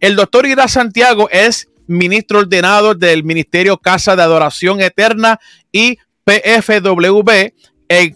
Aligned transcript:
El 0.00 0.16
doctor 0.16 0.46
Ira 0.46 0.68
Santiago 0.68 1.28
es 1.30 1.68
ministro 1.86 2.40
ordenado 2.40 2.94
del 2.94 3.24
Ministerio 3.24 3.78
Casa 3.78 4.16
de 4.16 4.22
Adoración 4.22 4.80
Eterna 4.80 5.38
y 5.72 5.98
PFW, 6.24 7.22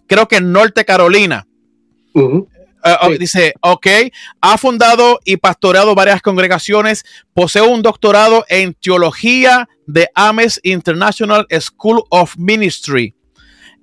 creo 0.07 0.29
que 0.29 0.37
en 0.37 0.53
Norte 0.53 0.85
Carolina. 0.85 1.47
Eh, 2.83 2.97
oh, 3.03 3.11
dice, 3.11 3.55
ok, 3.61 3.87
ha 4.41 4.59
fundado 4.59 5.21
y 5.25 5.37
pastoreado 5.37 5.95
varias 5.95 6.23
congregaciones, 6.23 7.05
posee 7.35 7.63
un 7.63 7.83
doctorado 7.83 8.45
en 8.49 8.75
teología 8.75 9.69
de 9.87 10.09
Ames 10.15 10.61
International 10.63 11.47
School 11.61 12.03
of 12.09 12.35
Ministry. 12.37 13.15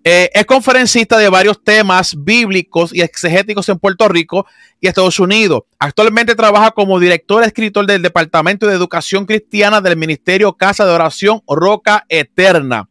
Eh, 0.09 0.31
es 0.33 0.45
conferencista 0.45 1.17
de 1.17 1.27
varios 1.27 1.61
temas 1.61 2.15
bíblicos 2.17 2.95
y 2.95 3.01
exegéticos 3.01 3.67
en 3.67 3.77
Puerto 3.77 4.07
Rico 4.07 4.45
y 4.79 4.87
Estados 4.87 5.19
Unidos. 5.19 5.63
Actualmente 5.79 6.33
trabaja 6.33 6.71
como 6.71 6.97
director 6.97 7.43
escritor 7.43 7.85
del 7.85 8.01
Departamento 8.01 8.67
de 8.67 8.73
Educación 8.73 9.25
Cristiana 9.25 9.81
del 9.81 9.97
Ministerio 9.97 10.53
Casa 10.53 10.85
de 10.85 10.93
Oración 10.93 11.41
Roca 11.45 12.05
Eterna. 12.07 12.87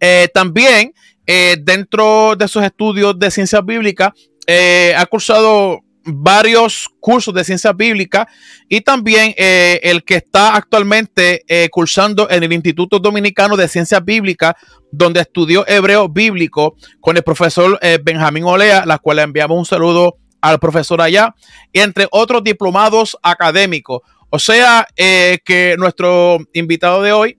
Eh, 0.00 0.30
también 0.32 0.94
dentro 1.26 2.36
de 2.36 2.48
sus 2.48 2.62
estudios 2.62 3.18
de 3.18 3.30
ciencias 3.30 3.62
bíblicas 3.62 4.12
eh, 4.46 4.94
ha 4.96 5.04
cursado 5.04 5.80
varios 6.06 6.88
cursos 7.00 7.34
de 7.34 7.44
ciencia 7.44 7.72
bíblica 7.72 8.28
y 8.68 8.80
también 8.80 9.34
eh, 9.36 9.80
el 9.82 10.04
que 10.04 10.16
está 10.16 10.54
actualmente 10.54 11.44
eh, 11.48 11.68
cursando 11.70 12.30
en 12.30 12.42
el 12.42 12.52
Instituto 12.52 12.98
Dominicano 12.98 13.56
de 13.56 13.68
Ciencias 13.68 14.04
Bíblicas, 14.04 14.54
donde 14.90 15.20
estudió 15.20 15.66
hebreo 15.68 16.08
bíblico 16.08 16.76
con 17.00 17.16
el 17.16 17.22
profesor 17.22 17.78
Benjamín 18.02 18.44
Olea, 18.44 18.86
la 18.86 18.98
cual 18.98 19.16
le 19.16 19.22
enviamos 19.24 19.58
un 19.58 19.66
saludo 19.66 20.16
al 20.40 20.58
profesor 20.58 21.00
allá, 21.00 21.34
y 21.72 21.80
entre 21.80 22.06
otros 22.10 22.44
diplomados 22.44 23.16
académicos. 23.22 24.00
O 24.30 24.38
sea 24.38 24.86
que 24.96 25.74
nuestro 25.78 26.38
invitado 26.52 27.02
de 27.02 27.12
hoy 27.12 27.38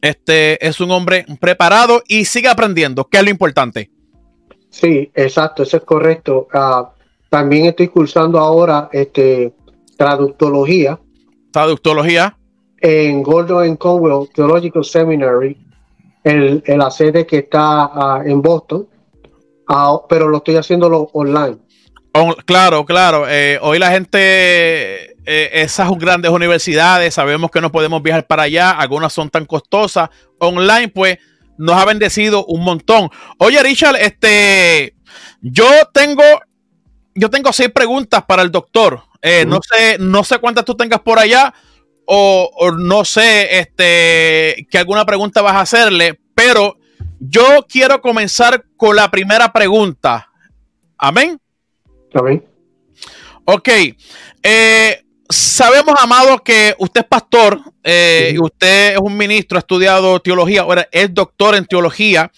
este, 0.00 0.64
es 0.66 0.80
un 0.80 0.90
hombre 0.90 1.26
preparado 1.40 2.02
y 2.06 2.24
sigue 2.24 2.48
aprendiendo, 2.48 3.06
que 3.06 3.18
es 3.18 3.24
lo 3.24 3.30
importante. 3.30 3.90
Sí, 4.70 5.10
exacto, 5.14 5.62
eso 5.62 5.78
es 5.78 5.82
correcto. 5.82 6.48
Ah, 6.52 6.92
también 7.30 7.66
estoy 7.66 7.88
cursando 7.88 8.38
ahora 8.38 8.90
este, 8.92 9.54
traductología. 9.96 10.98
Traductología. 11.52 12.36
En 12.78 13.22
Gordon 13.22 13.76
Conwell 13.76 14.28
Theological 14.34 14.84
Seminary, 14.84 15.56
el, 16.24 16.62
la 16.66 16.90
sede 16.90 17.26
que 17.26 17.38
está 17.38 17.84
ah, 17.84 18.22
en 18.24 18.42
Boston, 18.42 18.86
ah, 19.68 19.98
pero 20.08 20.28
lo 20.28 20.38
estoy 20.38 20.56
haciéndolo 20.56 21.08
online. 21.12 21.58
claro, 22.44 22.84
claro. 22.84 23.26
Eh, 23.28 23.58
hoy 23.62 23.78
la 23.78 23.90
gente, 23.90 25.12
eh, 25.24 25.50
esas 25.52 25.90
grandes 25.98 26.30
universidades, 26.30 27.14
sabemos 27.14 27.50
que 27.50 27.60
no 27.60 27.70
podemos 27.70 28.02
viajar 28.02 28.26
para 28.26 28.44
allá, 28.44 28.72
algunas 28.72 29.12
son 29.12 29.30
tan 29.30 29.44
costosas. 29.44 30.10
Online, 30.38 30.88
pues 30.88 31.18
nos 31.58 31.76
ha 31.76 31.84
bendecido 31.84 32.44
un 32.46 32.64
montón. 32.64 33.10
Oye, 33.38 33.62
Richard, 33.62 33.96
este, 33.96 34.94
yo 35.42 35.66
tengo, 35.92 36.22
yo 37.20 37.28
tengo 37.28 37.52
seis 37.52 37.68
preguntas 37.70 38.24
para 38.24 38.40
el 38.40 38.50
doctor. 38.50 39.02
Eh, 39.20 39.44
no 39.46 39.60
sé, 39.62 39.98
no 39.98 40.24
sé 40.24 40.38
cuántas 40.38 40.64
tú 40.64 40.74
tengas 40.74 41.00
por 41.00 41.18
allá 41.18 41.52
o, 42.06 42.72
no 42.78 43.04
sé, 43.04 43.58
este, 43.58 44.66
que 44.70 44.78
alguna 44.78 45.04
pregunta 45.04 45.42
vas 45.42 45.54
a 45.54 45.60
hacerle, 45.60 46.18
pero 46.34 46.78
yo 47.20 47.66
quiero 47.68 48.00
comenzar 48.00 48.64
con 48.74 48.96
la 48.96 49.10
primera 49.10 49.52
pregunta. 49.52 50.30
Amén. 50.96 51.38
Amén. 52.14 52.42
Ok. 53.44 53.68
Eh, 54.42 55.04
sabemos, 55.28 55.94
Amado, 56.00 56.38
que 56.38 56.74
usted 56.78 57.02
es 57.02 57.06
pastor, 57.06 57.60
eh, 57.84 58.34
usted 58.40 58.94
es 58.94 58.98
un 58.98 59.14
ministro, 59.14 59.58
ha 59.58 59.60
estudiado 59.60 60.20
teología, 60.20 60.62
ahora 60.62 60.88
es 60.90 61.12
doctor 61.12 61.54
en 61.54 61.66
teología. 61.66 62.32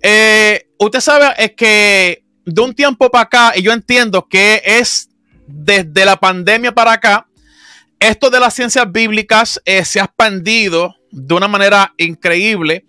Eh, 0.00 0.68
usted 0.78 1.00
sabe 1.00 1.34
es 1.36 1.52
que 1.56 2.29
de 2.44 2.62
un 2.62 2.74
tiempo 2.74 3.10
para 3.10 3.24
acá, 3.24 3.52
y 3.56 3.62
yo 3.62 3.72
entiendo 3.72 4.26
que 4.28 4.62
es 4.64 5.08
desde 5.46 6.04
la 6.04 6.16
pandemia 6.16 6.72
para 6.72 6.92
acá, 6.92 7.26
esto 7.98 8.30
de 8.30 8.40
las 8.40 8.54
ciencias 8.54 8.90
bíblicas 8.90 9.60
eh, 9.64 9.84
se 9.84 10.00
ha 10.00 10.04
expandido 10.04 10.94
de 11.10 11.34
una 11.34 11.48
manera 11.48 11.92
increíble. 11.98 12.84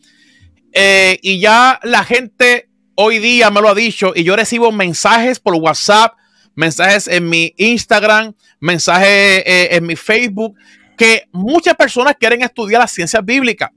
y 0.74 1.40
ya 1.40 1.80
la 1.84 2.04
gente 2.06 2.70
hoy 2.96 3.20
día 3.20 3.50
me 3.50 3.62
lo 3.62 3.70
ha 3.70 3.76
dicho, 3.76 4.14
y 4.16 4.24
yo 4.24 4.36
recibo 4.36 4.72
mensajes 4.72 5.40
por 5.40 5.56
WhatsApp, 5.56 6.14
mensajes 6.56 7.08
en 7.08 7.30
mi 7.30 7.54
Instagram, 7.58 8.34
mensajes 8.60 9.44
eh, 9.46 9.70
en 9.72 9.86
mi 9.86 9.96
Facebook, 9.96 10.56
que 10.98 11.24
muchas 11.32 11.76
personas 11.76 12.16
quieren 12.20 12.42
estudiar 12.42 12.82
las 12.82 12.92
ciencias 12.92 13.24
bíblicas. 13.26 13.72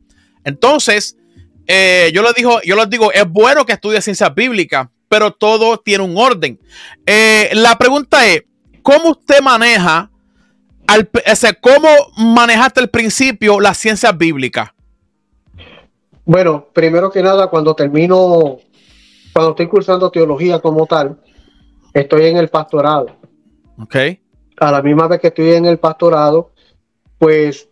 Entonces, 0.44 1.16
eh, 1.66 2.10
yo, 2.12 2.22
les 2.22 2.34
digo, 2.34 2.60
yo 2.62 2.76
les 2.76 2.90
digo, 2.90 3.10
es 3.12 3.24
bueno 3.26 3.64
que 3.64 3.72
estudie 3.72 4.02
ciencias 4.02 4.34
bíblicas, 4.34 4.88
pero 5.14 5.30
todo 5.30 5.78
tiene 5.78 6.02
un 6.02 6.16
orden. 6.16 6.58
Eh, 7.06 7.48
la 7.52 7.78
pregunta 7.78 8.26
es, 8.26 8.42
¿cómo 8.82 9.10
usted 9.10 9.40
maneja, 9.40 10.10
al, 10.88 11.08
cómo 11.60 11.88
manejaste 12.16 12.80
al 12.80 12.88
principio 12.88 13.60
las 13.60 13.78
ciencias 13.78 14.18
bíblicas? 14.18 14.70
Bueno, 16.24 16.66
primero 16.72 17.12
que 17.12 17.22
nada, 17.22 17.46
cuando 17.46 17.76
termino, 17.76 18.58
cuando 19.32 19.50
estoy 19.50 19.68
cursando 19.68 20.10
teología 20.10 20.58
como 20.58 20.84
tal, 20.84 21.16
estoy 21.92 22.26
en 22.26 22.36
el 22.38 22.48
pastorado. 22.48 23.06
Ok. 23.78 23.94
A 24.56 24.72
la 24.72 24.82
misma 24.82 25.06
vez 25.06 25.20
que 25.20 25.28
estoy 25.28 25.52
en 25.52 25.66
el 25.66 25.78
pastorado, 25.78 26.50
pues 27.18 27.68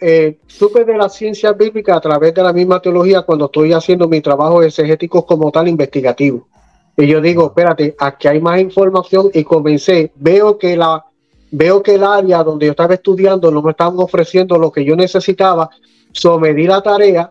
eh, 0.00 0.38
supe 0.46 0.84
de 0.84 0.96
la 0.96 1.08
ciencia 1.08 1.52
bíblica 1.52 1.96
a 1.96 2.00
través 2.00 2.34
de 2.34 2.42
la 2.42 2.52
misma 2.52 2.80
teología 2.80 3.22
cuando 3.22 3.46
estoy 3.46 3.72
haciendo 3.72 4.08
mi 4.08 4.20
trabajo 4.20 4.62
exegético 4.62 5.24
como 5.26 5.50
tal 5.50 5.68
investigativo. 5.68 6.48
Y 6.96 7.06
yo 7.06 7.20
digo, 7.20 7.46
espérate, 7.46 7.94
aquí 7.98 8.28
hay 8.28 8.40
más 8.40 8.60
información 8.60 9.30
y 9.32 9.44
comencé, 9.44 10.12
veo 10.16 10.56
que 10.56 10.76
la 10.76 11.04
veo 11.50 11.82
que 11.82 11.94
el 11.94 12.04
área 12.04 12.42
donde 12.42 12.66
yo 12.66 12.72
estaba 12.72 12.94
estudiando 12.94 13.50
no 13.50 13.62
me 13.62 13.70
estaban 13.70 13.98
ofreciendo 13.98 14.58
lo 14.58 14.70
que 14.70 14.84
yo 14.84 14.96
necesitaba, 14.96 15.70
sometí 16.12 16.66
la 16.66 16.82
tarea 16.82 17.30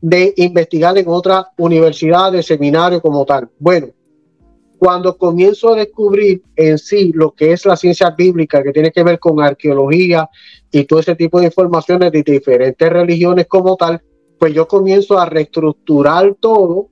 de 0.00 0.34
investigar 0.36 0.98
en 0.98 1.08
otra 1.08 1.48
universidad, 1.58 2.32
de 2.32 2.42
seminario 2.42 3.00
como 3.00 3.24
tal. 3.24 3.48
Bueno, 3.58 3.88
cuando 4.78 5.16
comienzo 5.16 5.72
a 5.72 5.76
descubrir 5.76 6.42
en 6.56 6.76
sí 6.76 7.12
lo 7.14 7.30
que 7.30 7.52
es 7.52 7.64
la 7.64 7.76
ciencia 7.76 8.10
bíblica, 8.10 8.62
que 8.62 8.72
tiene 8.72 8.90
que 8.90 9.04
ver 9.04 9.20
con 9.20 9.40
arqueología 9.40 10.28
y 10.72 10.84
todo 10.84 11.00
ese 11.00 11.14
tipo 11.14 11.38
de 11.38 11.46
informaciones 11.46 12.10
de 12.10 12.22
diferentes 12.22 12.90
religiones 12.90 13.46
como 13.46 13.76
tal, 13.76 14.02
pues 14.38 14.54
yo 14.54 14.66
comienzo 14.66 15.18
a 15.18 15.26
reestructurar 15.26 16.34
todo 16.40 16.88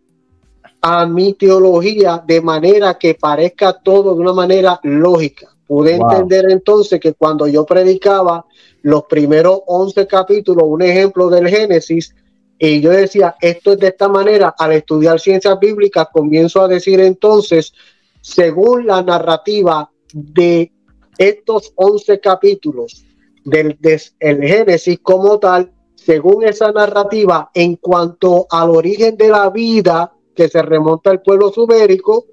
a 0.82 1.06
mi 1.06 1.32
teología 1.32 2.22
de 2.24 2.42
manera 2.42 2.98
que 2.98 3.14
parezca 3.14 3.72
todo 3.72 4.14
de 4.14 4.20
una 4.20 4.34
manera 4.34 4.78
lógica. 4.82 5.48
Pude 5.66 5.94
entender 5.94 6.50
entonces 6.50 7.00
que 7.00 7.14
cuando 7.14 7.46
yo 7.48 7.64
predicaba 7.64 8.44
los 8.82 9.04
primeros 9.04 9.60
11 9.66 10.06
capítulos, 10.06 10.64
un 10.66 10.82
ejemplo 10.82 11.30
del 11.30 11.48
Génesis, 11.48 12.14
y 12.58 12.80
yo 12.82 12.91
decía, 12.91 13.36
esto 13.41 13.72
es 13.72 13.78
de 13.78 13.88
esta 13.88 14.08
manera, 14.08 14.54
al 14.58 14.72
estudiar 14.72 15.18
ciencias 15.20 15.58
bíblicas, 15.58 16.08
comienzo 16.12 16.60
a 16.60 16.68
decir 16.68 17.00
entonces, 17.00 17.72
según 18.20 18.86
la 18.86 19.02
narrativa 19.02 19.91
de 20.12 20.70
estos 21.16 21.72
11 21.76 22.20
capítulos 22.20 23.06
del, 23.50 23.78
Génesis 24.21 24.99
como 25.03 25.38
tal, 25.38 25.72
según 25.94 26.44
esa 26.44 26.72
narrativa, 26.72 27.50
en 27.53 27.77
cuanto 27.77 28.47
al 28.50 28.71
origen 28.71 29.16
de 29.16 29.28
la 29.28 29.50
vida 29.50 30.12
que 30.34 30.49
se 30.49 30.62
remonta 30.62 31.11
al 31.11 31.22
pueblo 31.22 31.50
subérico, 31.50 32.27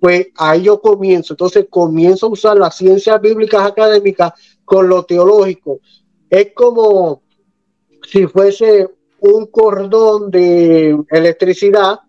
pues 0.00 0.28
ahí 0.36 0.62
yo 0.64 0.80
comienzo. 0.80 1.32
Entonces 1.32 1.66
comienzo 1.70 2.26
a 2.26 2.30
usar 2.30 2.58
las 2.58 2.76
ciencias 2.76 3.20
bíblicas 3.20 3.66
académicas 3.66 4.32
con 4.64 4.88
lo 4.88 5.04
teológico. 5.04 5.80
Es 6.28 6.52
como 6.54 7.22
si 8.06 8.26
fuese 8.26 8.88
un 9.20 9.46
cordón 9.46 10.30
de 10.30 10.98
electricidad 11.08 12.00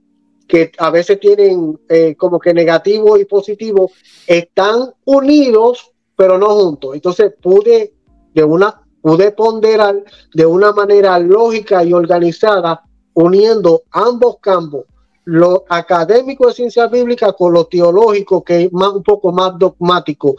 que 0.48 0.72
a 0.78 0.90
veces 0.90 1.20
tienen 1.20 1.80
eh, 1.90 2.16
como 2.16 2.40
que 2.40 2.54
negativo 2.54 3.18
y 3.18 3.26
positivo, 3.26 3.92
están 4.28 4.94
unidos, 5.06 5.92
pero 6.16 6.38
no 6.38 6.50
juntos. 6.50 6.96
Entonces 6.96 7.34
pude 7.42 7.95
de 8.36 8.44
una 8.44 8.82
pude 9.02 9.32
ponderar 9.32 10.04
de 10.34 10.46
una 10.46 10.72
manera 10.74 11.18
lógica 11.20 11.84
y 11.84 11.94
organizada, 11.94 12.84
uniendo 13.14 13.84
ambos 13.92 14.38
campos, 14.42 14.86
lo 15.26 15.64
académico 15.70 16.48
de 16.48 16.54
ciencia 16.54 16.88
bíblica 16.88 17.34
con 17.34 17.54
lo 17.54 17.66
teológico, 17.66 18.44
que 18.44 18.64
es 18.64 18.74
más, 18.74 18.94
un 18.94 19.04
poco 19.04 19.32
más 19.32 19.58
dogmático. 19.58 20.36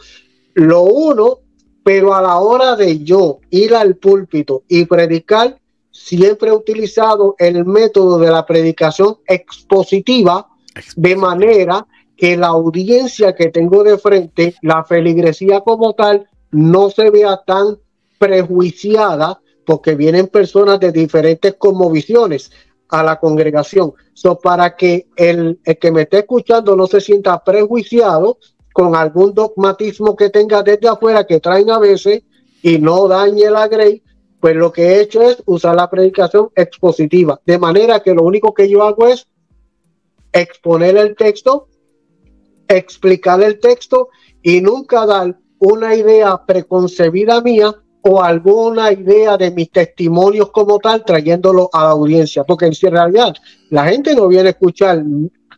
Lo 0.53 0.83
uno, 0.83 1.39
pero 1.81 2.13
a 2.13 2.21
la 2.21 2.39
hora 2.39 2.75
de 2.75 2.99
yo 2.99 3.39
ir 3.49 3.73
al 3.73 3.95
púlpito 3.95 4.63
y 4.67 4.85
predicar, 4.85 5.57
siempre 5.89 6.49
he 6.49 6.53
utilizado 6.53 7.35
el 7.39 7.65
método 7.65 8.19
de 8.19 8.29
la 8.29 8.45
predicación 8.45 9.17
expositiva 9.25 10.45
de 10.95 11.15
manera 11.15 11.87
que 12.17 12.35
la 12.35 12.47
audiencia 12.47 13.33
que 13.33 13.49
tengo 13.49 13.83
de 13.83 13.97
frente, 13.97 14.55
la 14.61 14.83
feligresía 14.83 15.61
como 15.61 15.93
tal, 15.93 16.27
no 16.51 16.89
se 16.89 17.09
vea 17.11 17.41
tan 17.45 17.77
prejuiciada 18.17 19.41
porque 19.65 19.95
vienen 19.95 20.27
personas 20.27 20.79
de 20.79 20.91
diferentes 20.91 21.55
visiones 21.91 22.51
a 22.89 23.03
la 23.03 23.19
congregación. 23.19 23.93
So, 24.13 24.39
para 24.39 24.75
que 24.75 25.07
el, 25.15 25.59
el, 25.63 25.77
que 25.77 25.91
me 25.91 26.03
esté 26.03 26.19
escuchando 26.19 26.75
no 26.75 26.87
se 26.87 27.01
sienta 27.01 27.43
prejuiciado 27.43 28.37
con 28.73 28.95
algún 28.95 29.33
dogmatismo 29.33 30.15
que 30.15 30.29
tenga 30.29 30.63
desde 30.63 30.87
afuera 30.87 31.25
que 31.25 31.39
traen 31.39 31.69
a 31.69 31.79
veces 31.79 32.23
y 32.61 32.79
no 32.79 33.07
dañe 33.07 33.49
la 33.49 33.67
grey, 33.67 34.01
pues 34.39 34.55
lo 34.55 34.71
que 34.71 34.83
he 34.83 35.01
hecho 35.01 35.21
es 35.21 35.41
usar 35.45 35.75
la 35.75 35.89
predicación 35.89 36.49
expositiva. 36.55 37.39
De 37.45 37.57
manera 37.57 38.01
que 38.01 38.13
lo 38.13 38.23
único 38.23 38.53
que 38.53 38.69
yo 38.69 38.83
hago 38.83 39.07
es 39.07 39.27
exponer 40.31 40.95
el 40.97 41.15
texto, 41.15 41.67
explicar 42.67 43.41
el 43.41 43.59
texto 43.59 44.09
y 44.41 44.61
nunca 44.61 45.05
dar 45.05 45.37
una 45.59 45.95
idea 45.95 46.45
preconcebida 46.45 47.41
mía 47.41 47.75
o 48.01 48.21
alguna 48.21 48.91
idea 48.91 49.37
de 49.37 49.51
mis 49.51 49.71
testimonios 49.71 50.51
como 50.51 50.79
tal, 50.79 51.03
trayéndolo 51.03 51.69
a 51.73 51.83
la 51.83 51.89
audiencia, 51.89 52.43
porque 52.43 52.65
en 52.65 52.91
realidad 52.91 53.35
la 53.69 53.85
gente 53.85 54.15
no 54.15 54.27
viene 54.27 54.47
a 54.47 54.51
escuchar 54.51 55.03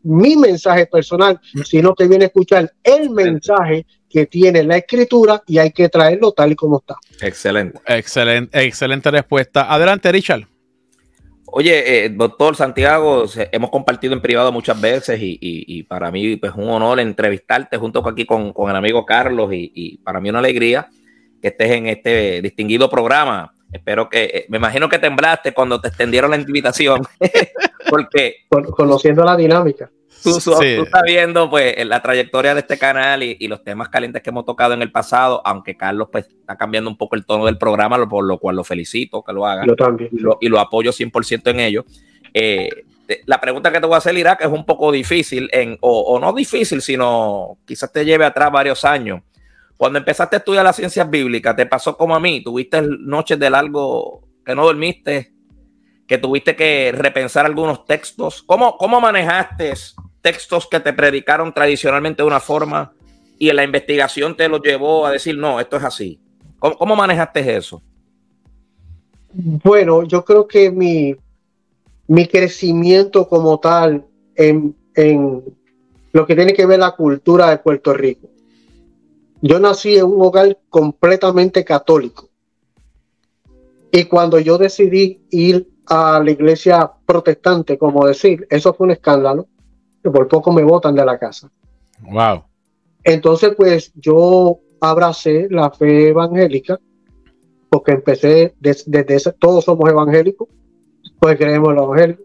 mi 0.04 0.36
mensaje 0.36 0.86
personal, 0.86 1.40
sino 1.66 1.94
que 1.94 2.08
viene 2.08 2.26
a 2.26 2.28
escuchar 2.28 2.72
el 2.84 3.10
mensaje 3.10 3.86
que 4.10 4.26
tiene 4.26 4.64
la 4.64 4.78
escritura 4.78 5.44
y 5.46 5.60
hay 5.60 5.72
que 5.72 5.88
traerlo 5.90 6.32
tal 6.32 6.52
y 6.52 6.56
como 6.56 6.80
está. 6.80 6.96
Excelente. 7.22 7.80
Excelente, 7.86 8.66
excelente 8.66 9.12
respuesta. 9.12 9.72
Adelante, 9.72 10.12
Richard. 10.12 10.48
Oye, 11.52 12.06
eh, 12.06 12.10
doctor 12.10 12.56
Santiago, 12.56 13.26
hemos 13.52 13.72
compartido 13.72 14.14
en 14.14 14.22
privado 14.22 14.52
muchas 14.52 14.80
veces 14.80 15.20
y, 15.22 15.84
para 15.84 16.12
mí 16.12 16.34
es 16.34 16.40
pues, 16.40 16.54
un 16.56 16.70
honor 16.70 17.00
entrevistarte 17.00 17.78
junto 17.78 18.08
aquí 18.08 18.26
con, 18.26 18.54
el 18.56 18.76
amigo 18.76 19.06
Carlos 19.06 19.50
y, 19.52 19.98
para 20.04 20.20
mí 20.20 20.30
una 20.30 20.40
alegría 20.40 20.90
que 21.42 21.50
estés 21.50 21.72
en 21.72 21.88
este 21.88 22.42
distinguido 22.42 22.90
programa. 22.90 23.54
Espero 23.72 24.10
que, 24.10 24.24
eh, 24.24 24.46
me 24.50 24.58
imagino 24.58 24.90
que 24.90 25.00
temblaste 25.00 25.54
cuando 25.54 25.80
te 25.80 25.90
extendieron 25.90 26.32
la 26.32 26.38
invitación, 26.38 27.02
porque... 27.90 28.46
Conociendo 28.50 29.24
la 29.24 29.36
dinámica. 29.36 29.92
Tú, 30.24 30.38
estás 30.38 31.04
viendo 31.06 31.50
pues 31.50 31.86
la 31.86 32.02
trayectoria 32.02 32.54
de 32.54 32.60
este 32.62 32.78
canal 32.78 33.24
y, 33.24 33.48
los 33.48 33.64
temas 33.64 33.90
calientes 33.90 34.22
que 34.22 34.30
hemos 34.30 34.46
tocado 34.46 34.74
en 34.74 34.82
el 34.82 34.92
pasado, 34.92 35.42
aunque 35.46 35.78
Carlos 35.78 36.10
pues 36.12 36.28
está 36.28 36.58
cambiando 36.58 36.90
un 36.90 36.98
poco 36.98 37.16
el 37.16 37.26
tono 37.26 37.46
del 37.46 37.58
programa, 37.58 37.98
por 38.10 38.26
lo 38.26 38.38
cual 38.38 38.58
lo 38.58 38.64
felicito 38.64 39.24
que 39.24 39.32
lo 39.32 39.46
haga. 39.46 39.66
Yo 39.66 39.76
también. 39.76 40.10
Y 40.42 40.50
lo, 40.50 40.60
apoyo 40.60 40.92
100% 40.92 41.52
en 41.52 41.60
ello. 41.62 41.86
Eh, 42.34 42.70
la 43.26 43.40
pregunta 43.40 43.72
que 43.72 43.80
te 43.80 43.86
voy 43.86 43.96
a 43.96 44.00
hacer, 44.00 44.18
Irak, 44.18 44.42
es 44.42 44.48
un 44.48 44.66
poco 44.66 44.92
difícil, 44.92 45.50
en, 45.52 45.78
o, 45.82 46.20
no 46.20 46.34
difícil, 46.34 46.82
sino 46.82 47.58
quizás 47.66 47.92
te 47.92 48.06
lleve 48.06 48.26
atrás 48.26 48.52
varios 48.52 48.86
años. 48.86 49.22
Cuando 49.80 49.98
empezaste 49.98 50.36
a 50.36 50.40
estudiar 50.40 50.66
las 50.66 50.76
ciencias 50.76 51.10
bíblicas, 51.10 51.56
¿te 51.56 51.66
pasó 51.66 51.96
como 51.96 52.14
a 52.14 52.20
mí? 52.20 52.44
¿Tuviste 52.44 52.82
noches 52.82 53.40
de 53.40 53.50
largo 53.50 54.28
que 54.46 54.54
no 54.54 54.66
dormiste? 54.66 55.32
¿Que 56.06 56.18
tuviste 56.18 56.54
que 56.54 56.92
repensar 56.94 57.46
algunos 57.46 57.86
textos? 57.86 58.44
¿Cómo, 58.44 58.76
cómo 58.76 59.00
manejaste 59.00 59.72
textos 60.22 60.68
que 60.68 60.82
te 60.82 60.92
predicaron 60.92 61.54
tradicionalmente 61.54 62.24
de 62.24 62.28
una 62.28 62.42
forma 62.42 62.92
y 63.38 63.48
en 63.48 63.56
la 63.56 63.64
investigación 63.64 64.36
te 64.36 64.50
lo 64.50 64.62
llevó 64.62 65.06
a 65.06 65.12
decir, 65.12 65.38
no, 65.38 65.62
esto 65.62 65.78
es 65.78 65.84
así. 65.86 66.20
¿Cómo, 66.60 66.98
manejaste 66.98 67.56
eso? 67.56 67.82
Bueno, 69.32 70.04
yo 70.04 70.26
creo 70.26 70.46
que 70.46 70.70
mi, 70.72 71.16
mi 72.06 72.28
crecimiento 72.28 73.30
como 73.30 73.62
tal 73.62 74.06
en, 74.36 74.76
en 74.94 75.42
lo 76.12 76.26
que 76.26 76.36
tiene 76.36 76.52
que 76.52 76.66
ver 76.66 76.80
la 76.80 76.98
cultura 76.98 77.50
de 77.50 77.60
Puerto 77.60 77.94
Rico. 77.94 78.28
Yo 79.42 79.60
nací 79.60 79.98
en 79.98 80.06
un 80.06 80.22
hogar 80.22 80.58
completamente 80.70 81.64
católico. 81.64 82.30
Y 83.92 84.06
cuando 84.06 84.40
yo 84.40 84.58
decidí 84.58 85.26
ir 85.32 85.68
a 85.88 86.22
la 86.24 86.32
iglesia 86.32 86.92
protestante, 87.06 87.78
como 87.78 88.06
decir, 88.06 88.46
eso 88.50 88.74
fue 88.74 88.86
un 88.86 88.92
escándalo 88.92 89.48
que 90.04 90.10
por 90.10 90.28
poco 90.28 90.52
me 90.52 90.64
botan 90.64 90.96
de 90.96 91.06
la 91.06 91.18
casa. 91.18 91.50
Wow. 92.02 92.44
Entonces, 93.04 93.54
pues 93.56 93.92
yo 93.96 94.60
abracé 94.80 95.48
la 95.50 95.72
fe 95.72 96.10
evangélica, 96.10 96.80
porque 97.70 97.92
empecé 97.92 98.56
desde, 98.60 99.06
ese, 99.16 99.34
todos 99.34 99.66
somos 99.66 99.90
evangélicos, 99.90 100.48
pues 101.20 101.38
creemos 101.38 101.70
en 101.70 101.78
el 101.78 101.84
evangelio. 101.84 102.18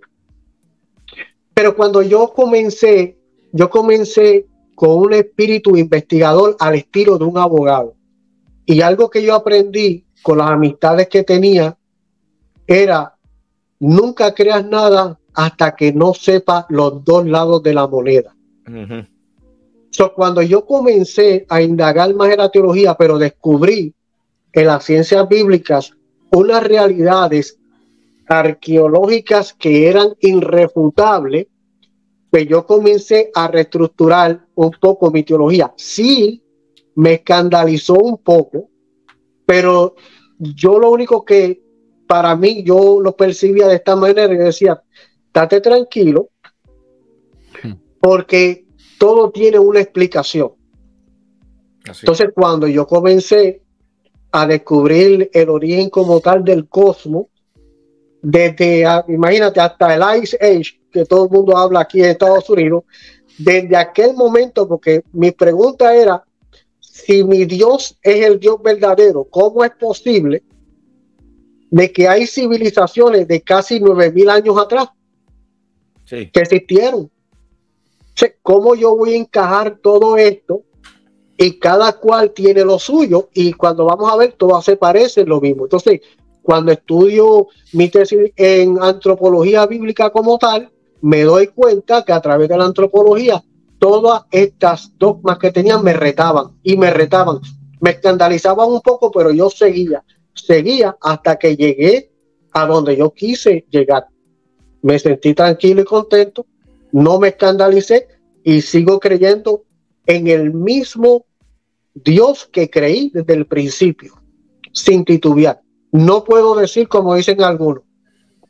Pero 1.55 1.77
cuando 1.77 2.03
yo 2.03 2.33
comencé, 2.33 3.19
yo 3.53 3.71
comencé 3.71 4.47
con 4.75 4.91
un 4.91 5.12
espíritu 5.12 5.76
investigador 5.76 6.56
al 6.59 6.75
estilo 6.75 7.19
de 7.19 7.25
un 7.25 7.38
abogado. 7.38 7.94
Y 8.67 8.81
algo 8.81 9.11
que 9.11 9.23
yo 9.23 9.35
aprendí 9.35 10.05
con 10.23 10.38
las 10.38 10.50
amistades 10.50 11.09
que 11.09 11.23
tenía 11.23 11.76
era 12.67 13.15
nunca 13.79 14.32
creas 14.35 14.65
nada 14.65 15.19
hasta 15.35 15.75
que 15.75 15.93
no 15.93 16.15
sepa 16.15 16.67
los 16.71 17.05
dos 17.05 17.26
lados 17.26 17.62
de 17.62 17.75
la 17.75 17.87
moneda. 17.87 18.35
cuando 20.15 20.43
yo 20.43 20.65
comencé 20.65 21.47
a 21.49 21.61
indagar 21.61 22.15
más 22.15 22.31
en 22.31 22.38
la 22.38 22.49
teología, 22.49 22.94
pero 22.94 23.19
descubrí 23.19 23.94
en 24.53 24.67
las 24.67 24.85
ciencias 24.85 25.29
bíblicas 25.29 25.93
unas 26.31 26.65
realidades 26.65 27.59
arqueológicas 28.27 29.53
que 29.53 29.88
eran 29.88 30.15
irrefutables, 30.20 31.47
pues 32.31 32.49
yo 32.49 32.67
comencé 32.67 33.31
a 33.35 33.49
reestructurar 33.49 34.44
un 34.55 34.71
poco 34.81 35.11
mi 35.11 35.23
teología. 35.23 35.73
Sí, 35.77 36.43
me 36.97 37.15
escandalizó 37.15 37.95
un 37.95 38.19
poco, 38.19 38.69
pero 39.47 39.95
yo 40.39 40.79
lo 40.79 40.91
único 40.91 41.25
que 41.25 41.62
para 42.06 42.37
mí 42.37 42.62
yo 42.62 43.01
lo 43.01 43.17
percibía 43.17 43.67
de 43.69 43.77
esta 43.77 43.97
manera 43.97 44.33
y 44.33 44.37
decía, 44.37 44.83
date 45.33 45.61
tranquilo, 45.61 46.31
porque 48.01 48.67
todo 48.99 49.31
tiene 49.31 49.59
una 49.59 49.81
explicación. 49.81 50.53
Entonces, 51.87 52.29
cuando 52.35 52.67
yo 52.67 52.87
comencé 52.87 53.62
a 54.33 54.47
descubrir 54.47 55.31
el 55.33 55.49
origen 55.49 55.91
como 55.91 56.21
tal 56.21 56.45
del 56.45 56.69
cosmos, 56.69 57.27
desde, 58.23 58.85
imagínate, 59.09 59.61
hasta 59.61 59.95
el 59.95 60.23
Ice 60.23 60.39
Age, 60.41 60.81
que 60.91 61.05
todo 61.05 61.25
el 61.27 61.31
mundo 61.31 61.56
habla 61.56 61.81
aquí 61.81 62.01
en 62.01 62.11
Estados 62.11 62.49
Unidos, 62.49 62.85
desde 63.39 63.77
aquel 63.77 64.15
momento, 64.15 64.67
porque 64.69 65.03
mi 65.13 65.33
pregunta 65.33 65.95
era, 65.95 66.25
si 66.81 67.25
mi 67.25 67.45
Dios 67.45 67.99
es 68.03 68.25
el 68.25 68.39
Dios 68.39 68.63
verdadero, 68.63 69.25
¿cómo 69.25 69.65
es 69.65 69.73
posible 69.73 70.43
de 71.75 71.91
que 71.91 72.06
hay 72.06 72.25
civilizaciones 72.25 73.27
de 73.27 73.43
casi 73.43 73.81
9000 73.81 74.31
años 74.31 74.56
atrás 74.56 74.91
que 76.06 76.31
existieron. 76.32 77.11
¿Cómo 78.43 78.77
yo 78.77 78.97
voy 78.97 79.15
a 79.15 79.17
encajar 79.17 79.79
todo 79.82 80.17
esto? 80.17 80.63
Y 81.37 81.58
cada 81.58 81.93
cual 81.94 82.31
tiene 82.31 82.65
lo 82.65 82.79
suyo 82.79 83.29
y 83.35 83.55
cuando 83.55 83.87
vamos 83.87 84.08
a 84.08 84.17
ver, 84.17 84.35
todo 84.35 84.63
se 84.63 84.77
parece 84.77 85.25
lo 85.25 85.41
mismo. 85.41 85.65
Entonces, 85.65 86.01
cuando 86.43 86.70
estudio 86.70 87.49
mi 87.73 87.89
tesis 87.89 88.31
en 88.37 88.81
antropología 88.81 89.67
bíblica 89.67 90.11
como 90.11 90.39
tal, 90.39 90.70
me 91.05 91.23
doy 91.23 91.49
cuenta 91.49 92.05
que 92.05 92.13
a 92.13 92.20
través 92.20 92.49
de 92.49 92.56
la 92.56 92.65
antropología, 92.65 93.43
todas 93.79 94.23
estas 94.31 94.96
dogmas 94.99 95.39
que 95.39 95.51
tenían 95.51 95.82
me 95.82 95.93
retaban 95.93 96.58
y 96.63 96.77
me 96.77 96.91
retaban. 96.91 97.39
Me 97.81 97.91
escandalizaban 97.91 98.69
un 98.69 98.81
poco, 98.81 99.11
pero 99.11 99.31
yo 99.31 99.51
seguía, 99.51 100.03
seguía 100.34 100.96
hasta 101.01 101.37
que 101.37 101.56
llegué 101.56 102.11
a 102.53 102.67
donde 102.67 102.96
yo 102.96 103.13
quise 103.13 103.67
llegar 103.70 104.06
me 104.84 104.99
sentí 104.99 105.32
tranquilo 105.32 105.81
y 105.81 105.84
contento, 105.84 106.44
no 106.93 107.19
me 107.19 107.29
escandalicé 107.29 108.06
y 108.44 108.61
sigo 108.61 109.01
creyendo 109.01 109.65
en 110.05 110.27
el 110.27 110.53
mismo 110.53 111.25
Dios 111.94 112.46
que 112.53 112.69
creí 112.69 113.11
desde 113.15 113.32
el 113.32 113.46
principio, 113.46 114.20
sin 114.75 115.06
titubear. 115.06 115.63
No 115.91 116.23
puedo 116.23 116.55
decir 116.55 116.87
como 116.87 117.15
dicen 117.15 117.43
algunos, 117.43 117.82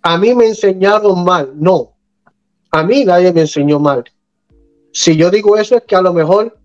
a 0.02 0.18
mí 0.18 0.34
me 0.34 0.48
enseñaron 0.48 1.22
mal, 1.22 1.52
no, 1.54 1.93
a 2.74 2.82
mí 2.82 3.04
nadie 3.04 3.32
me 3.32 3.42
enseñó 3.42 3.78
mal. 3.78 4.02
Si 4.92 5.16
yo 5.16 5.30
digo 5.30 5.56
eso 5.56 5.76
es 5.76 5.84
que 5.84 5.94
a 5.94 6.02
lo 6.02 6.12
mejor 6.12 6.58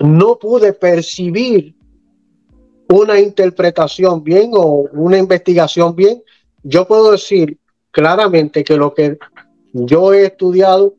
no 0.00 0.38
pude 0.38 0.72
percibir 0.72 1.74
una 2.88 3.20
interpretación 3.20 4.24
bien 4.24 4.52
o 4.54 4.88
una 4.90 5.18
investigación 5.18 5.94
bien. 5.94 6.22
Yo 6.62 6.88
puedo 6.88 7.12
decir, 7.12 7.58
claramente 7.90 8.64
que 8.64 8.78
lo 8.78 8.94
que 8.94 9.18
yo 9.74 10.14
he 10.14 10.24
estudiado, 10.24 10.94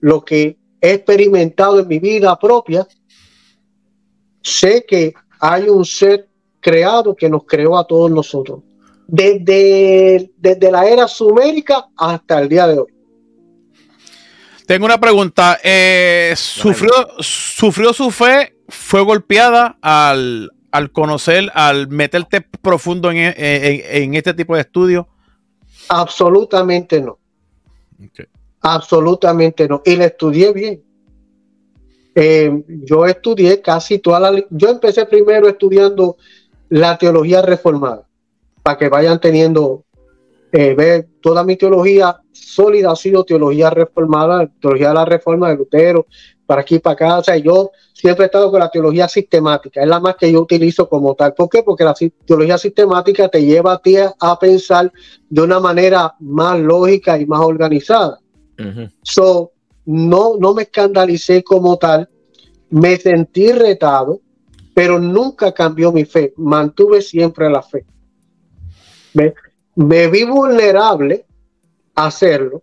lo 0.00 0.22
que 0.22 0.58
he 0.82 0.92
experimentado 0.92 1.80
en 1.80 1.88
mi 1.88 1.98
vida 1.98 2.38
propia, 2.38 2.86
sé 4.42 4.84
que 4.86 5.14
hay 5.40 5.70
un 5.70 5.86
ser 5.86 6.28
creado 6.60 7.16
que 7.16 7.30
nos 7.30 7.44
creó 7.44 7.78
a 7.78 7.86
todos 7.86 8.10
nosotros, 8.10 8.60
desde, 9.06 10.32
desde 10.36 10.70
la 10.70 10.86
era 10.86 11.08
sumérica 11.08 11.88
hasta 11.96 12.42
el 12.42 12.50
día 12.50 12.66
de 12.66 12.78
hoy. 12.80 12.93
Tengo 14.66 14.86
una 14.86 14.98
pregunta. 14.98 15.58
Eh, 15.62 16.32
¿sufrió, 16.36 16.92
¿Sufrió 17.20 17.92
su 17.92 18.10
fe? 18.10 18.56
¿Fue 18.68 19.02
golpeada 19.02 19.78
al, 19.82 20.50
al 20.70 20.90
conocer, 20.90 21.50
al 21.54 21.88
meterte 21.88 22.40
profundo 22.40 23.10
en, 23.10 24.14
este 24.14 24.34
tipo 24.34 24.54
de 24.54 24.62
estudios? 24.62 25.06
Absolutamente 25.88 27.00
no. 27.00 27.18
Absolutamente 28.60 29.68
no. 29.68 29.82
Y 29.84 29.96
le 29.96 30.06
estudié 30.06 30.52
bien. 30.52 30.82
Eh, 32.14 32.64
yo 32.66 33.06
estudié 33.06 33.60
casi 33.60 33.98
toda 33.98 34.18
la... 34.18 34.44
Yo 34.50 34.68
empecé 34.68 35.04
primero 35.06 35.48
estudiando 35.48 36.16
la 36.68 36.96
teología 36.98 37.42
reformada, 37.42 38.08
para 38.62 38.78
que 38.78 38.88
vayan 38.88 39.20
teniendo, 39.20 39.83
eh, 40.56 40.72
ver 40.72 41.08
toda 41.20 41.42
mi 41.42 41.56
teología 41.56 42.16
sólida 42.30 42.92
ha 42.92 42.94
sido 42.94 43.24
teología 43.24 43.70
reformada, 43.70 44.48
teología 44.60 44.90
de 44.90 44.94
la 44.94 45.04
reforma 45.04 45.48
de 45.48 45.56
Lutero, 45.56 46.06
para 46.46 46.60
aquí, 46.60 46.78
para 46.78 46.94
acá. 46.94 47.18
O 47.18 47.24
sea, 47.24 47.36
yo 47.38 47.72
siempre 47.92 48.24
he 48.24 48.26
estado 48.26 48.52
con 48.52 48.60
la 48.60 48.70
teología 48.70 49.08
sistemática, 49.08 49.82
es 49.82 49.88
la 49.88 49.98
más 49.98 50.14
que 50.14 50.30
yo 50.30 50.40
utilizo 50.40 50.88
como 50.88 51.16
tal. 51.16 51.34
¿Por 51.34 51.48
qué? 51.48 51.64
Porque 51.64 51.82
la 51.82 51.92
teología 52.24 52.56
sistemática 52.56 53.28
te 53.28 53.44
lleva 53.44 53.72
a 53.72 53.78
ti 53.78 53.96
a 53.96 54.38
pensar 54.38 54.92
de 55.28 55.42
una 55.42 55.58
manera 55.58 56.14
más 56.20 56.60
lógica 56.60 57.18
y 57.18 57.26
más 57.26 57.40
organizada. 57.40 58.20
So, 59.02 59.50
no, 59.86 60.36
no 60.38 60.54
me 60.54 60.62
escandalicé 60.62 61.42
como 61.42 61.76
tal, 61.78 62.08
me 62.70 62.96
sentí 62.96 63.50
retado, 63.50 64.20
pero 64.72 65.00
nunca 65.00 65.50
cambió 65.50 65.90
mi 65.90 66.04
fe, 66.04 66.32
mantuve 66.36 67.02
siempre 67.02 67.50
la 67.50 67.60
fe. 67.60 67.84
Me, 69.14 69.34
me 69.76 70.08
vi 70.08 70.24
vulnerable 70.24 71.26
a 71.94 72.06
hacerlo, 72.06 72.62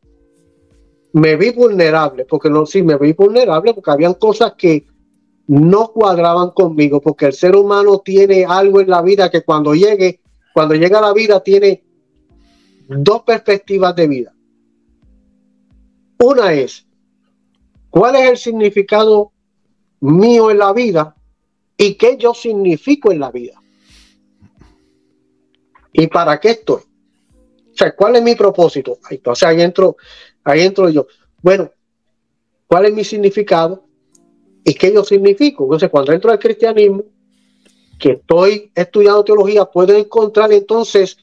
me 1.14 1.36
vi 1.36 1.52
vulnerable, 1.52 2.26
porque 2.26 2.50
no, 2.50 2.66
sí, 2.66 2.84
me 2.84 2.98
vi 2.98 3.14
vulnerable 3.14 3.74
porque 3.74 3.92
habían 3.92 4.14
cosas 4.14 4.54
que 4.58 4.86
no 5.48 5.92
cuadraban 5.92 6.52
conmigo, 6.52 7.02
porque 7.02 7.26
el 7.26 7.34
ser 7.34 7.56
humano 7.56 8.00
tiene 8.00 8.46
algo 8.46 8.80
en 8.80 8.90
la 8.90 9.02
vida 9.02 9.30
que 9.30 9.44
cuando 9.44 9.74
llegue, 9.74 10.22
cuando 10.54 10.76
llega 10.76 11.02
la 11.02 11.14
vida 11.14 11.42
tiene 11.42 11.84
dos 12.88 13.24
perspectivas 13.24 13.96
de 13.96 14.08
vida. 14.08 14.34
Una 16.20 16.54
es, 16.54 16.86
¿cuál 17.90 18.16
es 18.16 18.30
el 18.30 18.38
significado 18.38 19.32
mío 20.00 20.52
en 20.52 20.60
la 20.60 20.72
vida 20.72 21.16
y 21.76 21.96
qué 21.96 22.16
yo 22.18 22.34
significo 22.34 23.12
en 23.12 23.20
la 23.20 23.32
vida? 23.32 23.62
¿Y 25.94 26.08
para 26.08 26.40
qué 26.40 26.52
estoy? 26.52 26.91
Sea, 27.82 27.96
¿cuál 27.96 28.16
es 28.16 28.22
mi 28.22 28.36
propósito? 28.36 29.00
Entonces 29.10 29.48
ahí 29.48 29.60
entro, 29.60 29.98
ahí 30.44 30.62
entro 30.62 30.88
yo. 30.90 31.08
Bueno, 31.42 31.72
¿cuál 32.68 32.86
es 32.86 32.94
mi 32.94 33.04
significado? 33.04 33.84
¿Y 34.64 34.76
qué 34.76 34.94
yo 34.94 35.04
significo? 35.04 35.64
Entonces, 35.64 35.90
cuando 35.90 36.12
entro 36.12 36.30
al 36.30 36.38
cristianismo, 36.38 37.04
que 37.98 38.12
estoy 38.12 38.72
estudiando 38.76 39.24
teología, 39.24 39.66
puedo 39.66 39.96
encontrar 39.96 40.52
entonces 40.52 41.18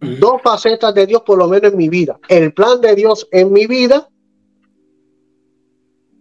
dos 0.00 0.40
facetas 0.40 0.94
de 0.94 1.06
Dios, 1.06 1.22
por 1.22 1.36
lo 1.36 1.48
menos 1.48 1.72
en 1.72 1.78
mi 1.78 1.88
vida. 1.88 2.18
El 2.28 2.52
plan 2.52 2.80
de 2.80 2.94
Dios 2.94 3.26
en 3.32 3.52
mi 3.52 3.66
vida 3.66 4.08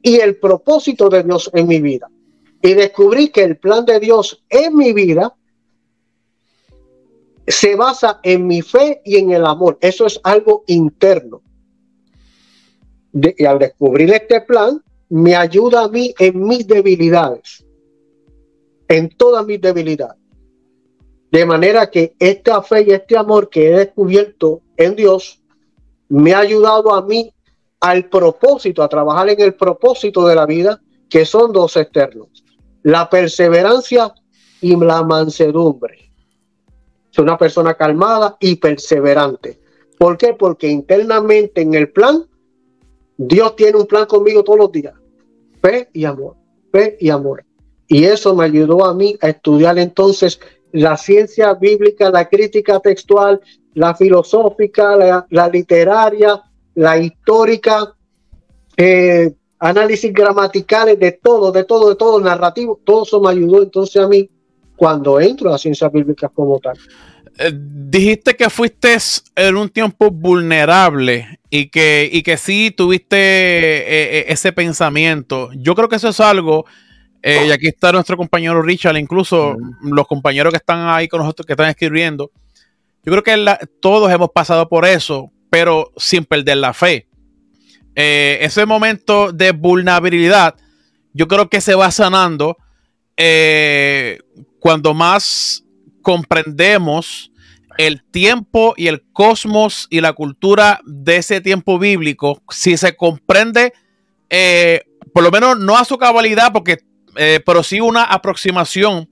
y 0.01 0.15
el 0.15 0.37
propósito 0.37 1.07
de 1.07 1.21
Dios 1.21 1.51
en 1.53 1.67
mi 1.67 1.79
vida. 1.79 2.09
Y 2.63 2.73
descubrí 2.73 3.29
que 3.29 3.43
el 3.43 3.57
plan 3.57 3.85
de 3.85 3.99
Dios 3.99 4.43
en 4.49 4.75
mi 4.75 4.91
vida 4.91 5.35
se 7.47 7.75
basa 7.75 8.19
en 8.23 8.47
mi 8.47 8.61
fe 8.61 9.01
y 9.03 9.17
en 9.17 9.31
el 9.31 9.45
amor. 9.45 9.77
Eso 9.81 10.05
es 10.05 10.19
algo 10.23 10.63
interno. 10.67 11.41
y 13.13 13.45
al 13.45 13.59
descubrir 13.59 14.11
este 14.11 14.41
plan, 14.41 14.81
me 15.09 15.35
ayuda 15.35 15.83
a 15.83 15.87
mí 15.87 16.13
en 16.17 16.43
mis 16.47 16.65
debilidades, 16.67 17.63
en 18.87 19.09
todas 19.09 19.45
mis 19.45 19.61
debilidades. 19.61 20.17
De 21.31 21.45
manera 21.45 21.89
que 21.89 22.15
esta 22.17 22.61
fe 22.63 22.85
y 22.87 22.91
este 22.91 23.17
amor 23.17 23.49
que 23.49 23.67
he 23.67 23.77
descubierto 23.77 24.61
en 24.77 24.95
Dios 24.95 25.41
me 26.09 26.33
ha 26.33 26.39
ayudado 26.39 26.93
a 26.93 27.01
mí 27.03 27.31
al 27.79 28.09
propósito, 28.09 28.81
a 28.81 28.87
trabajar 28.87 29.29
en 29.29 29.41
el 29.41 29.55
propósito 29.55 30.25
de 30.27 30.35
la 30.35 30.45
vida, 30.45 30.81
que 31.09 31.25
son 31.25 31.51
dos 31.51 31.75
externos, 31.75 32.29
la 32.81 33.09
perseverancia 33.09 34.13
y 34.61 34.75
la 34.75 35.03
mansedumbre. 35.03 36.12
Es 37.13 37.19
una 37.19 37.37
persona 37.37 37.75
calmada 37.75 38.35
y 38.39 38.55
perseverante. 38.55 39.59
¿Por 39.99 40.17
qué? 40.17 40.33
Porque 40.33 40.67
internamente 40.67 41.61
en 41.61 41.75
el 41.75 41.91
plan, 41.91 42.25
Dios 43.15 43.55
tiene 43.55 43.77
un 43.77 43.85
plan 43.85 44.07
conmigo 44.07 44.43
todos 44.43 44.57
los 44.57 44.71
días. 44.71 44.95
Fe 45.61 45.89
y 45.93 46.05
amor, 46.05 46.35
fe 46.71 46.97
y 46.99 47.09
amor. 47.11 47.45
Y 47.87 48.05
eso 48.05 48.35
me 48.35 48.45
ayudó 48.45 48.83
a 48.83 48.95
mí 48.95 49.15
a 49.21 49.29
estudiar 49.29 49.77
entonces 49.77 50.39
la 50.71 50.97
ciencia 50.97 51.53
bíblica, 51.53 52.09
la 52.09 52.27
crítica 52.27 52.79
textual, 52.79 53.39
la 53.75 53.93
filosófica, 53.93 55.25
la 55.29 55.47
literaria, 55.49 56.41
la 56.73 56.97
histórica, 56.97 57.95
eh, 58.75 59.35
análisis 59.59 60.11
gramaticales, 60.11 60.99
de 60.99 61.13
todo, 61.13 61.51
de 61.51 61.63
todo, 61.63 61.89
de 61.89 61.95
todo, 61.95 62.19
narrativo, 62.19 62.79
todo 62.83 63.03
eso 63.03 63.21
me 63.21 63.29
ayudó 63.29 63.63
entonces 63.63 64.01
a 64.01 64.07
mí 64.07 64.29
cuando 64.83 65.21
entro 65.21 65.53
a 65.53 65.57
ciencias 65.57 65.89
bíblicas 65.93 66.29
como 66.35 66.59
tal. 66.59 66.77
Eh, 67.37 67.53
dijiste 67.55 68.35
que 68.35 68.49
fuiste 68.49 68.97
en 69.33 69.55
un 69.55 69.69
tiempo 69.69 70.11
vulnerable 70.11 71.39
y 71.49 71.69
que, 71.69 72.09
y 72.11 72.21
que 72.21 72.35
sí 72.35 72.69
tuviste 72.75 73.15
eh, 73.15 74.25
ese 74.27 74.51
pensamiento. 74.51 75.51
Yo 75.55 75.73
creo 75.73 75.87
que 75.87 75.95
eso 75.95 76.09
es 76.09 76.19
algo, 76.19 76.65
y 77.23 77.49
aquí 77.51 77.67
está 77.67 77.93
nuestro 77.93 78.17
compañero 78.17 78.61
Richard, 78.61 78.97
incluso 78.97 79.55
los 79.83 80.05
compañeros 80.05 80.51
que 80.51 80.57
están 80.57 80.89
ahí 80.89 81.07
con 81.07 81.21
nosotros, 81.21 81.45
que 81.45 81.53
están 81.53 81.69
escribiendo. 81.69 82.31
Yo 83.05 83.13
creo 83.13 83.23
que 83.23 83.57
todos 83.79 84.11
hemos 84.11 84.31
pasado 84.31 84.67
por 84.67 84.83
eso, 84.83 85.31
pero 85.49 85.93
sin 85.95 86.25
perder 86.25 86.57
la 86.57 86.73
fe. 86.73 87.07
Eh, 87.95 88.39
ese 88.41 88.65
momento 88.65 89.31
de 89.31 89.53
vulnerabilidad, 89.53 90.55
yo 91.13 91.29
creo 91.29 91.49
que 91.49 91.61
se 91.61 91.73
va 91.73 91.89
sanando 91.89 92.57
eh, 93.15 94.19
cuando 94.63 94.93
más 94.93 95.65
comprendemos 96.01 97.33
el 97.77 98.01
tiempo 98.01 98.73
y 98.77 98.87
el 98.87 99.03
cosmos 99.11 99.87
y 99.89 99.99
la 99.99 100.13
cultura 100.13 100.79
de 100.85 101.17
ese 101.17 101.41
tiempo 101.41 101.77
bíblico, 101.77 102.41
si 102.49 102.77
se 102.77 102.95
comprende, 102.95 103.73
eh, 104.29 104.83
por 105.13 105.21
lo 105.21 105.31
menos 105.31 105.59
no 105.59 105.75
a 105.75 105.83
su 105.83 105.97
cabalidad, 105.97 106.53
porque, 106.53 106.77
pero 107.45 107.61
sí 107.61 107.81
una 107.81 108.05
aproximación, 108.05 109.09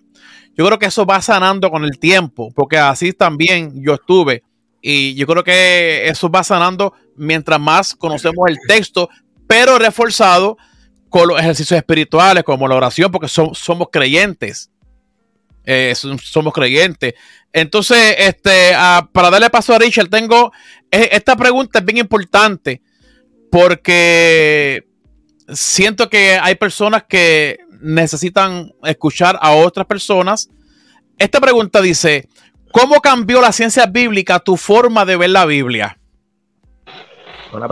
yo 0.55 0.65
creo 0.65 0.79
que 0.79 0.85
eso 0.85 1.05
va 1.05 1.21
sanando 1.21 1.69
con 1.69 1.83
el 1.83 1.99
tiempo, 1.99 2.53
porque 2.55 2.77
así 2.77 3.11
también 3.11 3.73
yo 3.83 3.95
estuve 3.95 4.43
y 4.81 5.15
yo 5.15 5.27
creo 5.27 5.43
que 5.43 6.07
eso 6.07 6.29
va 6.29 6.45
sanando 6.45 6.93
mientras 7.17 7.59
más 7.59 7.93
conocemos 7.93 8.47
el 8.47 8.57
texto, 8.69 9.09
pero 9.47 9.77
reforzado 9.77 10.55
con 11.09 11.27
los 11.27 11.37
ejercicios 11.37 11.77
espirituales, 11.77 12.45
como 12.45 12.69
la 12.69 12.75
oración, 12.75 13.11
porque 13.11 13.27
somos 13.27 13.89
creyentes. 13.91 14.71
Eh, 15.73 15.93
somos 15.95 16.53
creyentes. 16.53 17.13
Entonces, 17.53 18.15
este, 18.17 18.73
ah, 18.75 19.07
para 19.11 19.29
darle 19.29 19.49
paso 19.49 19.73
a 19.73 19.79
Richard, 19.79 20.09
tengo 20.09 20.51
eh, 20.89 21.09
esta 21.11 21.35
pregunta 21.35 21.79
es 21.79 21.85
bien 21.85 21.99
importante 21.99 22.81
porque 23.49 24.85
siento 25.53 26.09
que 26.09 26.39
hay 26.41 26.55
personas 26.55 27.03
que 27.07 27.59
necesitan 27.81 28.73
escuchar 28.83 29.37
a 29.41 29.51
otras 29.51 29.85
personas. 29.85 30.49
Esta 31.17 31.39
pregunta 31.39 31.81
dice, 31.81 32.27
¿Cómo 32.71 33.01
cambió 33.01 33.41
la 33.41 33.51
ciencia 33.51 33.85
bíblica 33.85 34.39
tu 34.39 34.55
forma 34.55 35.05
de 35.05 35.17
ver 35.17 35.29
la 35.29 35.45
Biblia? 35.45 35.97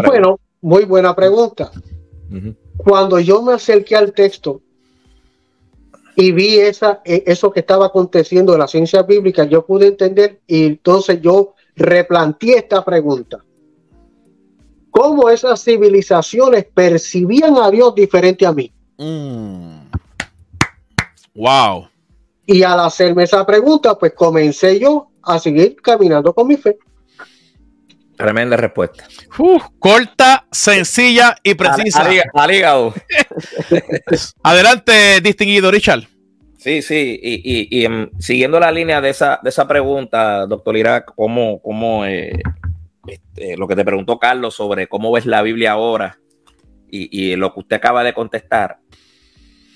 Bueno, 0.05 0.39
muy 0.61 0.83
buena 0.85 1.15
pregunta. 1.15 1.71
Cuando 2.77 3.19
yo 3.19 3.41
me 3.41 3.53
acerqué 3.53 3.95
al 3.95 4.13
texto 4.13 4.61
y 6.19 6.33
vi 6.33 6.57
esa, 6.57 7.01
e, 7.05 7.23
eso 7.25 7.49
que 7.49 7.61
estaba 7.61 7.85
aconteciendo 7.85 8.51
en 8.51 8.59
la 8.59 8.67
ciencia 8.67 9.03
bíblica, 9.03 9.45
yo 9.45 9.65
pude 9.65 9.87
entender 9.87 10.41
y 10.45 10.65
entonces 10.65 11.21
yo 11.21 11.53
replanteé 11.77 12.57
esta 12.57 12.83
pregunta. 12.83 13.43
¿Cómo 14.91 15.29
esas 15.29 15.63
civilizaciones 15.63 16.65
percibían 16.65 17.55
a 17.57 17.71
Dios 17.71 17.95
diferente 17.95 18.45
a 18.45 18.51
mí? 18.51 18.69
Mm. 18.97 19.79
Wow. 21.35 21.87
Y 22.45 22.63
al 22.63 22.81
hacerme 22.81 23.23
esa 23.23 23.45
pregunta, 23.45 23.97
pues 23.97 24.11
comencé 24.13 24.77
yo 24.77 25.11
a 25.21 25.39
seguir 25.39 25.77
caminando 25.81 26.33
con 26.33 26.47
mi 26.47 26.57
fe. 26.57 26.77
Tremenda 28.19 28.57
respuesta. 28.57 29.07
corta, 29.79 30.45
sencilla 30.51 31.37
y 31.41 31.53
precisa. 31.53 32.05
Al, 32.33 32.93
Adelante, 34.43 35.21
distinguido 35.21 35.71
Richard. 35.71 36.03
Sí, 36.57 36.81
sí, 36.81 37.17
y, 37.23 37.85
em, 37.85 38.09
siguiendo 38.19 38.59
la 38.59 38.73
línea 38.73 38.99
de 38.99 39.11
esa, 39.11 39.39
de 39.41 39.49
esa 39.49 39.65
pregunta, 39.69 40.45
doctor 40.47 40.75
Irak, 40.75 41.13
¿cómo, 41.15 41.61
cómo 41.61 42.05
eh, 42.05 42.33
este, 43.07 43.55
lo 43.55 43.69
que 43.69 43.77
te 43.77 43.85
preguntó 43.85 44.19
Carlos 44.19 44.53
sobre 44.53 44.87
cómo 44.87 45.13
ves 45.13 45.25
la 45.25 45.41
Biblia 45.41 45.71
ahora 45.71 46.19
y, 46.91 47.37
lo 47.37 47.53
que 47.53 47.61
usted 47.61 47.77
acaba 47.77 48.03
de 48.03 48.11
contestar? 48.11 48.79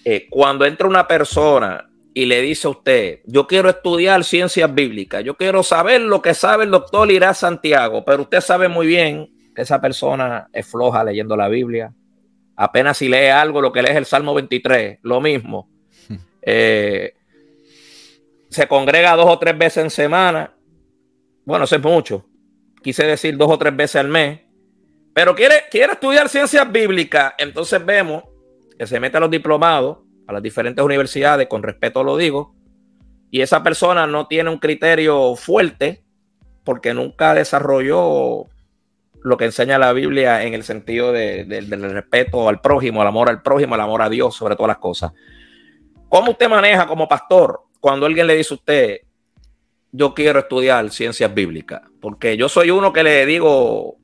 Eh, 0.03 0.27
cuando 0.29 0.65
entra 0.65 0.85
una 0.85 1.07
persona 1.07 1.89
y 2.13 2.25
le 2.25 2.41
dice 2.41 2.67
a 2.67 2.71
usted, 2.71 3.21
yo 3.25 3.47
quiero 3.47 3.69
estudiar 3.69 4.23
ciencias 4.23 4.73
bíblicas, 4.73 5.23
yo 5.23 5.35
quiero 5.35 5.63
saber 5.63 6.01
lo 6.01 6.21
que 6.21 6.33
sabe 6.33 6.65
el 6.65 6.71
doctor 6.71 7.11
Irá 7.11 7.33
Santiago, 7.33 8.05
pero 8.05 8.23
usted 8.23 8.41
sabe 8.41 8.67
muy 8.67 8.85
bien 8.85 9.33
que 9.55 9.63
esa 9.63 9.81
persona 9.81 10.47
es 10.53 10.67
floja 10.67 11.03
leyendo 11.03 11.35
la 11.35 11.47
Biblia, 11.47 11.93
apenas 12.55 12.97
si 12.97 13.09
lee 13.09 13.27
algo, 13.27 13.61
lo 13.61 13.71
que 13.71 13.81
lee 13.81 13.89
es 13.89 13.97
el 13.97 14.05
Salmo 14.05 14.33
23, 14.33 14.99
lo 15.01 15.21
mismo. 15.21 15.69
Eh, 16.45 17.13
se 18.49 18.67
congrega 18.67 19.15
dos 19.15 19.27
o 19.29 19.39
tres 19.39 19.57
veces 19.57 19.81
en 19.81 19.89
semana, 19.89 20.53
bueno, 21.45 21.63
eso 21.63 21.77
es 21.77 21.81
mucho, 21.81 22.25
quise 22.83 23.05
decir 23.05 23.37
dos 23.37 23.49
o 23.49 23.57
tres 23.57 23.73
veces 23.73 23.95
al 23.95 24.09
mes, 24.09 24.41
pero 25.13 25.33
quiere, 25.35 25.63
quiere 25.71 25.93
estudiar 25.93 26.27
ciencias 26.27 26.69
bíblicas, 26.69 27.33
entonces 27.37 27.83
vemos 27.85 28.25
que 28.77 28.85
se 28.85 28.99
mete 28.99 29.15
a 29.15 29.21
los 29.21 29.31
diplomados, 29.31 29.99
a 30.27 30.33
las 30.33 30.43
diferentes 30.43 30.83
universidades, 30.83 31.47
con 31.47 31.63
respeto 31.63 32.03
lo 32.03 32.17
digo, 32.17 32.55
y 33.31 33.41
esa 33.41 33.63
persona 33.63 34.05
no 34.05 34.27
tiene 34.27 34.49
un 34.49 34.59
criterio 34.59 35.35
fuerte 35.35 36.03
porque 36.63 36.93
nunca 36.93 37.33
desarrolló 37.33 38.45
lo 39.23 39.37
que 39.37 39.45
enseña 39.45 39.79
la 39.79 39.93
Biblia 39.93 40.43
en 40.43 40.53
el 40.53 40.63
sentido 40.63 41.11
del 41.11 41.91
respeto 41.91 42.47
al 42.47 42.61
prójimo, 42.61 43.01
al 43.01 43.07
amor 43.07 43.29
al 43.29 43.41
prójimo, 43.41 43.73
al 43.73 43.81
amor 43.81 44.01
a 44.01 44.09
Dios, 44.09 44.35
sobre 44.35 44.55
todas 44.55 44.67
las 44.67 44.77
cosas. 44.77 45.13
¿Cómo 46.09 46.31
usted 46.31 46.49
maneja 46.49 46.85
como 46.85 47.07
pastor 47.07 47.61
cuando 47.79 48.05
alguien 48.05 48.27
le 48.27 48.35
dice 48.35 48.53
a 48.53 48.57
usted, 48.57 48.97
yo 49.91 50.13
quiero 50.13 50.39
estudiar 50.39 50.89
ciencias 50.91 51.33
bíblicas? 51.33 51.81
Porque 52.01 52.37
yo 52.37 52.49
soy 52.49 52.69
uno 52.69 52.93
que 52.93 53.03
le 53.03 53.25
digo, 53.25 53.97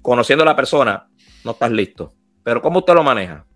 conociendo 0.00 0.42
a 0.42 0.46
la 0.46 0.56
persona, 0.56 1.08
no 1.44 1.52
estás 1.52 1.70
listo. 1.70 2.12
Pero 2.42 2.60
¿cómo 2.60 2.80
usted 2.80 2.94
lo 2.94 3.02
maneja? 3.02 3.46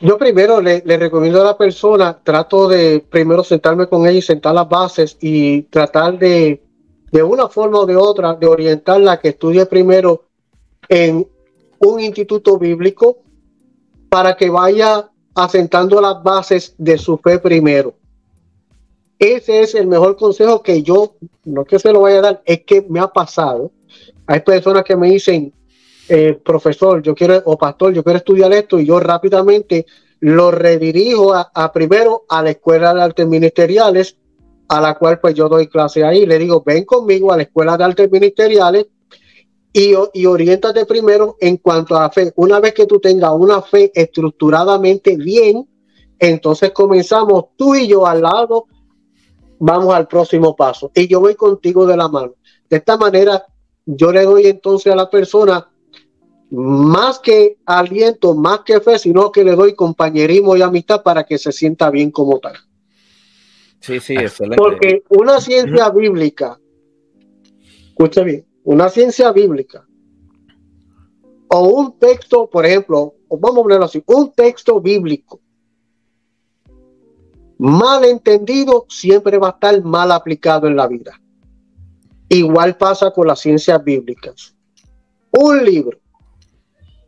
Yo 0.00 0.16
primero 0.16 0.60
le, 0.60 0.80
recomiendo 0.80 1.40
a 1.40 1.44
la 1.44 1.58
persona, 1.58 2.18
trato 2.22 2.68
de 2.68 3.00
primero 3.00 3.42
sentarme 3.42 3.88
con 3.88 4.06
ella 4.06 4.18
y 4.18 4.22
sentar 4.22 4.54
las 4.54 4.68
bases 4.68 5.16
y 5.20 5.62
tratar 5.62 6.18
de, 6.18 6.62
de 7.10 7.22
una 7.22 7.48
forma 7.48 7.80
o 7.80 7.86
de 7.86 7.96
otra, 7.96 8.34
de 8.34 8.46
orientarla 8.46 9.12
a 9.12 9.20
que 9.20 9.30
estudie 9.30 9.66
primero 9.66 10.24
en 10.88 11.26
un 11.80 12.00
instituto 12.00 12.58
bíblico 12.58 13.18
para 14.08 14.36
que 14.36 14.48
vaya 14.50 15.10
asentando 15.34 16.00
las 16.00 16.22
bases 16.22 16.74
de 16.78 16.96
su 16.96 17.18
fe 17.18 17.40
primero. 17.40 17.94
Ese 19.18 19.62
es 19.62 19.74
el 19.74 19.88
mejor 19.88 20.16
consejo 20.16 20.62
que 20.62 20.82
yo, 20.82 21.14
no 21.44 21.64
que 21.64 21.80
se 21.80 21.92
lo 21.92 22.02
vaya 22.02 22.18
a 22.18 22.22
dar, 22.22 22.42
es 22.44 22.64
que 22.64 22.86
me 22.88 23.00
ha 23.00 23.08
pasado. 23.08 23.72
Hay 24.26 24.40
personas 24.40 24.84
que 24.84 24.94
me 24.94 25.10
dicen, 25.10 25.52
eh, 26.08 26.38
profesor, 26.44 27.02
yo 27.02 27.14
quiero, 27.14 27.42
o 27.44 27.58
pastor, 27.58 27.92
yo 27.92 28.02
quiero 28.02 28.18
estudiar 28.18 28.52
esto, 28.52 28.78
y 28.78 28.86
yo 28.86 28.98
rápidamente 29.00 29.86
lo 30.20 30.50
redirijo 30.50 31.34
a, 31.34 31.72
primero 31.72 32.24
a 32.28 32.42
la 32.42 32.50
Escuela 32.50 32.92
de 32.94 33.02
Artes 33.02 33.26
Ministeriales, 33.26 34.16
a 34.68 34.80
la 34.80 34.98
cual 34.98 35.20
pues 35.20 35.34
yo 35.34 35.48
doy 35.48 35.68
clase 35.68 36.04
ahí. 36.04 36.26
Le 36.26 36.38
digo, 36.38 36.62
ven 36.64 36.84
conmigo 36.84 37.32
a 37.32 37.36
la 37.36 37.44
Escuela 37.44 37.76
de 37.76 37.84
Artes 37.84 38.10
Ministeriales 38.10 38.86
y, 39.72 39.94
y 40.12 40.26
orientate 40.26 40.86
primero 40.86 41.36
en 41.40 41.58
cuanto 41.58 41.96
a 41.96 42.10
fe. 42.10 42.32
Una 42.36 42.58
vez 42.60 42.74
que 42.74 42.86
tú 42.86 42.98
tengas 42.98 43.32
una 43.32 43.62
fe 43.62 43.92
estructuradamente 43.94 45.16
bien, 45.16 45.68
entonces 46.18 46.72
comenzamos 46.72 47.46
tú 47.56 47.74
y 47.76 47.86
yo 47.86 48.06
al 48.06 48.22
lado, 48.22 48.66
vamos 49.60 49.94
al 49.94 50.08
próximo 50.08 50.56
paso. 50.56 50.90
Y 50.94 51.06
yo 51.06 51.20
voy 51.20 51.34
contigo 51.34 51.86
de 51.86 51.96
la 51.96 52.08
mano. 52.08 52.34
De 52.68 52.78
esta 52.78 52.96
manera, 52.96 53.46
yo 53.86 54.12
le 54.12 54.22
doy 54.24 54.46
entonces 54.46 54.92
a 54.92 54.96
la 54.96 55.08
persona 55.08 55.68
más 56.50 57.18
que 57.18 57.58
aliento, 57.66 58.34
más 58.34 58.60
que 58.60 58.80
fe, 58.80 58.98
sino 58.98 59.30
que 59.30 59.44
le 59.44 59.54
doy 59.54 59.74
compañerismo 59.74 60.56
y 60.56 60.62
amistad 60.62 61.02
para 61.02 61.24
que 61.24 61.38
se 61.38 61.52
sienta 61.52 61.90
bien 61.90 62.10
como 62.10 62.38
tal. 62.38 62.56
Sí, 63.80 64.00
sí, 64.00 64.14
excelente. 64.14 64.56
Porque 64.56 65.02
una 65.10 65.40
ciencia 65.40 65.90
bíblica, 65.90 66.58
escucha 67.88 68.22
bien, 68.22 68.46
una 68.64 68.88
ciencia 68.88 69.30
bíblica 69.32 69.86
o 71.48 71.68
un 71.68 71.98
texto, 71.98 72.48
por 72.48 72.66
ejemplo, 72.66 73.14
vamos 73.30 73.58
a 73.58 73.62
ponerlo 73.62 73.84
así, 73.84 74.02
un 74.06 74.32
texto 74.32 74.80
bíblico 74.80 75.40
mal 77.58 78.04
entendido 78.04 78.86
siempre 78.88 79.36
va 79.36 79.48
a 79.48 79.52
estar 79.52 79.82
mal 79.82 80.12
aplicado 80.12 80.66
en 80.68 80.76
la 80.76 80.86
vida. 80.86 81.20
Igual 82.28 82.76
pasa 82.76 83.10
con 83.10 83.26
las 83.26 83.40
ciencias 83.40 83.82
bíblicas. 83.82 84.54
Un 85.30 85.64
libro 85.64 85.98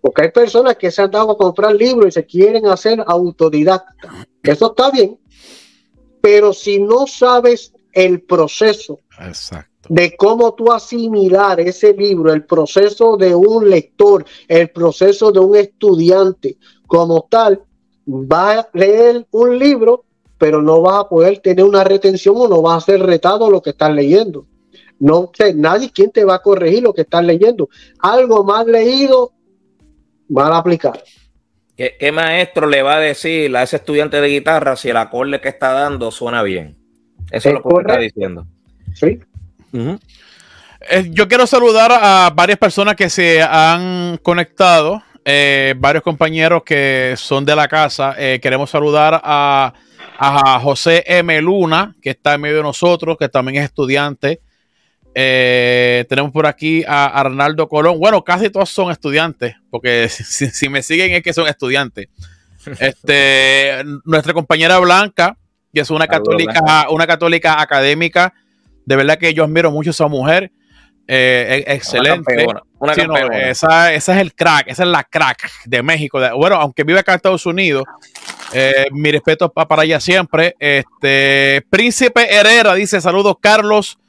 porque 0.01 0.23
hay 0.23 0.31
personas 0.31 0.77
que 0.77 0.91
se 0.91 1.03
han 1.03 1.11
dado 1.11 1.33
a 1.33 1.37
comprar 1.37 1.75
libros 1.75 2.09
y 2.09 2.13
se 2.13 2.25
quieren 2.25 2.67
hacer 2.67 3.03
autodidacta. 3.07 4.27
Eso 4.43 4.71
está 4.71 4.91
bien. 4.91 5.19
Pero 6.21 6.53
si 6.53 6.81
no 6.81 7.07
sabes 7.07 7.73
el 7.93 8.23
proceso 8.23 9.01
de 9.89 10.17
cómo 10.17 10.55
tú 10.55 10.73
asimilar 10.73 11.61
ese 11.61 11.93
libro, 11.93 12.33
el 12.33 12.45
proceso 12.45 13.17
de 13.17 13.35
un 13.35 13.69
lector, 13.69 14.25
el 14.49 14.71
proceso 14.71 15.33
de 15.33 15.41
un 15.41 15.57
estudiante 15.57 16.57
como 16.87 17.27
tal, 17.29 17.63
vas 18.07 18.59
a 18.59 18.69
leer 18.75 19.27
un 19.31 19.59
libro, 19.59 20.05
pero 20.39 20.63
no 20.63 20.81
vas 20.81 21.05
a 21.05 21.09
poder 21.09 21.39
tener 21.39 21.65
una 21.65 21.85
retención 21.85 22.35
o 22.39 22.49
no 22.49 22.63
vas 22.63 22.83
a 22.83 22.87
ser 22.87 23.01
retado 23.01 23.51
lo 23.51 23.61
que 23.61 23.71
estás 23.71 23.93
leyendo. 23.93 24.47
No 24.99 25.31
sé, 25.35 25.55
nadie 25.55 25.91
quien 25.91 26.11
te 26.11 26.25
va 26.25 26.37
a 26.37 26.43
corregir 26.43 26.83
lo 26.83 26.93
que 26.93 27.03
estás 27.03 27.25
leyendo. 27.25 27.69
Algo 28.01 28.45
más 28.45 28.67
leído 28.67 29.33
mal 30.31 30.53
aplicado. 30.53 31.01
¿Qué, 31.77 31.97
¿Qué, 31.99 32.13
maestro 32.13 32.67
le 32.67 32.83
va 32.83 32.97
a 32.97 33.01
decir 33.01 33.55
a 33.57 33.63
ese 33.63 33.77
estudiante 33.77 34.21
de 34.21 34.29
guitarra 34.29 34.77
si 34.77 34.91
el 34.91 34.97
acorde 34.97 35.41
que 35.41 35.49
está 35.49 35.73
dando 35.73 36.11
suena 36.11 36.43
bien? 36.43 36.77
Eso 37.31 37.49
es, 37.49 37.55
lo 37.55 37.63
que 37.63 37.81
está 37.81 37.99
diciendo. 37.99 38.47
Sí. 38.95 39.21
Eh, 39.73 41.11
yo 41.11 41.29
quiero 41.29 41.47
saludar 41.47 41.93
a 41.93 42.31
varias 42.35 42.59
personas 42.59 42.97
que 42.97 43.09
se 43.09 43.43
han 43.43 44.19
conectado, 44.19 45.03
eh, 45.25 45.75
varios 45.79 46.03
compañeros 46.03 46.63
que 46.65 47.15
son 47.17 47.45
de 47.45 47.55
la 47.55 47.69
casa. 47.69 48.15
Eh, 48.19 48.41
queremos 48.43 48.71
saludar 48.71 49.21
a, 49.23 49.73
a 50.19 50.61
José 50.61 51.05
M. 51.07 51.41
Luna, 51.41 51.95
que 52.03 52.11
está 52.11 52.35
en 52.35 52.41
medio 52.41 52.57
de 52.59 52.63
nosotros, 52.63 53.17
que 53.19 53.29
también 53.29 53.59
es 53.59 53.65
estudiante. 53.65 54.41
Eh, 55.15 56.05
tenemos 56.09 56.31
por 56.31 56.47
aquí 56.47 56.85
a 56.87 57.07
Arnaldo 57.07 57.69
Colón. 57.69 57.99
Bueno, 57.99 58.23
casi 58.23 58.51
todos 58.51 58.71
son 58.71 58.91
estudiantes, 58.91 59.57
porque 59.71 60.09
si, 60.09 60.69
me 60.69 60.83
siguen 60.83 61.13
es 61.13 61.23
que 61.23 61.33
son 61.33 61.49
estudiantes. 61.49 62.09
Este, 62.79 63.83
nuestra 64.05 64.35
compañera 64.35 64.79
Blanca, 64.81 65.35
que 65.73 65.81
es 65.81 65.89
una 65.89 66.07
católica, 66.07 66.91
una 66.91 67.07
católica 67.07 67.59
académica. 67.59 68.35
De 68.85 68.97
verdad 68.97 69.17
que 69.17 69.33
yo 69.33 69.45
admiro 69.45 69.71
mucho 69.71 69.91
a 69.91 69.93
esa 69.93 70.09
mujer. 70.09 70.53
Eh, 71.09 71.65
excelente. 71.67 72.47
esa, 73.49 73.95
es 73.95 74.09
el 74.09 74.35
crack, 74.35 74.69
esa 74.69 74.83
es 74.83 74.89
la 74.91 75.05
crack 75.05 75.51
de 75.65 75.83
México. 75.83 76.21
bueno, 76.37 76.57
aunque 76.57 76.85
vive 76.85 77.01
acá 77.01 77.13
en 77.13 77.17
Estados 77.17 77.47
Unidos, 77.47 77.85
eh, 78.53 78.87
mi 78.93 79.11
respeto 79.11 79.51
para 79.51 79.85
ella 79.85 79.99
siempre. 79.99 80.55
Este 80.59 81.65
Príncipe 81.71 82.33
Herrera 82.33 82.75
dice: 82.75 83.01
Saludos, 83.01 83.37
Carlos. 83.41 84.00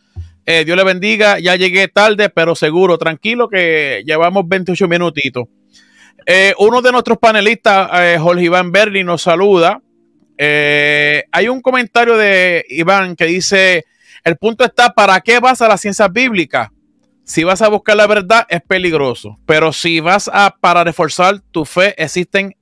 Eh, 0.45 0.65
Dios 0.65 0.77
le 0.77 0.83
bendiga. 0.83 1.39
Ya 1.39 1.55
llegué 1.55 1.87
tarde, 1.87 2.29
pero 2.29 2.55
seguro, 2.55 2.97
tranquilo 2.97 3.49
que 3.49 4.03
llevamos 4.05 4.47
28 4.47 4.87
minutitos. 4.87 5.47
Eh, 6.25 6.53
uno 6.59 6.81
de 6.81 6.91
nuestros 6.91 7.17
panelistas, 7.17 7.89
eh, 7.93 8.17
Jorge 8.19 8.43
Iván 8.43 8.71
Berli, 8.71 9.03
nos 9.03 9.23
saluda. 9.23 9.81
hay 10.37 11.47
un 11.47 11.61
comentario 11.61 12.17
de 12.17 12.65
Iván 12.69 13.15
que 13.15 13.25
dice, 13.25 13.85
el 14.23 14.37
punto 14.37 14.65
está, 14.65 14.91
¿para 14.91 15.21
qué 15.21 15.39
vas 15.39 15.61
a 15.61 15.67
la 15.67 15.77
ciencia 15.77 16.07
bíblica? 16.07 16.71
Si 17.23 17.43
vas 17.43 17.61
a 17.61 17.69
buscar 17.69 17.95
la 17.95 18.07
verdad, 18.07 18.47
es 18.49 18.61
peligroso. 18.61 19.37
Pero 19.45 19.71
si 19.71 19.99
vas 19.99 20.29
a 20.33 20.55
para 20.59 20.83
reforzar 20.83 21.39
tu 21.51 21.63
fe, 21.63 21.93
existen 21.95 22.55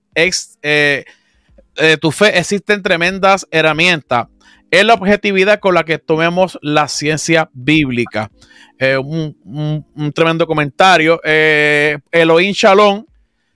tu 2.02 2.12
fe, 2.12 2.38
existen 2.38 2.84
tremendas 2.84 3.48
herramientas 3.50 4.28
es 4.72 4.86
la 4.86 4.94
objetividad 4.94 5.60
con 5.60 5.74
la 5.74 5.84
que 5.84 5.98
tomemos 5.98 6.60
la 6.62 6.88
ciencia 6.88 7.50
bíblica. 7.54 8.32
Eh, 8.78 8.98
un, 8.98 9.86
tremendo 10.14 10.48
comentario. 10.48 11.20
Eh, 11.24 11.98
Elohim 12.12 12.54
Shalom 12.54 13.06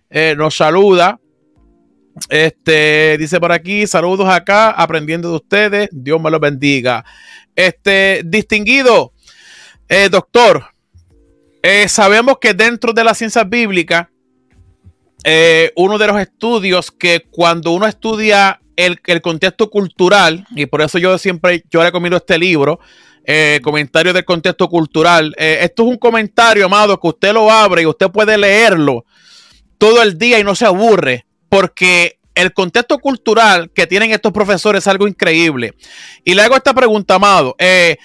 eh, 0.09 0.35
nos 0.37 0.55
saluda. 0.57 1.19
Este 2.29 3.17
dice 3.17 3.39
por 3.39 3.51
aquí: 3.51 3.87
saludos 3.87 4.27
acá, 4.27 4.71
aprendiendo 4.71 5.29
de 5.29 5.35
ustedes. 5.35 5.89
Dios 5.91 6.21
me 6.21 6.29
los 6.29 6.39
bendiga. 6.39 7.05
Este 7.55 8.21
distinguido 8.25 9.13
doctor, 10.09 10.65
sabemos 11.87 12.39
que 12.41 12.55
dentro 12.55 12.93
de 12.93 13.03
la 13.03 13.13
ciencia 13.13 13.43
bíblica, 13.43 14.09
uno 15.75 15.97
de 15.99 16.07
los 16.07 16.19
estudios 16.19 16.89
que 16.89 17.27
cuando 17.29 17.71
uno 17.71 17.85
estudia 17.85 18.59
el, 18.75 19.21
contexto 19.21 19.69
cultural, 19.69 20.45
y 20.55 20.65
por 20.65 20.81
eso 20.81 20.97
yo 20.97 21.17
siempre 21.17 21.63
yo 21.69 21.83
recomiendo 21.83 22.17
este 22.17 22.37
libro, 22.37 22.79
eh, 23.25 23.59
comentario 23.63 24.13
del 24.13 24.25
contexto 24.25 24.67
cultural. 24.67 25.33
Eh, 25.37 25.59
esto 25.61 25.83
es 25.83 25.89
un 25.89 25.97
comentario, 25.97 26.65
amado, 26.65 26.99
que 26.99 27.07
usted 27.07 27.33
lo 27.33 27.49
abre 27.49 27.83
y 27.83 27.85
usted 27.85 28.09
puede 28.09 28.37
leerlo 28.37 29.05
todo 29.77 30.01
el 30.01 30.17
día 30.17 30.39
y 30.39 30.43
no 30.43 30.55
se 30.55 30.65
aburre, 30.65 31.25
porque 31.49 32.19
el 32.35 32.53
contexto 32.53 32.99
cultural 32.99 33.71
que 33.71 33.87
tienen 33.87 34.11
estos 34.11 34.31
profesores 34.31 34.83
es 34.83 34.87
algo 34.87 35.07
increíble. 35.07 35.73
Y 36.23 36.33
le 36.33 36.41
hago 36.41 36.55
esta 36.55 36.73
pregunta, 36.73 37.15
Amado. 37.15 37.55
Eh, 37.59 37.97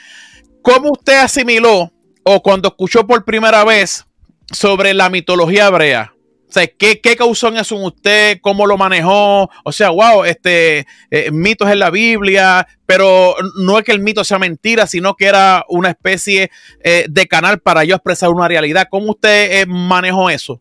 ¿Cómo 0.62 0.90
usted 0.92 1.18
asimiló 1.18 1.92
o 2.24 2.42
cuando 2.42 2.68
escuchó 2.68 3.06
por 3.06 3.24
primera 3.24 3.64
vez 3.64 4.04
sobre 4.52 4.92
la 4.92 5.08
mitología 5.08 5.68
hebrea? 5.68 6.12
O 6.48 6.52
sea, 6.52 6.66
¿qué, 6.66 6.98
causó 7.16 7.48
en 7.48 7.58
eso 7.58 7.76
en 7.76 7.84
usted? 7.84 8.38
¿Cómo 8.40 8.66
lo 8.66 8.78
manejó? 8.78 9.50
O 9.64 9.70
sea, 9.72 9.90
wow, 9.90 10.24
este, 10.24 10.86
eh, 11.10 11.30
mitos 11.30 11.68
en 11.68 11.78
la 11.78 11.90
Biblia, 11.90 12.66
pero 12.86 13.34
no 13.60 13.78
es 13.78 13.84
que 13.84 13.92
el 13.92 14.00
mito 14.00 14.24
sea 14.24 14.38
mentira, 14.38 14.86
sino 14.86 15.14
que 15.14 15.26
era 15.26 15.66
una 15.68 15.90
especie 15.90 16.50
eh, 16.82 17.04
de 17.08 17.28
canal 17.28 17.58
para 17.60 17.84
yo 17.84 17.96
expresar 17.96 18.30
una 18.30 18.48
realidad. 18.48 18.88
¿Cómo 18.90 19.10
usted 19.10 19.66
manejó 19.66 20.30
eso? 20.30 20.58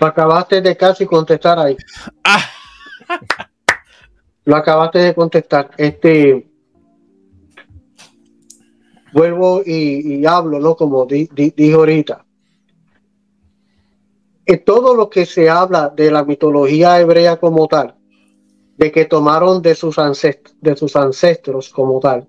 Lo 0.00 0.08
acabaste 0.08 0.60
de 0.60 0.76
casi 0.76 1.06
contestar 1.06 1.60
ahí. 1.60 1.76
Ah. 2.24 2.44
Lo 4.44 4.56
acabaste 4.56 4.98
de 4.98 5.14
contestar. 5.14 5.70
Este 5.76 6.46
vuelvo 9.12 9.62
y, 9.64 10.26
hablo, 10.26 10.60
¿no? 10.60 10.76
Como 10.76 11.06
di, 11.06 11.28
dijo 11.32 11.78
ahorita. 11.78 12.25
Todo 14.64 14.94
lo 14.94 15.10
que 15.10 15.26
se 15.26 15.50
habla 15.50 15.92
de 15.94 16.10
la 16.10 16.24
mitología 16.24 17.00
hebrea 17.00 17.36
como 17.36 17.66
tal, 17.66 17.96
de 18.76 18.92
que 18.92 19.04
tomaron 19.04 19.62
de 19.62 19.74
sus 19.74 19.98
ancestros, 19.98 21.70
como 21.70 21.98
tal. 22.00 22.28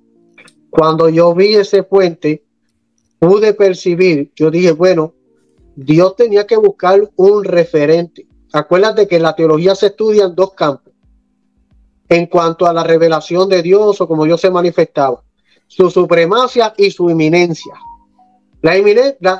Cuando 0.69 1.09
yo 1.09 1.33
vi 1.35 1.55
ese 1.55 1.83
puente, 1.83 2.43
pude 3.19 3.53
percibir, 3.53 4.31
yo 4.35 4.49
dije, 4.49 4.71
bueno, 4.71 5.13
Dios 5.75 6.15
tenía 6.15 6.47
que 6.47 6.57
buscar 6.57 7.09
un 7.15 7.43
referente. 7.43 8.27
Acuérdate 8.51 9.07
que 9.07 9.19
la 9.19 9.35
teología 9.35 9.75
se 9.75 9.87
estudian 9.87 10.33
dos 10.33 10.53
campos. 10.53 10.93
En 12.09 12.25
cuanto 12.25 12.65
a 12.65 12.73
la 12.73 12.83
revelación 12.83 13.49
de 13.49 13.61
Dios 13.61 14.01
o 14.01 14.07
como 14.07 14.25
Dios 14.25 14.41
se 14.41 14.49
manifestaba, 14.49 15.23
su 15.67 15.91
supremacia 15.91 16.73
y 16.77 16.89
su 16.89 17.09
eminencia. 17.09 17.73
La, 18.61 18.75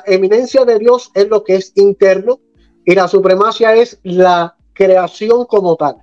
eminencia 0.06 0.64
de 0.64 0.78
Dios 0.78 1.10
es 1.14 1.28
lo 1.28 1.42
que 1.42 1.56
es 1.56 1.72
interno 1.74 2.40
y 2.88 2.94
la 2.94 3.06
supremacia 3.06 3.74
es 3.74 3.98
la 4.02 4.56
creación 4.72 5.44
como 5.44 5.76
tal. 5.76 5.96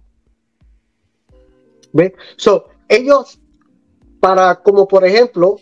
¿Ve? 1.91 2.13
So, 2.37 2.67
ellos, 2.87 3.39
para, 4.19 4.61
como 4.61 4.87
por 4.87 5.03
ejemplo, 5.03 5.55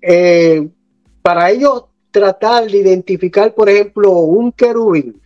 eh, 0.00 0.66
para 1.20 1.50
ellos 1.50 1.84
tratar 2.10 2.64
de 2.64 2.78
identificar, 2.78 3.54
por 3.54 3.68
ejemplo, 3.68 4.10
un 4.10 4.50
querubín. 4.50 5.20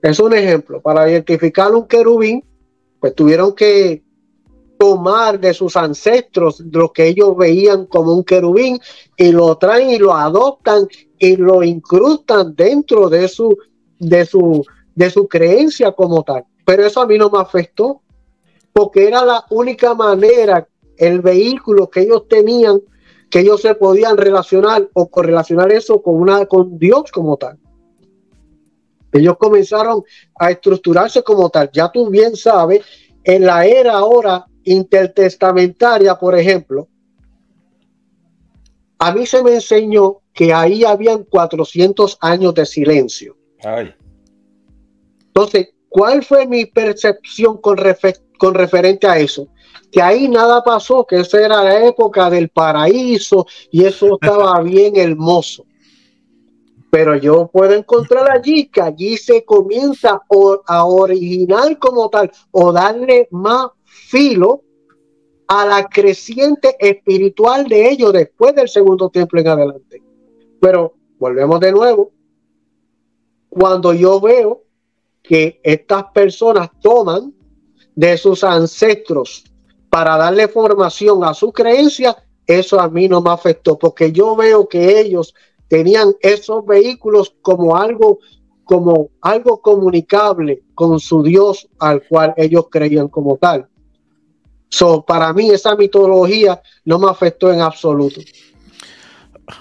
Es 0.00 0.20
un 0.20 0.34
ejemplo. 0.34 0.80
Para 0.80 1.10
identificar 1.10 1.74
un 1.74 1.88
querubín, 1.88 2.44
pues 3.00 3.16
tuvieron 3.16 3.52
que 3.52 4.04
tomar 4.78 5.40
de 5.40 5.52
sus 5.52 5.76
ancestros 5.76 6.60
lo 6.60 6.92
que 6.92 7.08
ellos 7.08 7.36
veían 7.36 7.86
como 7.86 8.12
un 8.12 8.22
querubín 8.22 8.78
y 9.16 9.32
lo 9.32 9.58
traen 9.58 9.90
y 9.90 9.98
lo 9.98 10.14
adoptan 10.14 10.86
y 11.18 11.36
lo 11.36 11.62
incrustan 11.62 12.54
dentro 12.54 13.08
de 13.08 13.28
su 13.28 13.56
de 13.98 14.24
su 14.26 14.64
de 14.94 15.10
su 15.10 15.28
creencia 15.28 15.92
como 15.92 16.22
tal. 16.22 16.44
Pero 16.64 16.84
eso 16.84 17.00
a 17.00 17.06
mí 17.06 17.18
no 17.18 17.30
me 17.30 17.38
afectó 17.38 18.02
porque 18.72 19.06
era 19.06 19.24
la 19.24 19.44
única 19.50 19.94
manera, 19.94 20.68
el 20.96 21.20
vehículo 21.20 21.88
que 21.88 22.00
ellos 22.00 22.28
tenían 22.28 22.80
que 23.30 23.40
ellos 23.40 23.60
se 23.60 23.74
podían 23.74 24.16
relacionar 24.16 24.88
o 24.92 25.08
correlacionar 25.08 25.72
eso 25.72 26.00
con 26.00 26.14
una 26.16 26.46
con 26.46 26.78
Dios 26.78 27.10
como 27.10 27.36
tal. 27.36 27.58
Ellos 29.12 29.36
comenzaron 29.38 30.02
a 30.38 30.50
estructurarse 30.50 31.22
como 31.22 31.48
tal. 31.50 31.70
Ya 31.72 31.90
tú 31.90 32.08
bien 32.10 32.36
sabes, 32.36 32.84
en 33.24 33.46
la 33.46 33.66
era 33.66 33.94
ahora 33.94 34.46
intertestamentaria, 34.64 36.16
por 36.16 36.38
ejemplo, 36.38 36.88
a 38.98 39.12
mí 39.12 39.26
se 39.26 39.42
me 39.42 39.54
enseñó 39.54 40.20
que 40.36 40.52
ahí 40.52 40.84
habían 40.84 41.24
400 41.24 42.18
años 42.20 42.54
de 42.54 42.66
silencio. 42.66 43.36
Entonces, 45.26 45.70
¿cuál 45.88 46.22
fue 46.22 46.46
mi 46.46 46.66
percepción 46.66 47.56
con, 47.58 47.78
con 48.38 48.54
referente 48.54 49.08
a 49.08 49.18
eso? 49.18 49.48
que 49.90 50.02
ahí 50.02 50.28
nada 50.28 50.62
pasó, 50.62 51.06
que 51.06 51.20
esa 51.20 51.40
era 51.40 51.62
la 51.62 51.86
época 51.86 52.28
del 52.28 52.50
paraíso 52.50 53.46
y 53.70 53.84
eso 53.84 54.18
estaba 54.20 54.60
bien 54.62 54.96
hermoso. 54.96 55.64
Pero 56.90 57.16
yo 57.16 57.48
puedo 57.52 57.72
encontrar 57.72 58.30
allí 58.30 58.68
que 58.68 58.82
allí 58.82 59.16
se 59.16 59.44
comienza 59.44 60.20
a 60.66 60.84
originar 60.84 61.78
como 61.78 62.10
tal 62.10 62.30
o 62.50 62.72
darle 62.72 63.28
más 63.30 63.68
filo 63.84 64.62
a 65.48 65.64
la 65.64 65.84
creciente 65.88 66.76
espiritual 66.78 67.66
de 67.66 67.88
ellos 67.88 68.12
después 68.12 68.54
del 68.54 68.68
segundo 68.68 69.08
templo 69.08 69.40
en 69.40 69.48
adelante. 69.48 70.02
Pero 70.60 70.94
volvemos 71.18 71.60
de 71.60 71.72
nuevo. 71.72 72.12
Cuando 73.48 73.92
yo 73.92 74.20
veo 74.20 74.62
que 75.22 75.60
estas 75.62 76.04
personas 76.12 76.70
toman 76.80 77.34
de 77.94 78.16
sus 78.16 78.44
ancestros 78.44 79.44
para 79.90 80.16
darle 80.16 80.48
formación 80.48 81.24
a 81.24 81.32
su 81.34 81.52
creencia, 81.52 82.16
eso 82.46 82.78
a 82.78 82.88
mí 82.88 83.08
no 83.08 83.20
me 83.20 83.30
afectó, 83.30 83.78
porque 83.78 84.12
yo 84.12 84.36
veo 84.36 84.68
que 84.68 85.00
ellos 85.00 85.34
tenían 85.68 86.14
esos 86.20 86.64
vehículos 86.64 87.34
como 87.42 87.76
algo 87.76 88.18
como 88.66 89.10
algo 89.20 89.62
comunicable 89.62 90.64
con 90.74 90.98
su 90.98 91.22
Dios 91.22 91.68
al 91.78 92.02
cual 92.02 92.34
ellos 92.36 92.66
creían 92.68 93.06
como 93.06 93.36
tal. 93.36 93.68
So, 94.68 95.04
para 95.04 95.32
mí 95.32 95.50
esa 95.50 95.76
mitología 95.76 96.60
no 96.84 96.98
me 96.98 97.08
afectó 97.08 97.52
en 97.52 97.60
absoluto. 97.60 98.20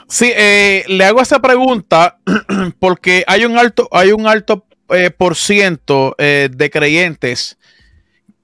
Sí, 0.08 0.32
eh, 0.36 0.84
le 0.88 1.06
hago 1.06 1.22
esa 1.22 1.40
pregunta 1.40 2.18
porque 2.80 3.24
hay 3.28 3.46
un 3.46 3.58
alto, 3.58 3.88
hay 3.92 4.12
un 4.12 4.28
alto 4.28 4.66
eh, 4.90 5.10
por 5.10 5.36
ciento 5.36 6.16
eh, 6.18 6.50
de 6.52 6.70
creyentes 6.70 7.58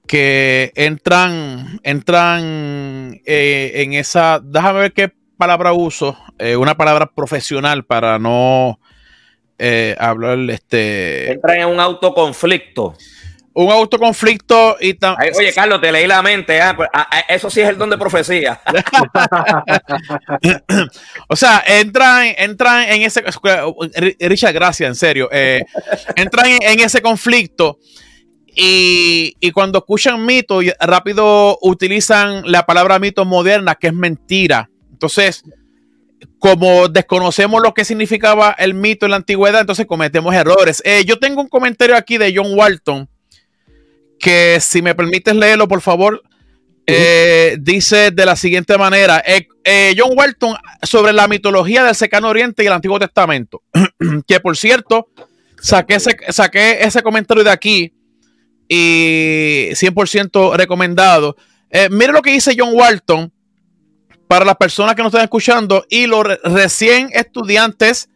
que 0.06 0.72
entran, 0.74 1.80
entran 1.84 3.20
eh, 3.24 3.72
en 3.76 3.92
esa, 3.92 4.40
déjame 4.42 4.80
ver 4.80 4.92
qué 4.92 5.12
palabra 5.36 5.72
uso, 5.72 6.18
eh, 6.38 6.56
una 6.56 6.76
palabra 6.76 7.06
profesional 7.06 7.84
para 7.84 8.18
no 8.18 8.78
hablar, 9.98 10.38
este... 10.50 11.30
Entran 11.30 11.60
en 11.60 11.68
un 11.68 11.78
autoconflicto. 11.78 12.94
Un 13.54 13.70
autoconflicto 13.70 14.76
y 14.80 14.94
también... 14.94 15.34
Oye, 15.36 15.52
Carlos, 15.52 15.80
te 15.80 15.92
leí 15.92 16.06
la 16.06 16.22
mente, 16.22 16.60
ah, 16.60 16.74
pues, 16.74 16.88
ah, 16.92 17.06
ah, 17.10 17.20
eso 17.28 17.50
sí 17.50 17.60
es 17.60 17.68
el 17.68 17.76
don 17.76 17.90
de 17.90 17.98
profecía. 17.98 18.60
o 21.28 21.36
sea, 21.36 21.62
entran, 21.66 22.34
entran 22.36 22.88
en 22.88 23.02
ese... 23.02 23.22
Richard, 24.20 24.54
gracias, 24.54 24.88
en 24.88 24.94
serio. 24.94 25.28
entran 26.16 26.46
en 26.46 26.80
ese 26.80 27.02
conflicto 27.02 27.78
y, 28.54 29.50
cuando 29.52 29.78
escuchan 29.78 30.24
mito, 30.24 30.60
rápido 30.80 31.58
utilizan 31.62 32.42
la 32.50 32.66
palabra 32.66 32.98
mito 32.98 33.24
moderna, 33.24 33.76
que 33.76 33.88
es 33.88 33.94
mentira. 33.94 34.68
Entonces, 34.90 35.42
como 36.38 36.88
desconocemos 36.88 37.62
lo 37.62 37.72
que 37.72 37.84
significaba 37.84 38.54
el 38.58 38.74
mito 38.74 39.06
en 39.06 39.10
la 39.10 39.16
antigüedad, 39.16 39.62
entonces 39.62 39.86
cometemos 39.86 40.34
errores. 40.34 40.82
Eh, 40.84 41.04
yo 41.06 41.18
tengo 41.18 41.40
un 41.40 41.48
comentario 41.48 41.96
aquí 41.96 42.18
de 42.18 42.32
John 42.36 42.52
Walton, 42.54 43.08
que 44.22 44.60
si 44.60 44.82
me 44.82 44.94
permites 44.94 45.34
leerlo, 45.34 45.66
por 45.66 45.80
favor, 45.80 46.22
eh, 46.86 47.56
dice 47.60 48.12
de 48.12 48.24
la 48.24 48.36
siguiente 48.36 48.78
manera, 48.78 49.20
eh, 49.26 49.94
John 49.98 50.12
Walton 50.16 50.54
sobre 50.80 51.12
la 51.12 51.26
mitología 51.26 51.82
del 51.82 51.96
secano 51.96 52.28
oriente 52.28 52.62
y 52.62 52.68
el 52.68 52.72
Antiguo 52.72 53.00
Testamento, 53.00 53.64
que 54.28 54.38
por 54.38 54.56
cierto, 54.56 55.08
saqué 55.60 55.98
saqué 55.98 56.84
ese 56.84 57.02
comentario 57.02 57.42
de 57.42 57.50
aquí 57.50 57.92
y 58.68 59.70
100% 59.72 60.54
recomendado. 60.54 61.36
Eh, 61.68 61.88
mire 61.90 62.12
lo 62.12 62.22
que 62.22 62.30
dice 62.30 62.54
John 62.56 62.74
Walton 62.74 63.32
para 64.28 64.44
las 64.44 64.56
personas 64.56 64.94
que 64.94 65.02
nos 65.02 65.10
están 65.10 65.24
escuchando 65.24 65.84
y 65.90 66.06
los 66.06 66.24
recién 66.44 67.08
estudiantes 67.12 68.08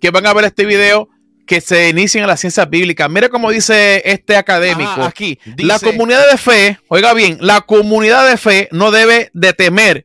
que 0.00 0.10
van 0.10 0.24
a 0.26 0.34
ver 0.34 0.44
este 0.44 0.66
video 0.66 1.08
que 1.48 1.62
se 1.62 1.88
inician 1.88 2.22
en 2.22 2.28
la 2.28 2.36
ciencia 2.36 2.66
bíblica. 2.66 3.08
Mire 3.08 3.30
cómo 3.30 3.50
dice 3.50 4.02
este 4.04 4.36
académico 4.36 5.02
aquí. 5.02 5.38
la 5.56 5.78
comunidad 5.80 6.30
de 6.30 6.36
fe, 6.36 6.78
oiga 6.88 7.14
bien, 7.14 7.38
la 7.40 7.62
comunidad 7.62 8.28
de 8.28 8.36
fe 8.36 8.68
no 8.70 8.90
debe 8.90 9.30
de 9.32 9.54
temer 9.54 10.04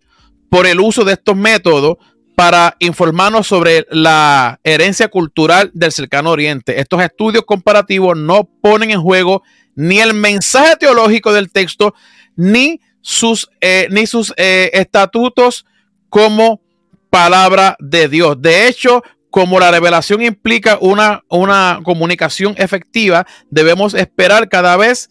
por 0.50 0.66
el 0.66 0.80
uso 0.80 1.04
de 1.04 1.14
estos 1.14 1.36
métodos 1.36 1.98
para 2.36 2.78
informarnos 2.80 3.46
sobre 3.46 3.86
la 3.92 4.60
herencia 4.64 5.10
cultural 5.10 5.70
del 5.74 5.92
cercano 5.92 6.32
oriente. 6.32 6.80
Estos 6.80 7.04
estudios 7.04 7.44
comparativos 7.46 8.18
no 8.18 8.50
ponen 8.62 8.92
en 8.92 9.02
juego 9.02 9.44
ni 9.76 10.00
el 10.00 10.14
mensaje 10.14 10.78
teológico 10.78 11.34
del 11.34 11.52
texto, 11.52 11.94
ni 12.38 12.80
sus, 13.02 13.50
eh, 13.60 13.88
ni 13.92 14.08
sus 14.08 14.34
eh, 14.38 14.72
estatutos 14.74 15.66
como 16.10 16.62
palabra 17.10 17.76
de 17.80 18.08
Dios. 18.08 18.42
De 18.42 18.68
hecho, 18.68 19.04
como 19.34 19.60
la 19.60 19.72
revelación 19.72 20.22
implica 20.22 20.78
una, 20.80 21.24
una 21.28 21.80
comunicación 21.84 22.54
efectiva, 22.56 23.26
debemos 23.50 23.96
esperar 23.96 24.48
cada 24.48 24.78
vez 24.78 25.10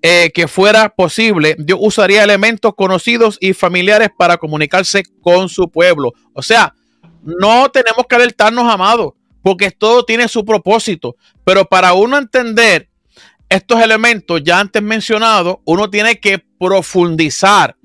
eh, 0.00 0.30
que 0.32 0.48
fuera 0.48 0.88
posible, 0.88 1.54
Dios 1.58 1.78
usaría 1.82 2.24
elementos 2.24 2.72
conocidos 2.74 3.36
y 3.42 3.52
familiares 3.52 4.08
para 4.16 4.38
comunicarse 4.38 5.02
con 5.20 5.50
su 5.50 5.70
pueblo. 5.70 6.14
O 6.32 6.40
sea, 6.40 6.72
no 7.22 7.68
tenemos 7.68 8.06
que 8.08 8.14
alertarnos, 8.14 8.72
amados, 8.72 9.12
porque 9.42 9.70
todo 9.70 10.02
tiene 10.02 10.28
su 10.28 10.46
propósito. 10.46 11.16
Pero 11.44 11.66
para 11.66 11.92
uno 11.92 12.16
entender 12.16 12.88
estos 13.50 13.82
elementos 13.82 14.42
ya 14.42 14.60
antes 14.60 14.82
mencionados, 14.82 15.58
uno 15.66 15.90
tiene 15.90 16.18
que 16.18 16.42
profundizar. 16.58 17.76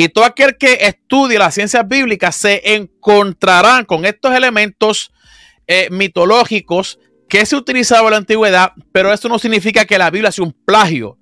Y 0.00 0.08
todo 0.08 0.24
aquel 0.24 0.56
que 0.56 0.78
estudie 0.80 1.38
las 1.38 1.52
ciencias 1.52 1.86
bíblicas 1.86 2.34
se 2.34 2.74
encontrará 2.74 3.84
con 3.84 4.06
estos 4.06 4.34
elementos 4.34 5.12
eh, 5.66 5.88
mitológicos 5.90 6.98
que 7.28 7.44
se 7.44 7.54
utilizaban 7.54 8.06
en 8.06 8.10
la 8.12 8.16
antigüedad, 8.16 8.72
pero 8.92 9.12
eso 9.12 9.28
no 9.28 9.38
significa 9.38 9.84
que 9.84 9.98
la 9.98 10.08
Biblia 10.08 10.32
sea 10.32 10.46
un 10.46 10.56
plagio 10.64 11.18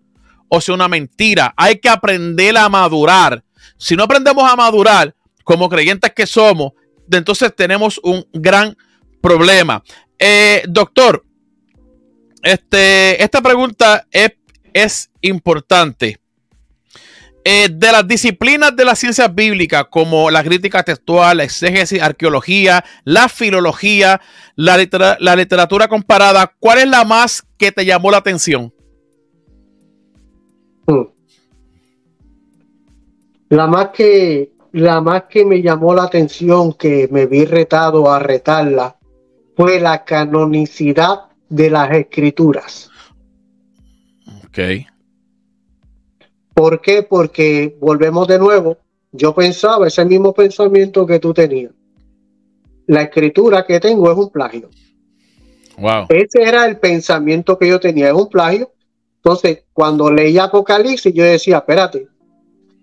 o 0.46 0.60
sea 0.60 0.76
una 0.76 0.86
mentira. 0.86 1.52
Hay 1.56 1.80
que 1.80 1.88
aprender 1.88 2.56
a 2.56 2.68
madurar. 2.68 3.42
Si 3.78 3.96
no 3.96 4.04
aprendemos 4.04 4.48
a 4.48 4.54
madurar 4.54 5.12
como 5.42 5.68
creyentes 5.68 6.12
que 6.14 6.28
somos, 6.28 6.74
entonces 7.10 7.52
tenemos 7.56 7.98
un 8.04 8.24
gran 8.32 8.76
problema. 9.20 9.82
Eh, 10.20 10.62
doctor, 10.68 11.26
este, 12.44 13.20
esta 13.20 13.40
pregunta 13.40 14.06
es, 14.12 14.34
es 14.72 15.10
importante. 15.20 16.20
Eh, 17.50 17.70
de 17.72 17.92
las 17.92 18.06
disciplinas 18.06 18.76
de 18.76 18.84
las 18.84 18.98
ciencias 18.98 19.34
bíblicas, 19.34 19.86
como 19.88 20.30
la 20.30 20.44
crítica 20.44 20.82
textual, 20.82 21.38
la 21.38 21.44
exégesis, 21.44 22.02
arqueología, 22.02 22.84
la 23.04 23.30
filología, 23.30 24.20
la, 24.54 24.76
la 25.18 25.34
literatura 25.34 25.88
comparada, 25.88 26.52
¿cuál 26.60 26.80
es 26.80 26.88
la 26.88 27.06
más 27.06 27.42
que 27.56 27.72
te 27.72 27.86
llamó 27.86 28.10
la 28.10 28.18
atención? 28.18 28.70
La 33.48 33.66
más 33.66 33.88
que 33.94 34.52
la 34.72 35.00
más 35.00 35.22
que 35.30 35.46
me 35.46 35.62
llamó 35.62 35.94
la 35.94 36.02
atención, 36.02 36.74
que 36.74 37.08
me 37.10 37.24
vi 37.24 37.46
retado 37.46 38.12
a 38.12 38.18
retarla, 38.18 38.98
fue 39.56 39.80
la 39.80 40.04
canonicidad 40.04 41.30
de 41.48 41.70
las 41.70 41.92
escrituras. 41.92 42.90
Ok. 44.44 44.58
¿Por 46.58 46.80
qué? 46.80 47.04
Porque 47.04 47.76
volvemos 47.78 48.26
de 48.26 48.36
nuevo. 48.36 48.78
Yo 49.12 49.32
pensaba 49.32 49.86
ese 49.86 50.04
mismo 50.04 50.32
pensamiento 50.32 51.06
que 51.06 51.20
tú 51.20 51.32
tenías. 51.32 51.70
La 52.88 53.02
escritura 53.02 53.64
que 53.64 53.78
tengo 53.78 54.10
es 54.10 54.18
un 54.18 54.28
plagio. 54.28 54.68
Wow. 55.78 56.06
Ese 56.08 56.42
era 56.42 56.66
el 56.66 56.80
pensamiento 56.80 57.56
que 57.56 57.68
yo 57.68 57.78
tenía, 57.78 58.08
es 58.08 58.14
un 58.14 58.28
plagio. 58.28 58.72
Entonces, 59.22 59.66
cuando 59.72 60.10
leí 60.10 60.36
Apocalipsis, 60.36 61.14
yo 61.14 61.22
decía, 61.22 61.58
espérate, 61.58 62.08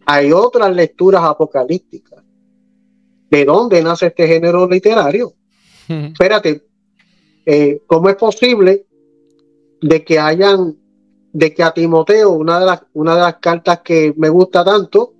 hay 0.05 0.31
otras 0.31 0.73
lecturas 0.73 1.23
apocalípticas. 1.25 2.23
¿De 3.29 3.43
dónde 3.43 3.83
nace 3.83 4.05
este 4.05 4.25
género 4.25 4.69
literario? 4.69 5.33
espérate, 5.89 6.63
eh, 7.45 7.81
¿cómo 7.87 8.07
es 8.07 8.15
posible 8.15 8.85
de 9.81 10.05
que 10.05 10.17
hayan, 10.17 10.77
de 11.35 11.53
que 11.53 11.63
a 11.63 11.73
Timoteo, 11.73 12.31
una 12.31 12.61
de 12.61 12.65
las, 12.65 12.81
una 12.93 13.13
de 13.13 13.19
las 13.19 13.35
cartas 13.39 13.81
que 13.81 14.13
me 14.15 14.29
gusta 14.29 14.63
tanto, 14.63 15.13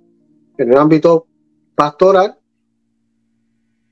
en 0.56 0.72
el 0.72 0.78
ámbito 0.78 1.26
pastoral, 1.74 2.38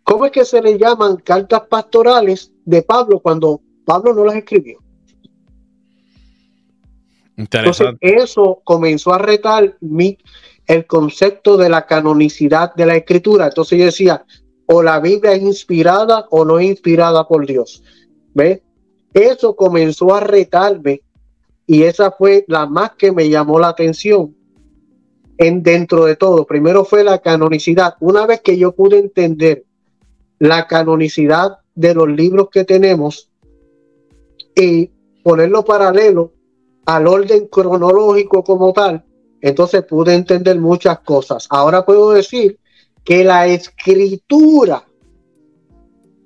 ¿cómo 0.03 0.25
es 0.25 0.33
que 0.33 0.47
se 0.47 0.63
le 0.63 0.79
llaman 0.79 1.17
cartas 1.17 1.65
pastorales 1.69 2.51
de 2.65 2.81
Pablo 2.81 3.21
cuando 3.21 3.61
Pablo 3.85 4.15
no 4.15 4.25
las 4.25 4.37
escribió? 4.37 4.79
Entonces, 7.37 7.89
eso 8.01 8.63
comenzó 8.65 9.13
a 9.13 9.19
retar 9.19 9.77
mi, 9.83 10.17
el 10.67 10.87
concepto 10.87 11.59
de 11.59 11.69
la 11.69 11.85
canonicidad 11.85 12.75
de 12.75 12.87
la 12.87 12.97
escritura. 12.97 13.49
Entonces 13.49 13.79
yo 13.79 13.85
decía, 13.85 14.25
o 14.65 14.83
la 14.83 14.99
Biblia 14.99 15.33
es 15.33 15.43
inspirada 15.43 16.25
o 16.31 16.47
no 16.47 16.59
es 16.59 16.71
inspirada 16.71 17.29
por 17.29 17.47
Dios. 17.47 17.83
¿Ve? 18.33 18.63
Eso 19.13 19.55
comenzó 19.55 20.15
a 20.15 20.21
retarme 20.21 21.03
y 21.67 21.85
esa 21.85 22.11
fue 22.11 22.45
la 22.49 22.67
más 22.67 22.93
que 22.93 23.13
me 23.13 23.29
llamó 23.29 23.59
la 23.59 23.69
atención 23.69 24.35
en 25.39 25.63
dentro 25.63 26.05
de 26.05 26.17
todo. 26.17 26.47
Primero 26.47 26.85
fue 26.85 27.05
la 27.05 27.19
canonicidad. 27.19 27.95
Una 28.01 28.27
vez 28.27 28.41
que 28.41 28.57
yo 28.59 28.73
pude 28.73 28.99
entender 28.99 29.65
la 30.39 30.67
canonicidad 30.67 31.59
de 31.75 31.95
los 31.95 32.09
libros 32.09 32.49
que 32.51 32.65
tenemos 32.65 33.31
y 34.55 34.91
ponerlo 35.23 35.65
paralelo 35.65 36.33
al 36.87 37.07
orden 37.07 37.49
cronológico 37.49 38.45
como 38.45 38.73
tal, 38.73 39.05
entonces 39.41 39.85
pude 39.85 40.15
entender 40.15 40.61
muchas 40.61 41.01
cosas. 41.01 41.47
Ahora 41.51 41.85
puedo 41.85 42.13
decir 42.13 42.59
que 43.05 43.25
la 43.25 43.47
escritura 43.47 44.85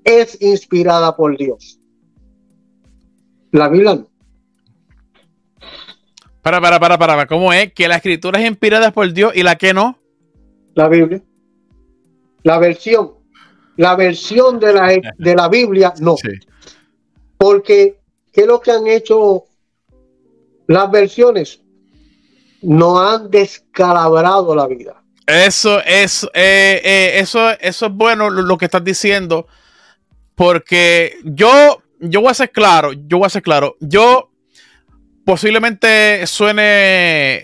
es 0.05 0.41
inspirada 0.41 1.15
por 1.17 1.37
Dios. 1.37 1.81
La 3.53 3.69
Biblia 3.69 3.95
no. 3.95 4.08
Para, 6.51 6.79
para, 6.79 6.81
para, 6.81 6.99
para, 6.99 7.27
¿cómo 7.27 7.53
es? 7.53 7.73
Que 7.75 7.89
la 7.89 7.97
escritura 7.97 8.41
es 8.41 8.49
inspirada 8.49 8.91
por 8.91 9.13
Dios 9.13 9.33
y 9.35 9.43
la 9.43 9.57
que 9.57 9.75
no. 9.75 9.99
La 10.75 10.89
Biblia. 10.89 11.21
La 12.43 12.59
versión. 12.59 13.13
La 13.77 13.95
versión 13.97 14.59
de 14.59 14.73
la, 14.73 14.99
de 15.19 15.35
la 15.35 15.49
Biblia 15.49 15.93
no. 16.01 16.17
Porque, 17.37 17.99
¿qué 18.33 18.41
es 18.41 18.47
lo 18.47 18.61
que 18.61 18.71
han 18.71 18.87
hecho 18.87 19.45
las 20.69 20.91
versiones 20.91 21.61
no 22.63 23.01
han 23.01 23.31
descalabrado 23.31 24.55
la 24.55 24.67
vida. 24.67 25.03
Eso 25.27 25.81
es, 25.85 26.25
eh, 26.35 26.81
eh, 26.83 27.13
eso, 27.17 27.51
eso 27.61 27.87
es 27.87 27.93
bueno 27.93 28.31
lo, 28.31 28.57
que 28.57 28.65
estás 28.65 28.83
diciendo, 28.83 29.47
porque 30.35 31.15
yo, 31.25 31.83
yo 32.01 32.23
voy 32.23 32.31
a 32.31 32.35
ser 32.35 32.51
claro, 32.51 32.93
yo 32.93 33.19
voy 33.19 33.27
a 33.27 33.31
ser 33.31 33.43
claro, 33.43 33.77
yo 33.81 34.28
posiblemente 35.29 36.27
suene 36.27 36.63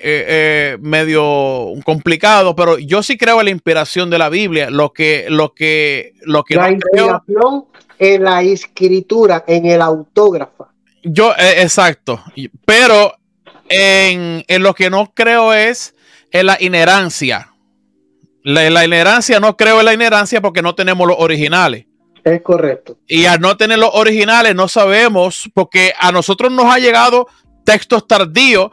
eh, 0.03 0.79
medio 0.81 1.75
complicado, 1.85 2.57
pero 2.57 2.79
yo 2.79 3.03
sí 3.03 3.19
creo 3.19 3.41
en 3.41 3.45
la 3.45 3.51
inspiración 3.51 4.09
de 4.09 4.17
la 4.17 4.31
Biblia, 4.31 4.71
lo 4.71 4.95
que, 4.95 5.27
lo 5.29 5.53
que, 5.53 6.15
lo 6.23 6.45
que 6.45 6.55
la 6.55 6.71
inspiración 6.71 7.67
en 7.99 8.25
la 8.25 8.41
escritura, 8.41 9.45
en 9.47 9.67
el 9.67 9.83
autógrafo. 9.83 10.69
Yo, 11.03 11.33
eh, 11.33 11.61
exacto. 11.61 12.25
Pero 12.65 13.17
en, 13.69 14.43
lo 14.63 14.73
que 14.73 14.89
no 14.89 15.13
creo 15.13 15.53
es 15.53 15.95
en 16.31 16.47
la 16.47 16.57
inherancia. 16.59 17.53
La, 18.45 18.71
la 18.71 18.87
inherancia, 18.87 19.41
no 19.41 19.59
creo 19.59 19.81
en 19.81 19.85
la 19.85 19.93
inherancia 19.93 20.41
porque 20.41 20.63
no 20.63 20.75
tenemos 20.75 21.07
los 21.07 21.19
originales. 21.19 21.85
Es 22.25 22.41
correcto. 22.41 22.97
Y 23.07 23.27
al 23.27 23.41
no 23.41 23.59
tener 23.59 23.79
los 23.79 23.91
originales, 23.93 24.55
no 24.55 24.69
sabemos, 24.69 25.51
porque 25.53 25.93
a 26.01 26.11
nosotros 26.11 26.51
nos 26.51 26.65
ha 26.65 26.79
llegado 26.79 27.29
textos 27.65 28.07
tardíos. 28.07 28.71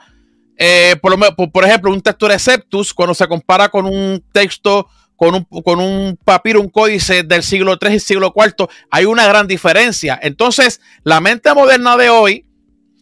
Eh, 0.58 0.95
por, 1.01 1.51
por, 1.51 1.65
ejemplo, 1.65 1.91
un 1.91 2.01
texto 2.01 2.27
Receptus, 2.27 2.93
cuando 2.93 3.15
se 3.15 3.27
compara 3.27 3.69
con 3.69 3.86
un 3.86 4.23
texto 4.32 4.88
con 5.15 5.36
un, 5.36 5.43
con 5.63 5.80
un 5.80 6.17
papiro, 6.23 6.60
un 6.60 6.69
códice 6.69 7.21
del 7.21 7.43
siglo 7.43 7.77
III 7.80 7.93
y 7.93 7.99
siglo 7.99 8.34
IV, 8.36 8.67
hay 8.89 9.06
una 9.06 9.27
gran 9.27 9.47
diferencia. 9.47 10.19
Entonces, 10.19 10.82
la 11.04 11.21
mente 11.21 11.54
moderna 11.54 11.95
de 11.95 12.10
hoy 12.10 12.45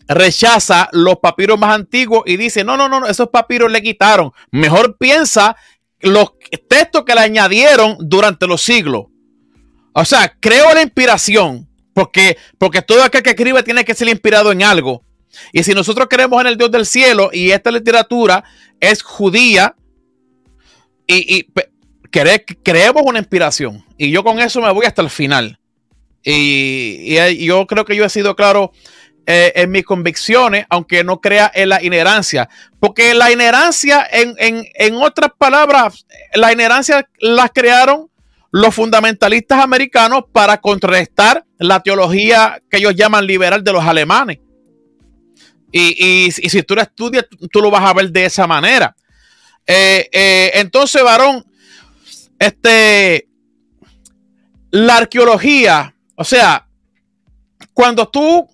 rechaza 0.10 0.90
los 0.92 1.20
papiros 1.20 1.58
más 1.58 1.74
antiguos 1.74 2.24
y 2.26 2.36
dice, 2.36 2.66
no, 2.66 2.76
no, 2.76 2.90
no, 2.90 3.08
esos 3.08 3.30
papiros 3.30 3.72
le 3.72 3.82
quitaron. 3.82 4.32
Mejor 4.52 4.98
piensa 4.98 5.56
los 6.02 6.34
textos 6.68 7.06
que 7.06 7.16
le 7.16 7.22
añadieron 7.22 7.96
durante 8.02 8.48
los 8.48 8.64
siglos. 8.64 9.06
O 9.94 10.04
sea, 10.04 10.36
creo 10.42 10.74
la 10.74 10.82
inspiración, 10.82 11.70
porque, 11.94 12.38
porque 12.58 12.82
todo 12.82 13.04
aquel 13.04 13.24
que 13.24 13.30
escribe 13.30 13.64
tiene 13.64 13.86
que 13.86 13.96
ser 13.96 14.10
inspirado 14.10 14.52
en 14.52 14.64
algo. 14.64 15.06
Y 15.52 15.64
si 15.64 15.74
nosotros 15.74 16.08
creemos 16.10 16.42
en 16.42 16.48
el 16.48 16.58
Dios 16.58 16.72
del 16.72 16.86
cielo 16.86 17.30
y 17.32 17.52
esta 17.52 17.72
literatura 17.72 18.44
es 18.80 19.02
judía, 19.02 19.76
y, 21.08 21.48
creemos 22.64 23.04
una 23.06 23.20
inspiración 23.20 23.84
y 23.98 24.12
yo 24.12 24.24
con 24.24 24.40
eso 24.40 24.62
me 24.62 24.72
voy 24.72 24.86
hasta 24.86 25.02
el 25.02 25.10
final. 25.10 25.60
Y, 26.24 27.16
yo 27.46 27.66
creo 27.66 27.86
que 27.86 27.96
yo 27.96 28.06
he 28.06 28.10
sido 28.10 28.36
claro 28.36 28.72
eh, 29.26 29.54
en 29.56 29.72
mis 29.72 29.86
convicciones, 29.86 30.66
aunque 30.70 31.04
no 31.04 31.22
crea 31.22 31.52
en 31.54 31.70
la 31.70 31.84
inherencia. 31.84 32.50
Porque 32.80 33.14
la 33.14 33.32
inherencia, 33.32 34.08
en, 34.12 34.36
en 34.40 34.96
otras 34.96 35.32
palabras, 35.38 36.06
la 36.34 36.52
inherencia 36.52 37.08
la 37.20 37.50
crearon 37.50 38.10
los 38.52 38.74
fundamentalistas 38.74 39.64
americanos 39.64 40.24
para 40.32 40.60
contrarrestar 40.60 41.46
la 41.60 41.82
teología 41.82 42.62
que 42.70 42.78
ellos 42.78 42.96
llaman 42.96 43.28
liberal 43.28 43.64
de 43.64 43.74
los 43.74 43.84
alemanes. 43.84 44.40
Y, 45.72 46.28
y, 46.28 46.32
si 46.32 46.64
tú 46.64 46.76
lo 46.76 46.82
estudias, 46.82 47.26
tú 47.52 47.62
lo 47.62 47.70
vas 47.70 47.84
a 47.84 47.94
ver 47.94 48.12
de 48.12 48.26
esa 48.26 48.48
manera. 48.48 48.96
Eh, 49.66 50.10
eh, 50.12 50.52
entonces, 50.56 51.04
varón, 51.04 51.46
este, 52.40 53.28
la 54.72 54.98
arqueología 54.98 55.94
O 56.16 56.24
sea, 56.24 56.68
cuando 57.74 58.08
tú 58.08 58.48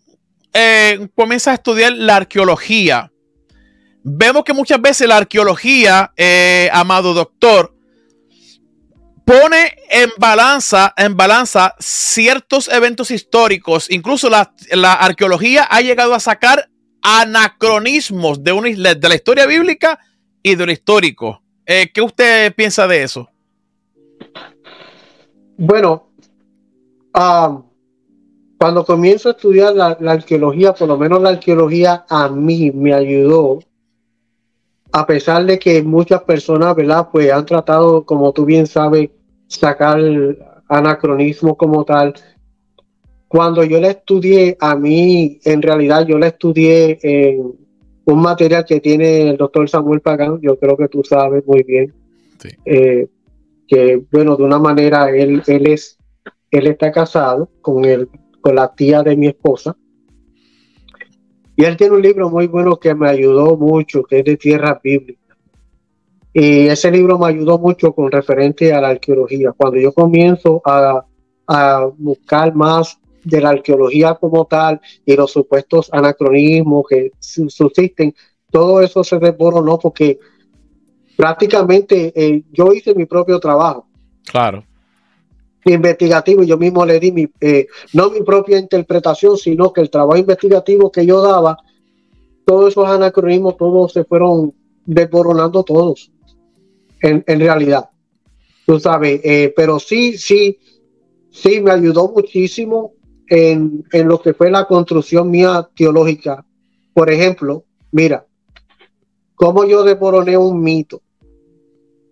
eh, 0.53 1.07
comienzas 1.15 1.51
a 1.51 1.55
estudiar 1.55 1.93
la 1.93 2.17
arqueología, 2.17 3.11
vemos 4.03 4.43
que 4.43 4.53
muchas 4.53 4.81
veces 4.81 5.07
la 5.07 5.17
arqueología, 5.17 6.11
amado 6.71 7.13
doctor, 7.13 7.75
pone 9.25 9.75
en 9.89 10.11
balanza, 10.17 10.93
en 10.95 11.17
balanza 11.17 11.75
ciertos 11.79 12.67
eventos 12.67 13.09
históricos. 13.11 13.89
Incluso 13.89 14.29
la, 14.29 14.53
arqueología 14.93 15.63
ha 15.63 15.81
llegado 15.81 16.13
a 16.13 16.19
sacar 16.19 16.69
anacronismos 17.07 18.43
de, 18.43 18.95
de 18.99 19.09
la 19.09 19.15
historia 19.15 19.45
bíblica 19.45 19.99
y 20.41 20.55
de 20.55 20.65
lo 20.65 20.71
histórico. 20.71 21.39
Eh, 21.63 21.91
¿Qué 21.93 22.01
usted 22.01 22.53
piensa 22.55 22.87
de 22.87 23.03
eso? 23.03 23.29
Bueno, 25.55 26.09
cuando 28.57 28.83
comienzo 28.83 29.29
a 29.29 29.31
estudiar 29.33 29.75
la, 29.75 29.97
arqueología, 30.11 30.73
por 30.73 30.87
lo 30.87 30.97
menos 30.97 31.21
la 31.21 31.29
arqueología 31.29 32.05
a 32.09 32.27
mí 32.27 32.71
me 32.71 32.91
ayudó, 32.91 33.59
a 34.91 35.05
pesar 35.05 35.45
de 35.45 35.59
que 35.59 35.83
muchas 35.83 36.23
personas, 36.23 36.75
¿verdad? 36.75 37.09
Pues 37.11 37.31
han 37.31 37.45
tratado, 37.45 38.03
como 38.03 38.33
tú 38.33 38.45
bien 38.45 38.65
sabes, 38.65 39.11
sacar 39.47 39.99
anacronismo 40.67 41.55
como 41.55 41.85
tal. 41.85 42.15
Cuando 43.27 43.63
yo 43.63 43.79
la 43.79 43.89
estudié, 43.89 44.57
a 44.59 44.75
mí, 44.75 45.39
en 45.43 45.61
realidad, 45.61 46.05
yo 46.07 46.17
la 46.17 46.27
estudié 46.27 46.99
en 47.01 47.53
un 48.05 48.21
material 48.21 48.65
que 48.65 48.79
tiene 48.79 49.29
el 49.29 49.37
doctor 49.37 49.67
Samuel 49.69 50.01
Pagán, 50.01 50.39
yo 50.41 50.57
creo 50.57 50.77
que 50.77 50.87
tú 50.87 51.03
sabes 51.03 51.45
muy 51.45 51.63
bien. 51.63 51.93
Eh, 52.65 53.07
que, 53.67 54.03
bueno, 54.11 54.35
de 54.35 54.43
una 54.43 54.59
manera, 54.59 55.09
él, 55.09 55.41
él, 55.47 55.67
es, 55.67 55.97
él 56.51 56.67
está 56.67 56.91
casado 56.91 57.49
con, 57.61 57.83
el, 57.83 58.07
con 58.41 58.55
la 58.55 58.73
tía 58.73 59.01
de 59.01 59.15
mi 59.15 59.27
esposa. 59.27 59.75
Y 61.55 61.63
él 61.63 61.77
tiene 61.77 61.95
un 61.95 62.01
libro 62.01 62.29
muy 62.29 62.47
bueno 62.47 62.77
que 62.77 62.93
me 62.93 63.09
ayudó 63.09 63.57
mucho, 63.57 64.03
que 64.03 64.19
es 64.19 64.25
de 64.25 64.37
tierra 64.37 64.79
bíblica. 64.83 65.25
Y 66.33 66.67
ese 66.67 66.91
libro 66.91 67.17
me 67.17 67.27
ayudó 67.27 67.57
mucho 67.57 67.93
con 67.93 68.11
referente 68.11 68.73
a 68.73 68.81
la 68.81 68.89
arqueología. 68.89 69.53
Cuando 69.53 69.79
yo 69.79 69.93
comienzo 69.93 70.61
a, 70.65 71.05
buscar 71.97 72.53
más 72.53 72.99
de 73.25 73.41
la 73.41 73.49
arqueología 73.49 74.15
como 74.15 74.45
tal 74.45 74.79
y 75.05 75.15
los 75.15 75.31
supuestos 75.31 75.89
anacronismos 75.91 76.85
que 76.87 77.11
subsisten, 77.19 78.15
todo 78.51 78.81
eso 78.81 79.03
se 79.03 79.17
desboronó 79.19 79.77
porque 79.79 80.19
prácticamente 81.17 82.13
eh, 82.15 82.43
yo 82.51 82.71
hice 82.71 82.93
mi 82.93 83.05
propio 83.05 83.39
trabajo. 83.39 83.87
Claro. 84.25 84.63
Investigativo, 85.65 86.43
yo 86.43 86.57
mismo 86.57 86.85
le 86.85 86.99
di 86.99 87.11
mi, 87.11 87.27
eh, 87.41 87.67
no 87.93 88.11
mi 88.11 88.21
propia 88.21 88.59
interpretación, 88.59 89.35
sino 89.37 89.73
que 89.73 89.81
el 89.81 89.89
trabajo 89.89 90.17
investigativo 90.17 90.91
que 90.91 91.05
yo 91.05 91.21
daba, 91.21 91.57
todos 92.45 92.73
esos 92.73 92.87
anacronismos, 92.87 93.57
todos 93.57 93.91
se 93.91 94.03
fueron 94.03 94.53
desboronando 94.85 95.63
todos 95.63 96.11
en, 97.01 97.23
realidad. 97.39 97.89
Tú 98.67 98.79
sabes, 98.79 99.21
eh, 99.23 99.53
pero 99.55 99.79
sí, 99.79 100.17
sí, 100.17 100.59
sí 101.31 101.61
me 101.61 101.71
ayudó 101.71 102.11
muchísimo 102.11 102.93
en, 103.27 103.83
en 103.91 104.07
lo 104.07 104.21
que 104.21 104.33
fue 104.33 104.49
la 104.51 104.65
construcción 104.65 105.29
mía 105.29 105.67
teológica. 105.75 106.45
Por 106.93 107.09
ejemplo, 107.09 107.63
mira, 107.91 108.25
cómo 109.35 109.65
yo 109.65 109.83
desboroné 109.83 110.37
un 110.37 110.61
mito. 110.61 111.01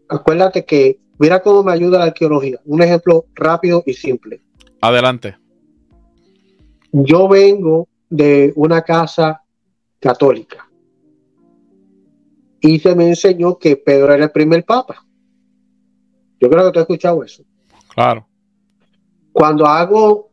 Acuérdate 0.10 0.66
que, 0.66 1.00
mira 1.18 1.42
cómo 1.42 1.64
me 1.64 1.72
ayuda 1.72 2.00
la 2.00 2.06
arqueología. 2.06 2.60
Un 2.66 2.82
ejemplo 2.82 3.26
rápido 3.34 3.84
y 3.86 3.94
simple. 3.94 4.42
Adelante. 4.82 5.38
Yo 6.92 7.28
vengo 7.28 7.88
de 8.10 8.54
una 8.56 8.82
casa 8.82 9.42
católica 10.00 10.70
y 12.62 12.80
se 12.80 12.96
me 12.96 13.08
enseñó 13.08 13.58
que 13.58 13.76
Pedro 13.76 14.14
era 14.14 14.26
el 14.26 14.32
primer 14.32 14.64
papa. 14.64 15.06
Yo 16.40 16.50
creo 16.50 16.66
que 16.66 16.72
tú 16.72 16.80
has 16.80 16.84
escuchado 16.84 17.24
eso. 17.24 17.44
Claro. 17.94 18.28
Cuando 19.32 19.66
hago 19.66 20.33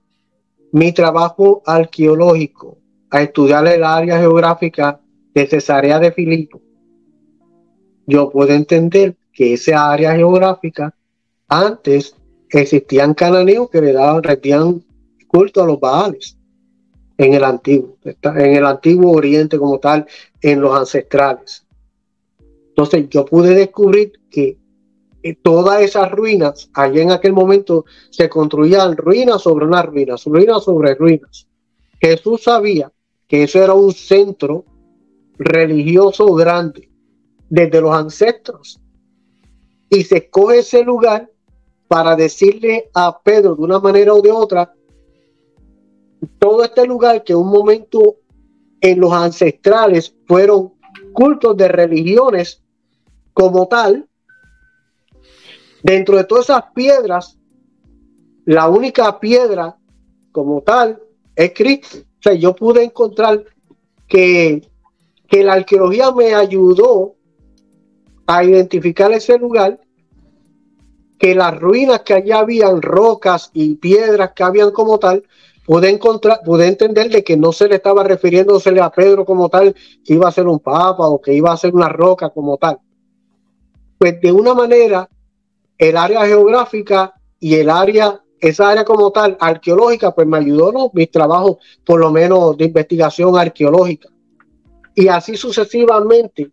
mi 0.72 0.92
trabajo 0.92 1.62
arqueológico 1.66 2.78
a 3.10 3.22
estudiar 3.22 3.66
el 3.66 3.84
área 3.84 4.18
geográfica 4.18 5.00
de 5.34 5.46
Cesarea 5.46 5.98
de 5.98 6.12
Filipo, 6.12 6.60
yo 8.06 8.30
puedo 8.30 8.52
entender 8.52 9.16
que 9.32 9.54
esa 9.54 9.90
área 9.90 10.14
geográfica 10.14 10.94
antes 11.48 12.14
existían 12.50 13.14
cananeos 13.14 13.70
que 13.70 13.80
le 13.80 13.92
daban, 13.92 14.22
rendían 14.22 14.84
culto 15.28 15.62
a 15.62 15.66
los 15.66 15.78
baales 15.78 16.36
en 17.16 17.34
el 17.34 17.44
antiguo, 17.44 17.96
en 18.02 18.56
el 18.56 18.66
antiguo 18.66 19.12
oriente 19.12 19.58
como 19.58 19.78
tal, 19.78 20.06
en 20.40 20.60
los 20.60 20.74
ancestrales. 20.74 21.66
Entonces 22.68 23.08
yo 23.10 23.24
pude 23.24 23.54
descubrir 23.54 24.12
que 24.30 24.58
todas 25.42 25.82
esas 25.82 26.10
ruinas, 26.10 26.70
allá 26.74 27.02
en 27.02 27.10
aquel 27.10 27.32
momento 27.32 27.84
se 28.10 28.28
construían 28.28 28.96
ruinas 28.96 29.42
sobre 29.42 29.66
unas 29.66 29.86
ruinas, 29.86 30.24
ruinas 30.24 30.64
sobre 30.64 30.94
ruinas. 30.94 31.46
Jesús 32.00 32.42
sabía 32.42 32.90
que 33.28 33.44
eso 33.44 33.62
era 33.62 33.74
un 33.74 33.92
centro 33.92 34.64
religioso 35.38 36.26
grande 36.34 36.90
desde 37.48 37.80
los 37.80 37.94
ancestros. 37.94 38.80
Y 39.88 40.04
se 40.04 40.18
escoge 40.18 40.60
ese 40.60 40.82
lugar 40.82 41.30
para 41.88 42.16
decirle 42.16 42.88
a 42.94 43.20
Pedro 43.20 43.56
de 43.56 43.62
una 43.62 43.80
manera 43.80 44.14
o 44.14 44.22
de 44.22 44.30
otra, 44.30 44.72
todo 46.38 46.62
este 46.62 46.86
lugar 46.86 47.24
que 47.24 47.34
un 47.34 47.48
momento 47.48 48.16
en 48.80 49.00
los 49.00 49.12
ancestrales 49.12 50.14
fueron 50.26 50.72
cultos 51.12 51.56
de 51.56 51.68
religiones 51.68 52.62
como 53.32 53.66
tal, 53.68 54.08
dentro 55.82 56.16
de 56.16 56.24
todas 56.24 56.46
esas 56.46 56.64
piedras, 56.74 57.38
la 58.44 58.68
única 58.68 59.18
piedra 59.20 59.76
como 60.32 60.62
tal 60.62 61.00
es 61.34 61.52
Cristo. 61.54 61.98
O 61.98 62.22
sea, 62.22 62.34
yo 62.34 62.54
pude 62.54 62.82
encontrar 62.82 63.44
que, 64.06 64.62
que 65.28 65.44
la 65.44 65.54
arqueología 65.54 66.10
me 66.12 66.34
ayudó 66.34 67.14
a 68.26 68.44
identificar 68.44 69.10
ese 69.12 69.38
lugar, 69.38 69.80
que 71.18 71.34
las 71.34 71.58
ruinas 71.58 72.00
que 72.00 72.14
allá 72.14 72.40
habían, 72.40 72.80
rocas 72.82 73.50
y 73.52 73.74
piedras 73.76 74.32
que 74.34 74.42
habían 74.42 74.70
como 74.70 74.98
tal, 74.98 75.24
pude 75.66 75.90
encontrar, 75.90 76.40
pude 76.44 76.66
entender 76.66 77.10
de 77.10 77.22
que 77.22 77.36
no 77.36 77.52
se 77.52 77.68
le 77.68 77.76
estaba 77.76 78.02
refiriéndose 78.02 78.78
a 78.80 78.90
Pedro 78.90 79.24
como 79.24 79.48
tal, 79.48 79.74
que 80.04 80.14
iba 80.14 80.28
a 80.28 80.32
ser 80.32 80.46
un 80.46 80.58
papa 80.58 81.08
o 81.08 81.20
que 81.20 81.32
iba 81.32 81.52
a 81.52 81.56
ser 81.56 81.74
una 81.74 81.88
roca 81.88 82.30
como 82.30 82.56
tal. 82.56 82.78
Pues 83.98 84.20
de 84.20 84.32
una 84.32 84.54
manera, 84.54 85.08
el 85.80 85.96
área 85.96 86.26
geográfica 86.26 87.14
y 87.40 87.54
el 87.54 87.70
área, 87.70 88.20
esa 88.38 88.68
área 88.68 88.84
como 88.84 89.10
tal, 89.10 89.36
arqueológica, 89.40 90.14
pues 90.14 90.26
me 90.26 90.36
ayudó 90.36 90.70
¿no? 90.70 90.90
mis 90.92 91.10
trabajos, 91.10 91.56
por 91.84 91.98
lo 91.98 92.10
menos 92.12 92.56
de 92.58 92.66
investigación 92.66 93.36
arqueológica. 93.36 94.10
Y 94.94 95.08
así 95.08 95.38
sucesivamente, 95.38 96.50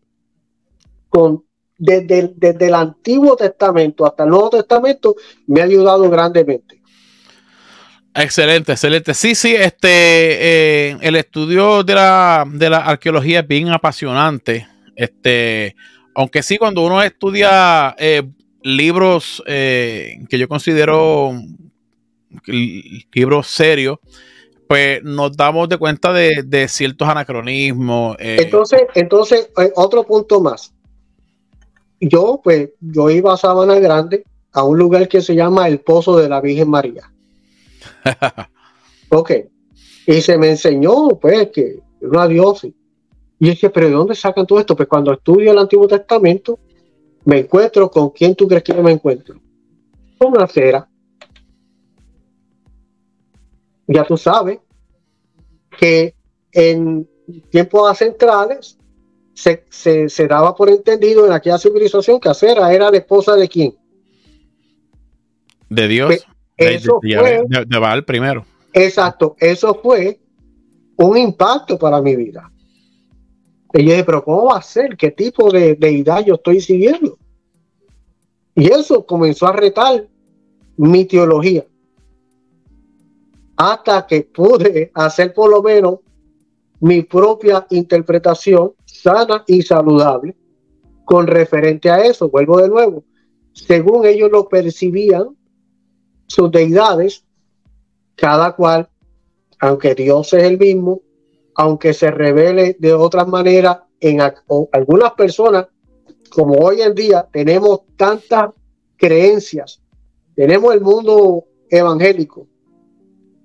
con, 1.09 1.43
desde, 1.77 2.31
desde 2.35 2.67
el 2.67 2.73
Antiguo 2.73 3.35
Testamento 3.35 4.05
hasta 4.05 4.23
el 4.23 4.29
Nuevo 4.29 4.49
Testamento, 4.49 5.15
me 5.45 5.59
ha 5.59 5.65
ayudado 5.65 6.09
grandemente. 6.09 6.81
Excelente, 8.15 8.71
excelente. 8.71 9.13
Sí, 9.13 9.35
sí, 9.35 9.53
este, 9.53 9.89
eh, 9.89 10.97
el 11.01 11.17
estudio 11.17 11.83
de 11.83 11.95
la, 11.95 12.45
de 12.49 12.69
la 12.69 12.77
arqueología 12.77 13.41
es 13.41 13.47
bien 13.47 13.67
apasionante. 13.69 14.65
Este, 14.95 15.75
aunque 16.15 16.41
sí, 16.41 16.57
cuando 16.57 16.83
uno 16.85 17.03
estudia 17.03 17.93
eh, 17.99 18.23
libros 18.67 19.41
eh, 19.47 20.19
que 20.29 20.37
yo 20.37 20.47
considero 20.47 21.31
libros 22.45 23.47
serios, 23.47 23.99
pues 24.67 25.01
nos 25.03 25.35
damos 25.35 25.69
de 25.69 25.77
cuenta 25.77 26.11
de, 26.11 26.67
ciertos 26.67 27.07
anacronismos. 27.07 28.17
entonces, 28.19 28.81
entonces, 28.95 29.49
otro 29.75 30.03
punto 30.03 30.41
más. 30.41 30.73
Yo, 31.99 32.41
pues, 32.43 32.69
yo 32.79 33.09
iba 33.09 33.33
a 33.33 33.37
Sabana 33.37 33.79
Grande, 33.79 34.23
a 34.51 34.63
un 34.63 34.77
lugar 34.77 35.07
que 35.07 35.21
se 35.21 35.35
llama 35.35 35.67
el 35.67 35.79
Pozo 35.79 36.17
de 36.17 36.29
la 36.29 36.41
Virgen 36.41 36.69
María 36.69 37.11
ok. 39.09 39.31
Y 40.05 40.21
se 40.21 40.37
me 40.37 40.49
enseñó, 40.49 41.09
pues, 41.19 41.49
que 41.51 41.79
una 42.01 42.27
diócesis. 42.27 42.75
Y 43.39 43.49
dije, 43.49 43.69
pero 43.69 43.87
¿de 43.87 43.93
dónde 43.93 44.15
sacan 44.15 44.45
todo 44.45 44.59
esto? 44.59 44.75
Pues 44.75 44.87
cuando 44.87 45.13
estudio 45.13 45.51
el 45.51 45.57
Antiguo 45.57 45.87
Testamento, 45.87 46.59
me 47.27 47.39
encuentro 47.39 47.91
con 47.91 48.11
quién 48.11 48.33
tú 48.35 48.47
crees 48.47 48.63
que 48.63 48.73
yo 48.73 48.81
me 48.81 48.93
encuentro. 48.93 49.35
Con 50.17 50.31
una 50.31 50.47
cera. 50.47 50.87
Ya 53.85 54.05
tú 54.05 54.15
sabes 54.15 54.59
que 55.77 56.15
en 56.53 57.05
tiempos 57.49 57.97
centrales 57.97 58.77
se, 59.33 59.65
se, 59.69 60.27
daba 60.27 60.55
por 60.55 60.69
entendido 60.69 61.25
en 61.25 61.33
aquella 61.33 61.57
civilización 61.57 62.17
que 62.21 62.29
Acera 62.29 62.73
era 62.73 62.89
la 62.89 62.97
esposa 62.97 63.35
de 63.35 63.49
quién? 63.49 63.75
De 65.69 65.87
Dios. 65.89 66.25
Eso 66.55 66.99
de, 67.03 67.17
fue, 67.17 67.43
de, 67.45 67.77
Baal 67.77 68.05
primero. 68.05 68.45
Exacto, 68.71 69.35
eso 69.37 69.75
fue 69.83 70.17
un 70.95 71.17
impacto 71.17 71.77
para 71.77 72.01
mi 72.01 72.15
vida. 72.15 72.49
Y 73.73 73.83
yo 73.83 73.91
dije, 73.91 74.03
pero 74.05 74.23
¿cómo 74.23 74.45
va 74.45 74.59
a 74.59 74.61
ser? 74.61 74.95
¿Qué 74.95 75.11
tipo 75.11 75.51
de 75.51 75.75
deidad 75.75 76.23
yo 76.25 76.35
estoy 76.35 76.61
siguiendo? 76.61 77.16
Y 78.57 78.73
eso 78.73 79.05
comenzó 79.05 79.45
a 79.45 79.51
retar 79.53 80.07
mi 80.77 81.05
teología. 81.05 81.63
Hasta 83.55 84.07
que 84.07 84.21
pude 84.23 84.91
hacer 84.95 85.31
por 85.31 85.51
lo 85.51 85.61
menos 85.61 85.99
mi 86.79 87.03
propia 87.03 87.67
interpretación 87.69 88.73
sana 88.83 89.43
y 89.45 89.61
saludable 89.61 90.35
con 91.05 91.27
referente 91.27 91.91
a 91.91 92.03
eso. 92.03 92.29
Vuelvo 92.29 92.57
de 92.57 92.67
nuevo. 92.67 93.03
Según 93.53 94.07
ellos 94.07 94.31
lo 94.31 94.49
percibían, 94.49 95.37
sus 96.25 96.51
deidades, 96.51 97.23
cada 98.15 98.55
cual, 98.55 98.89
aunque 99.59 99.93
Dios 99.93 100.33
es 100.33 100.43
el 100.43 100.57
mismo, 100.57 101.01
aunque 101.53 101.93
se 101.93 102.09
revele 102.09 102.75
de 102.79 102.93
otra 102.95 103.23
manera 103.23 103.85
en 103.99 104.19
algunas 104.71 105.11
personas, 105.11 105.67
como 106.27 106.55
hoy 106.55 106.81
en 106.81 106.93
día 106.93 107.27
tenemos 107.31 107.81
tantas 107.95 108.51
creencias, 108.95 109.81
tenemos 110.35 110.73
el 110.73 110.81
mundo 110.81 111.45
evangélico, 111.69 112.47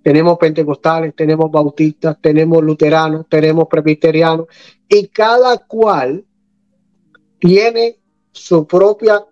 tenemos 0.02 0.38
pentecostales, 0.38 1.14
tenemos 1.14 1.50
bautistas, 1.50 2.16
tenemos 2.20 2.62
luteranos, 2.62 3.26
tenemos 3.28 3.68
presbiterianos, 3.68 4.46
y 4.88 5.06
cada 5.08 5.58
cual 5.58 6.24
tiene 7.38 7.98
su 8.32 8.66
propia 8.66 9.24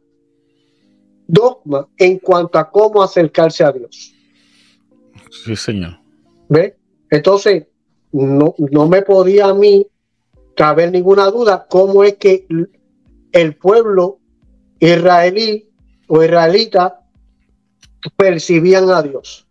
dogma 1.26 1.88
en 1.96 2.18
cuanto 2.18 2.58
a 2.58 2.70
cómo 2.70 3.02
acercarse 3.02 3.64
a 3.64 3.72
Dios. 3.72 4.14
Sí, 5.44 5.56
señor. 5.56 5.98
¿Ve? 6.48 6.76
Entonces, 7.10 7.66
no, 8.12 8.54
no 8.58 8.88
me 8.88 9.02
podía 9.02 9.46
a 9.46 9.54
mí 9.54 9.86
caber 10.56 10.90
ninguna 10.90 11.26
duda 11.30 11.66
cómo 11.68 12.04
es 12.04 12.16
que 12.16 12.46
el 13.32 13.56
pueblo 13.56 14.18
israelí 14.78 15.68
o 16.08 16.22
israelita 16.22 17.00
percibían 18.16 18.90
a 18.90 19.02
Dios 19.02 19.46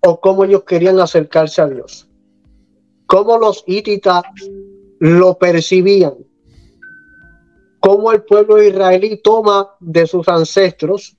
o 0.00 0.20
cómo 0.20 0.44
ellos 0.44 0.64
querían 0.64 1.00
acercarse 1.00 1.60
a 1.60 1.68
Dios. 1.68 2.08
Cómo 3.06 3.38
los 3.38 3.64
hititas 3.66 4.22
lo 5.00 5.36
percibían. 5.38 6.14
Cómo 7.80 8.12
el 8.12 8.22
pueblo 8.22 8.62
israelí 8.62 9.20
toma 9.22 9.74
de 9.80 10.06
sus 10.06 10.28
ancestros 10.28 11.16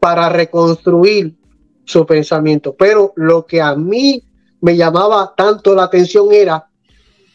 para 0.00 0.28
reconstruir 0.28 1.36
su 1.84 2.06
pensamiento. 2.06 2.74
Pero 2.74 3.12
lo 3.16 3.46
que 3.46 3.60
a 3.60 3.74
mí 3.74 4.22
me 4.60 4.76
llamaba 4.76 5.34
tanto 5.36 5.74
la 5.74 5.84
atención 5.84 6.32
era 6.32 6.68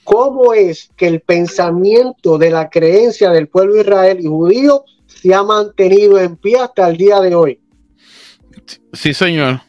cómo 0.10 0.54
es 0.54 0.90
que 0.96 1.08
el 1.08 1.22
pensamiento 1.22 2.38
de 2.38 2.50
la 2.50 2.70
creencia 2.70 3.30
del 3.30 3.48
pueblo 3.48 3.80
israelí 3.80 4.26
judío 4.26 4.84
se 5.06 5.34
ha 5.34 5.44
mantenido 5.44 6.20
en 6.20 6.36
pie 6.36 6.58
hasta 6.58 6.90
el 6.90 6.98
día 6.98 7.20
de 7.20 7.36
hoy. 7.36 7.62
Sí, 8.94 9.14
señor 9.14 9.62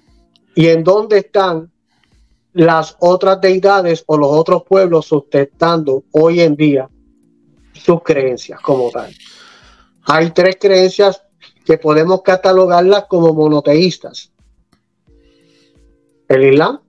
y 0.54 0.68
en 0.68 0.84
dónde 0.84 1.18
están 1.18 1.70
las 2.52 2.96
otras 3.00 3.40
deidades 3.40 4.04
o 4.06 4.16
los 4.16 4.28
otros 4.30 4.64
pueblos 4.64 5.06
sustentando 5.06 6.04
hoy 6.12 6.40
en 6.40 6.56
día 6.56 6.90
sus 7.72 8.02
creencias 8.02 8.60
como 8.60 8.90
tal. 8.90 9.10
Hay 10.02 10.32
tres 10.32 10.58
creencias 10.60 11.22
que 11.64 11.78
podemos 11.78 12.22
catalogarlas 12.22 13.06
como 13.08 13.32
monoteístas. 13.32 14.32
El 16.28 16.44
Islam, 16.44 16.80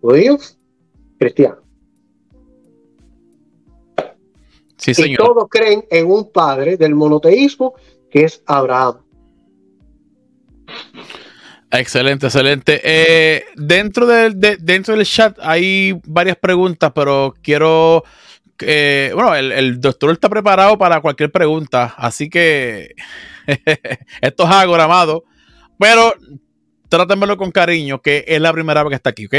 judíos, 0.00 0.58
cristianos. 1.18 1.67
Sí, 4.78 4.94
señor. 4.94 5.10
Y 5.10 5.16
todos 5.16 5.48
creen 5.50 5.84
en 5.90 6.10
un 6.10 6.30
padre 6.30 6.76
del 6.76 6.94
monoteísmo 6.94 7.74
que 8.10 8.24
es 8.24 8.42
Abraham. 8.46 8.98
Excelente, 11.70 12.26
excelente. 12.26 12.80
Eh, 12.82 13.44
dentro, 13.56 14.06
del, 14.06 14.38
dentro 14.38 14.96
del 14.96 15.04
chat 15.04 15.38
hay 15.40 15.98
varias 16.04 16.36
preguntas, 16.36 16.92
pero 16.94 17.34
quiero... 17.42 18.04
Eh, 18.60 19.12
bueno, 19.14 19.36
el, 19.36 19.80
doctor 19.80 20.10
está 20.10 20.28
preparado 20.28 20.76
para 20.76 21.00
cualquier 21.00 21.30
pregunta, 21.30 21.94
así 21.96 22.28
que 22.28 22.92
esto 24.20 24.44
es 24.44 24.50
agramado, 24.50 25.22
pero 25.78 26.12
trátenmelo 26.88 27.36
con 27.36 27.52
cariño, 27.52 28.02
que 28.02 28.24
es 28.26 28.40
la 28.40 28.52
primera 28.52 28.82
vez 28.82 28.90
que 28.90 28.96
está 28.96 29.10
aquí, 29.10 29.26
¿ok? 29.26 29.34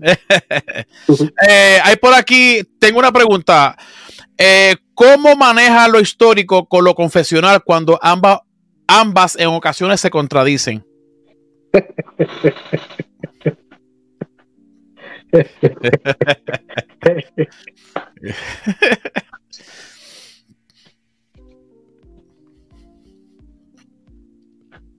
Eh, 1.48 1.78
hay 1.82 1.96
por 1.96 2.14
aquí, 2.14 2.62
tengo 2.78 2.98
una 2.98 3.12
pregunta. 3.12 3.76
¿Cómo 4.94 5.34
maneja 5.36 5.88
lo 5.88 6.00
histórico 6.00 6.66
con 6.66 6.84
lo 6.84 6.94
confesional 6.94 7.62
cuando 7.64 7.98
ambas, 8.00 8.40
ambas 8.86 9.36
en 9.36 9.48
ocasiones 9.48 10.00
se 10.00 10.10
contradicen? 10.10 10.86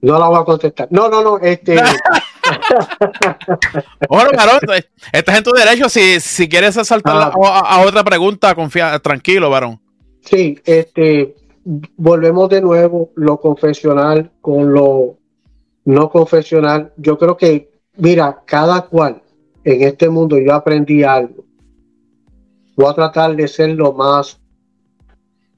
No 0.06 0.18
la 0.20 0.28
voy 0.28 0.40
a 0.40 0.44
contestar. 0.44 0.86
No, 0.90 1.08
no, 1.08 1.20
no. 1.20 1.38
Este. 1.38 1.74
bueno, 4.08 4.30
varón, 4.36 4.60
estás 5.12 5.38
en 5.38 5.44
tu 5.44 5.50
derecho. 5.50 5.88
Si, 5.88 6.20
si 6.20 6.48
quieres 6.48 6.76
saltar 6.76 7.16
ah. 7.16 7.32
a, 7.34 7.80
otra 7.80 8.04
pregunta, 8.04 8.54
confía, 8.54 8.96
tranquilo, 9.00 9.50
varón. 9.50 9.80
Sí, 10.20 10.60
este. 10.64 11.34
Volvemos 11.96 12.48
de 12.48 12.60
nuevo 12.60 13.10
lo 13.16 13.40
confesional 13.40 14.30
con 14.40 14.72
lo 14.72 15.18
no 15.86 16.10
confesional, 16.10 16.92
yo 16.96 17.16
creo 17.16 17.36
que, 17.36 17.70
mira, 17.96 18.42
cada 18.44 18.82
cual 18.82 19.22
en 19.64 19.82
este 19.82 20.08
mundo 20.08 20.38
yo 20.38 20.52
aprendí 20.52 21.02
algo. 21.02 21.44
Voy 22.76 22.90
a 22.90 22.94
tratar 22.94 23.34
de 23.34 23.48
ser 23.48 23.70
lo 23.70 23.92
más 23.92 24.38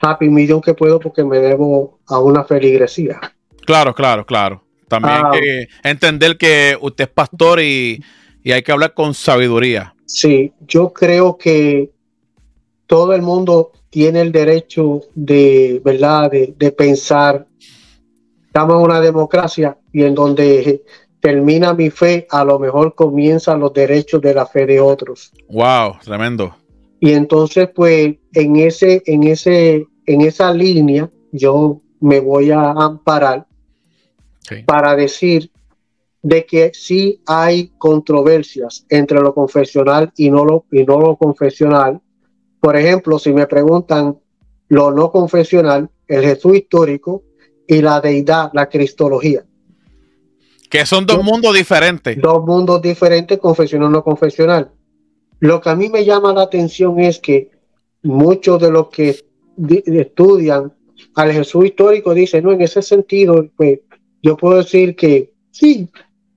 happy 0.01 0.28
million 0.28 0.61
que 0.61 0.74
puedo 0.74 1.01
porque 1.01 1.24
me 1.24 1.38
debo 1.38 1.99
a 2.07 2.18
una 2.20 2.44
feligresía. 2.44 3.20
Claro, 3.69 3.95
claro, 3.95 4.25
claro. 4.25 4.62
También 4.89 5.14
hay 5.16 5.23
ah. 5.27 5.31
que 5.31 5.69
entender 5.91 6.39
que 6.39 6.75
usted 6.81 7.05
es 7.05 7.11
pastor 7.11 7.61
y, 7.61 8.03
hay 8.47 8.62
que 8.62 8.73
hablar 8.73 8.95
con 8.95 9.12
sabiduría. 9.12 9.95
Sí, 10.07 10.55
yo 10.66 10.91
creo 10.91 11.37
que 11.37 11.91
todo 12.87 13.12
el 13.12 13.21
mundo 13.21 13.73
tiene 13.91 14.23
el 14.23 14.33
derecho 14.33 15.03
de, 15.14 15.83
¿verdad?, 15.85 16.31
de, 16.31 16.55
de 16.57 16.73
pensar. 16.73 17.47
Estamos 18.47 18.77
en 18.77 18.83
una 18.85 19.03
democracia 19.03 19.77
y 19.93 20.03
en 20.03 20.14
donde 20.14 20.83
termina 21.21 21.75
mi 21.75 21.91
fe, 21.91 22.27
a 22.31 22.47
lo 22.47 22.59
mejor 22.59 22.95
comienzan 22.95 23.61
los 23.61 23.75
derechos 23.75 24.23
de 24.23 24.33
la 24.33 24.47
fe 24.47 24.64
de 24.64 24.81
otros. 24.81 25.31
Wow, 25.51 25.99
tremendo. 26.03 26.57
Y 27.01 27.12
entonces, 27.12 27.69
pues, 27.75 28.16
en 28.33 28.57
ese, 28.57 29.03
en 29.05 29.25
ese, 29.25 29.87
en 30.07 30.23
esa 30.23 30.55
línea, 30.55 31.11
yo 31.33 31.83
me 32.01 32.21
voy 32.21 32.51
a 32.51 32.71
amparar 32.71 33.47
para 34.66 34.96
decir 34.96 35.51
de 36.22 36.44
que 36.44 36.72
sí 36.74 37.22
hay 37.26 37.72
controversias 37.78 38.84
entre 38.88 39.20
lo 39.20 39.34
confesional 39.34 40.12
y 40.16 40.30
no 40.30 40.44
lo, 40.44 40.64
y 40.70 40.84
no 40.84 41.01
lo 41.01 41.16
confesional. 41.16 42.01
Por 42.61 42.76
ejemplo, 42.76 43.18
si 43.18 43.32
me 43.32 43.46
preguntan 43.46 44.18
lo 44.68 44.90
no 44.90 45.11
confesional, 45.11 45.88
el 46.07 46.22
Jesús 46.22 46.57
histórico 46.57 47.22
y 47.66 47.80
la 47.80 48.01
deidad, 48.01 48.51
la 48.53 48.68
cristología. 48.68 49.44
Que 50.68 50.84
son 50.84 51.07
dos 51.07 51.22
mundos 51.22 51.55
diferentes. 51.55 52.20
Dos 52.20 52.44
mundos 52.44 52.82
diferentes, 52.82 53.38
confesional 53.38 53.90
no 53.90 54.03
confesional. 54.03 54.70
Lo 55.40 55.61
que 55.61 55.70
a 55.70 55.76
mí 55.76 55.88
me 55.88 56.05
llama 56.05 56.32
la 56.32 56.42
atención 56.42 56.99
es 56.99 57.20
que 57.20 57.51
muchos 58.03 58.61
de 58.61 58.70
los 58.70 58.88
que 58.88 59.18
estudian 59.86 60.74
al 61.14 61.32
Jesús 61.32 61.66
histórico 61.66 62.12
dicen, 62.12 62.44
no, 62.44 62.53
en 62.53 62.61
ese 62.61 62.82
sentido, 62.82 63.46
pues 63.57 63.80
yo 64.23 64.37
puedo 64.37 64.59
decir 64.59 64.97
que 64.97 65.33
sí, 65.51 65.89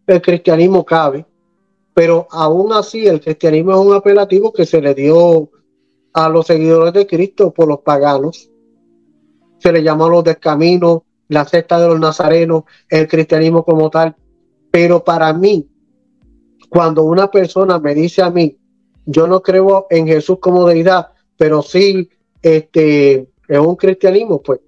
el 0.07 0.21
cristianismo 0.21 0.85
cabe, 0.85 1.25
pero 1.93 2.27
aún 2.31 2.73
así 2.73 3.07
el 3.07 3.21
cristianismo 3.21 3.71
es 3.71 3.77
un 3.77 3.93
apelativo 3.93 4.51
que 4.51 4.65
se 4.65 4.81
le 4.81 4.93
dio 4.93 5.49
a 6.13 6.29
los 6.29 6.47
seguidores 6.47 6.93
de 6.93 7.07
Cristo 7.07 7.51
por 7.51 7.67
los 7.67 7.79
paganos. 7.79 8.49
Se 9.59 9.71
le 9.71 9.83
llamó 9.83 10.09
los 10.09 10.23
descaminos, 10.23 11.01
la 11.27 11.45
secta 11.45 11.79
de 11.79 11.87
los 11.87 11.99
nazarenos, 11.99 12.63
el 12.89 13.07
cristianismo 13.07 13.63
como 13.63 13.89
tal. 13.89 14.15
Pero 14.69 15.03
para 15.03 15.33
mí, 15.33 15.67
cuando 16.69 17.03
una 17.03 17.29
persona 17.29 17.79
me 17.79 17.93
dice 17.93 18.21
a 18.21 18.29
mí, 18.29 18.57
yo 19.05 19.27
no 19.27 19.41
creo 19.41 19.87
en 19.89 20.07
Jesús 20.07 20.37
como 20.39 20.67
deidad, 20.67 21.09
pero 21.37 21.61
sí 21.61 22.09
este, 22.41 23.29
es 23.47 23.59
un 23.59 23.75
cristianismo, 23.75 24.41
pues 24.41 24.59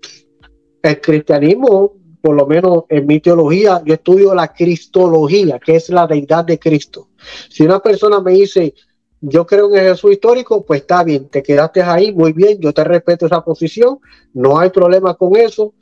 el 0.82 1.00
cristianismo 1.00 1.94
por 2.24 2.38
lo 2.38 2.48
menos 2.48 2.86
en 2.88 3.06
mi 3.06 3.20
teología, 3.20 3.82
yo 3.86 3.96
estudio 3.96 4.34
la 4.34 4.54
cristología, 4.54 5.60
que 5.60 5.76
es 5.76 5.90
la 5.90 6.08
deidad 6.08 6.46
de 6.46 6.58
Cristo. 6.58 7.10
Si 7.50 7.64
una 7.64 7.82
persona 7.82 8.22
me 8.22 8.32
dice, 8.32 8.74
yo 9.20 9.46
creo 9.46 9.76
en 9.76 9.84
Jesús 9.84 10.14
histórico, 10.14 10.64
pues 10.64 10.80
está 10.84 11.04
bien, 11.04 11.28
te 11.28 11.44
quedaste 11.44 11.82
ahí, 11.82 12.14
muy 12.14 12.32
bien, 12.32 12.60
yo 12.62 12.72
te 12.72 12.86
respeto 12.86 13.26
esa 13.26 13.44
posición, 13.44 14.00
no 14.34 14.58
hay 14.58 14.70
problema 14.70 15.16
con 15.16 15.36
eso, 15.36 15.74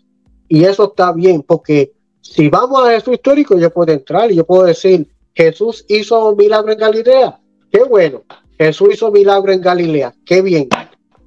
y 0.48 0.64
eso 0.64 0.86
está 0.86 1.12
bien, 1.12 1.44
porque 1.44 1.94
si 2.22 2.50
vamos 2.50 2.88
a 2.88 2.92
Jesús 2.94 3.14
histórico, 3.14 3.60
yo 3.60 3.70
puedo 3.70 3.94
entrar 3.94 4.32
y 4.32 4.38
yo 4.38 4.44
puedo 4.44 4.64
decir, 4.64 5.08
Jesús 5.36 5.86
hizo 5.90 6.28
un 6.28 6.38
milagro 6.38 6.72
en 6.72 6.80
Galilea, 6.80 7.40
qué 7.72 7.84
bueno, 7.84 8.24
Jesús 8.58 8.96
hizo 8.96 9.12
milagro 9.12 9.52
en 9.52 9.62
Galilea, 9.62 10.16
qué 10.26 10.42
bien, 10.42 10.70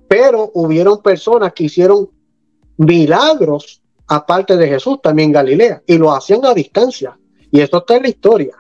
pero 0.09 0.51
hubieron 0.55 1.01
personas 1.01 1.53
que 1.53 1.62
hicieron 1.62 2.11
milagros 2.77 3.81
aparte 4.07 4.57
de 4.57 4.69
Jesús 4.69 5.01
también 5.03 5.33
Galilea 5.33 5.83
y 5.87 5.99
lo 5.99 6.13
hacían 6.13 6.45
a 6.45 6.55
distancia 6.55 7.19
y 7.51 7.61
eso 7.61 7.79
está 7.79 7.97
en 7.97 8.03
la 8.03 8.09
historia. 8.09 8.57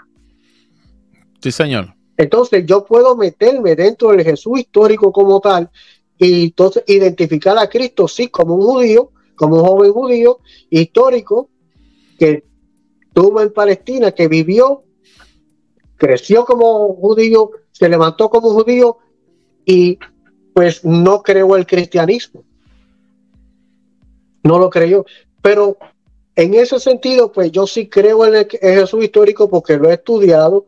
Sí, 1.40 1.50
señor. 1.52 1.94
Entonces 2.16 2.64
yo 2.64 2.84
puedo 2.84 3.16
meterme 3.16 3.74
dentro 3.74 4.10
del 4.10 4.22
Jesús 4.22 4.60
histórico 4.60 5.12
como 5.12 5.40
tal 5.40 5.68
y 6.16 6.44
entonces 6.44 6.84
identificar 6.86 7.58
a 7.58 7.68
Cristo 7.68 8.06
sí 8.06 8.28
como 8.28 8.54
un 8.54 8.62
judío, 8.62 9.10
como 9.34 9.56
un 9.56 9.66
joven 9.66 9.92
judío 9.92 10.38
histórico 10.70 11.50
que 12.18 12.44
tuvo 13.12 13.40
en 13.40 13.52
Palestina, 13.52 14.12
que 14.12 14.28
vivió, 14.28 14.84
creció 15.96 16.44
como 16.44 16.94
judío, 16.94 17.50
se 17.72 17.88
levantó 17.88 18.30
como 18.30 18.50
judío 18.50 18.98
y 19.64 19.98
pues 20.54 20.84
no 20.84 21.22
creó 21.22 21.56
el 21.56 21.66
cristianismo. 21.66 22.44
No 24.44 24.58
lo 24.58 24.70
creyó. 24.70 25.04
Pero 25.44 25.76
en 26.36 26.54
ese 26.54 26.80
sentido, 26.80 27.30
pues 27.30 27.52
yo 27.52 27.66
sí 27.66 27.86
creo 27.86 28.24
en 28.24 28.34
el, 28.34 28.48
Jesús 28.48 29.04
histórico 29.04 29.46
porque 29.46 29.76
lo 29.76 29.90
he 29.90 29.94
estudiado, 29.94 30.64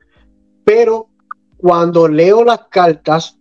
pero 0.64 1.08
cuando 1.56 2.06
leo 2.06 2.44
las 2.44 2.66
cartas, 2.68 3.38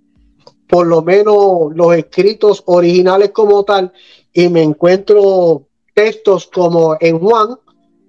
por 0.65 0.87
lo 0.87 1.01
menos 1.01 1.75
los 1.75 1.93
escritos 1.93 2.63
originales 2.67 3.31
como 3.31 3.65
tal, 3.65 3.91
y 4.31 4.47
me 4.47 4.63
encuentro 4.63 5.67
textos 5.93 6.47
como 6.47 6.95
en 7.01 7.19
Juan, 7.19 7.49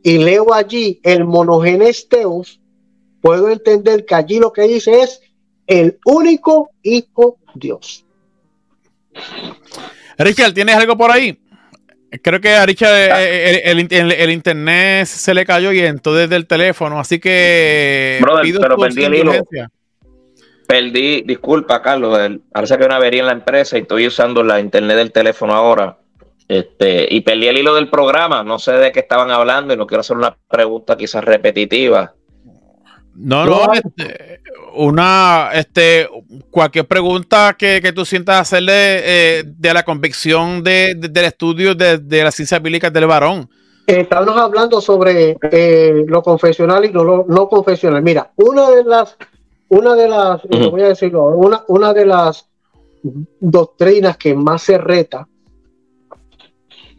y 0.04 0.18
leo 0.18 0.54
allí 0.54 1.00
el 1.02 1.24
monogenes 1.24 2.06
puedo 3.20 3.48
entender 3.48 4.06
que 4.06 4.14
allí 4.14 4.38
lo 4.38 4.52
que 4.52 4.62
dice 4.68 5.00
es 5.02 5.20
el 5.66 5.98
único 6.04 6.70
Hijo 6.80 7.38
Dios. 7.56 8.04
Richard, 10.16 10.54
¿tienes 10.54 10.76
algo 10.76 10.96
por 10.96 11.10
ahí? 11.10 11.36
Creo 12.22 12.40
que 12.40 12.54
a 12.54 12.66
Richard 12.66 12.92
ah. 13.12 13.22
eh, 13.22 13.62
eh, 13.64 14.14
el, 14.18 14.30
internet 14.30 15.06
se 15.06 15.34
le 15.34 15.44
cayó 15.44 15.72
y 15.72 15.80
entonces 15.80 16.28
desde 16.28 16.36
el 16.36 16.46
teléfono, 16.46 16.98
así 16.98 17.18
que. 17.18 18.20
pero 18.60 18.76
perdí 18.76 19.04
el 19.04 19.14
hilo. 19.14 19.32
Perdí, 20.66 21.22
disculpa, 21.22 21.80
Carlos. 21.80 22.18
parece 22.50 22.76
que 22.76 22.82
hay 22.82 22.86
una 22.86 22.96
avería 22.96 23.20
en 23.20 23.26
la 23.26 23.32
empresa 23.32 23.78
y 23.78 23.82
estoy 23.82 24.06
usando 24.08 24.42
la 24.42 24.58
internet 24.58 24.96
del 24.96 25.12
teléfono 25.12 25.54
ahora. 25.54 25.98
Este, 26.48 27.06
y 27.08 27.20
perdí 27.20 27.46
el 27.46 27.58
hilo 27.58 27.74
del 27.74 27.88
programa. 27.88 28.42
No 28.42 28.58
sé 28.58 28.72
de 28.72 28.90
qué 28.90 29.00
estaban 29.00 29.30
hablando 29.30 29.74
y 29.74 29.76
no 29.76 29.86
quiero 29.86 30.00
hacer 30.00 30.16
una 30.16 30.36
pregunta 30.48 30.96
quizás 30.96 31.24
repetitiva. 31.24 32.15
No, 33.18 33.46
no, 33.46 33.72
este, 33.72 34.42
una, 34.74 35.50
este, 35.54 36.08
cualquier 36.50 36.86
pregunta 36.86 37.56
que, 37.58 37.80
tú 37.94 38.04
sientas 38.04 38.40
hacerle 38.42 38.72
eh, 38.74 39.44
de 39.46 39.74
la 39.74 39.84
convicción 39.84 40.62
del 40.62 41.16
estudio 41.16 41.74
de, 41.74 42.22
las 42.22 42.34
ciencias 42.34 42.60
bíblicas 42.62 42.92
del 42.92 43.06
varón. 43.06 43.48
Estamos 43.86 44.36
hablando 44.36 44.80
sobre 44.80 45.36
eh, 45.50 46.04
lo 46.06 46.22
confesional 46.22 46.84
y 46.84 46.88
lo 46.88 47.24
no 47.26 47.48
confesional. 47.48 48.02
Mira, 48.02 48.32
una 48.36 48.68
de 48.70 48.84
las, 48.84 49.16
una 49.68 49.94
de 49.94 50.08
las, 50.08 50.42
voy 50.70 50.82
a 50.82 50.88
decirlo, 50.88 51.26
una, 51.26 51.62
una 51.68 51.94
de 51.94 52.04
las 52.04 52.48
doctrinas 53.40 54.16
que 54.16 54.34
más 54.34 54.62
se 54.62 54.76
reta 54.76 55.26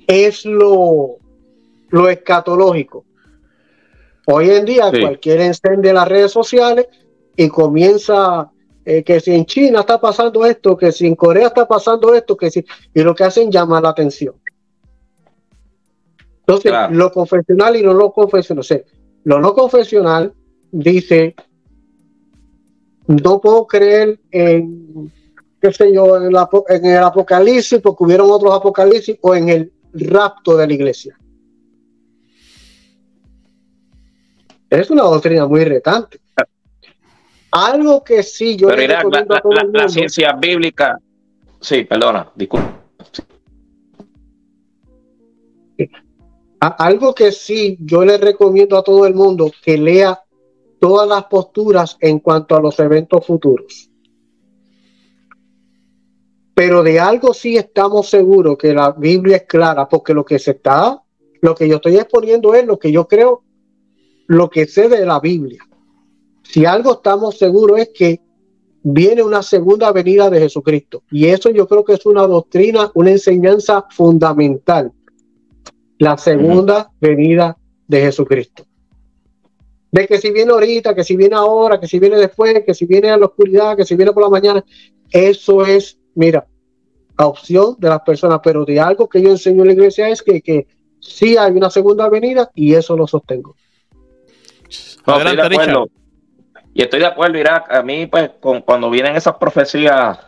es 0.08 0.46
lo, 0.46 1.18
lo 1.90 2.10
escatológico. 2.10 3.06
Hoy 4.30 4.50
en 4.50 4.66
día 4.66 4.92
cualquiera 4.92 5.46
encende 5.46 5.94
las 5.94 6.06
redes 6.06 6.34
sociales 6.34 6.88
y 7.38 7.48
comienza 7.48 8.52
eh, 8.84 9.02
que 9.02 9.22
si 9.22 9.34
en 9.34 9.46
China 9.46 9.80
está 9.80 10.02
pasando 10.02 10.46
esto, 10.46 10.76
que 10.76 10.92
si 10.92 11.08
en 11.08 11.16
Corea 11.16 11.48
está 11.48 11.66
pasando 11.66 12.14
esto, 12.14 12.36
que 12.36 12.52
si 12.52 12.66
y 12.94 13.04
lo 13.04 13.16
que 13.16 13.24
hacen 13.24 13.50
llama 13.50 13.80
la 13.80 13.90
atención. 13.90 14.36
Entonces, 16.40 16.74
lo 16.92 17.10
confesional 17.10 17.78
y 17.78 17.82
lo 17.82 17.94
no 17.94 18.12
confesional. 18.12 18.84
lo 19.24 19.40
no 19.40 19.54
confesional 19.54 20.34
dice, 20.74 21.34
no 23.08 23.40
puedo 23.40 23.66
creer 23.66 24.20
en, 24.32 25.10
qué 25.62 25.72
sé 25.72 25.94
yo, 25.94 26.18
en, 26.18 26.36
en 26.70 26.86
el 26.86 27.04
apocalipsis, 27.04 27.80
porque 27.80 28.04
hubieron 28.04 28.30
otros 28.30 28.54
apocalipsis, 28.54 29.18
o 29.22 29.34
en 29.36 29.48
el 29.48 29.72
rapto 29.94 30.58
de 30.58 30.68
la 30.68 30.74
iglesia. 30.74 31.18
Es 34.70 34.90
una 34.90 35.04
doctrina 35.04 35.48
muy 35.48 35.64
retante. 35.64 36.20
Algo 37.52 38.04
que 38.04 38.24
sí 38.24 38.58
yo 38.58 38.68
Pero 38.68 39.10
la, 39.10 39.88
ciencia 39.88 40.34
bíblica, 40.34 41.00
sí, 41.62 41.86
perdona, 41.86 42.30
disculpa. 42.36 42.82
Algo 46.60 47.16
que 47.16 47.32
sí 47.32 47.78
yo 47.80 48.04
le 48.04 48.18
recomiendo 48.18 48.78
a 48.78 48.84
todo 48.84 49.06
el 49.06 49.14
mundo 49.14 49.52
que 49.64 49.78
lea 49.78 50.20
todas 50.80 51.08
las 51.08 51.26
posturas 51.26 51.98
en 52.02 52.20
cuanto 52.20 52.56
a 52.56 52.62
los 52.62 52.78
eventos 52.80 53.26
futuros. 53.26 53.90
Pero 56.54 56.84
de 56.84 57.00
algo 57.00 57.34
sí 57.34 57.56
estamos 57.56 58.10
seguros 58.10 58.58
que 58.58 58.74
la 58.74 58.92
Biblia 58.92 59.38
es 59.38 59.44
clara, 59.44 59.88
porque 59.88 60.14
lo 60.14 60.26
que 60.26 60.40
se 60.40 60.52
está, 60.52 61.02
lo 61.42 61.56
que 61.56 61.70
yo 61.70 61.76
estoy 61.76 61.98
exponiendo 61.98 62.54
es 62.56 62.66
lo 62.66 62.78
que 62.78 62.92
yo 62.92 63.08
creo 63.08 63.44
lo 64.28 64.50
que 64.50 64.68
sé 64.68 64.90
de 64.90 65.06
la 65.06 65.20
Biblia. 65.20 65.64
Si 66.44 66.66
algo 66.66 66.94
estamos 66.94 67.38
seguros 67.38 67.80
es 67.80 67.90
que 67.94 68.22
viene 68.84 69.22
una 69.24 69.44
segunda 69.44 69.92
venida 69.92 70.30
de 70.30 70.40
Jesucristo. 70.40 71.04
Y 71.12 71.26
eso 71.28 71.50
yo 71.50 71.68
creo 71.68 71.84
que 71.84 71.94
es 71.94 72.06
una 72.06 72.26
doctrina, 72.26 72.90
una 72.94 73.12
enseñanza 73.12 73.86
fundamental. 73.90 74.92
La 75.98 76.18
segunda 76.18 76.92
venida 77.02 77.58
de 77.88 78.02
Jesucristo. 78.02 78.66
De 79.92 80.08
que 80.08 80.20
si 80.20 80.32
viene 80.32 80.52
ahorita, 80.52 80.94
que 80.94 81.04
si 81.04 81.18
viene 81.18 81.36
ahora, 81.36 81.80
que 81.80 81.88
si 81.88 82.00
viene 82.00 82.18
después, 82.18 82.64
que 82.66 82.74
si 82.74 82.86
viene 82.86 83.10
a 83.10 83.18
la 83.18 83.26
oscuridad, 83.26 83.76
que 83.76 83.86
si 83.86 83.96
viene 83.96 84.14
por 84.14 84.24
la 84.24 84.30
mañana, 84.30 84.64
eso 85.10 85.66
es, 85.66 85.98
mira, 86.14 86.46
la 87.18 87.28
opción 87.28 87.76
de 87.80 87.90
las 87.90 88.02
personas, 88.02 88.40
pero 88.44 88.64
de 88.64 88.80
algo 88.80 89.10
que 89.10 89.22
yo 89.22 89.30
enseño 89.30 89.62
en 89.62 89.68
la 89.68 89.74
iglesia 89.74 90.10
es 90.10 90.22
que, 90.22 90.42
que 90.42 90.68
sí 91.00 91.36
hay 91.36 91.54
una 91.54 91.70
segunda 91.70 92.10
venida 92.10 92.52
y 92.54 92.74
eso 92.74 92.96
lo 92.96 93.08
sostengo. 93.08 93.56
Estoy 95.08 95.36
de 95.36 95.42
acuerdo. 95.42 95.90
Y 96.74 96.82
estoy 96.82 97.00
de 97.00 97.06
acuerdo, 97.06 97.38
Irak. 97.38 97.74
A 97.74 97.82
mí, 97.82 98.06
pues, 98.06 98.32
con, 98.40 98.62
cuando 98.62 98.90
vienen 98.90 99.16
esas 99.16 99.36
profecías, 99.38 100.20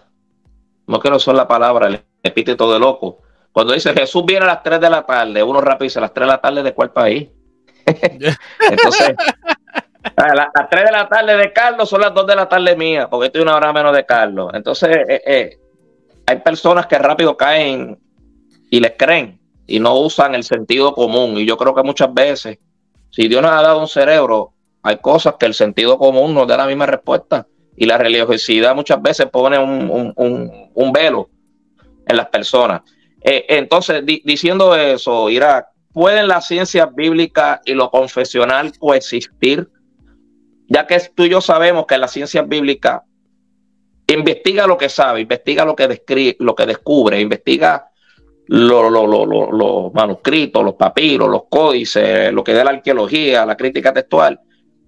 no 0.88 1.00
quiero 1.00 1.18
usar 1.18 1.36
la 1.36 1.48
palabra, 1.48 1.88
el 1.88 2.02
epíteto 2.24 2.72
de 2.72 2.80
loco. 2.80 3.20
Cuando 3.52 3.74
dice 3.74 3.94
Jesús 3.94 4.24
viene 4.26 4.46
a 4.46 4.48
las 4.48 4.64
3 4.64 4.80
de 4.80 4.90
la 4.90 5.06
tarde, 5.06 5.44
uno 5.44 5.60
rápido 5.62 5.86
dice, 5.86 6.00
¿a 6.00 6.04
las 6.04 6.14
3 6.14 6.28
de 6.28 6.32
la 6.32 6.42
tarde 6.42 6.64
de 6.64 6.74
cuál 6.74 6.92
país? 6.92 7.30
Entonces, 7.86 9.16
a 10.16 10.36
las, 10.36 10.70
3 10.70 10.86
de 10.86 10.92
la 10.92 11.08
tarde 11.08 11.36
de 11.36 11.52
Carlos 11.52 11.90
son 11.90 12.02
las 12.02 12.14
2 12.14 12.28
de 12.28 12.36
la 12.36 12.48
tarde 12.48 12.76
mía, 12.76 13.10
porque 13.10 13.28
estoy 13.28 13.42
una 13.42 13.56
hora 13.56 13.74
menos 13.74 13.96
de 13.96 14.06
Carlos. 14.06 14.52
Entonces, 14.54 14.90
eh, 15.08 15.22
eh, 15.26 15.60
hay 16.26 16.38
personas 16.40 16.86
que 16.88 16.98
rápido 16.98 17.36
caen 17.36 18.00
y 18.70 18.80
les 18.80 18.94
creen 18.98 19.40
y 19.66 19.80
no 19.80 19.96
usan 19.96 20.36
el 20.36 20.44
sentido 20.44 20.94
común. 20.94 21.38
Y 21.38 21.46
yo 21.46 21.58
creo 21.58 21.74
que 21.74 21.84
muchas 21.84 22.14
veces 22.14 22.60
si 23.12 23.28
Dios 23.28 23.42
nos 23.42 23.52
ha 23.52 23.62
dado 23.62 23.80
un 23.80 23.88
cerebro, 23.88 24.54
hay 24.84 24.98
cosas 24.98 25.36
que 25.40 25.46
el 25.46 25.54
sentido 25.54 25.98
común 25.98 26.34
nos 26.34 26.48
da 26.48 26.58
la 26.58 26.68
misma 26.68 26.86
respuesta. 26.86 27.48
Y 27.76 27.86
la 27.86 27.98
religiosidad 27.98 28.76
muchas 28.76 29.02
veces 29.02 29.28
pone 29.28 29.58
un, 29.58 30.94
velo 30.94 31.30
en 32.06 32.18
las 32.18 32.28
personas. 32.28 32.82
Eh, 33.22 33.46
entonces, 33.50 34.04
diciendo 34.06 34.76
eso, 34.76 35.30
Irak, 35.30 35.68
¿pueden 35.94 36.28
las 36.28 36.48
ciencias 36.48 36.94
bíblicas 36.94 37.62
y 37.66 37.74
lo 37.74 37.90
confesional 37.90 38.78
coexistir? 38.78 39.70
Ya 40.68 40.86
que 40.88 41.00
tú 41.16 41.24
y 41.24 41.30
yo 41.30 41.42
sabemos 41.42 41.86
que 41.86 41.98
la 41.98 42.08
ciencia 42.08 42.42
bíblica 42.42 43.04
investiga 44.08 44.68
lo 44.68 44.78
que 44.78 44.90
sabe, 44.90 45.22
investiga 45.22 45.66
lo 45.66 45.76
que, 45.76 45.88
describe, 45.88 46.36
lo 46.40 46.56
que 46.56 46.66
descubre, 46.66 47.20
investiga 47.20 47.90
los, 48.48 49.94
manuscritos, 49.94 50.64
los 50.64 50.74
papiros, 50.74 51.30
los 51.30 51.44
códices, 51.50 52.34
lo 52.34 52.44
que 52.44 52.54
da 52.54 52.64
la 52.64 52.72
arqueología, 52.72 53.46
la 53.46 53.56
crítica 53.56 53.94
textual, 53.94 54.40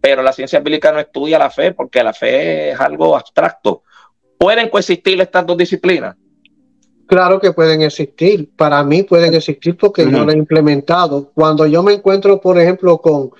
pero 0.01 0.23
la 0.23 0.33
ciencia 0.33 0.59
bíblica 0.59 0.91
no 0.91 0.99
estudia 0.99 1.37
la 1.37 1.51
fe 1.51 1.73
porque 1.73 2.03
la 2.03 2.13
fe 2.13 2.71
es 2.71 2.79
algo 2.79 3.15
abstracto. 3.15 3.83
¿Pueden 4.37 4.69
coexistir 4.69 5.21
estas 5.21 5.45
dos 5.45 5.55
disciplinas? 5.55 6.17
Claro 7.05 7.39
que 7.39 7.51
pueden 7.51 7.83
existir. 7.83 8.49
Para 8.55 8.83
mí 8.83 9.03
pueden 9.03 9.35
existir 9.35 9.77
porque 9.77 10.09
yo 10.09 10.25
lo 10.25 10.31
he 10.31 10.37
implementado. 10.37 11.31
Cuando 11.35 11.67
yo 11.67 11.83
me 11.83 11.93
encuentro, 11.93 12.41
por 12.41 12.59
ejemplo, 12.59 12.97
con, 12.97 13.31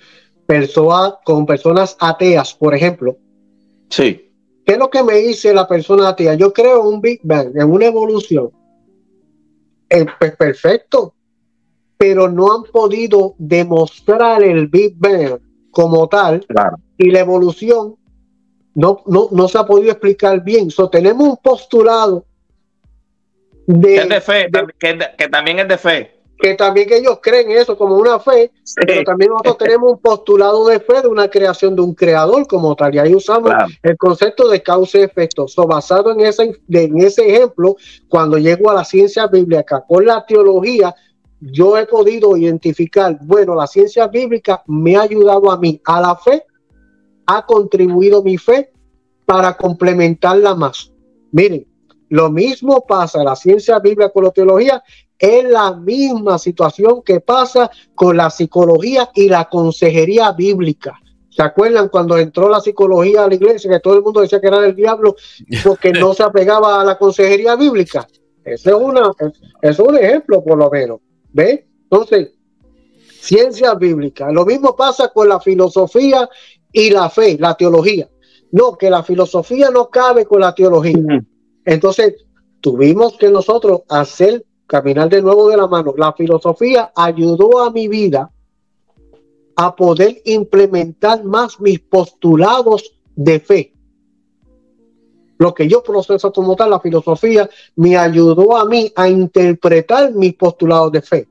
personas 0.46 1.14
con 1.24 1.46
personas 1.46 1.96
ateas, 2.00 2.54
por 2.54 2.76
ejemplo. 2.76 3.18
Sí. 3.90 4.30
¿Qué 4.64 4.74
es 4.74 4.78
lo 4.78 4.90
que 4.90 5.02
me 5.02 5.16
dice 5.16 5.54
la 5.54 5.68
persona 5.68 6.10
atea? 6.10 6.36
Yo 6.36 6.54
creo 6.54 6.82
en 6.82 6.96
un 6.96 7.02
Big 7.02 7.22
Bang, 7.24 7.56
en 7.56 7.72
una 7.72 7.86
evolución. 7.88 8.52
Eh, 9.90 10.06
pues 10.20 10.36
perfecto. 10.36 11.16
Pero 11.98 12.30
no 12.30 12.54
han 12.54 12.64
podido 12.64 13.36
demostrar 13.40 14.44
el 14.44 14.68
Big 14.68 14.96
Bang 14.98 15.40
como 15.72 16.08
tal. 16.08 16.46
Y 16.98 17.10
la 17.10 17.20
evolución 17.20 17.96
no, 18.74 19.02
no, 19.06 19.30
no 19.32 19.48
se 19.48 19.58
ha 19.58 19.66
podido 19.66 19.92
explicar 19.92 20.44
bien. 20.44 20.70
So, 20.70 20.90
tenemos 20.90 21.28
un 21.28 21.38
postulado 21.38 22.26
de, 23.68 24.06
de 24.06 24.22
fe, 24.22 24.50
que, 24.80 25.28
también 25.30 25.60
es 25.60 25.68
de 25.68 25.78
fe. 25.78 26.22
Que 26.38 26.56
también 26.56 26.88
que 26.88 26.98
ellos 26.98 27.20
creen 27.22 27.52
eso 27.52 27.78
como 27.78 27.96
una 27.96 28.20
fe, 28.20 28.52
pero 28.76 29.04
también 29.04 29.30
nosotros 29.30 29.60
tenemos 29.60 29.92
un 29.92 30.00
postulado 30.00 30.68
de 30.68 30.80
fe 30.80 31.02
de 31.04 31.08
una 31.08 31.30
creación 31.30 31.76
de 31.76 31.84
un 31.84 31.94
creador 31.94 32.48
como 32.48 32.76
tal. 32.76 32.96
Y 32.96 32.98
ahí 32.98 33.14
usamos 33.14 33.52
el 33.84 33.96
concepto 33.96 34.50
de 34.50 34.64
causa 34.64 34.98
y 34.98 35.02
efecto. 35.04 35.48
So, 35.48 35.68
basado 35.68 36.12
en 36.12 36.22
ese, 36.22 36.60
en 36.70 37.00
ese 37.00 37.30
ejemplo, 37.30 37.76
cuando 38.10 38.40
llego 38.40 38.72
a 38.72 38.74
la 38.74 38.84
ciencia 38.84 39.28
bíblica 39.28 39.84
con 39.88 40.04
la 40.04 40.26
teología, 40.26 40.96
yo 41.42 41.76
he 41.78 41.88
podido 41.88 42.38
identificar, 42.38 43.18
bueno, 43.22 43.56
la 43.56 43.66
ciencia 43.66 44.08
bíblica 44.08 44.64
me 44.68 44.96
ha 44.96 45.02
ayudado 45.02 45.52
a 45.52 45.58
mí, 45.58 45.82
a 45.86 46.00
la 46.00 46.16
fe, 46.16 46.44
ha 47.26 47.46
contribuido 47.46 48.22
mi 48.22 48.38
fe 48.38 48.72
para 49.26 49.58
complementarla 49.58 50.54
más. 50.54 50.92
Miren, 51.32 51.66
lo 52.10 52.30
mismo 52.30 52.86
pasa 52.86 53.24
la 53.24 53.36
ciencia 53.36 53.80
bíblica 53.80 54.12
con 54.12 54.26
la 54.26 54.32
teología, 54.32 54.84
es 55.18 55.44
la 55.46 55.74
misma 55.74 56.38
situación 56.38 57.02
que 57.04 57.22
pasa 57.22 57.72
con 57.96 58.18
la 58.18 58.30
psicología 58.30 59.10
y 59.16 59.30
la 59.30 59.46
consejería 59.46 60.32
bíblica. 60.34 61.00
¿Se 61.30 61.42
acuerdan 61.42 61.88
cuando 61.88 62.18
entró 62.18 62.50
la 62.50 62.60
psicología 62.60 63.24
a 63.24 63.28
la 63.28 63.36
iglesia 63.36 63.72
que 63.72 63.80
todo 63.80 63.96
el 63.96 64.02
mundo 64.02 64.22
decía 64.22 64.42
que 64.42 64.48
era 64.48 64.60
del 64.60 64.76
diablo 64.76 65.16
porque 65.64 65.92
no 65.94 66.14
se 66.14 66.24
apegaba 66.24 66.82
a 66.82 66.84
la 66.84 66.98
consejería 66.98 67.56
bíblica? 67.56 68.06
Ese 68.44 68.70
es, 68.72 68.76
una, 68.76 69.12
es 69.62 69.80
un 69.80 69.98
ejemplo 69.98 70.44
por 70.44 70.58
lo 70.58 70.70
menos. 70.70 71.00
¿Ve? 71.34 71.68
Entonces, 71.84 72.32
ciencia 73.20 73.74
bíblica. 73.76 74.32
Lo 74.32 74.46
mismo 74.46 74.76
pasa 74.76 75.10
con 75.10 75.30
la 75.30 75.40
filosofía 75.40 76.30
y 76.72 76.90
la 76.90 77.10
fe, 77.10 77.38
la 77.40 77.56
teología. 77.56 78.10
No, 78.52 78.78
que 78.78 78.90
la 78.90 79.04
filosofía 79.04 79.70
no 79.70 79.90
cabe 79.90 80.26
con 80.26 80.42
la 80.42 80.54
teología. 80.54 81.24
Entonces, 81.66 82.16
tuvimos 82.60 83.18
que 83.18 83.30
nosotros 83.30 83.82
hacer 83.90 84.46
caminar 84.68 85.10
de 85.10 85.22
nuevo 85.22 85.50
de 85.50 85.58
la 85.58 85.68
mano. 85.68 85.94
La 85.98 86.14
filosofía 86.14 86.92
ayudó 86.96 87.60
a 87.60 87.72
mi 87.72 87.88
vida 87.88 88.32
a 89.56 89.76
poder 89.76 90.22
implementar 90.26 91.24
más 91.24 91.60
mis 91.60 91.80
postulados 91.80 92.94
de 93.16 93.40
fe. 93.40 93.71
Lo 95.42 95.56
que 95.56 95.68
yo 95.68 95.82
proceso 95.82 96.32
como 96.32 96.56
tal, 96.56 96.70
la 96.70 96.80
filosofía, 96.80 97.50
me 97.76 97.98
ayudó 97.98 98.56
a 98.56 98.66
mí 98.66 98.94
a 98.96 99.10
interpretar 99.10 100.14
mis 100.14 100.36
postulados 100.36 100.92
de 100.92 101.02
fe. 101.02 101.28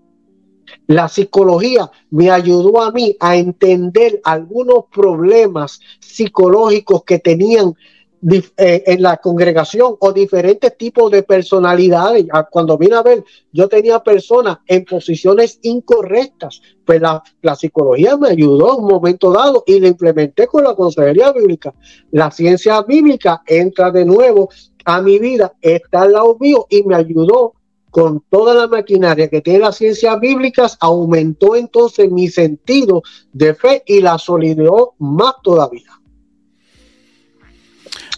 La 0.89 1.09
psicología 1.09 1.89
me 2.11 2.29
ayudó 2.29 2.83
a 2.83 2.91
mí 2.91 3.17
a 3.21 3.37
entender 3.37 4.21
algunos 4.25 4.87
problemas 4.93 5.79
psicológicos 6.01 7.05
que 7.05 7.21
tenían 7.21 7.77
eh, 8.23 8.83
en 8.87 9.03
la 9.03 9.17
congregación 9.17 9.97
o 9.99 10.13
diferentes 10.13 10.77
tipos 10.77 11.11
de 11.11 11.23
personalidades. 11.23 12.27
Ah, 12.33 12.47
cuando 12.51 12.77
vine 12.77 12.97
a 12.97 13.03
ver, 13.03 13.25
yo 13.51 13.67
tenía 13.67 14.03
personas 14.03 14.59
en 14.67 14.85
posiciones 14.85 15.59
incorrectas, 15.63 16.61
pues 16.85 17.01
la, 17.01 17.23
la 17.41 17.55
psicología 17.55 18.19
me 18.19 18.29
ayudó 18.29 18.75
en 18.75 18.85
un 18.85 18.91
momento 18.91 19.33
dado 19.33 19.65
y 19.67 19.81
la 19.81 19.89
implementé 19.89 20.47
con 20.47 20.65
la 20.65 20.75
consejería 20.75 21.33
bíblica. 21.33 21.73
La 22.11 22.31
ciencia 22.31 22.83
bíblica 22.83 23.43
entra 23.47 23.91
de 23.91 24.05
nuevo 24.05 24.51
a 24.85 25.01
mi 25.01 25.19
vida, 25.19 25.55
está 25.61 26.03
al 26.03 26.13
lado 26.13 26.37
mío 26.39 26.67
y 26.69 26.83
me 26.83 26.97
ayudó 26.97 27.55
con 27.91 28.23
toda 28.29 28.55
la 28.55 28.69
maquinaria 28.69 29.29
que 29.29 29.41
tiene 29.41 29.61
las 29.61 29.77
ciencias 29.77 30.19
bíblicas, 30.21 30.77
aumentó 30.81 31.57
entonces 31.57 32.11
mi 32.11 32.29
sentido 32.29 33.03
de 33.33 33.55
fe 33.55 33.83
y 33.87 34.01
la 34.01 34.19
solidó 34.19 34.95
más 34.99 35.35
todavía. 35.43 36.00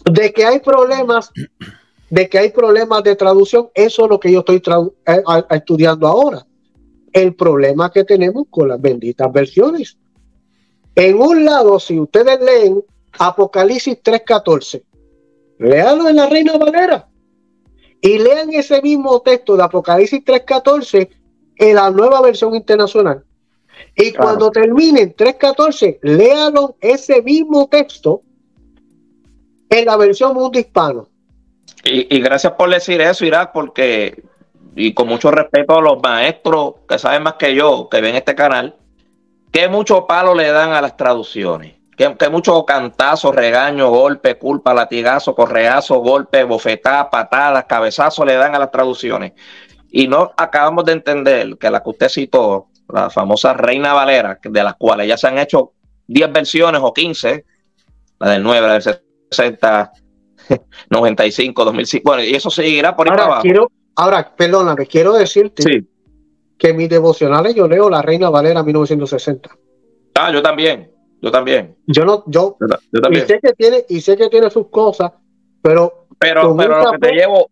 De 0.05 0.33
que 0.33 0.45
hay 0.45 0.59
problemas, 0.59 1.31
de 2.09 2.29
que 2.29 2.37
hay 2.37 2.51
problemas 2.51 3.03
de 3.03 3.15
traducción, 3.15 3.69
eso 3.73 4.03
es 4.03 4.09
lo 4.09 4.19
que 4.19 4.31
yo 4.31 4.39
estoy 4.39 4.61
eh, 5.05 5.23
estudiando 5.49 6.07
ahora. 6.07 6.45
El 7.11 7.35
problema 7.35 7.91
que 7.91 8.03
tenemos 8.03 8.45
con 8.49 8.67
las 8.67 8.81
benditas 8.81 9.31
versiones. 9.31 9.97
En 10.95 11.19
un 11.19 11.45
lado, 11.45 11.79
si 11.79 11.99
ustedes 11.99 12.39
leen 12.41 12.83
Apocalipsis 13.17 13.97
3:14, 14.03 14.83
léalo 15.59 16.09
en 16.09 16.15
la 16.15 16.27
Reina 16.27 16.57
Valera 16.57 17.07
y 18.01 18.19
lean 18.19 18.51
ese 18.53 18.81
mismo 18.81 19.21
texto 19.21 19.55
de 19.55 19.63
Apocalipsis 19.63 20.23
3:14 20.25 21.09
en 21.57 21.75
la 21.75 21.89
nueva 21.91 22.21
versión 22.21 22.55
internacional. 22.55 23.23
Y 23.95 24.13
cuando 24.13 24.51
terminen 24.51 25.15
3.14, 25.15 25.99
léalo 26.01 26.75
ese 26.81 27.21
mismo 27.21 27.67
texto 27.67 28.23
en 29.79 29.85
la 29.85 29.97
versión 29.97 30.33
mundo 30.33 30.59
hispano. 30.59 31.07
Y, 31.85 32.21
gracias 32.21 32.53
por 32.53 32.69
decir 32.69 33.01
eso, 33.01 33.25
Irak, 33.25 33.51
porque, 33.53 34.23
y 34.73 34.93
con 34.93 35.07
mucho 35.07 35.31
respeto 35.31 35.77
a 35.77 35.81
los 35.81 36.01
maestros 36.01 36.75
que 36.87 36.97
saben 36.97 37.23
más 37.23 37.33
que 37.33 37.53
yo, 37.53 37.89
que 37.89 37.99
ven 37.99 38.15
este 38.15 38.35
canal, 38.35 38.75
que 39.51 39.67
mucho 39.67 40.07
palo 40.07 40.33
le 40.33 40.49
dan 40.49 40.71
a 40.71 40.81
las 40.81 40.95
traducciones. 40.95 41.75
Que, 41.97 42.15
que 42.15 42.29
mucho 42.29 42.65
cantazo, 42.65 43.31
regaño, 43.31 43.89
golpe, 43.89 44.37
culpa, 44.37 44.73
latigazo, 44.73 45.35
correazo, 45.35 45.99
golpe, 45.99 46.43
bofetada, 46.43 47.09
patadas, 47.09 47.65
cabezazo 47.65 48.25
le 48.25 48.35
dan 48.35 48.55
a 48.55 48.59
las 48.59 48.71
traducciones. 48.71 49.33
Y 49.91 50.07
no 50.07 50.31
acabamos 50.37 50.85
de 50.85 50.93
entender 50.93 51.57
que 51.57 51.69
la 51.69 51.83
que 51.83 51.89
usted 51.89 52.09
citó, 52.09 52.69
la 52.87 53.09
famosa 53.09 53.53
Reina 53.53 53.93
Valera, 53.93 54.39
de 54.41 54.63
las 54.63 54.75
cuales 54.75 55.07
ya 55.07 55.17
se 55.17 55.27
han 55.27 55.37
hecho 55.37 55.73
10 56.07 56.31
versiones 56.31 56.81
o 56.83 56.93
15, 56.93 57.45
la 58.19 58.29
del 58.29 58.41
9, 58.43 58.67
la 58.67 58.73
del 58.73 58.81
60, 59.33 59.91
95, 60.89 61.65
2005. 61.65 62.03
Bueno, 62.05 62.23
y 62.23 62.35
eso 62.35 62.49
seguirá 62.49 62.95
por 62.95 63.09
ahí 63.09 63.17
ahora, 63.17 63.41
Quiero, 63.41 63.71
ahora, 63.95 64.33
perdóname, 64.35 64.85
quiero 64.85 65.13
decirte 65.13 65.85
que 66.57 66.73
mis 66.73 66.89
devocionales 66.89 67.55
yo 67.55 67.67
leo 67.67 67.89
La 67.89 68.01
Reina 68.01 68.29
Valera 68.29 68.63
1960. 68.63 69.49
Ah, 70.15 70.31
yo 70.31 70.41
también, 70.41 70.91
yo 71.21 71.31
también. 71.31 71.75
Yo 71.87 72.05
no, 72.05 72.23
yo, 72.27 72.57
también. 73.01 73.25
Y 73.25 73.27
sé 73.27 73.39
que 73.41 73.53
tiene, 73.53 73.85
y 73.89 74.01
sé 74.01 74.15
que 74.15 74.29
tiene 74.29 74.49
sus 74.49 74.67
cosas, 74.67 75.11
pero. 75.61 76.07
Pero, 76.19 76.55
pero 76.55 76.81
lo 76.83 76.91
que 76.91 76.99
te 76.99 77.11
llevo, 77.13 77.49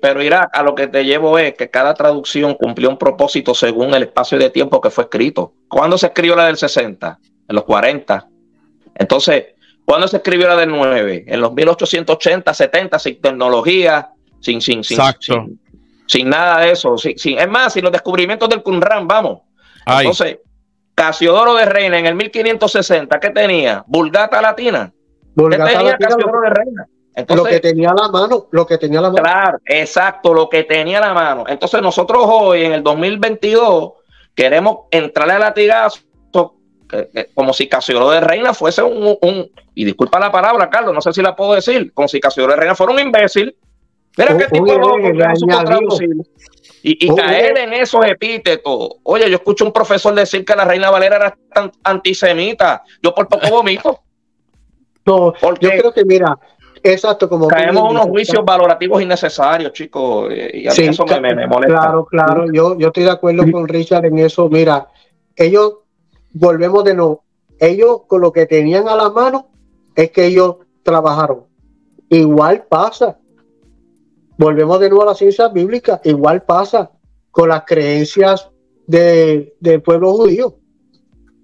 Pero 0.00 0.22
Irak, 0.22 0.50
a 0.52 0.62
lo 0.62 0.74
que 0.74 0.86
te 0.86 1.04
llevo 1.04 1.38
es 1.38 1.54
que 1.54 1.70
cada 1.70 1.94
traducción 1.94 2.54
cumplió 2.54 2.88
un 2.88 2.98
propósito 2.98 3.54
según 3.54 3.94
el 3.94 4.04
espacio 4.04 4.38
de 4.38 4.50
tiempo 4.50 4.80
que 4.80 4.90
fue 4.90 5.04
escrito. 5.04 5.54
¿Cuándo 5.66 5.98
se 5.98 6.06
escribió 6.06 6.36
la 6.36 6.46
del 6.46 6.56
60? 6.56 7.18
En 7.48 7.56
los 7.56 7.64
40. 7.64 8.28
Entonces, 8.94 9.46
¿Cuándo 9.90 10.06
se 10.06 10.18
escribió 10.18 10.46
la 10.46 10.54
del 10.54 10.68
9? 10.68 11.24
En 11.26 11.40
los 11.40 11.52
1880, 11.52 12.54
70, 12.54 12.96
sin 13.00 13.20
tecnología, 13.20 14.10
sin, 14.38 14.60
sin, 14.60 14.84
sin, 14.84 15.00
sin, 16.06 16.28
nada 16.28 16.60
de 16.60 16.70
eso. 16.70 16.96
Sin, 16.96 17.40
es 17.40 17.48
más, 17.48 17.72
sin 17.72 17.82
los 17.82 17.90
descubrimientos 17.90 18.48
del 18.48 18.62
Qumran, 18.62 19.08
vamos. 19.08 19.40
Entonces, 19.84 20.38
Casiodoro 20.94 21.54
de 21.54 21.64
Reina 21.64 21.98
en 21.98 22.06
el 22.06 22.14
1560, 22.14 23.18
¿qué 23.18 23.30
tenía? 23.30 23.82
Vulgata 23.88 24.40
Latina. 24.40 24.92
Vulgata 25.34 25.66
¿Qué 25.66 25.76
tenía 25.76 25.98
Casiodoro 25.98 26.40
de 26.42 26.50
Reina? 26.50 26.86
lo 27.34 27.42
que 27.42 27.58
tenía 27.58 27.92
la 27.92 28.08
mano, 28.10 28.46
lo 28.52 28.66
que 28.68 28.78
tenía 28.78 29.00
la 29.00 29.10
mano. 29.10 29.24
Claro, 29.24 29.58
exacto, 29.64 30.32
lo 30.32 30.48
que 30.48 30.62
tenía 30.62 31.00
la 31.00 31.12
mano. 31.12 31.46
Entonces 31.48 31.82
nosotros 31.82 32.22
hoy, 32.28 32.62
en 32.62 32.74
el 32.74 32.84
2022, 32.84 33.94
queremos 34.36 34.82
entrarle 34.92 35.32
a 35.32 35.38
latigazo 35.40 36.02
como 37.34 37.52
si 37.52 37.68
Casiodoro 37.68 38.10
de 38.10 38.20
Reina 38.20 38.54
fuese 38.54 38.82
un, 38.82 39.50
y 39.74 39.84
disculpa 39.84 40.18
la 40.18 40.32
palabra, 40.32 40.68
Carlos, 40.68 40.94
no 40.94 41.00
sé 41.00 41.12
si 41.12 41.22
la 41.22 41.36
puedo 41.36 41.54
decir, 41.54 41.92
como 41.92 42.08
si 42.08 42.20
Casiodoro 42.20 42.54
de 42.54 42.60
Reina 42.60 42.74
fuera 42.74 42.92
un 42.92 43.00
imbécil. 43.00 43.56
Mira 44.16 44.36
qué 44.36 44.46
tipo 44.46 44.66
de 44.66 45.10
y, 46.82 47.06
y 47.06 47.14
caer 47.14 47.58
en 47.58 47.72
esos 47.74 48.04
epítetos. 48.06 48.96
Oye, 49.02 49.28
yo 49.28 49.36
escucho 49.36 49.64
a 49.64 49.66
un 49.66 49.72
profesor 49.72 50.14
decir 50.14 50.44
que 50.44 50.56
la 50.56 50.64
Reina 50.64 50.90
Valera 50.90 51.16
era 51.16 51.38
tan 51.52 51.70
antisemita. 51.84 52.82
Yo 53.02 53.14
por 53.14 53.28
poco 53.28 53.48
vomito. 53.48 54.00
No, 55.06 55.32
Porque 55.40 55.66
yo 55.66 55.70
creo 55.70 55.92
que 55.92 56.04
mira, 56.04 56.38
exacto, 56.82 57.26
como 57.26 57.48
caemos 57.48 57.90
unos 57.90 58.04
juicios 58.04 58.44
valorativos 58.44 59.00
innecesarios, 59.00 59.72
chicos, 59.72 60.30
y 60.30 60.68
a 60.68 60.70
eso 60.70 61.06
me, 61.06 61.46
molesta. 61.46 61.80
Claro, 61.80 62.04
claro, 62.04 62.52
yo, 62.52 62.78
yo 62.78 62.88
estoy 62.88 63.04
de 63.04 63.10
acuerdo 63.10 63.50
con 63.50 63.66
Richard 63.66 64.04
en 64.04 64.18
eso. 64.18 64.48
Mira, 64.50 64.88
ellos 65.34 65.78
volvemos 66.32 66.84
de 66.84 66.94
nuevo. 66.94 67.24
Ellos 67.58 68.02
con 68.06 68.20
lo 68.20 68.32
que 68.32 68.46
tenían 68.46 68.88
a 68.88 68.96
la 68.96 69.10
mano 69.10 69.48
es 69.94 70.10
que 70.10 70.26
ellos 70.26 70.56
trabajaron. 70.82 71.44
Igual 72.08 72.66
pasa. 72.68 73.18
volvemos 74.36 74.80
de 74.80 74.88
nuevo 74.88 75.02
a 75.02 75.06
la 75.06 75.14
ciencia 75.14 75.48
bíblica, 75.48 76.00
igual 76.04 76.42
pasa 76.42 76.90
con 77.30 77.50
las 77.50 77.64
creencias 77.64 78.50
del 78.86 79.82
pueblo 79.84 80.14
judío, 80.14 80.56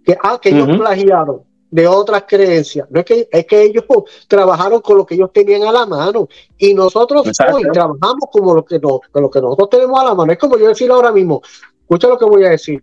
que, 0.02 0.16
ah, 0.22 0.38
que 0.40 0.48
ellos 0.48 0.76
plagiaron 0.76 1.42
de 1.70 1.86
otras 1.86 2.24
creencias, 2.26 2.88
no 2.90 3.00
es 3.00 3.06
que, 3.06 3.28
es 3.30 3.46
que 3.46 3.62
ellos 3.62 3.84
trabajaron 4.28 4.80
con 4.80 4.96
lo 4.96 5.04
que 5.04 5.14
ellos 5.14 5.30
tenían 5.32 5.64
a 5.64 5.72
la 5.72 5.84
mano. 5.86 6.28
Y 6.56 6.74
nosotros 6.74 7.26
hoy 7.52 7.62
trabajamos 7.72 8.28
como 8.32 8.54
lo 8.54 8.64
que, 8.64 8.78
no, 8.78 9.00
con 9.12 9.22
lo 9.22 9.30
que 9.30 9.40
nosotros 9.40 9.68
tenemos 9.70 10.00
a 10.00 10.04
la 10.04 10.14
mano, 10.14 10.32
es 10.32 10.38
como 10.38 10.56
yo 10.56 10.68
decir 10.68 10.90
ahora 10.90 11.12
mismo, 11.12 11.42
escucha 11.82 12.08
lo 12.08 12.18
que 12.18 12.24
voy 12.24 12.44
a 12.44 12.50
decir, 12.50 12.82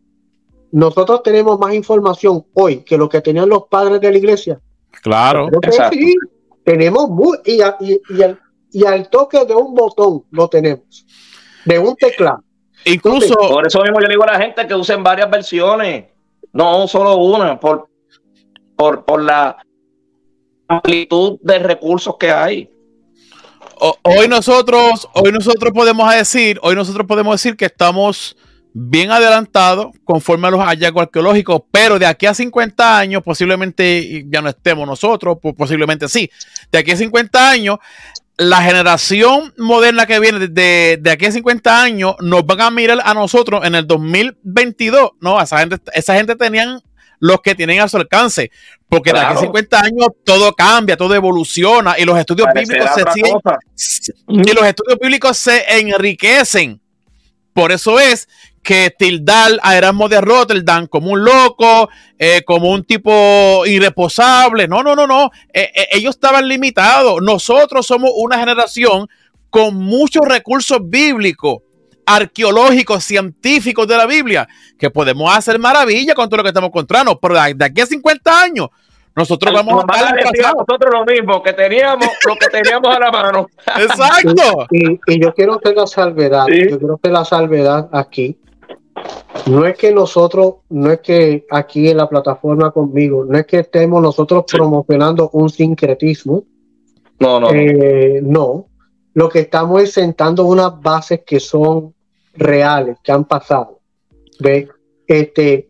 nosotros 0.74 1.22
tenemos 1.22 1.60
más 1.60 1.72
información 1.76 2.46
hoy 2.54 2.78
que 2.78 2.98
lo 2.98 3.08
que 3.08 3.22
tenían 3.22 3.48
los 3.48 3.66
padres 3.70 4.02
de 4.02 4.12
la 4.12 4.18
iglesia. 4.18 4.60
Claro. 5.04 5.48
Sí, 5.92 6.16
tenemos 6.66 7.10
muy, 7.10 7.38
y, 7.46 7.62
y, 7.62 8.02
y 8.72 8.84
al 8.84 9.08
toque 9.08 9.46
de 9.46 9.54
un 9.54 9.76
botón 9.76 10.26
lo 10.32 10.48
tenemos, 10.48 11.06
de 11.66 11.78
un 11.78 11.96
teclado. 11.96 12.44
Incluso. 12.86 13.36
por 13.36 13.68
eso 13.68 13.82
mismo 13.84 14.02
yo 14.02 14.08
digo 14.08 14.24
a 14.24 14.34
la 14.34 14.40
gente 14.40 14.66
que 14.66 14.74
usen 14.74 15.04
varias 15.04 15.30
versiones, 15.30 16.06
no 16.52 16.88
solo 16.88 17.18
una, 17.18 17.60
por, 17.60 17.88
por, 18.76 19.06
por 19.06 19.22
la 19.22 19.64
amplitud 20.68 21.38
de 21.44 21.60
recursos 21.60 22.16
que 22.20 22.32
hay. 22.32 22.70
Hoy 24.02 24.28
nosotros, 24.28 25.08
hoy 25.14 25.32
nosotros 25.32 25.72
podemos 25.72 26.12
decir, 26.16 26.60
hoy 26.64 26.74
nosotros 26.74 27.06
podemos 27.06 27.36
decir 27.36 27.56
que 27.56 27.66
estamos 27.66 28.36
bien 28.74 29.12
adelantados 29.12 29.88
conforme 30.04 30.48
a 30.48 30.52
los 30.52 30.60
hallazgos 30.60 31.04
arqueológicos, 31.04 31.62
pero 31.72 32.00
de 32.00 32.08
aquí 32.08 32.26
a 32.26 32.34
50 32.34 32.98
años 32.98 33.22
posiblemente 33.24 34.26
ya 34.28 34.42
no 34.42 34.50
estemos 34.50 34.88
nosotros, 34.88 35.38
posiblemente 35.56 36.10
sí. 36.10 36.30
De 36.72 36.80
aquí 36.80 36.92
a 36.92 36.98
50 36.98 37.50
años 37.50 37.78
la 38.36 38.64
generación 38.64 39.54
moderna 39.58 40.08
que 40.08 40.20
viene 40.20 40.48
de, 40.48 40.98
de, 41.00 41.12
aquí 41.12 41.28
a 41.28 41.32
50 41.32 41.84
años 41.84 42.16
nos 42.20 42.46
van 42.46 42.62
a 42.62 42.72
mirar 42.72 43.00
a 43.04 43.14
nosotros 43.14 43.64
en 43.64 43.76
el 43.76 43.86
2022, 43.86 45.12
¿no? 45.22 45.40
Esa 45.40 45.60
gente, 45.60 45.78
esa 45.94 46.16
gente 46.16 46.36
tenían 46.36 46.82
los 47.20 47.42
que 47.42 47.54
tienen 47.54 47.80
a 47.80 47.88
su 47.88 47.98
alcance, 47.98 48.52
porque 48.90 49.14
de 49.14 49.20
aquí 49.20 49.36
a 49.36 49.38
50 49.38 49.80
años 49.80 50.08
todo 50.26 50.52
cambia, 50.54 50.98
todo 50.98 51.14
evoluciona 51.14 51.98
y 51.98 52.06
los 52.06 52.18
estudios 52.18 52.48
bíblicos 52.54 52.90
se 52.96 53.04
siguen, 53.14 53.38
y 54.28 54.52
los 54.52 54.66
estudios 54.66 55.00
bíblicos 55.00 55.38
se 55.38 55.80
enriquecen. 55.80 56.82
Por 57.54 57.72
eso 57.72 58.00
es 58.00 58.28
que 58.64 58.96
tildar 58.98 59.52
a 59.62 59.78
Erasmo 59.78 60.08
de 60.08 60.22
Rotterdam 60.22 60.88
como 60.88 61.12
un 61.12 61.24
loco, 61.24 61.90
eh, 62.18 62.44
como 62.46 62.72
un 62.72 62.84
tipo 62.86 63.66
irreposable. 63.66 64.68
No, 64.68 64.82
no, 64.82 64.96
no, 64.96 65.06
no. 65.06 65.30
Eh, 65.54 65.70
eh, 65.76 65.88
ellos 65.92 66.16
estaban 66.16 66.48
limitados. 66.48 67.22
Nosotros 67.22 67.86
somos 67.86 68.12
una 68.16 68.40
generación 68.40 69.08
con 69.50 69.76
muchos 69.76 70.26
recursos 70.26 70.80
bíblicos, 70.82 71.58
arqueológicos, 72.06 73.04
científicos 73.04 73.88
de 73.88 73.98
la 73.98 74.06
Biblia, 74.06 74.48
que 74.80 74.90
podemos 74.90 75.36
hacer 75.36 75.60
maravilla 75.60 76.16
con 76.16 76.30
todo 76.30 76.38
lo 76.38 76.44
que 76.44 76.50
estamos 76.50 76.70
encontrando. 76.70 77.20
Pero 77.20 77.36
de 77.36 77.66
aquí 77.66 77.82
a 77.82 77.86
50 77.86 78.42
años, 78.42 78.70
nosotros 79.16 79.54
vamos 79.54 79.84
a 79.88 79.94
estar 79.94 80.56
nosotros 80.56 80.92
lo 80.92 81.06
mismo, 81.06 81.44
que 81.44 81.54
teníamos 81.54 82.08
lo 82.26 82.36
que 82.36 82.48
teníamos 82.48 82.96
a 82.96 83.00
la 83.00 83.12
mano. 83.12 83.48
Exacto. 83.78 84.66
Y, 84.72 85.20
yo 85.20 85.34
quiero 85.34 85.56
hacer 85.56 85.76
la 85.76 85.86
salvedad, 85.86 86.46
yo 86.48 86.80
quiero 86.80 86.96
hacer 86.96 87.12
la 87.12 87.26
salvedad 87.26 87.90
aquí, 87.92 88.38
no 89.48 89.66
es 89.66 89.78
que 89.78 89.92
nosotros, 89.92 90.56
no 90.70 90.92
es 90.92 91.00
que 91.02 91.46
aquí 91.50 91.90
en 91.90 91.98
la 91.98 92.08
plataforma 92.08 92.72
conmigo, 92.72 93.26
no 93.26 93.38
es 93.38 93.46
que 93.46 93.60
estemos 93.60 94.02
nosotros 94.02 94.46
promocionando 94.52 95.30
un 95.34 95.50
sincretismo. 95.50 96.44
No, 97.20 97.40
no. 97.40 97.50
Eh, 97.52 98.22
no. 98.24 98.68
Lo 99.14 99.30
que 99.30 99.40
estamos 99.40 99.84
es 99.84 99.94
sentando 99.94 100.46
unas 100.46 100.80
bases 100.82 101.22
que 101.26 101.40
son 101.40 101.94
reales, 102.34 102.98
que 103.04 103.12
han 103.12 103.26
pasado. 103.26 103.80
¿Ve? 104.40 104.68
Este, 105.08 105.70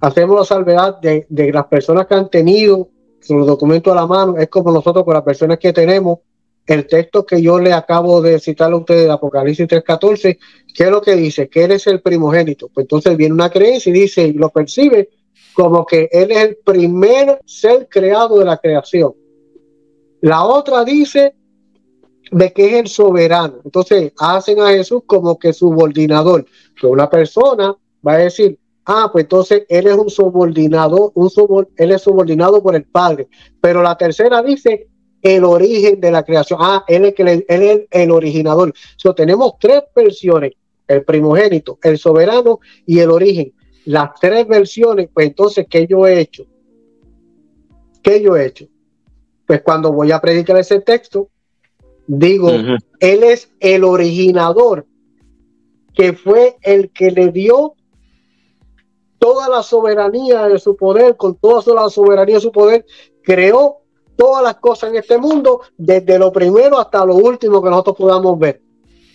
hacemos 0.00 0.36
la 0.36 0.44
salvedad 0.44 1.00
de, 1.00 1.26
de 1.28 1.52
las 1.52 1.66
personas 1.66 2.06
que 2.06 2.14
han 2.14 2.28
tenido 2.28 2.88
los 3.28 3.46
documentos 3.46 3.92
a 3.92 3.96
la 3.96 4.06
mano, 4.06 4.36
es 4.36 4.48
como 4.48 4.72
nosotros 4.72 5.04
con 5.04 5.14
las 5.14 5.22
personas 5.22 5.58
que 5.58 5.72
tenemos 5.72 6.20
el 6.68 6.86
texto 6.86 7.24
que 7.24 7.40
yo 7.40 7.58
le 7.58 7.72
acabo 7.72 8.20
de 8.20 8.38
citar 8.38 8.72
a 8.72 8.76
ustedes 8.76 9.06
de 9.06 9.12
Apocalipsis 9.12 9.66
3.14, 9.66 10.38
¿qué 10.74 10.84
es 10.84 10.90
lo 10.90 11.00
que 11.00 11.16
dice? 11.16 11.48
Que 11.48 11.64
él 11.64 11.72
es 11.72 11.86
el 11.86 12.02
primogénito. 12.02 12.68
Pues 12.68 12.84
entonces 12.84 13.16
viene 13.16 13.34
una 13.34 13.48
creencia 13.48 13.88
y 13.88 14.00
dice, 14.00 14.26
y 14.26 14.34
lo 14.34 14.50
percibe 14.50 15.08
como 15.54 15.86
que 15.86 16.10
él 16.12 16.30
es 16.30 16.44
el 16.44 16.58
primer 16.62 17.40
ser 17.46 17.88
creado 17.88 18.38
de 18.38 18.44
la 18.44 18.58
creación. 18.58 19.14
La 20.20 20.44
otra 20.44 20.84
dice 20.84 21.34
de 22.30 22.52
que 22.52 22.66
es 22.66 22.74
el 22.74 22.88
soberano. 22.88 23.60
Entonces 23.64 24.12
hacen 24.18 24.60
a 24.60 24.68
Jesús 24.68 25.02
como 25.06 25.38
que 25.38 25.54
subordinador. 25.54 26.44
Que 26.78 26.86
una 26.86 27.08
persona 27.08 27.74
va 28.06 28.12
a 28.12 28.18
decir, 28.18 28.58
ah, 28.84 29.08
pues 29.10 29.24
entonces 29.24 29.62
él 29.70 29.86
es 29.86 29.94
un 29.94 30.10
subordinado, 30.10 31.12
un 31.14 31.66
él 31.76 31.92
es 31.92 32.02
subordinado 32.02 32.62
por 32.62 32.76
el 32.76 32.84
Padre. 32.84 33.28
Pero 33.58 33.82
la 33.82 33.96
tercera 33.96 34.42
dice 34.42 34.87
el 35.22 35.44
origen 35.44 36.00
de 36.00 36.10
la 36.10 36.22
creación. 36.22 36.58
Ah, 36.62 36.84
él 36.86 37.04
es, 37.04 37.14
él 37.18 37.44
es 37.48 37.80
el 37.90 38.10
originador. 38.10 38.72
So, 38.96 39.14
tenemos 39.14 39.52
tres 39.58 39.82
versiones, 39.94 40.52
el 40.86 41.04
primogénito, 41.04 41.78
el 41.82 41.98
soberano 41.98 42.60
y 42.86 43.00
el 43.00 43.10
origen. 43.10 43.52
Las 43.84 44.10
tres 44.20 44.46
versiones, 44.46 45.08
pues 45.12 45.28
entonces, 45.28 45.66
¿qué 45.68 45.86
yo 45.86 46.06
he 46.06 46.20
hecho? 46.20 46.44
¿Qué 48.02 48.22
yo 48.22 48.36
he 48.36 48.46
hecho? 48.46 48.66
Pues 49.46 49.62
cuando 49.62 49.92
voy 49.92 50.12
a 50.12 50.20
predicar 50.20 50.58
ese 50.58 50.80
texto, 50.80 51.30
digo, 52.06 52.50
él 52.50 53.22
es 53.22 53.50
el 53.60 53.84
originador, 53.84 54.86
que 55.94 56.12
fue 56.12 56.56
el 56.62 56.90
que 56.90 57.10
le 57.10 57.32
dio 57.32 57.74
toda 59.18 59.48
la 59.48 59.62
soberanía 59.62 60.46
de 60.46 60.58
su 60.58 60.76
poder, 60.76 61.16
con 61.16 61.34
toda 61.36 61.74
la 61.74 61.90
soberanía 61.90 62.36
de 62.36 62.40
su 62.40 62.52
poder, 62.52 62.86
creó 63.22 63.78
todas 64.18 64.42
las 64.42 64.56
cosas 64.56 64.90
en 64.90 64.96
este 64.96 65.16
mundo, 65.16 65.60
desde 65.76 66.18
lo 66.18 66.32
primero 66.32 66.80
hasta 66.80 67.04
lo 67.04 67.14
último 67.14 67.62
que 67.62 67.70
nosotros 67.70 67.96
podamos 67.96 68.36
ver. 68.36 68.60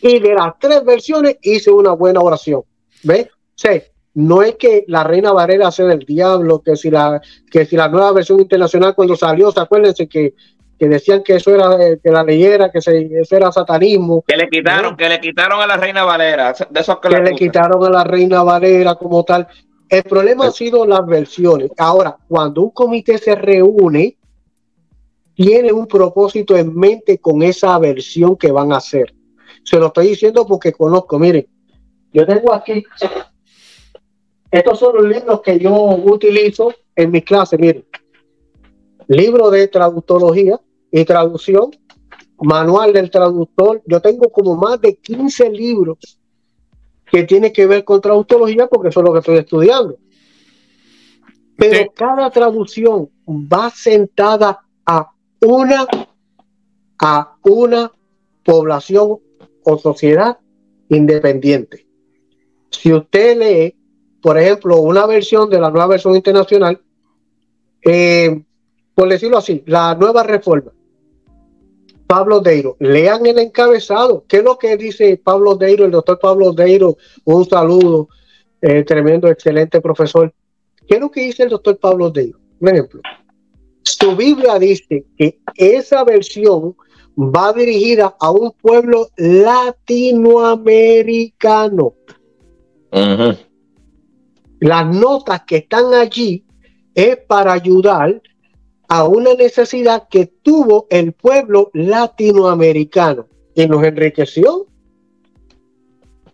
Y 0.01 0.19
de 0.19 0.33
las 0.33 0.53
tres 0.57 0.83
versiones 0.85 1.37
hice 1.41 1.71
una 1.71 1.91
buena 1.91 2.21
oración. 2.21 2.63
¿Ves? 3.03 3.27
Sí, 3.53 3.81
no 4.13 4.41
es 4.41 4.55
que 4.55 4.85
la 4.87 5.03
Reina 5.03 5.33
Varela 5.33 5.71
sea 5.71 5.87
del 5.87 5.99
diablo, 5.99 6.61
que 6.61 6.77
si 6.77 6.89
la, 6.89 7.21
que 7.51 7.65
si 7.65 7.75
la 7.75 7.89
nueva 7.89 8.13
versión 8.13 8.39
internacional 8.39 8.95
cuando 8.95 9.17
salió, 9.17 9.51
se 9.51 9.59
acuérdense 9.59 10.07
que, 10.07 10.35
que 10.79 10.87
decían 10.87 11.21
que 11.21 11.35
eso 11.35 11.53
era 11.53 11.75
eh, 11.85 11.99
que 12.01 12.09
la 12.09 12.23
leyera, 12.23 12.71
que 12.71 12.79
se, 12.79 13.19
eso 13.19 13.35
era 13.35 13.51
satanismo. 13.51 14.23
Que 14.25 14.37
le 14.37 14.47
quitaron, 14.47 14.95
que 14.95 15.09
le 15.09 15.19
quitaron 15.19 15.59
a 15.59 15.67
la 15.67 15.75
Reina 15.75 16.05
Valera, 16.05 16.53
de 16.69 16.79
esos 16.79 16.99
que, 16.99 17.09
le 17.09 17.35
quitaron 17.35 17.83
a 17.83 17.89
la 17.89 18.05
Reina 18.05 18.41
Valera 18.41 18.95
como 18.95 19.25
tal. 19.25 19.47
El 19.89 20.03
problema 20.03 20.47
ha 20.47 20.51
sido 20.51 20.85
las 20.85 21.05
versiones. 21.05 21.71
Ahora, 21.77 22.15
cuando 22.29 22.61
un 22.61 22.69
comité 22.69 23.17
se 23.17 23.35
reúne, 23.35 24.17
tiene 25.36 25.71
un 25.71 25.88
propósito 25.88 26.55
en 26.55 26.75
mente 26.75 27.17
con 27.17 27.41
esa 27.43 27.77
versión 27.79 28.36
que 28.36 28.51
van 28.51 28.71
a 28.71 28.77
hacer. 28.77 29.13
Se 29.63 29.77
lo 29.77 29.88
estoy 29.88 30.09
diciendo 30.09 30.45
porque 30.45 30.71
conozco, 30.71 31.17
miren, 31.17 31.47
yo 32.11 32.25
tengo 32.25 32.53
aquí, 32.53 32.84
estos 34.51 34.79
son 34.79 34.95
los 34.95 35.05
libros 35.05 35.41
que 35.41 35.57
yo 35.59 35.73
utilizo 35.73 36.73
en 36.95 37.11
mis 37.11 37.23
clases, 37.23 37.59
miren, 37.59 37.86
libro 39.07 39.49
de 39.49 39.67
traductología 39.67 40.59
y 40.91 41.03
traducción, 41.05 41.71
manual 42.39 42.93
del 42.93 43.09
traductor, 43.09 43.81
yo 43.86 44.01
tengo 44.01 44.29
como 44.29 44.55
más 44.55 44.79
de 44.81 44.95
15 44.95 45.49
libros 45.49 46.19
que 47.11 47.23
tienen 47.23 47.53
que 47.53 47.65
ver 47.65 47.84
con 47.84 48.01
traductología 48.01 48.67
porque 48.67 48.89
eso 48.89 48.99
es 48.99 49.05
lo 49.05 49.13
que 49.13 49.19
estoy 49.19 49.38
estudiando. 49.38 49.97
Pero 51.55 51.91
cada 51.93 52.29
traducción 52.31 53.09
va 53.27 53.69
sentada 53.69 54.62
una 55.43 55.85
a 56.99 57.37
una 57.43 57.91
población 58.43 59.19
o 59.63 59.77
sociedad 59.77 60.37
independiente. 60.89 61.85
Si 62.69 62.93
usted 62.93 63.37
lee, 63.37 63.75
por 64.21 64.37
ejemplo, 64.37 64.81
una 64.81 65.05
versión 65.05 65.49
de 65.49 65.59
la 65.59 65.69
nueva 65.69 65.87
versión 65.87 66.15
internacional, 66.15 66.81
eh, 67.81 68.43
por 68.95 69.09
decirlo 69.09 69.37
así, 69.37 69.63
la 69.65 69.95
nueva 69.95 70.23
reforma, 70.23 70.71
Pablo 72.07 72.39
Deiro, 72.39 72.77
lean 72.79 73.25
el 73.25 73.39
encabezado. 73.39 74.23
¿Qué 74.27 74.37
es 74.37 74.43
lo 74.43 74.57
que 74.57 74.77
dice 74.77 75.19
Pablo 75.21 75.55
Deiro, 75.55 75.85
el 75.85 75.91
doctor 75.91 76.19
Pablo 76.19 76.53
Deiro? 76.53 76.97
Un 77.25 77.45
saludo, 77.45 78.09
eh, 78.61 78.83
tremendo, 78.83 79.27
excelente 79.27 79.81
profesor. 79.81 80.33
¿Qué 80.87 80.95
es 80.95 81.01
lo 81.01 81.09
que 81.09 81.21
dice 81.21 81.43
el 81.43 81.49
doctor 81.49 81.77
Pablo 81.77 82.09
Deiro? 82.11 82.39
Un 82.59 82.69
ejemplo. 82.69 83.01
Su 83.99 84.15
Biblia 84.15 84.59
dice 84.59 85.05
que 85.17 85.39
esa 85.55 86.03
versión 86.03 86.75
va 87.17 87.51
dirigida 87.53 88.15
a 88.19 88.29
un 88.31 88.51
pueblo 88.51 89.07
latinoamericano. 89.17 91.95
Las 94.59 94.95
notas 94.95 95.41
que 95.45 95.57
están 95.57 95.93
allí 95.93 96.43
es 96.95 97.17
para 97.17 97.53
ayudar 97.53 98.19
a 98.87 99.07
una 99.07 99.35
necesidad 99.35 100.07
que 100.09 100.25
tuvo 100.41 100.87
el 100.89 101.13
pueblo 101.13 101.69
latinoamericano. 101.73 103.27
y 103.55 103.67
nos 103.67 103.83
enriqueció. 103.83 104.65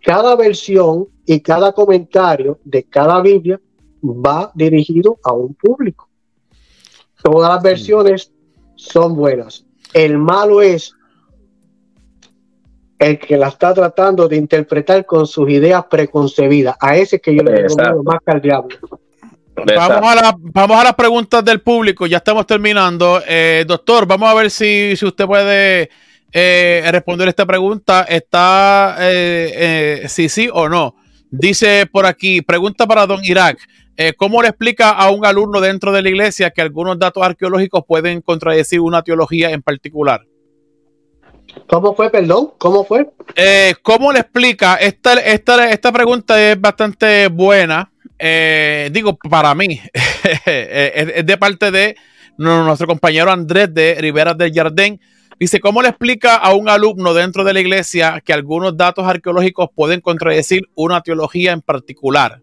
Cada 0.01 0.37
versión 0.37 1.09
y 1.25 1.41
cada 1.41 1.73
comentario 1.73 2.57
de 2.63 2.83
cada 2.83 3.21
Biblia 3.21 3.59
va 4.01 4.53
dirigido 4.55 5.17
a 5.23 5.33
un 5.33 5.53
público. 5.53 5.98
Todas 7.23 7.49
las 7.49 7.63
versiones 7.63 8.31
son 8.75 9.15
buenas. 9.15 9.65
El 9.93 10.17
malo 10.17 10.61
es 10.61 10.93
el 12.99 13.17
que 13.17 13.37
la 13.37 13.47
está 13.47 13.73
tratando 13.73 14.27
de 14.27 14.35
interpretar 14.35 15.05
con 15.05 15.25
sus 15.25 15.49
ideas 15.49 15.85
preconcebidas. 15.89 16.75
A 16.79 16.97
ese 16.97 17.19
que 17.19 17.35
yo 17.35 17.43
le 17.43 17.63
digo 17.63 18.03
más 18.03 18.19
que 18.25 18.31
al 18.31 18.41
diablo. 18.41 18.77
Vamos 19.65 20.15
a, 20.21 20.35
vamos 20.37 20.77
a 20.77 20.83
las 20.85 20.95
preguntas 20.95 21.43
del 21.43 21.61
público, 21.61 22.07
ya 22.07 22.17
estamos 22.17 22.45
terminando. 22.45 23.21
Eh, 23.27 23.65
doctor, 23.67 24.05
vamos 24.05 24.29
a 24.29 24.33
ver 24.33 24.49
si, 24.49 24.95
si 24.95 25.05
usted 25.05 25.25
puede 25.25 25.89
eh, 26.31 26.87
responder 26.91 27.27
esta 27.27 27.45
pregunta. 27.45 28.03
¿Está 28.03 28.95
eh, 28.99 30.05
sí, 30.07 30.29
sí 30.29 30.49
o 30.51 30.69
no? 30.69 30.95
Dice 31.29 31.87
por 31.91 32.05
aquí, 32.05 32.41
pregunta 32.41 32.87
para 32.87 33.05
don 33.05 33.23
Irak. 33.23 33.59
¿Cómo 34.17 34.41
le 34.41 34.49
explica 34.49 34.91
a 34.91 35.09
un 35.11 35.25
alumno 35.25 35.59
dentro 35.59 35.91
de 35.91 36.01
la 36.01 36.09
iglesia 36.09 36.51
que 36.51 36.61
algunos 36.61 36.97
datos 36.97 37.21
arqueológicos 37.23 37.83
pueden 37.85 38.21
contradecir 38.21 38.79
una 38.79 39.01
teología 39.01 39.51
en 39.51 39.61
particular? 39.61 40.25
¿Cómo 41.67 41.95
fue, 41.95 42.09
perdón? 42.09 42.51
¿Cómo 42.57 42.85
fue? 42.85 43.09
¿Cómo 43.81 44.13
le 44.13 44.19
explica? 44.19 44.75
Esta, 44.75 45.13
esta, 45.15 45.69
esta 45.69 45.91
pregunta 45.91 46.41
es 46.41 46.59
bastante 46.59 47.27
buena 47.27 47.91
eh, 48.19 48.89
digo, 48.91 49.17
para 49.17 49.55
mí, 49.55 49.79
es, 50.45 51.25
de 51.25 51.37
parte 51.37 51.71
de 51.71 51.95
nuestro 52.37 52.85
compañero 52.85 53.31
Andrés 53.31 53.73
de 53.73 53.95
Rivera 53.99 54.33
del 54.33 54.53
Jardín. 54.53 54.99
Dice, 55.39 55.61
¿cómo 55.61 55.81
le 55.81 55.87
explica 55.87 56.35
a 56.35 56.53
un 56.53 56.67
alumno 56.67 57.13
dentro 57.13 57.45
de 57.45 57.53
la 57.53 57.61
iglesia 57.61 58.21
que 58.23 58.33
algunos 58.33 58.75
datos 58.75 59.07
arqueológicos 59.07 59.69
pueden 59.73 60.01
contradecir 60.01 60.63
una 60.75 61.01
teología 61.01 61.53
en 61.53 61.61
particular? 61.61 62.41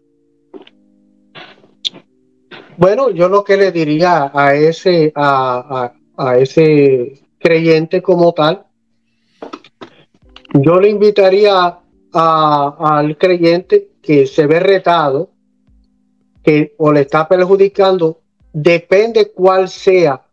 Bueno, 2.77 3.09
yo 3.09 3.27
lo 3.27 3.43
que 3.43 3.57
le 3.57 3.71
diría 3.71 4.31
a 4.33 4.53
ese, 4.53 5.11
a, 5.15 5.93
a 6.15 6.37
ese 6.37 7.19
creyente 7.39 8.01
como 8.01 8.33
tal, 8.33 8.65
yo 10.53 10.79
le 10.79 10.89
invitaría 10.89 11.79
al 12.13 13.17
creyente 13.17 13.89
que 14.01 14.25
se 14.25 14.47
ve 14.47 14.59
retado 14.59 15.31
que 16.43 16.75
o 16.77 16.93
le 16.93 17.01
está 17.01 17.27
perjudicando, 17.27 18.21
depende 18.53 19.31
cuál 19.31 19.67
sea, 19.69 20.25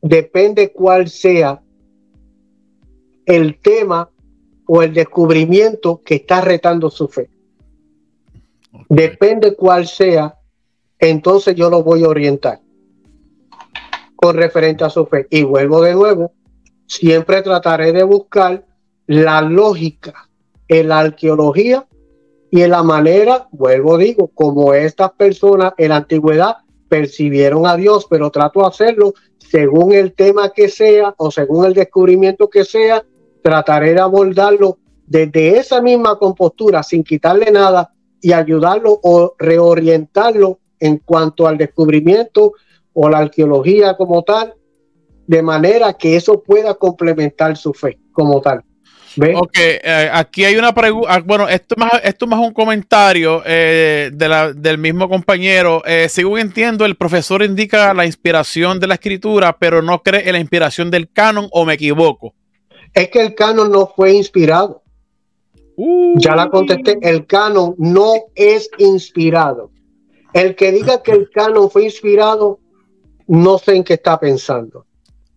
depende 0.00 0.72
cuál 0.72 1.08
sea 1.08 1.60
el 3.26 3.58
tema 3.58 4.08
o 4.66 4.82
el 4.82 4.94
descubrimiento 4.94 6.00
que 6.02 6.14
está 6.16 6.40
retando 6.40 6.88
su 6.90 7.08
fe. 7.08 7.28
Depende 8.88 9.54
cuál 9.54 9.86
sea, 9.86 10.34
entonces 11.10 11.54
yo 11.54 11.70
lo 11.70 11.82
voy 11.82 12.04
a 12.04 12.08
orientar 12.08 12.60
con 14.16 14.36
referente 14.36 14.84
a 14.84 14.90
su 14.90 15.06
fe. 15.06 15.26
Y 15.30 15.42
vuelvo 15.42 15.82
de 15.82 15.94
nuevo, 15.94 16.32
siempre 16.86 17.42
trataré 17.42 17.92
de 17.92 18.02
buscar 18.02 18.64
la 19.06 19.42
lógica 19.42 20.30
en 20.68 20.88
la 20.88 21.00
arqueología 21.00 21.86
y 22.50 22.62
en 22.62 22.70
la 22.70 22.82
manera, 22.82 23.48
vuelvo 23.52 23.98
digo, 23.98 24.30
como 24.34 24.72
estas 24.72 25.12
personas 25.12 25.74
en 25.76 25.90
la 25.90 25.96
antigüedad 25.96 26.56
percibieron 26.88 27.66
a 27.66 27.76
Dios, 27.76 28.06
pero 28.08 28.30
trato 28.30 28.60
de 28.60 28.66
hacerlo 28.66 29.14
según 29.38 29.92
el 29.92 30.14
tema 30.14 30.50
que 30.50 30.68
sea 30.68 31.14
o 31.18 31.30
según 31.30 31.66
el 31.66 31.74
descubrimiento 31.74 32.48
que 32.48 32.64
sea, 32.64 33.04
trataré 33.42 33.92
de 33.92 34.00
abordarlo 34.00 34.78
desde 35.06 35.58
esa 35.58 35.82
misma 35.82 36.18
compostura 36.18 36.82
sin 36.82 37.04
quitarle 37.04 37.50
nada 37.50 37.92
y 38.20 38.32
ayudarlo 38.32 38.98
o 39.02 39.34
reorientarlo 39.38 40.60
en 40.80 40.98
cuanto 40.98 41.46
al 41.46 41.58
descubrimiento 41.58 42.52
o 42.92 43.08
la 43.08 43.18
arqueología 43.18 43.96
como 43.96 44.22
tal, 44.22 44.54
de 45.26 45.42
manera 45.42 45.94
que 45.94 46.16
eso 46.16 46.42
pueda 46.42 46.74
complementar 46.74 47.56
su 47.56 47.72
fe 47.72 47.98
como 48.12 48.40
tal. 48.40 48.62
Ok, 49.36 49.56
eh, 49.56 50.10
aquí 50.12 50.44
hay 50.44 50.56
una 50.56 50.74
pregunta. 50.74 51.14
Ah, 51.14 51.22
bueno, 51.24 51.48
esto 51.48 51.76
más, 51.78 51.92
esto 52.02 52.26
más 52.26 52.40
un 52.40 52.52
comentario 52.52 53.42
eh, 53.46 54.10
del 54.12 54.78
mismo 54.78 55.08
compañero. 55.08 55.82
Eh, 55.86 56.08
según 56.08 56.40
entiendo, 56.40 56.84
el 56.84 56.96
profesor 56.96 57.42
indica 57.42 57.94
la 57.94 58.06
inspiración 58.06 58.80
de 58.80 58.88
la 58.88 58.94
escritura, 58.94 59.56
pero 59.56 59.82
no 59.82 60.02
cree 60.02 60.26
en 60.26 60.32
la 60.32 60.40
inspiración 60.40 60.90
del 60.90 61.10
canon, 61.10 61.48
o 61.52 61.64
me 61.64 61.74
equivoco. 61.74 62.34
Es 62.92 63.08
que 63.08 63.20
el 63.20 63.34
canon 63.34 63.70
no 63.70 63.86
fue 63.86 64.12
inspirado. 64.14 64.82
Ya 66.16 66.36
la 66.36 66.48
contesté. 66.50 66.98
El 67.02 67.26
canon 67.26 67.74
no 67.78 68.14
es 68.34 68.68
inspirado. 68.78 69.70
El 70.34 70.54
que 70.54 70.70
diga 70.72 71.02
que 71.02 71.12
el 71.12 71.30
canon 71.30 71.70
fue 71.70 71.84
inspirado, 71.84 72.58
no 73.26 73.56
sé 73.56 73.76
en 73.76 73.84
qué 73.84 73.94
está 73.94 74.20
pensando 74.20 74.84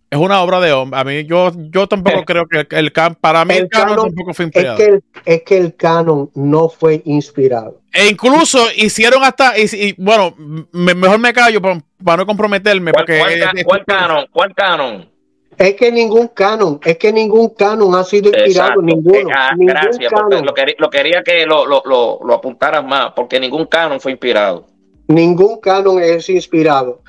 es 0.10 0.18
una 0.18 0.41
obra 0.41 0.60
de 0.60 0.72
hombre. 0.72 1.00
A 1.00 1.04
mí, 1.04 1.26
yo, 1.26 1.52
yo 1.70 1.88
tampoco 1.88 2.20
eh, 2.20 2.26
creo 2.26 2.48
que 2.48 2.66
el, 2.70 2.91
canon, 2.93 3.18
para 3.20 3.43
mí 3.43 3.56
el, 3.56 3.68
canon, 3.68 4.08
tampoco 4.08 4.34
fue 4.34 4.45
inspirado. 4.45 4.78
Es 4.78 4.86
que, 4.86 4.93
el, 4.93 5.04
es 5.26 5.43
que 5.43 5.58
el 5.58 5.76
canon 5.76 6.32
no 6.34 6.70
fue 6.70 7.02
inspirado. 7.06 7.82
E 7.91 8.08
incluso 8.08 8.60
hicieron 8.76 9.24
hasta, 9.24 9.58
y, 9.58 9.93
bueno, 9.98 10.34
mejor 10.72 11.20
me 11.20 11.34
callo 11.34 11.62
para, 11.62 12.18
no 12.18 12.26
comprometerme. 12.26 12.91
¿Cuál, 12.91 13.06
porque, 13.06 13.64
cuál, 13.66 13.86
canon? 13.86 14.26
¿Cuál 14.32 14.56
canon? 14.56 15.10
Es 15.58 15.74
que 15.74 15.91
ningún 15.91 16.28
canon, 16.30 16.80
es 16.86 16.98
que 16.98 17.12
ningún 17.12 17.50
canon 17.50 17.95
ha 17.95 18.04
sido 18.04 18.30
inspirado, 18.30 18.82
ninguno. 18.82 19.30
Ah, 19.36 19.52
gracias, 19.58 20.12
lo, 20.43 20.54
quería, 20.54 20.76
lo, 20.78 20.89
quería 20.89 21.24
que 21.24 21.45
lo, 21.48 21.66
lo, 21.66 21.82
lo 21.84 22.34
apuntaras 22.34 22.86
más, 22.86 23.12
porque 23.16 23.39
ningún 23.39 23.66
canon 23.66 24.00
fue 24.00 24.12
inspirado. 24.12 24.68
Ningún 25.08 25.60
canon 25.60 26.01
es 26.01 26.30
inspirado. 26.30 27.01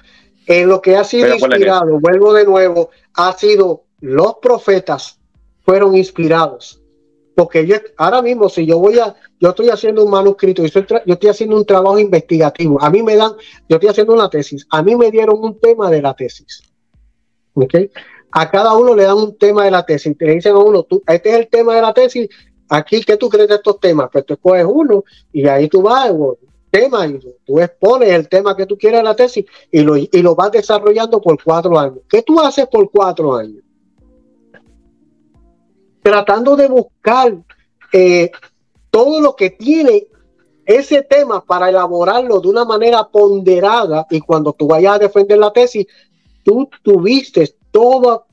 En 0.46 0.68
lo 0.68 0.80
que 0.80 0.96
ha 0.96 1.04
sido 1.04 1.34
inspirado, 1.34 2.00
vuelvo 2.00 2.32
de 2.32 2.44
nuevo, 2.44 2.90
ha 3.14 3.32
sido 3.32 3.84
los 4.00 4.36
profetas 4.40 5.18
fueron 5.68 5.94
inspirados. 5.94 6.80
Porque 7.34 7.66
yo 7.66 7.76
ahora 7.98 8.22
mismo, 8.22 8.48
si 8.48 8.66
yo 8.66 8.78
voy 8.78 8.98
a, 8.98 9.14
yo 9.38 9.50
estoy 9.50 9.68
haciendo 9.68 10.04
un 10.04 10.10
manuscrito, 10.10 10.62
yo 10.64 10.80
estoy, 10.80 11.00
yo 11.04 11.14
estoy 11.14 11.28
haciendo 11.28 11.56
un 11.56 11.66
trabajo 11.66 11.98
investigativo, 11.98 12.82
a 12.82 12.90
mí 12.90 13.02
me 13.02 13.16
dan, 13.16 13.32
yo 13.68 13.76
estoy 13.76 13.90
haciendo 13.90 14.14
una 14.14 14.28
tesis, 14.30 14.66
a 14.70 14.82
mí 14.82 14.96
me 14.96 15.10
dieron 15.10 15.38
un 15.38 15.60
tema 15.60 15.90
de 15.90 16.02
la 16.02 16.14
tesis. 16.14 16.62
¿Ok? 17.52 17.74
A 18.32 18.50
cada 18.50 18.74
uno 18.74 18.94
le 18.94 19.04
dan 19.04 19.16
un 19.16 19.36
tema 19.36 19.64
de 19.64 19.70
la 19.70 19.84
tesis, 19.84 20.16
te 20.16 20.24
dicen 20.24 20.54
a 20.54 20.58
uno, 20.58 20.82
tú, 20.82 21.02
este 21.06 21.30
es 21.30 21.36
el 21.36 21.48
tema 21.48 21.76
de 21.76 21.82
la 21.82 21.92
tesis, 21.92 22.28
aquí, 22.68 23.02
¿qué 23.02 23.16
tú 23.16 23.28
crees 23.28 23.48
de 23.48 23.56
estos 23.56 23.78
temas? 23.78 24.08
Pues 24.12 24.24
tú 24.24 24.34
escoges 24.34 24.66
uno 24.68 25.04
y 25.32 25.46
ahí 25.46 25.68
tú 25.68 25.82
vas, 25.82 26.10
tema 26.70 27.06
y 27.06 27.18
tú 27.44 27.58
expones 27.60 28.10
el 28.10 28.28
tema 28.28 28.56
que 28.56 28.66
tú 28.66 28.76
quieres 28.76 29.00
en 29.00 29.04
la 29.04 29.16
tesis 29.16 29.44
y 29.70 29.80
lo, 29.80 29.96
y 29.96 30.08
lo 30.22 30.34
vas 30.34 30.52
desarrollando 30.52 31.20
por 31.20 31.42
cuatro 31.42 31.78
años. 31.78 31.98
¿Qué 32.08 32.22
tú 32.22 32.40
haces 32.40 32.66
por 32.66 32.90
cuatro 32.90 33.34
años? 33.34 33.62
Tratando 36.02 36.56
de 36.56 36.68
buscar 36.68 37.36
eh, 37.92 38.30
todo 38.90 39.20
lo 39.20 39.34
que 39.34 39.50
tiene 39.50 40.06
ese 40.64 41.02
tema 41.02 41.42
para 41.44 41.70
elaborarlo 41.70 42.40
de 42.40 42.48
una 42.48 42.64
manera 42.64 43.08
ponderada 43.08 44.06
y 44.10 44.20
cuando 44.20 44.52
tú 44.52 44.66
vayas 44.66 44.96
a 44.96 44.98
defender 44.98 45.38
la 45.38 45.50
tesis, 45.50 45.86
tú 46.44 46.68
tuviste 46.82 47.54
todo, 47.70 48.26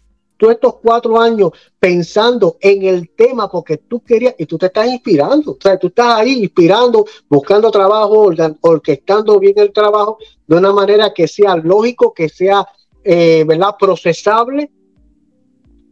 tú 0.46 0.52
estos 0.52 0.76
cuatro 0.76 1.20
años 1.20 1.52
pensando 1.80 2.58
en 2.60 2.84
el 2.84 3.10
tema 3.16 3.50
porque 3.50 3.78
tú 3.78 4.02
querías 4.02 4.36
y 4.38 4.46
tú 4.46 4.58
te 4.60 4.68
estás 4.68 4.88
inspirando, 4.88 5.54
o 5.54 5.58
sea, 5.60 5.78
tú 5.80 5.88
estás 5.88 6.20
ahí 6.20 6.44
inspirando, 6.44 7.06
buscando 7.28 7.72
trabajo, 7.72 8.32
orquestando 8.62 9.40
bien 9.40 9.58
el 9.58 9.74
trabajo 9.74 10.20
de 10.46 10.58
una 10.58 10.72
manera 10.72 11.14
que 11.14 11.28
sea 11.28 11.56
lógico, 11.56 12.14
que 12.14 12.30
sea, 12.30 12.68
eh, 13.04 13.44
¿verdad?, 13.48 13.76
procesable 13.80 14.72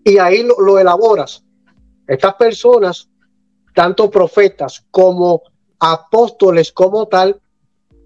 y 0.04 0.18
ahí 0.20 0.44
lo, 0.44 0.60
lo 0.60 0.78
elaboras. 0.78 1.44
Estas 2.06 2.36
personas, 2.36 3.10
tanto 3.74 4.12
profetas 4.12 4.86
como 4.92 5.42
apóstoles 5.80 6.72
como 6.72 7.08
tal, 7.08 7.42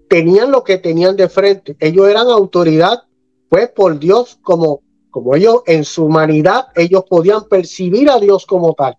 tenían 0.08 0.50
lo 0.50 0.64
que 0.64 0.78
tenían 0.78 1.14
de 1.14 1.28
frente. 1.28 1.76
Ellos 1.78 2.08
eran 2.08 2.28
autoridad, 2.28 3.02
pues 3.50 3.68
por 3.68 3.98
Dios 3.98 4.38
como 4.40 4.80
como 5.18 5.34
ellos 5.34 5.62
en 5.66 5.84
su 5.84 6.04
humanidad, 6.04 6.68
ellos 6.76 7.02
podían 7.08 7.42
percibir 7.48 8.08
a 8.08 8.20
Dios 8.20 8.46
como 8.46 8.72
tal. 8.74 8.96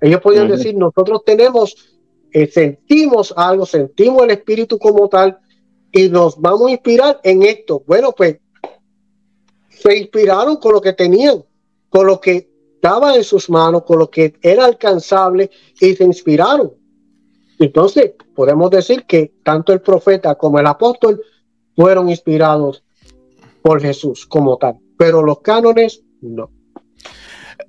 Ellos 0.00 0.20
podían 0.20 0.48
decir, 0.48 0.74
nosotros 0.74 1.22
tenemos, 1.24 1.76
eh, 2.32 2.48
sentimos 2.48 3.32
algo, 3.36 3.64
sentimos 3.64 4.24
el 4.24 4.32
Espíritu 4.32 4.76
como 4.76 5.08
tal 5.08 5.38
y 5.92 6.08
nos 6.08 6.40
vamos 6.40 6.66
a 6.66 6.70
inspirar 6.72 7.20
en 7.22 7.44
esto. 7.44 7.84
Bueno, 7.86 8.10
pues 8.10 8.38
se 9.68 9.96
inspiraron 9.96 10.56
con 10.56 10.72
lo 10.72 10.80
que 10.80 10.94
tenían, 10.94 11.44
con 11.88 12.08
lo 12.08 12.20
que 12.20 12.50
estaba 12.74 13.14
en 13.14 13.22
sus 13.22 13.48
manos, 13.48 13.84
con 13.84 14.00
lo 14.00 14.10
que 14.10 14.34
era 14.42 14.64
alcanzable 14.64 15.48
y 15.80 15.94
se 15.94 16.02
inspiraron. 16.02 16.72
Entonces, 17.60 18.14
podemos 18.34 18.68
decir 18.68 19.04
que 19.06 19.34
tanto 19.44 19.72
el 19.72 19.80
profeta 19.80 20.34
como 20.34 20.58
el 20.58 20.66
apóstol 20.66 21.22
fueron 21.76 22.08
inspirados 22.08 22.82
por 23.62 23.80
Jesús 23.80 24.26
como 24.26 24.56
tal 24.56 24.80
pero 25.02 25.20
los 25.20 25.40
cánones 25.40 26.00
no. 26.20 26.48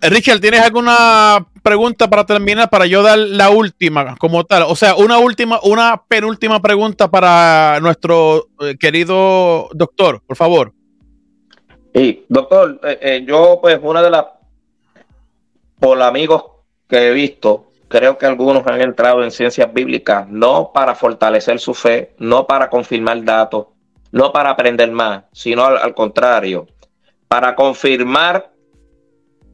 Richard, 0.02 0.40
¿tienes 0.40 0.62
alguna 0.62 1.44
pregunta 1.64 2.08
para 2.08 2.28
terminar 2.28 2.70
para 2.70 2.86
yo 2.86 3.02
dar 3.02 3.18
la 3.18 3.50
última 3.50 4.16
como 4.18 4.44
tal? 4.44 4.66
O 4.68 4.76
sea, 4.76 4.94
una 4.94 5.18
última, 5.18 5.60
una 5.64 6.04
penúltima 6.08 6.62
pregunta 6.62 7.10
para 7.10 7.80
nuestro 7.82 8.50
eh, 8.60 8.78
querido 8.80 9.68
doctor, 9.74 10.22
por 10.28 10.38
favor. 10.38 10.74
Y 11.92 12.24
doctor, 12.30 12.80
eh, 12.84 13.00
eh, 13.02 13.26
yo 13.26 13.58
pues 13.60 13.80
una 13.82 14.04
de 14.04 14.12
las 14.12 14.26
por 15.80 16.00
amigos 16.04 16.44
que 16.88 17.08
he 17.08 17.14
visto, 17.14 17.72
creo 17.88 18.20
que 18.20 18.28
algunos 18.28 18.68
han 18.68 18.80
entrado 18.80 19.24
en 19.24 19.32
ciencias 19.32 19.74
bíblicas 19.74 20.30
no 20.30 20.70
para 20.72 20.94
fortalecer 20.94 21.60
su 21.60 21.74
fe, 21.74 22.14
no 22.20 22.46
para 22.46 22.70
confirmar 22.70 23.24
datos, 23.24 23.66
no 24.14 24.32
para 24.32 24.52
aprender 24.52 24.92
más, 24.92 25.24
sino 25.32 25.66
al, 25.66 25.96
contrario, 25.96 26.68
para 27.34 27.56
confirmar 27.56 28.54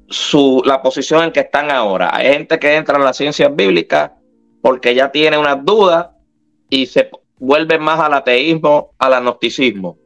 su, 0.10 0.62
la 0.66 0.82
posición 0.82 1.24
en 1.24 1.32
que 1.32 1.40
están 1.40 1.72
ahora. 1.72 2.14
Hay 2.14 2.28
gente 2.34 2.60
que 2.60 2.76
entra 2.76 2.98
en 2.98 3.06
las 3.06 3.16
ciencias 3.16 3.56
bíblicas 3.56 4.12
porque 4.62 4.94
ya 4.94 5.14
tiene 5.14 5.38
unas 5.38 5.64
dudas 5.64 6.10
y 6.70 6.88
se 6.88 7.10
vuelve 7.38 7.80
más 7.80 7.98
al 8.02 8.16
ateísmo, 8.16 8.90
al 8.98 9.14
agnosticismo. 9.14 9.98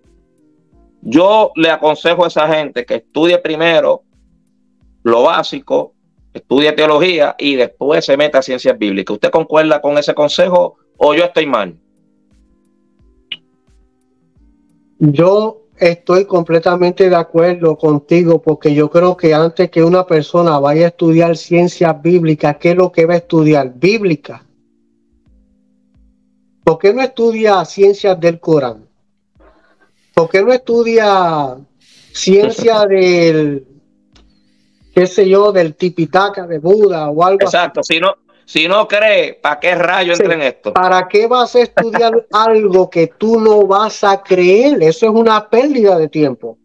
Yo 1.02 1.52
le 1.56 1.72
aconsejo 1.72 2.26
a 2.26 2.28
esa 2.28 2.48
gente 2.48 2.86
que 2.86 2.98
estudie 2.98 3.40
primero 3.40 4.04
lo 5.02 5.24
básico, 5.24 5.96
estudie 6.32 6.74
teología 6.74 7.36
y 7.40 7.56
después 7.56 8.06
se 8.06 8.16
meta 8.18 8.38
a 8.38 8.44
ciencias 8.44 8.78
bíblicas. 8.78 9.16
¿Usted 9.16 9.32
concuerda 9.32 9.82
con 9.82 9.98
ese 9.98 10.14
consejo 10.14 10.78
o 10.98 11.16
yo 11.16 11.24
estoy 11.24 11.48
mal? 11.48 11.76
Yo 15.00 15.63
estoy 15.78 16.26
completamente 16.26 17.10
de 17.10 17.16
acuerdo 17.16 17.78
contigo 17.78 18.42
porque 18.42 18.74
yo 18.74 18.90
creo 18.90 19.18
que 19.18 19.34
antes 19.34 19.70
que 19.70 19.84
una 19.84 20.06
persona 20.06 20.60
vaya 20.60 20.86
a 20.86 20.90
estudiar 20.90 21.38
ciencias 21.38 22.02
bíblicas, 22.02 22.58
¿qué 22.58 22.72
es 22.72 22.78
lo 22.78 22.92
que 22.92 23.06
va 23.06 23.16
a 23.16 23.18
estudiar? 23.18 23.74
Bíblica. 23.74 24.46
¿Por 26.64 26.78
qué 26.78 26.94
no 26.94 27.02
estudia 27.02 27.64
ciencias 27.66 28.20
del 28.20 28.40
Corán? 28.40 28.88
¿Por 30.14 30.30
qué 30.30 30.42
no 30.44 30.54
estudia 30.54 31.58
ciencia 32.14 32.86
del, 32.88 33.68
qué 34.94 35.08
sé 35.08 35.28
yo, 35.28 35.52
del 35.52 35.76
tipitaca 35.76 36.48
de 36.48 36.60
Buda 36.60 37.10
o 37.10 37.24
algo 37.24 37.44
Exacto, 37.44 37.84
si 37.84 38.00
no, 38.00 38.16
si 38.46 38.68
no 38.68 38.88
cree, 38.88 39.36
¿para 39.36 39.60
qué 39.60 39.76
rayo 39.76 40.14
entra 40.14 40.34
en 40.34 40.42
esto? 40.42 40.74
¿Para 40.74 41.08
qué 41.08 41.28
vas 41.28 41.56
a 41.56 41.62
estudiar 41.62 42.28
algo 42.32 42.90
que 42.90 43.08
tú 43.08 43.40
no 43.40 43.66
vas 43.66 44.04
a 44.04 44.22
creer? 44.22 44.82
Eso 44.84 45.06
es 45.08 45.12
una 45.12 45.50
pérdida 45.50 45.98
de 45.98 46.10
tiempo. 46.10 46.58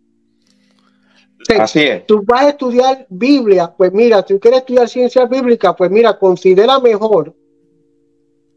Así 1.58 1.80
es. 1.80 2.06
Tú 2.06 2.22
vas 2.26 2.42
a 2.42 2.48
estudiar 2.50 3.06
Biblia, 3.08 3.72
pues 3.76 3.92
mira, 3.92 4.24
si 4.26 4.34
tú 4.34 4.40
quieres 4.40 4.60
estudiar 4.60 4.88
ciencias 4.88 5.30
bíblicas, 5.30 5.74
pues 5.78 5.90
mira, 5.90 6.18
considera 6.18 6.78
mejor 6.78 7.34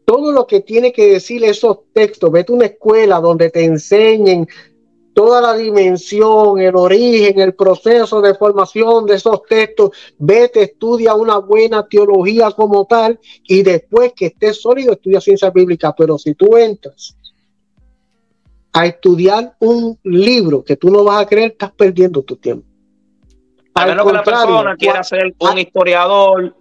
todo 0.04 0.32
lo 0.32 0.46
que 0.46 0.60
tiene 0.60 0.92
que 0.92 1.06
decir 1.06 1.42
esos 1.44 1.78
textos. 1.92 2.30
Vete 2.30 2.52
a 2.52 2.56
una 2.56 2.66
escuela 2.66 3.20
donde 3.20 3.50
te 3.50 3.64
enseñen 3.64 4.46
toda 5.14 5.40
la 5.40 5.54
dimensión, 5.54 6.60
el 6.60 6.76
origen, 6.76 7.38
el 7.38 7.54
proceso 7.54 8.20
de 8.20 8.34
formación 8.34 9.06
de 9.06 9.16
esos 9.16 9.42
textos, 9.44 9.90
vete, 10.18 10.62
estudia 10.62 11.14
una 11.14 11.38
buena 11.38 11.86
teología 11.86 12.50
como 12.50 12.84
tal 12.86 13.18
y 13.44 13.62
después 13.62 14.12
que 14.14 14.26
estés 14.26 14.60
sólido, 14.60 14.92
estudia 14.92 15.20
ciencia 15.20 15.50
bíblica. 15.50 15.94
Pero 15.96 16.18
si 16.18 16.34
tú 16.34 16.56
entras 16.56 17.16
a 18.72 18.86
estudiar 18.86 19.54
un 19.60 19.98
libro 20.02 20.64
que 20.64 20.76
tú 20.76 20.90
no 20.90 21.04
vas 21.04 21.22
a 21.22 21.26
creer, 21.26 21.52
estás 21.52 21.72
perdiendo 21.72 22.22
tu 22.22 22.36
tiempo. 22.36 22.66
A 23.74 23.86
menos 23.86 24.06
que 24.06 24.12
la 24.12 24.22
persona 24.22 24.76
quiera 24.76 25.02
ser 25.02 25.34
un 25.38 25.58
historiador, 25.58 26.54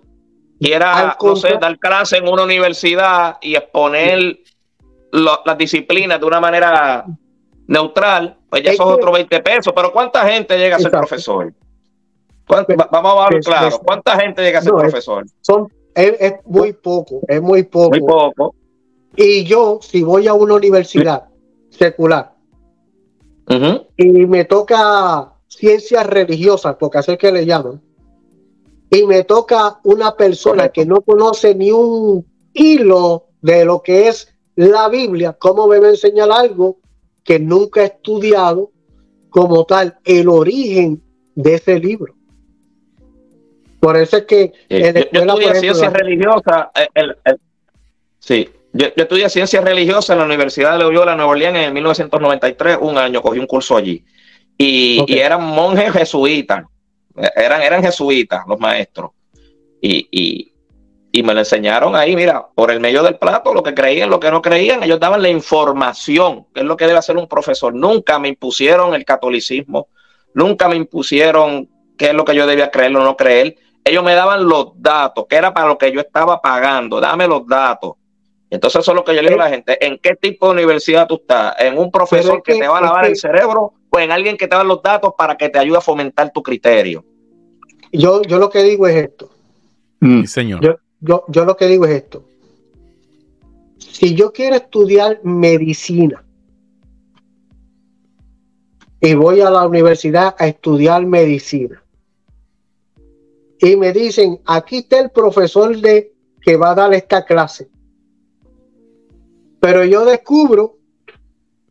quiera, 0.60 1.18
no 1.22 1.36
sé, 1.36 1.58
dar 1.60 1.78
clase 1.80 2.18
en 2.18 2.28
una 2.28 2.44
universidad 2.44 3.38
y 3.42 3.56
exponer 3.56 4.40
las 5.12 5.58
disciplinas 5.58 6.20
de 6.20 6.26
una 6.26 6.40
manera 6.40 7.06
neutral, 7.68 8.38
pues 8.52 8.64
ya 8.64 8.74
son 8.74 8.94
otros 8.94 9.14
20 9.14 9.40
pesos. 9.40 9.74
Pero 9.74 9.94
¿cuánta 9.94 10.28
gente 10.28 10.58
llega 10.58 10.76
a 10.76 10.80
ser 10.80 10.92
profesor? 10.92 11.54
Vamos 12.48 13.18
a 13.18 13.26
hablar 13.26 13.42
claro. 13.42 13.80
¿Cuánta 13.80 14.20
gente 14.20 14.42
llega 14.42 14.60
a 14.60 14.62
ser 14.62 14.74
profesor? 14.74 15.26
Son, 15.40 15.72
es, 15.96 16.34
muy 16.46 16.74
poco, 16.74 17.22
es 17.30 17.42
muy 17.42 17.64
poco. 17.64 17.90
Muy 17.92 18.02
poco. 18.02 18.56
Y 19.16 19.46
yo, 19.46 19.80
si 19.82 20.04
voy 20.04 20.28
a 20.28 20.34
una 20.34 20.56
universidad 20.56 21.30
secular 21.70 22.34
y 23.98 24.06
me 24.06 24.46
toca 24.46 25.34
ciencias 25.48 26.06
religiosas, 26.06 26.76
porque 26.78 27.00
así 27.00 27.14
es 27.14 27.18
que 27.18 27.32
le 27.32 27.46
llaman, 27.46 27.82
y 28.90 29.06
me 29.06 29.24
toca 29.24 29.80
una 29.84 30.16
persona 30.16 30.70
que 30.70 30.86
no 30.86 31.02
conoce 31.02 31.56
ni 31.56 31.72
un 31.72 32.26
hilo 32.54 33.28
de 33.42 33.66
lo 33.66 33.82
que 33.82 34.10
es 34.10 34.34
la 34.56 34.88
Biblia, 34.90 35.34
¿cómo 35.40 35.68
me 35.68 35.80
va 35.80 35.88
a 35.88 35.92
enseñar 35.92 36.32
algo 36.32 36.78
que 37.24 37.40
nunca 37.40 37.82
he 37.82 37.86
estudiado 37.86 38.72
como 39.30 39.66
tal 39.66 39.98
el 40.04 40.28
origen 40.30 41.02
de 41.36 41.56
ese 41.56 41.80
libro. 41.80 42.16
Por 43.80 43.98
eso 43.98 44.18
es 44.18 44.26
que 44.26 44.54
eh, 44.70 45.10
yo, 45.12 45.22
estudié 45.22 45.56
ciencias 45.56 45.94
religiosas. 45.94 46.68
sí, 48.20 48.50
yo, 48.74 48.88
estudié 48.96 49.30
ciencias 49.30 49.64
religiosas 49.64 50.12
en 50.12 50.20
la 50.20 50.26
Universidad 50.26 50.74
de 50.74 50.84
Loyola, 50.84 51.16
Nueva 51.16 51.32
Orleans, 51.32 51.58
en 51.58 51.74
1993, 51.74 52.78
un 52.82 52.98
año, 52.98 53.22
cogí 53.22 53.40
un 53.40 53.48
curso 53.48 53.78
allí. 53.78 54.04
Y, 54.58 55.04
eran 55.18 55.44
monjes 55.44 55.92
jesuitas, 55.92 56.66
eran, 57.36 57.62
eran 57.64 57.82
jesuitas 57.82 58.42
los 58.48 58.60
maestros. 58.60 59.12
y, 59.82 60.08
y 60.12 60.51
me 61.24 61.34
lo 61.34 61.40
enseñaron 61.40 61.96
ahí, 61.96 62.16
mira, 62.16 62.48
por 62.56 62.72
el 62.72 62.80
medio 62.80 63.04
del 63.04 63.18
plato, 63.18 63.54
lo 63.54 63.62
que 63.62 63.74
creían, 63.74 64.10
lo 64.10 64.20
que 64.20 64.32
no 64.32 64.42
creían, 64.42 64.82
ellos 64.82 65.00
daban 65.00 65.22
la 65.22 65.30
información, 65.30 66.46
que 66.54 66.62
es 66.62 66.66
lo 66.66 66.78
que 66.78 66.88
debe 66.88 67.00
hacer 67.00 67.18
un 67.18 67.28
profesor. 67.28 67.74
Nunca 67.74 68.18
me 68.18 68.30
impusieron 68.30 68.94
el 68.94 69.04
catolicismo, 69.04 69.90
nunca 70.34 70.70
me 70.70 70.78
impusieron 70.78 71.70
qué 71.98 72.08
es 72.08 72.14
lo 72.14 72.24
que 72.24 72.34
yo 72.34 72.48
debía 72.48 72.72
creer 72.72 72.96
o 72.96 73.04
no 73.04 73.18
creer. 73.18 73.58
Ellos 73.84 74.04
me 74.04 74.14
daban 74.14 74.48
los 74.48 74.72
datos, 74.82 75.26
que 75.28 75.36
era 75.36 75.54
para 75.54 75.68
lo 75.68 75.78
que 75.78 75.92
yo 75.92 76.00
estaba 76.00 76.42
pagando, 76.42 77.02
dame 77.02 77.28
los 77.28 77.46
datos. 77.46 77.94
Entonces 78.50 78.82
eso 78.82 78.92
es 78.92 78.96
lo 78.96 79.04
que 79.04 79.16
yo 79.16 79.22
le 79.22 79.30
digo 79.30 79.42
a 79.42 79.46
la 79.46 79.50
gente, 79.50 79.86
¿en 79.86 79.98
qué 79.98 80.16
tipo 80.16 80.48
de 80.48 80.54
universidad 80.54 81.08
tú 81.08 81.16
estás? 81.16 81.56
¿En 81.60 81.78
un 81.78 81.92
profesor 81.92 82.42
que, 82.44 82.56
te 82.56 82.68
va 82.68 82.78
a 82.78 82.82
lavar 82.82 83.06
el 83.06 83.16
cerebro 83.16 83.74
o 83.90 84.00
en 84.00 84.12
alguien 84.12 84.38
que 84.38 84.48
te 84.48 84.56
da 84.56 84.64
los 84.64 84.82
datos 84.82 85.14
para 85.18 85.36
que 85.36 85.50
te 85.50 85.60
ayude 85.60 85.78
a 85.78 85.82
fomentar 85.82 86.32
tu 86.32 86.44
criterio? 86.44 87.04
Yo, 87.92 88.22
yo 88.22 88.38
lo 88.40 88.50
que 88.50 88.64
digo 88.64 88.88
es 88.88 88.96
esto. 88.96 89.30
Mm. 90.02 90.24
señor 90.24 90.62
yo, 90.62 90.78
yo 91.02 91.46
lo 91.46 91.58
que 91.58 91.68
digo 91.68 91.86
es 91.86 92.04
esto. 92.04 92.24
Si 93.78 94.14
yo 94.16 94.32
quiero 94.32 94.56
estudiar 94.56 95.20
medicina 95.24 96.24
y 99.00 99.16
voy 99.16 99.42
a 99.42 99.50
la 99.50 99.66
universidad 99.66 100.36
a 100.38 100.48
estudiar 100.48 101.06
medicina 101.06 101.84
y 103.60 103.76
me 103.76 103.92
dicen, 103.92 104.40
aquí 104.46 104.78
está 104.78 105.00
el 105.00 105.10
profesor 105.10 105.76
de 105.80 106.14
que 106.42 106.58
va 106.58 106.72
a 106.72 106.76
dar 106.76 106.94
esta 106.94 107.26
clase. 107.26 107.70
Pero 109.60 109.84
yo 109.86 110.06
descubro 110.06 110.78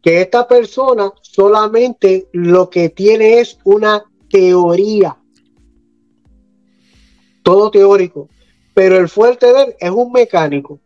que 0.03 0.21
esta 0.21 0.47
persona 0.47 1.13
solamente 1.23 2.29
lo 2.33 2.71
que 2.71 2.89
tiene 2.91 3.41
es 3.41 3.59
una 3.65 4.05
teoría. 4.29 5.17
Todo 7.43 7.71
teórico 7.71 8.29
pero 8.75 8.97
el 8.97 9.09
fuerte 9.09 9.53
de 9.53 9.63
él 9.63 9.77
es 9.79 9.91
un 9.91 10.13
mecánico. 10.13 10.79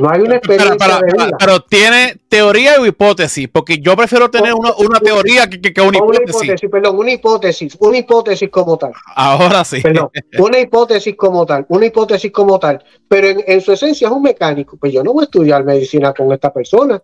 No 0.00 0.10
hay 0.10 0.20
una 0.20 0.36
experiencia 0.36 1.00
pero 1.38 1.60
tiene 1.60 2.20
teoría 2.28 2.80
o 2.80 2.86
hipótesis, 2.86 3.48
porque 3.48 3.78
yo 3.78 3.96
prefiero 3.96 4.30
tener 4.30 4.52
una, 4.54 5.00
teoría 5.00 5.48
que, 5.48 5.60
que, 5.60 5.80
una, 5.80 5.98
hipótesis. 5.98 6.70
Perdón, 6.70 6.98
una 6.98 7.12
hipótesis, 7.12 7.76
una 7.80 7.98
hipótesis 7.98 8.50
como 8.50 8.76
tal. 8.76 8.92
Ahora 9.16 9.64
sí. 9.64 9.80
Perdón, 9.80 10.10
una 10.38 10.58
hipótesis 10.58 11.16
como 11.16 11.46
tal, 11.46 11.64
una 11.68 11.86
hipótesis 11.86 12.30
como 12.30 12.58
tal, 12.58 12.84
pero 13.08 13.40
en, 13.46 13.60
su 13.60 13.72
esencia 13.72 14.08
es 14.08 14.12
un 14.12 14.22
mecánico. 14.22 14.76
Pues 14.76 14.92
yo 14.92 15.02
no 15.02 15.12
voy 15.12 15.22
a 15.22 15.24
estudiar 15.24 15.64
medicina 15.64 16.12
con 16.12 16.32
esta 16.32 16.52
persona. 16.52 17.02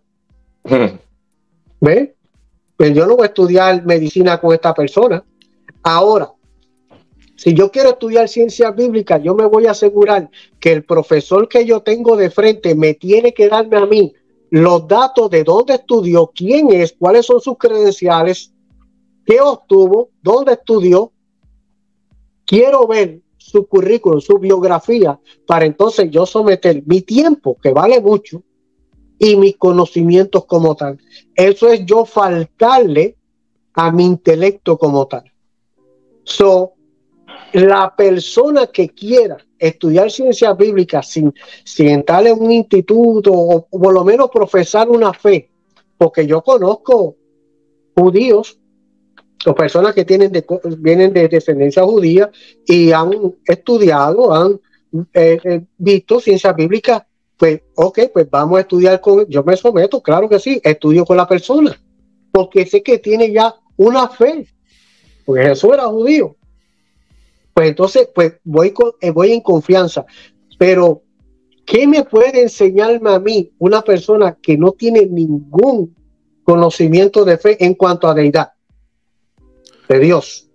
¿Ve? 1.80 2.14
Pues 2.76 2.92
yo 2.92 3.06
no 3.06 3.16
voy 3.16 3.24
a 3.24 3.28
estudiar 3.28 3.84
medicina 3.84 4.38
con 4.38 4.52
esta 4.52 4.74
persona. 4.74 5.24
Ahora, 5.82 6.30
si 7.36 7.52
yo 7.54 7.70
quiero 7.70 7.90
estudiar 7.90 8.28
ciencias 8.28 8.74
bíblicas, 8.74 9.22
yo 9.22 9.34
me 9.34 9.46
voy 9.46 9.66
a 9.66 9.72
asegurar 9.72 10.30
que 10.60 10.72
el 10.72 10.84
profesor 10.84 11.48
que 11.48 11.64
yo 11.64 11.82
tengo 11.82 12.16
de 12.16 12.30
frente 12.30 12.74
me 12.74 12.94
tiene 12.94 13.34
que 13.34 13.48
darme 13.48 13.76
a 13.76 13.86
mí 13.86 14.12
los 14.50 14.86
datos 14.86 15.30
de 15.30 15.42
dónde 15.42 15.74
estudió, 15.74 16.30
quién 16.32 16.72
es, 16.72 16.94
cuáles 16.96 17.26
son 17.26 17.40
sus 17.40 17.58
credenciales, 17.58 18.52
qué 19.26 19.40
obtuvo, 19.40 20.10
dónde 20.22 20.52
estudió. 20.52 21.12
Quiero 22.44 22.86
ver 22.86 23.20
su 23.36 23.66
currículum, 23.66 24.20
su 24.20 24.38
biografía, 24.38 25.18
para 25.44 25.64
entonces 25.64 26.08
yo 26.10 26.24
someter 26.24 26.84
mi 26.86 27.00
tiempo, 27.00 27.58
que 27.60 27.72
vale 27.72 28.00
mucho, 28.00 28.44
y 29.18 29.36
mis 29.36 29.56
conocimientos 29.56 30.44
como 30.44 30.76
tal. 30.76 30.98
Eso 31.34 31.68
es 31.68 31.84
yo 31.84 32.04
faltarle 32.04 33.16
a 33.72 33.90
mi 33.90 34.04
intelecto 34.04 34.78
como 34.78 35.06
tal. 35.08 35.24
So, 36.22 36.73
la 37.52 37.94
persona 37.96 38.66
que 38.66 38.88
quiera 38.88 39.36
estudiar 39.58 40.10
ciencias 40.10 40.56
bíblicas 40.56 41.08
sin, 41.08 41.32
sin 41.64 41.88
entrar 41.88 42.26
en 42.26 42.40
un 42.40 42.50
instituto 42.50 43.32
o, 43.32 43.66
por 43.66 43.94
lo 43.94 44.04
menos 44.04 44.30
profesar 44.30 44.88
una 44.88 45.12
fe, 45.12 45.50
porque 45.96 46.26
yo 46.26 46.42
conozco 46.42 47.16
judíos 47.96 48.58
o 49.46 49.54
personas 49.54 49.94
que 49.94 50.04
tienen 50.04 50.32
de, 50.32 50.44
vienen 50.78 51.12
de 51.12 51.28
descendencia 51.28 51.84
judía 51.84 52.30
y 52.66 52.92
han 52.92 53.12
estudiado, 53.44 54.34
han 54.34 54.60
eh, 55.12 55.38
eh, 55.44 55.64
visto 55.78 56.20
ciencias 56.20 56.56
bíblicas, 56.56 57.02
pues 57.36 57.60
ok, 57.74 58.00
pues 58.12 58.28
vamos 58.30 58.58
a 58.58 58.60
estudiar 58.62 59.00
con, 59.00 59.26
yo 59.28 59.44
me 59.44 59.56
someto, 59.56 60.02
claro 60.02 60.28
que 60.28 60.38
sí, 60.38 60.60
estudio 60.62 61.04
con 61.04 61.16
la 61.16 61.28
persona, 61.28 61.78
porque 62.32 62.66
sé 62.66 62.82
que 62.82 62.98
tiene 62.98 63.30
ya 63.32 63.54
una 63.76 64.08
fe, 64.08 64.46
porque 65.24 65.42
Jesús 65.42 65.70
era 65.72 65.84
judío. 65.86 66.36
Pues 67.54 67.68
entonces, 67.68 68.08
pues 68.12 68.34
voy, 68.42 68.72
con, 68.72 68.92
eh, 69.00 69.10
voy 69.10 69.32
en 69.32 69.40
confianza. 69.40 70.04
Pero, 70.58 71.02
¿qué 71.64 71.86
me 71.86 72.02
puede 72.02 72.42
enseñarme 72.42 73.10
a 73.12 73.20
mí 73.20 73.52
una 73.58 73.80
persona 73.82 74.36
que 74.42 74.58
no 74.58 74.72
tiene 74.72 75.06
ningún 75.06 75.94
conocimiento 76.42 77.24
de 77.24 77.38
fe 77.38 77.64
en 77.64 77.74
cuanto 77.74 78.08
a 78.08 78.14
deidad? 78.14 78.52
De 79.88 80.00
Dios. 80.00 80.48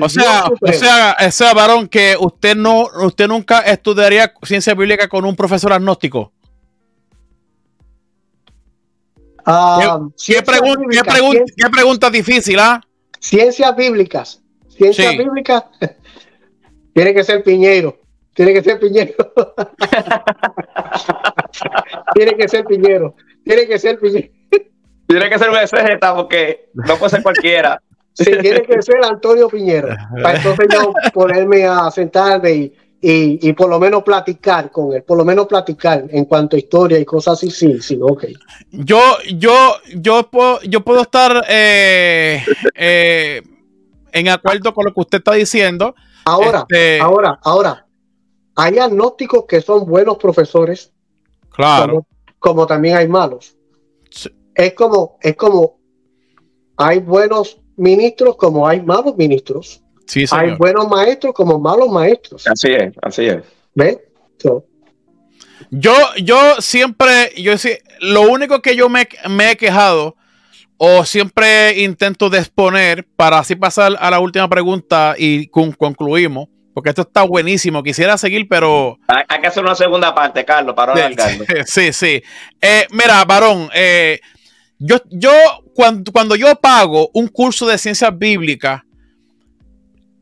o 0.00 0.08
sea, 0.08 0.44
o 0.60 0.72
sea, 0.72 1.16
o 1.26 1.30
sea, 1.30 1.54
varón, 1.54 1.86
que 1.86 2.16
usted 2.18 2.56
no, 2.56 2.88
usted 3.04 3.28
nunca 3.28 3.60
estudiaría 3.60 4.34
ciencia 4.42 4.74
bíblica 4.74 5.08
con 5.08 5.24
un 5.24 5.36
profesor 5.36 5.72
agnóstico. 5.72 6.32
Ah, 9.44 10.00
¿Qué, 10.24 10.42
pregunta, 10.42 12.10
difícil, 12.10 12.58
ah? 12.58 12.80
Ciencias 13.20 13.76
bíblicas. 13.76 14.42
Ciencias 14.68 15.16
bíblicas. 15.16 15.64
Tiene 16.92 17.14
que 17.14 17.24
ser 17.24 17.42
Piñero. 17.42 17.98
Tiene 18.34 18.54
que 18.54 18.62
ser 18.62 18.78
Piñero. 18.78 19.14
Tiene 22.14 22.36
que 22.36 22.48
ser 22.48 22.64
Piñero. 22.64 23.14
Tiene 23.44 23.66
que 23.66 23.78
ser 23.78 23.98
Piñero. 23.98 24.28
Tiene 25.06 25.28
que 25.28 25.38
ser 25.38 25.50
un 25.50 25.56
SZ 25.56 25.98
porque 26.14 26.70
no 26.74 26.96
puede 26.96 27.10
ser 27.10 27.22
cualquiera. 27.22 27.82
Sí, 28.14 28.24
tiene 28.40 28.62
que 28.62 28.80
ser 28.82 28.96
Antonio 29.04 29.48
Piñero. 29.48 29.88
Para 30.22 30.36
entonces 30.36 30.66
yo 30.70 30.92
ponerme 31.12 31.64
a 31.64 31.90
sentarme 31.90 32.52
y, 32.52 32.72
y, 33.00 33.52
por 33.54 33.68
lo 33.68 33.80
menos 33.80 34.02
platicar 34.02 34.70
con 34.70 34.92
él, 34.92 35.02
por 35.02 35.18
lo 35.18 35.24
menos 35.24 35.46
platicar 35.46 36.04
en 36.08 36.24
cuanto 36.24 36.56
a 36.56 36.58
historia 36.58 36.98
y 36.98 37.04
cosas 37.04 37.34
así, 37.34 37.50
sí, 37.50 37.80
sí, 37.80 37.98
ok. 38.00 38.26
Yo, 38.70 39.00
yo, 39.34 39.76
yo 39.96 40.30
puedo, 40.30 40.60
yo 40.62 40.82
puedo 40.82 41.02
estar 41.02 41.44
eh, 41.48 42.44
eh, 42.74 43.42
en 44.12 44.28
acuerdo 44.28 44.72
con 44.72 44.84
lo 44.84 44.94
que 44.94 45.00
usted 45.00 45.18
está 45.18 45.32
diciendo. 45.32 45.94
Ahora, 46.24 46.60
este, 46.68 47.00
ahora, 47.00 47.38
ahora, 47.42 47.86
hay 48.54 48.78
agnósticos 48.78 49.44
que 49.46 49.60
son 49.60 49.86
buenos 49.86 50.18
profesores. 50.18 50.92
Claro. 51.50 52.06
Como, 52.38 52.66
también 52.66 52.96
hay 52.96 53.08
malos. 53.08 53.56
Es 54.54 54.74
como, 54.74 55.18
es 55.20 55.36
como, 55.36 55.78
hay 56.76 56.98
buenos 56.98 57.58
ministros 57.76 58.36
como 58.36 58.66
hay 58.66 58.80
malos 58.82 59.16
ministros. 59.16 59.82
Sí, 60.06 60.24
hay 60.30 60.54
buenos 60.56 60.88
maestros 60.88 61.32
como 61.32 61.58
malos 61.58 61.90
maestros. 61.90 62.46
Así 62.46 62.72
es, 62.72 62.92
así 63.00 63.26
es. 63.26 63.42
¿Ves? 63.74 63.98
Yo, 65.70 65.94
yo 66.22 66.36
siempre, 66.60 67.32
yo 67.36 67.52
lo 68.00 68.22
único 68.22 68.60
que 68.60 68.76
yo 68.76 68.88
me, 68.88 69.08
me 69.30 69.52
he 69.52 69.56
quejado 69.56 70.16
o 70.76 71.04
siempre 71.04 71.82
intento 71.82 72.26
exponer 72.34 73.06
para 73.16 73.38
así 73.38 73.54
pasar 73.54 73.96
a 73.98 74.10
la 74.10 74.18
última 74.20 74.48
pregunta 74.48 75.14
y 75.16 75.46
concluimos, 75.48 76.48
porque 76.74 76.90
esto 76.90 77.02
está 77.02 77.22
buenísimo. 77.22 77.82
Quisiera 77.82 78.18
seguir, 78.18 78.48
pero. 78.48 78.98
Hay 79.06 79.40
que 79.40 79.46
hacer 79.46 79.62
una 79.62 79.74
segunda 79.74 80.14
parte, 80.14 80.44
Carlos, 80.44 80.74
para 80.74 80.94
sí, 80.96 81.38
sí, 81.66 81.92
sí. 81.92 82.22
Eh, 82.60 82.86
mira, 82.90 83.24
varón, 83.24 83.68
eh, 83.74 84.20
yo, 84.78 84.96
yo 85.10 85.32
cuando, 85.74 86.10
cuando 86.10 86.34
yo 86.34 86.54
pago 86.56 87.10
un 87.14 87.28
curso 87.28 87.66
de 87.66 87.78
ciencias 87.78 88.16
bíblicas 88.18 88.82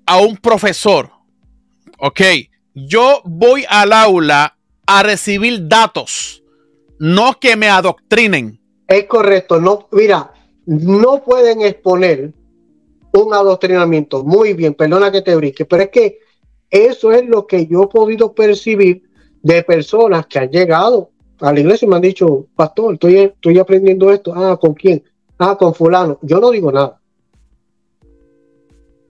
a 0.04 0.18
un 0.18 0.36
profesor, 0.36 1.10
ok, 1.98 2.20
yo 2.74 3.22
voy 3.24 3.64
al 3.68 3.92
aula 3.92 4.56
a 4.86 5.02
recibir 5.02 5.68
datos, 5.68 6.42
no 6.98 7.38
que 7.38 7.56
me 7.56 7.68
adoctrinen. 7.68 8.60
Es 8.88 9.04
correcto, 9.04 9.60
no, 9.60 9.88
mira, 9.92 10.32
no 10.70 11.20
pueden 11.24 11.62
exponer 11.62 12.32
un 13.12 13.34
adoctrinamiento. 13.34 14.22
Muy 14.22 14.52
bien, 14.52 14.74
perdona 14.74 15.10
que 15.10 15.20
te 15.20 15.34
brinque, 15.34 15.64
pero 15.64 15.82
es 15.82 15.88
que 15.88 16.20
eso 16.70 17.10
es 17.10 17.26
lo 17.26 17.44
que 17.44 17.66
yo 17.66 17.82
he 17.82 17.88
podido 17.88 18.32
percibir 18.32 19.02
de 19.42 19.64
personas 19.64 20.26
que 20.26 20.38
han 20.38 20.48
llegado 20.48 21.10
a 21.40 21.52
la 21.52 21.58
iglesia 21.58 21.86
y 21.86 21.88
me 21.88 21.96
han 21.96 22.02
dicho, 22.02 22.46
pastor, 22.54 22.94
estoy, 22.94 23.16
estoy 23.16 23.58
aprendiendo 23.58 24.12
esto. 24.12 24.32
Ah, 24.32 24.56
¿con 24.60 24.74
quién? 24.74 25.02
Ah, 25.38 25.58
con 25.58 25.74
fulano. 25.74 26.20
Yo 26.22 26.38
no 26.38 26.52
digo 26.52 26.70
nada. 26.70 27.00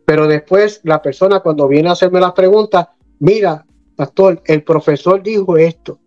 Pero 0.07 0.27
después 0.27 0.81
la 0.85 1.03
persona 1.03 1.41
cuando 1.41 1.69
viene 1.69 1.91
a 1.91 1.93
hacerme 1.93 2.21
las 2.21 2.33
preguntas, 2.33 2.89
mira, 3.19 3.67
pastor, 3.97 4.41
el 4.47 4.63
profesor 4.63 5.23
dijo 5.23 5.59
esto. 5.59 5.99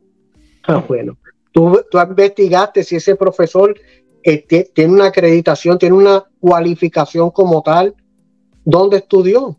Ah, 0.64 0.84
bueno, 0.88 1.16
tú, 1.52 1.80
tú 1.92 2.00
investigaste 2.00 2.84
si 2.84 2.96
ese 2.96 3.16
profesor 3.16 3.76
tiene 4.74 4.94
una 4.94 5.08
acreditación, 5.08 5.78
tiene 5.78 5.96
una 5.96 6.24
cualificación 6.40 7.30
como 7.32 7.62
tal, 7.62 7.96
¿dónde 8.64 8.98
estudió? 8.98 9.58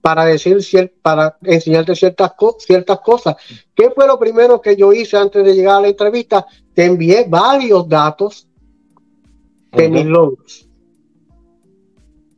Para 0.00 0.26
decir, 0.26 0.58
para 1.00 1.38
enseñarte 1.42 1.94
ciertas, 1.94 2.32
ciertas 2.58 3.00
cosas. 3.00 3.36
¿Qué 3.74 3.90
fue 3.90 4.06
lo 4.06 4.18
primero 4.18 4.60
que 4.60 4.76
yo 4.76 4.92
hice 4.92 5.16
antes 5.16 5.44
de 5.44 5.54
llegar 5.54 5.76
a 5.76 5.80
la 5.80 5.88
entrevista? 5.88 6.46
Te 6.74 6.84
envié 6.84 7.24
varios 7.26 7.88
datos 7.88 8.46
de 9.72 9.88
mis 9.88 10.04
logros. 10.04 10.68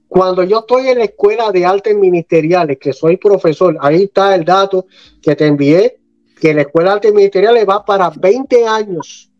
Cuando 0.08 0.44
yo 0.44 0.60
estoy 0.60 0.88
en 0.88 0.98
la 0.98 1.04
escuela 1.04 1.50
de 1.50 1.66
artes 1.66 1.96
ministeriales, 1.96 2.78
que 2.78 2.92
soy 2.92 3.16
profesor, 3.16 3.76
ahí 3.80 4.04
está 4.04 4.34
el 4.34 4.44
dato 4.44 4.86
que 5.20 5.34
te 5.34 5.46
envié, 5.46 5.98
que 6.40 6.54
la 6.54 6.62
escuela 6.62 6.90
de 6.90 6.94
artes 6.96 7.12
ministeriales 7.12 7.66
va 7.68 7.84
para 7.84 8.10
20 8.10 8.66
años 8.66 9.30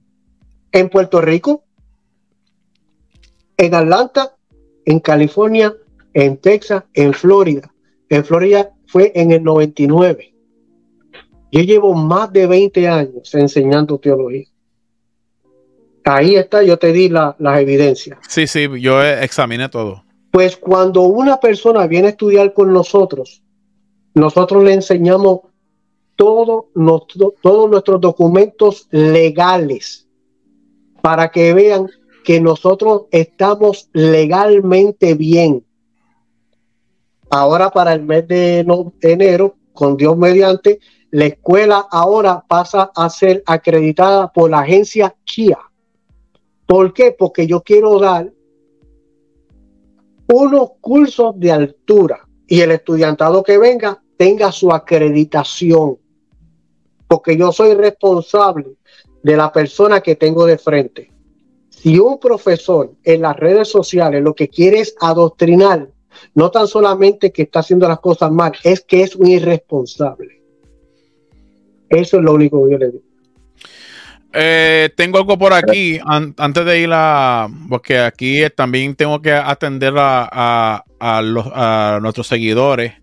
en 0.73 0.89
Puerto 0.89 1.21
Rico, 1.21 1.63
en 3.57 3.75
Atlanta, 3.75 4.37
en 4.85 5.01
California, 5.01 5.75
en 6.15 6.37
Texas, 6.39 6.85
en 6.95 7.13
Florida. 7.13 7.73
En 8.09 8.25
Florida 8.25 8.71
fue 8.87 9.13
en 9.15 9.33
el 9.33 9.43
99. 9.43 10.35
Yo 11.53 11.61
llevo 11.63 11.95
más 11.95 12.33
de 12.33 12.47
20 12.47 12.89
años 12.89 13.35
enseñando 13.35 13.99
teología. 13.99 14.47
Ahí 16.05 16.37
está, 16.37 16.63
yo 16.63 16.79
te 16.79 16.93
di 16.93 17.09
las 17.09 17.35
evidencias. 17.41 18.19
Sí, 18.29 18.47
sí, 18.47 18.69
yo 18.81 19.03
examiné 19.03 19.69
todo. 19.69 20.05
Pues 20.31 20.57
cuando 20.57 21.03
una 21.03 21.39
persona 21.39 21.87
viene 21.87 22.09
a 22.09 22.11
estudiar 22.11 22.53
con 22.53 22.73
nosotros, 22.73 23.43
nosotros 24.15 24.63
le 24.63 24.75
enseñamos 24.75 25.41
todo, 26.15 26.71
todos 27.43 27.71
nuestros 27.71 28.01
documentos 28.01 28.87
legales 28.91 30.07
para 31.03 31.29
que 31.31 31.53
vean 31.55 31.89
que 32.27 32.41
nosotros 32.41 33.03
estamos 33.13 33.89
legalmente 33.93 35.15
bien. 35.15 35.65
Ahora 37.31 37.71
para 37.71 37.93
el 37.93 38.03
mes 38.03 38.27
de, 38.27 38.67
enero, 39.01 39.55
con 39.73 39.97
Dios 39.97 40.17
mediante, 40.17 40.81
la 41.13 41.27
escuela 41.27 41.87
ahora 41.89 42.45
pasa 42.49 42.91
a 42.97 43.09
ser 43.11 43.45
acreditada 43.47 44.33
por 44.33 44.51
la 44.51 44.59
agencia 44.59 45.15
CIA. 45.25 45.61
¿Por 46.67 46.93
qué? 46.93 47.15
Porque 47.17 47.47
yo 47.47 47.63
quiero 47.63 48.01
dar 48.01 48.33
unos 50.27 50.71
cursos 50.81 51.39
de 51.39 51.53
altura 51.53 52.27
y 52.49 52.61
el 52.61 52.73
estudiantado 52.73 53.45
que 53.45 53.57
venga 53.57 54.03
tenga 54.17 54.51
su 54.51 54.73
acreditación. 54.73 55.99
Porque 57.07 57.37
yo 57.37 57.53
soy 57.53 57.75
responsable 57.75 58.79
de 59.23 59.37
la 59.37 59.53
persona 59.53 60.01
que 60.01 60.17
tengo 60.17 60.45
de 60.45 60.59
frente. 60.59 61.16
Si 61.87 62.01
un 62.01 62.19
profesor 62.19 62.95
en 63.05 63.23
las 63.23 63.37
redes 63.37 63.69
sociales 63.69 64.21
lo 64.21 64.35
que 64.35 64.49
quiere 64.49 64.81
es 64.81 64.97
adoctrinar, 65.01 65.87
no 66.35 66.51
tan 66.51 66.67
solamente 66.67 67.31
que 67.31 67.43
está 67.43 67.61
haciendo 67.61 67.87
las 67.87 68.01
cosas 68.01 68.33
mal, 68.33 68.51
es 68.65 68.81
que 68.81 69.03
es 69.03 69.15
un 69.15 69.29
irresponsable. 69.29 70.43
Eso 71.89 72.17
es 72.17 72.25
lo 72.25 72.33
único 72.33 72.65
que 72.65 72.73
yo 72.73 72.79
le 72.79 72.87
digo. 72.87 73.05
Eh, 74.33 74.91
tengo 74.97 75.19
algo 75.19 75.39
por 75.39 75.53
aquí 75.53 76.01
antes 76.05 76.65
de 76.65 76.81
ir 76.81 76.91
a. 76.93 77.47
Porque 77.69 78.01
aquí 78.01 78.41
también 78.57 78.97
tengo 78.97 79.23
que 79.23 79.31
atender 79.31 79.95
a, 79.97 80.83
a 80.99 81.99
nuestros 82.03 82.27
seguidores. 82.27 82.95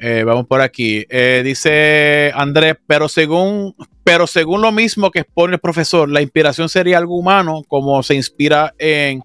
Eh, 0.00 0.24
vamos 0.24 0.46
por 0.46 0.60
aquí. 0.62 1.04
Eh, 1.08 1.42
dice 1.44 2.32
Andrés, 2.34 2.76
pero 2.86 3.08
según, 3.08 3.74
pero 4.02 4.26
según 4.26 4.62
lo 4.62 4.72
mismo 4.72 5.10
que 5.10 5.20
expone 5.20 5.54
el 5.54 5.60
profesor, 5.60 6.08
la 6.08 6.22
inspiración 6.22 6.68
sería 6.68 6.98
algo 6.98 7.18
humano, 7.18 7.62
como 7.68 8.02
se 8.02 8.14
inspira 8.14 8.74
en 8.78 9.22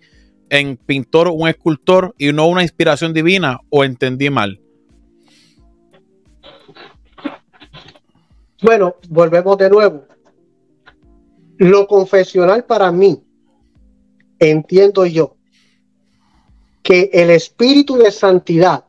en 0.50 0.78
pintor 0.78 1.28
o 1.28 1.34
un 1.34 1.48
escultor 1.48 2.14
y 2.18 2.32
no 2.32 2.48
una 2.48 2.64
inspiración 2.64 3.14
divina 3.14 3.60
o 3.70 3.84
entendí 3.84 4.30
mal? 4.30 4.60
Bueno, 8.62 8.96
volvemos 9.10 9.58
de 9.58 9.70
nuevo. 9.70 10.06
Lo 11.58 11.88
confesional 11.88 12.66
para 12.66 12.92
mí, 12.92 13.24
entiendo 14.40 15.06
yo, 15.06 15.36
que 16.84 17.10
el 17.14 17.30
espíritu 17.30 17.98
de 17.98 18.12
santidad, 18.12 18.86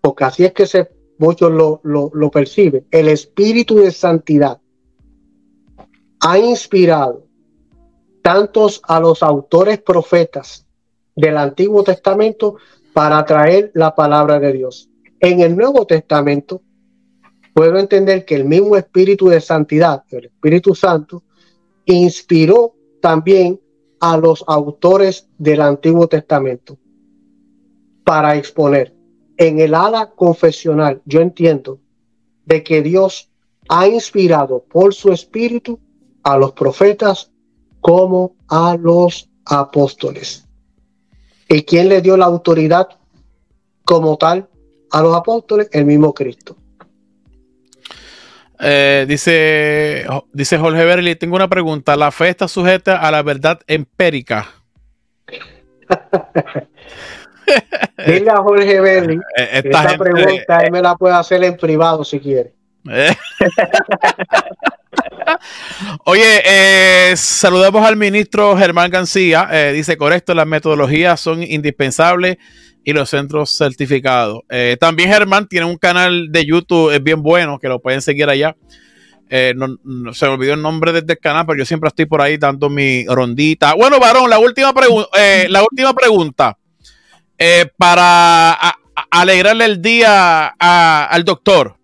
porque 0.00 0.24
así 0.24 0.44
es 0.44 0.52
que 0.52 0.66
se, 0.66 0.90
muchos 1.18 1.50
lo, 1.52 1.80
lo, 1.82 2.30
perciben, 2.30 2.86
el 2.90 3.08
espíritu 3.08 3.76
de 3.76 3.90
santidad 3.90 4.60
ha 6.20 6.38
inspirado 6.38 7.26
tantos 8.22 8.80
a 8.84 9.00
los 9.00 9.22
autores 9.22 9.80
profetas 9.80 10.66
del 11.14 11.36
Antiguo 11.36 11.82
Testamento 11.82 12.56
para 12.92 13.24
traer 13.24 13.70
la 13.74 13.94
palabra 13.94 14.38
de 14.38 14.52
Dios. 14.52 14.88
En 15.20 15.40
el 15.40 15.56
Nuevo 15.56 15.86
Testamento 15.86 16.62
puedo 17.54 17.78
entender 17.78 18.24
que 18.24 18.34
el 18.34 18.44
mismo 18.44 18.76
Espíritu 18.76 19.28
de 19.28 19.40
Santidad, 19.40 20.04
el 20.10 20.26
Espíritu 20.26 20.74
Santo, 20.74 21.24
inspiró 21.86 22.74
también 23.00 23.60
a 24.00 24.16
los 24.16 24.44
autores 24.46 25.28
del 25.38 25.60
Antiguo 25.60 26.06
Testamento 26.06 26.78
para 28.04 28.36
exponer. 28.36 28.97
En 29.38 29.60
el 29.60 29.74
ala 29.74 30.10
confesional, 30.10 31.00
yo 31.06 31.20
entiendo 31.20 31.78
de 32.44 32.64
que 32.64 32.82
Dios 32.82 33.30
ha 33.68 33.86
inspirado 33.86 34.64
por 34.64 34.92
su 34.92 35.12
Espíritu 35.12 35.78
a 36.24 36.36
los 36.36 36.52
profetas 36.52 37.30
como 37.80 38.34
a 38.48 38.76
los 38.76 39.30
apóstoles. 39.44 40.44
¿Y 41.48 41.62
quién 41.62 41.88
le 41.88 42.02
dio 42.02 42.16
la 42.16 42.26
autoridad 42.26 42.88
como 43.84 44.16
tal 44.18 44.48
a 44.90 45.02
los 45.02 45.14
apóstoles? 45.14 45.68
El 45.72 45.84
mismo 45.84 46.12
Cristo. 46.12 46.56
Eh, 48.60 49.06
dice, 49.08 50.04
dice 50.32 50.58
Jorge 50.58 50.84
Berli, 50.84 51.14
tengo 51.14 51.36
una 51.36 51.48
pregunta. 51.48 51.96
¿La 51.96 52.10
fe 52.10 52.30
está 52.30 52.48
sujeta 52.48 52.96
a 52.96 53.10
la 53.12 53.22
verdad 53.22 53.60
empírica? 53.68 54.48
Dile 58.06 58.30
a 58.30 58.36
Jorge 58.36 58.80
Berli, 58.80 59.16
eh, 59.36 59.62
esta, 59.64 59.96
pregunta 59.96 60.60
él 60.60 60.72
me 60.72 60.82
la 60.82 60.96
puede 60.96 61.14
hacer 61.14 61.42
en 61.44 61.56
privado 61.56 62.04
si 62.04 62.20
quiere. 62.20 62.52
Oye, 66.04 66.42
eh, 66.44 67.14
saludamos 67.16 67.84
al 67.84 67.96
ministro 67.96 68.56
Germán 68.56 68.90
García. 68.90 69.48
Eh, 69.50 69.72
dice, 69.72 69.96
correcto, 69.96 70.34
las 70.34 70.46
metodologías 70.46 71.20
son 71.20 71.42
indispensables 71.42 72.38
y 72.84 72.92
los 72.92 73.10
centros 73.10 73.56
certificados. 73.56 74.40
Eh, 74.48 74.76
también 74.80 75.10
Germán 75.10 75.46
tiene 75.46 75.66
un 75.66 75.76
canal 75.76 76.30
de 76.30 76.46
YouTube 76.46 76.94
es 76.94 77.02
bien 77.02 77.22
bueno, 77.22 77.58
que 77.58 77.68
lo 77.68 77.80
pueden 77.80 78.00
seguir 78.00 78.28
allá. 78.28 78.56
No, 79.54 80.14
se 80.14 80.24
me 80.24 80.32
olvidó 80.32 80.54
el 80.54 80.62
nombre 80.62 80.92
del 80.92 81.18
canal, 81.18 81.44
pero 81.44 81.58
yo 81.58 81.66
siempre 81.66 81.88
estoy 81.88 82.06
por 82.06 82.22
ahí 82.22 82.38
dando 82.38 82.70
mi 82.70 83.04
rondita. 83.06 83.74
Bueno, 83.74 84.00
varón, 84.00 84.30
la 84.30 84.38
última, 84.38 84.72
la 85.48 85.62
última 85.62 85.92
pregunta. 85.92 86.56
Para 87.76 88.58
alegrarle 89.10 89.64
el 89.64 89.82
día 89.82 90.48
al 90.48 91.24
doctor. 91.24 91.76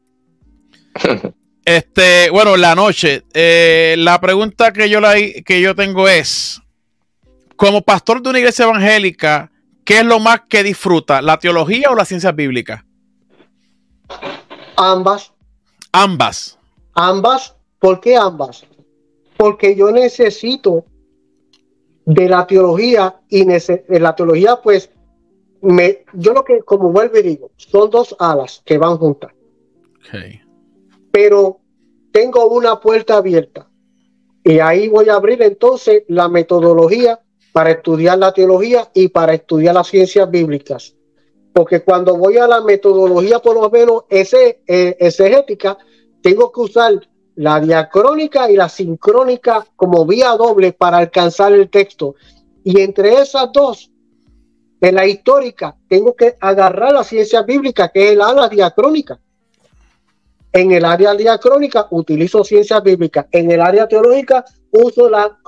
Este, 1.66 2.28
bueno, 2.28 2.58
la 2.58 2.74
noche. 2.74 3.22
Eh, 3.32 3.94
la 3.96 4.20
pregunta 4.20 4.70
que 4.70 4.88
yo, 4.90 5.00
la, 5.00 5.14
que 5.14 5.62
yo 5.62 5.74
tengo 5.74 6.06
es, 6.08 6.60
como 7.56 7.80
pastor 7.80 8.20
de 8.22 8.30
una 8.30 8.38
iglesia 8.38 8.66
evangélica, 8.66 9.50
¿qué 9.84 10.00
es 10.00 10.04
lo 10.04 10.20
más 10.20 10.42
que 10.46 10.62
disfruta? 10.62 11.22
¿La 11.22 11.38
teología 11.38 11.88
o 11.90 11.94
la 11.94 12.04
ciencia 12.04 12.32
bíblica? 12.32 12.84
Ambas. 14.76 15.32
Ambas. 15.92 16.58
Ambas. 16.92 17.54
¿Por 17.78 18.00
qué 18.00 18.16
ambas? 18.16 18.66
Porque 19.36 19.74
yo 19.74 19.90
necesito 19.90 20.84
de 22.04 22.28
la 22.28 22.46
teología 22.46 23.20
y 23.30 23.44
de 23.44 24.00
la 24.00 24.14
teología, 24.14 24.56
pues, 24.62 24.90
me, 25.64 26.04
yo 26.12 26.32
lo 26.32 26.44
que, 26.44 26.60
como 26.60 26.90
vuelvo 26.90 27.18
y 27.18 27.22
digo, 27.22 27.50
son 27.56 27.90
dos 27.90 28.14
alas 28.18 28.62
que 28.64 28.78
van 28.78 28.96
juntas. 28.98 29.32
Okay 30.06 30.44
pero 31.14 31.60
tengo 32.10 32.48
una 32.48 32.80
puerta 32.80 33.18
abierta. 33.18 33.70
Y 34.42 34.58
ahí 34.58 34.88
voy 34.88 35.08
a 35.08 35.14
abrir 35.14 35.40
entonces 35.42 36.02
la 36.08 36.28
metodología 36.28 37.20
para 37.52 37.70
estudiar 37.70 38.18
la 38.18 38.32
teología 38.32 38.90
y 38.92 39.06
para 39.06 39.34
estudiar 39.34 39.76
las 39.76 39.86
ciencias 39.86 40.28
bíblicas. 40.28 40.96
Porque 41.52 41.84
cuando 41.84 42.16
voy 42.16 42.36
a 42.38 42.48
la 42.48 42.62
metodología, 42.62 43.38
por 43.38 43.54
lo 43.54 43.70
menos 43.70 44.06
ese, 44.08 44.64
eh, 44.66 44.96
exegética, 44.98 45.78
tengo 46.20 46.50
que 46.50 46.62
usar 46.62 47.08
la 47.36 47.60
diacrónica 47.60 48.50
y 48.50 48.56
la 48.56 48.68
sincrónica 48.68 49.64
como 49.76 50.04
vía 50.04 50.30
doble 50.30 50.72
para 50.72 50.96
alcanzar 50.96 51.52
el 51.52 51.70
texto. 51.70 52.16
Y 52.64 52.80
entre 52.80 53.20
esas 53.20 53.52
dos, 53.52 53.92
en 54.84 54.96
la 54.96 55.06
histórica, 55.06 55.74
tengo 55.88 56.14
que 56.14 56.36
agarrar 56.38 56.92
la 56.92 57.04
ciencia 57.04 57.40
bíblica, 57.40 57.88
que 57.88 58.10
es 58.10 58.16
la 58.18 58.28
ala 58.28 58.50
diacrónica. 58.50 59.18
En 60.52 60.72
el 60.72 60.84
área 60.84 61.14
diacrónica 61.14 61.86
utilizo 61.90 62.44
ciencias 62.44 62.82
bíblicas. 62.82 63.24
En 63.32 63.50
el 63.50 63.62
área 63.62 63.88
teológica 63.88 64.44
uso 64.70 65.08
la, 65.08 65.38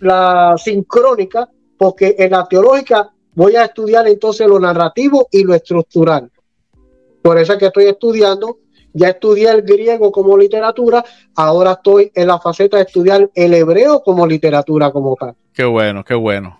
la 0.00 0.56
sincrónica 0.58 1.48
porque 1.78 2.16
en 2.18 2.32
la 2.32 2.48
teológica 2.48 3.12
voy 3.32 3.54
a 3.54 3.66
estudiar 3.66 4.08
entonces 4.08 4.48
lo 4.48 4.58
narrativo 4.58 5.28
y 5.30 5.44
lo 5.44 5.54
estructural. 5.54 6.28
Por 7.22 7.38
eso 7.38 7.52
es 7.52 7.60
que 7.60 7.66
estoy 7.66 7.84
estudiando, 7.84 8.58
ya 8.92 9.10
estudié 9.10 9.50
el 9.50 9.62
griego 9.62 10.10
como 10.10 10.36
literatura, 10.36 11.04
ahora 11.36 11.72
estoy 11.72 12.10
en 12.12 12.26
la 12.26 12.40
faceta 12.40 12.76
de 12.78 12.82
estudiar 12.82 13.30
el 13.36 13.54
hebreo 13.54 14.02
como 14.02 14.26
literatura 14.26 14.90
como 14.90 15.14
tal. 15.14 15.36
Qué 15.54 15.64
bueno, 15.64 16.02
qué 16.02 16.14
bueno. 16.14 16.59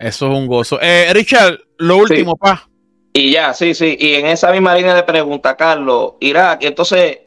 Eso 0.00 0.32
es 0.32 0.38
un 0.38 0.46
gozo. 0.46 0.78
Eh, 0.80 1.10
Richard, 1.12 1.58
lo 1.76 1.98
último, 1.98 2.34
pa. 2.34 2.66
Y 3.12 3.32
ya, 3.32 3.52
sí, 3.52 3.74
sí. 3.74 3.98
Y 4.00 4.14
en 4.14 4.26
esa 4.26 4.50
misma 4.50 4.74
línea 4.74 4.94
de 4.94 5.02
pregunta, 5.02 5.54
Carlos, 5.56 6.14
Irak, 6.20 6.64
entonces 6.64 7.18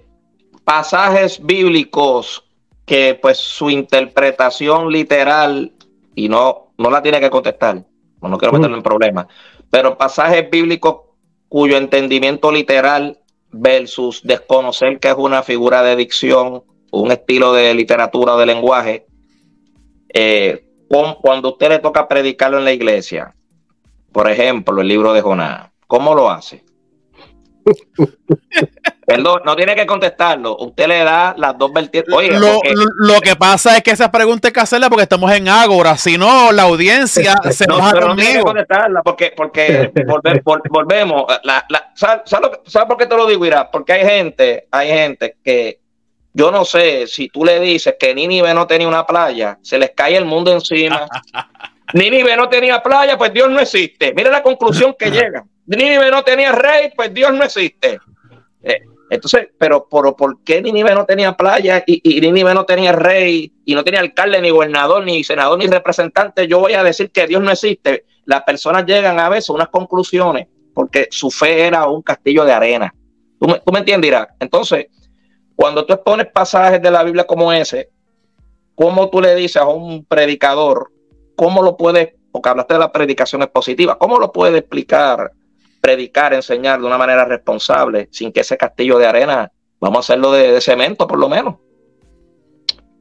pasajes 0.64 1.40
bíblicos 1.44 2.44
que 2.86 3.18
pues 3.22 3.38
su 3.38 3.70
interpretación 3.70 4.92
literal, 4.92 5.72
y 6.16 6.28
no, 6.28 6.72
no 6.80 6.90
la 6.90 7.02
tiene 7.04 7.20
que 7.20 7.30
contestar, 7.30 7.84
no 8.22 8.38
quiero 8.38 8.54
meterlo 8.54 8.76
en 8.76 8.84
problemas, 8.84 9.28
pero 9.70 9.98
pasajes 9.98 10.50
bíblicos 10.50 11.02
cuyo 11.50 11.78
entendimiento 11.78 12.52
literal 12.52 13.20
versus 13.52 14.22
desconocer 14.24 15.00
que 15.00 15.10
es 15.10 15.16
una 15.16 15.44
figura 15.44 15.84
de 15.84 15.96
dicción, 15.96 16.64
un 16.92 17.12
estilo 17.12 17.54
de 17.54 17.74
literatura 17.76 18.34
o 18.34 18.40
de 18.40 18.46
lenguaje, 18.48 19.06
eh, 20.10 20.66
cuando 20.88 21.50
usted 21.50 21.70
le 21.70 21.80
toca 21.80 22.08
predicarlo 22.08 22.60
en 22.60 22.66
la 22.66 22.72
iglesia, 22.72 23.34
por 24.12 24.30
ejemplo, 24.30 24.80
el 24.82 24.88
libro 24.88 25.14
de 25.14 25.22
Jonás, 25.22 25.70
¿cómo 25.88 26.14
lo 26.14 26.30
hace? 26.30 26.64
Perdón, 29.06 29.42
no 29.46 29.56
tiene 29.56 29.76
que 29.76 29.86
contestarlo. 29.86 30.58
Usted 30.58 30.88
le 30.88 31.04
da 31.04 31.34
las 31.38 31.58
dos 31.58 31.72
vertientes. 31.74 32.14
lo, 32.14 33.22
que 33.22 33.36
pasa 33.36 33.78
es 33.78 33.84
que 33.84 33.92
esa 33.92 34.12
pregunta 34.12 34.48
hay 34.48 34.54
que 34.54 34.60
hacerla 34.60 34.90
porque 34.90 35.04
estamos 35.04 35.32
en 35.32 35.48
Ágora. 35.48 35.98
Si 35.98 36.18
no, 36.18 36.52
la 36.52 36.64
audiencia 36.64 37.36
se 37.52 37.66
no, 37.66 37.80
pero 37.92 38.10
no 38.10 38.16
tiene 38.16 38.38
que 38.38 38.42
contestarla 38.42 39.02
porque, 39.02 39.34
porque 39.36 39.92
volvemos. 40.70 41.26
¿Sabes 41.96 42.88
por 42.88 42.98
qué 42.98 43.06
te 43.06 43.16
lo 43.16 43.26
digo, 43.28 43.46
Ira? 43.46 43.70
Porque 43.70 43.94
hay 43.94 44.06
gente, 44.06 44.68
hay 44.72 44.88
gente 44.90 45.38
que 45.44 45.80
yo 46.34 46.52
no 46.52 46.66
sé 46.66 47.06
si 47.08 47.30
tú 47.30 47.46
le 47.46 47.60
dices 47.60 47.96
que 48.00 48.14
Nínive 48.16 48.54
no 48.54 48.66
tenía 48.66 48.88
una 48.88 49.06
playa, 49.06 49.60
se 49.62 49.78
les 49.78 49.92
cae 49.92 50.18
el 50.18 50.26
mundo 50.26 50.52
encima. 50.52 51.08
Nínive 51.94 52.36
no 52.36 52.50
tenía 52.50 52.82
playa, 52.82 53.18
pues 53.18 53.32
Dios 53.32 53.52
no 53.52 53.60
existe. 53.60 54.14
Mira 54.16 54.32
la 54.32 54.42
conclusión 54.42 54.96
que 54.98 55.12
llega. 55.12 55.46
Nínive 55.68 56.10
no 56.10 56.24
tenía 56.24 56.52
rey, 56.52 56.92
pues 56.96 57.14
Dios 57.14 57.32
no 57.34 57.44
existe. 57.44 58.00
Eh, 58.64 58.82
entonces, 59.12 59.50
pero 59.60 59.88
por, 59.88 60.16
¿por 60.16 60.44
qué 60.44 60.60
Nínive 60.60 60.96
no 60.96 61.06
tenía 61.06 61.38
playa 61.38 61.84
y, 61.86 62.02
y 62.04 62.20
Nínive 62.20 62.54
no 62.56 62.66
tenía 62.66 62.94
rey 62.94 63.54
y 63.64 63.76
no 63.76 63.84
tenía 63.84 64.00
alcalde, 64.00 64.42
ni 64.42 64.50
gobernador, 64.50 65.04
ni 65.06 65.24
senador, 65.24 65.60
ni 65.60 65.68
representante? 65.68 66.48
Yo 66.48 66.60
voy 66.60 66.74
a 66.74 66.84
decir 66.84 67.12
que 67.12 67.28
Dios 67.28 67.44
no 67.44 67.52
existe. 67.52 68.06
Las 68.26 68.42
personas 68.42 68.86
llegan 68.88 69.20
a 69.20 69.30
veces 69.30 69.52
a 69.52 69.54
unas 69.54 69.68
conclusiones 69.68 70.48
porque 70.74 71.08
su 71.12 71.30
fe 71.30 71.68
era 71.68 71.88
un 71.88 72.02
castillo 72.02 72.44
de 72.44 72.54
arena. 72.54 72.94
¿Tú 73.40 73.48
me, 73.48 73.60
tú 73.60 73.72
me 73.72 73.80
entiendes, 73.80 74.08
Irak? 74.08 74.34
Entonces, 74.40 74.88
cuando 75.56 75.86
tú 75.86 75.94
expones 75.94 76.28
pasajes 76.28 76.82
de 76.82 76.92
la 76.92 77.04
Biblia 77.04 77.26
como 77.26 77.52
ese, 77.52 77.90
¿cómo 78.76 79.10
tú 79.10 79.22
le 79.22 79.36
dices 79.36 79.58
a 79.58 79.68
un 79.68 80.06
predicador, 80.06 80.92
cómo 81.36 81.62
lo 81.62 81.78
puedes, 81.78 82.14
porque 82.32 82.50
hablaste 82.50 82.74
de 82.74 82.80
las 82.80 82.90
predicaciones 82.90 83.50
positivas, 83.50 83.98
cómo 84.00 84.20
lo 84.20 84.32
puede 84.32 84.60
explicar 84.60 85.32
predicar, 85.84 86.34
enseñar 86.34 86.80
de 86.80 86.88
una 86.88 86.98
manera 86.98 87.26
responsable, 87.26 88.08
sin 88.10 88.32
que 88.32 88.40
ese 88.40 88.56
castillo 88.56 88.98
de 88.98 89.06
arena, 89.06 89.52
vamos 89.82 89.98
a 89.98 90.00
hacerlo 90.00 90.32
de, 90.32 90.62
cemento 90.62 91.06
por 91.06 91.20
lo 91.20 91.28
menos. 91.28 91.56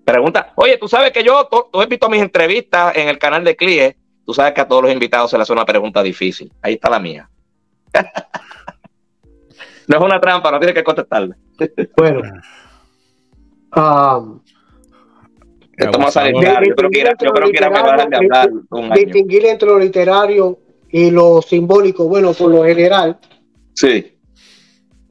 Pregunta, 0.05 0.53
oye, 0.57 0.79
tú 0.79 0.89
sabes 0.89 1.13
que 1.13 1.23
yo, 1.23 1.49
tú, 1.49 1.81
has 1.81 1.89
visto 1.89 2.11
mis 2.11 2.21
entrevistas 2.21 2.97
en 2.97 3.09
el 3.09 3.21
canal 3.21 3.45
de 3.45 3.55
CLIE 3.55 3.97
tú 4.25 4.35
sabes 4.35 4.53
que 4.53 4.63
a 4.63 4.67
todos 4.67 4.83
los 4.83 4.93
invitados 4.93 5.31
se 5.31 5.39
les 5.39 5.45
hace 5.45 5.53
una 5.53 5.65
pregunta 5.65 6.03
difícil. 6.03 6.53
Ahí 6.61 6.75
está 6.75 6.91
la 6.91 6.99
mía. 6.99 7.31
No 9.89 9.97
es 9.97 10.03
una 10.03 10.21
trampa, 10.21 10.51
no 10.51 10.59
tienes 10.59 10.75
que 10.75 10.85
contestarle. 10.85 11.35
bueno. 11.97 12.21
Um, 13.75 14.41
Esto 15.77 15.99
va 15.99 16.07
a 16.07 16.11
salir 16.11 16.35
claro. 16.35 16.67
Yo 16.67 16.75
creo 16.75 16.91
que 16.91 17.01
era, 17.01 17.13
yo 17.21 17.31
creo 17.31 17.51
que 17.51 17.57
era 17.57 17.71
mejor 17.71 18.09
de 18.09 18.17
hablar. 18.17 18.51
Distinguir 18.95 19.47
entre 19.47 19.69
lo 19.69 19.79
literario 19.79 20.59
y 20.91 21.11
lo 21.11 21.41
simbólico, 21.41 22.07
bueno, 22.07 22.33
por 22.35 22.51
lo 22.51 22.65
general. 22.65 23.19
Sí. 23.75 24.13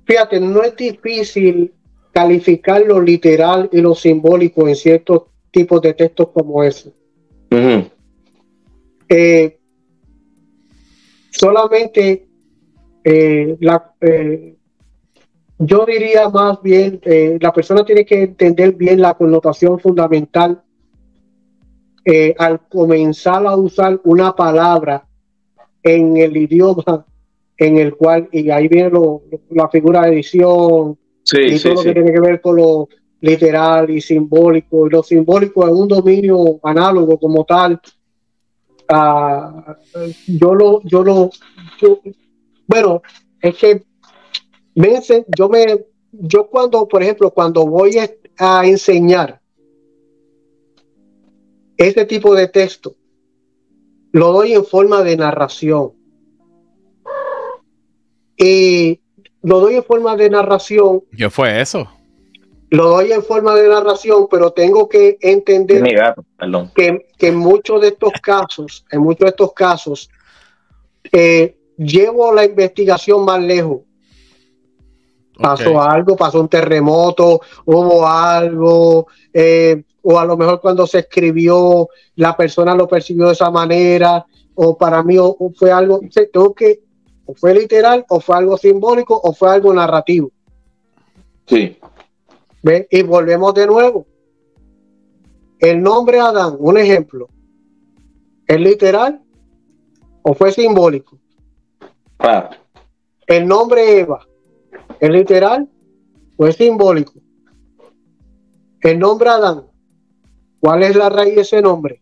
Fíjate, 0.05 0.39
no 0.39 0.61
es 0.61 0.75
difícil 0.75 1.73
calificar 2.11 2.81
lo 2.81 3.01
literal 3.01 3.69
y 3.71 3.81
lo 3.81 3.95
simbólico 3.95 4.67
en 4.67 4.75
ciertos 4.75 5.23
tipos 5.49 5.81
de 5.81 5.93
textos 5.93 6.29
como 6.33 6.63
ese. 6.63 6.93
Eh, 9.09 9.59
solamente 11.31 12.27
eh, 13.03 13.57
la, 13.59 13.93
eh, 13.99 14.55
yo 15.61 15.85
diría 15.85 16.29
más 16.29 16.61
bien, 16.61 16.99
la 17.39 17.53
persona 17.53 17.83
tiene 17.83 18.05
que 18.05 18.23
entender 18.23 18.73
bien 18.73 19.01
la 19.01 19.13
connotación 19.13 19.79
fundamental 19.79 20.61
al 22.37 22.67
comenzar 22.67 23.45
a 23.45 23.55
usar 23.55 23.99
una 24.03 24.35
palabra 24.35 25.07
en 25.83 26.17
el 26.17 26.35
idioma 26.37 27.05
en 27.57 27.77
el 27.77 27.95
cual, 27.95 28.27
y 28.31 28.49
ahí 28.49 28.67
viene 28.67 28.91
la 29.51 29.69
figura 29.69 30.01
de 30.01 30.13
edición, 30.13 30.97
y 31.31 31.59
todo 31.59 31.75
lo 31.75 31.83
que 31.83 31.93
tiene 31.93 32.11
que 32.11 32.19
ver 32.19 32.41
con 32.41 32.55
lo 32.55 32.89
literal 33.19 33.87
y 33.91 34.01
simbólico. 34.01 34.87
Y 34.87 34.89
lo 34.89 35.03
simbólico 35.03 35.67
es 35.67 35.73
un 35.73 35.87
dominio 35.87 36.59
análogo 36.63 37.19
como 37.19 37.45
tal. 37.45 37.79
Uh, 38.89 39.73
yo 40.27 40.55
lo, 40.55 40.81
yo 40.83 41.03
lo, 41.03 41.29
bueno, 42.67 43.01
es 43.39 43.55
que 43.55 43.83
yo 44.75 45.49
me, 45.49 45.85
yo 46.11 46.47
cuando, 46.47 46.87
por 46.87 47.03
ejemplo, 47.03 47.31
cuando 47.31 47.65
voy 47.65 47.97
a 48.37 48.65
enseñar 48.65 49.41
este 51.77 52.05
tipo 52.05 52.35
de 52.35 52.47
texto, 52.47 52.95
lo 54.11 54.31
doy 54.31 54.53
en 54.53 54.65
forma 54.65 55.03
de 55.03 55.17
narración. 55.17 55.93
Y 58.37 58.99
lo 59.41 59.59
doy 59.59 59.75
en 59.75 59.83
forma 59.83 60.15
de 60.15 60.29
narración. 60.29 61.03
¿Qué 61.15 61.29
fue 61.29 61.61
eso? 61.61 61.89
Lo 62.69 62.87
doy 62.89 63.11
en 63.11 63.23
forma 63.23 63.55
de 63.55 63.67
narración, 63.67 64.27
pero 64.29 64.51
tengo 64.51 64.87
que 64.87 65.17
entender 65.21 65.83
que, 66.73 67.05
que, 67.17 67.27
en 67.27 67.35
muchos 67.35 67.81
de 67.81 67.89
estos 67.89 68.13
casos, 68.21 68.85
en 68.91 69.01
muchos 69.01 69.25
de 69.25 69.29
estos 69.29 69.53
casos, 69.53 70.09
eh, 71.11 71.57
llevo 71.77 72.33
la 72.33 72.45
investigación 72.45 73.25
más 73.25 73.41
lejos. 73.41 73.81
Pasó 75.41 75.81
algo, 75.81 76.15
pasó 76.15 76.39
un 76.41 76.47
terremoto, 76.47 77.41
hubo 77.65 78.07
algo, 78.07 79.07
eh, 79.33 79.83
o 80.03 80.19
a 80.19 80.25
lo 80.25 80.37
mejor 80.37 80.61
cuando 80.61 80.85
se 80.85 80.99
escribió, 80.99 81.89
la 82.15 82.35
persona 82.35 82.75
lo 82.75 82.87
percibió 82.87 83.27
de 83.27 83.33
esa 83.33 83.49
manera, 83.49 84.25
o 84.55 84.77
para 84.77 85.03
mí 85.03 85.17
fue 85.55 85.71
algo, 85.71 85.99
tengo 86.31 86.53
que 86.53 86.81
o 87.25 87.33
fue 87.33 87.53
literal, 87.53 88.05
o 88.09 88.19
fue 88.19 88.35
algo 88.35 88.57
simbólico, 88.57 89.19
o 89.23 89.33
fue 89.33 89.49
algo 89.51 89.73
narrativo. 89.73 90.31
Sí. 91.45 91.77
¿Ve? 92.61 92.87
Y 92.89 93.03
volvemos 93.03 93.53
de 93.53 93.67
nuevo. 93.67 94.05
El 95.59 95.81
nombre 95.81 96.19
Adán, 96.19 96.55
un 96.59 96.77
ejemplo, 96.77 97.29
¿es 98.47 98.59
literal 98.59 99.21
o 100.23 100.33
fue 100.33 100.51
simbólico? 100.51 101.17
Claro. 102.17 102.49
El 103.27 103.47
nombre 103.47 103.99
Eva, 103.99 104.27
¿es 105.01 105.09
literal 105.09 105.67
o 106.37 106.47
es 106.47 106.55
simbólico? 106.55 107.13
El 108.79 108.99
nombre 108.99 109.29
Adán, 109.29 109.65
¿cuál 110.59 110.83
es 110.83 110.95
la 110.95 111.09
raíz 111.09 111.35
de 111.35 111.41
ese 111.41 111.61
nombre? 111.61 112.01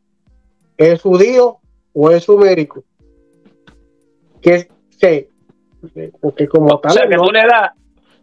¿Es 0.77 1.01
judío 1.01 1.57
o 1.93 2.11
es 2.11 2.25
sumérico? 2.25 2.83
¿Qué, 4.41 4.69
Sí, 5.01 5.29
porque 6.19 6.47
como 6.47 6.77
tal. 6.79 6.91
O 6.91 6.93
sea, 6.93 7.07
que 7.07 7.15
tú 7.15 7.31
le 7.31 7.39
das 7.39 7.71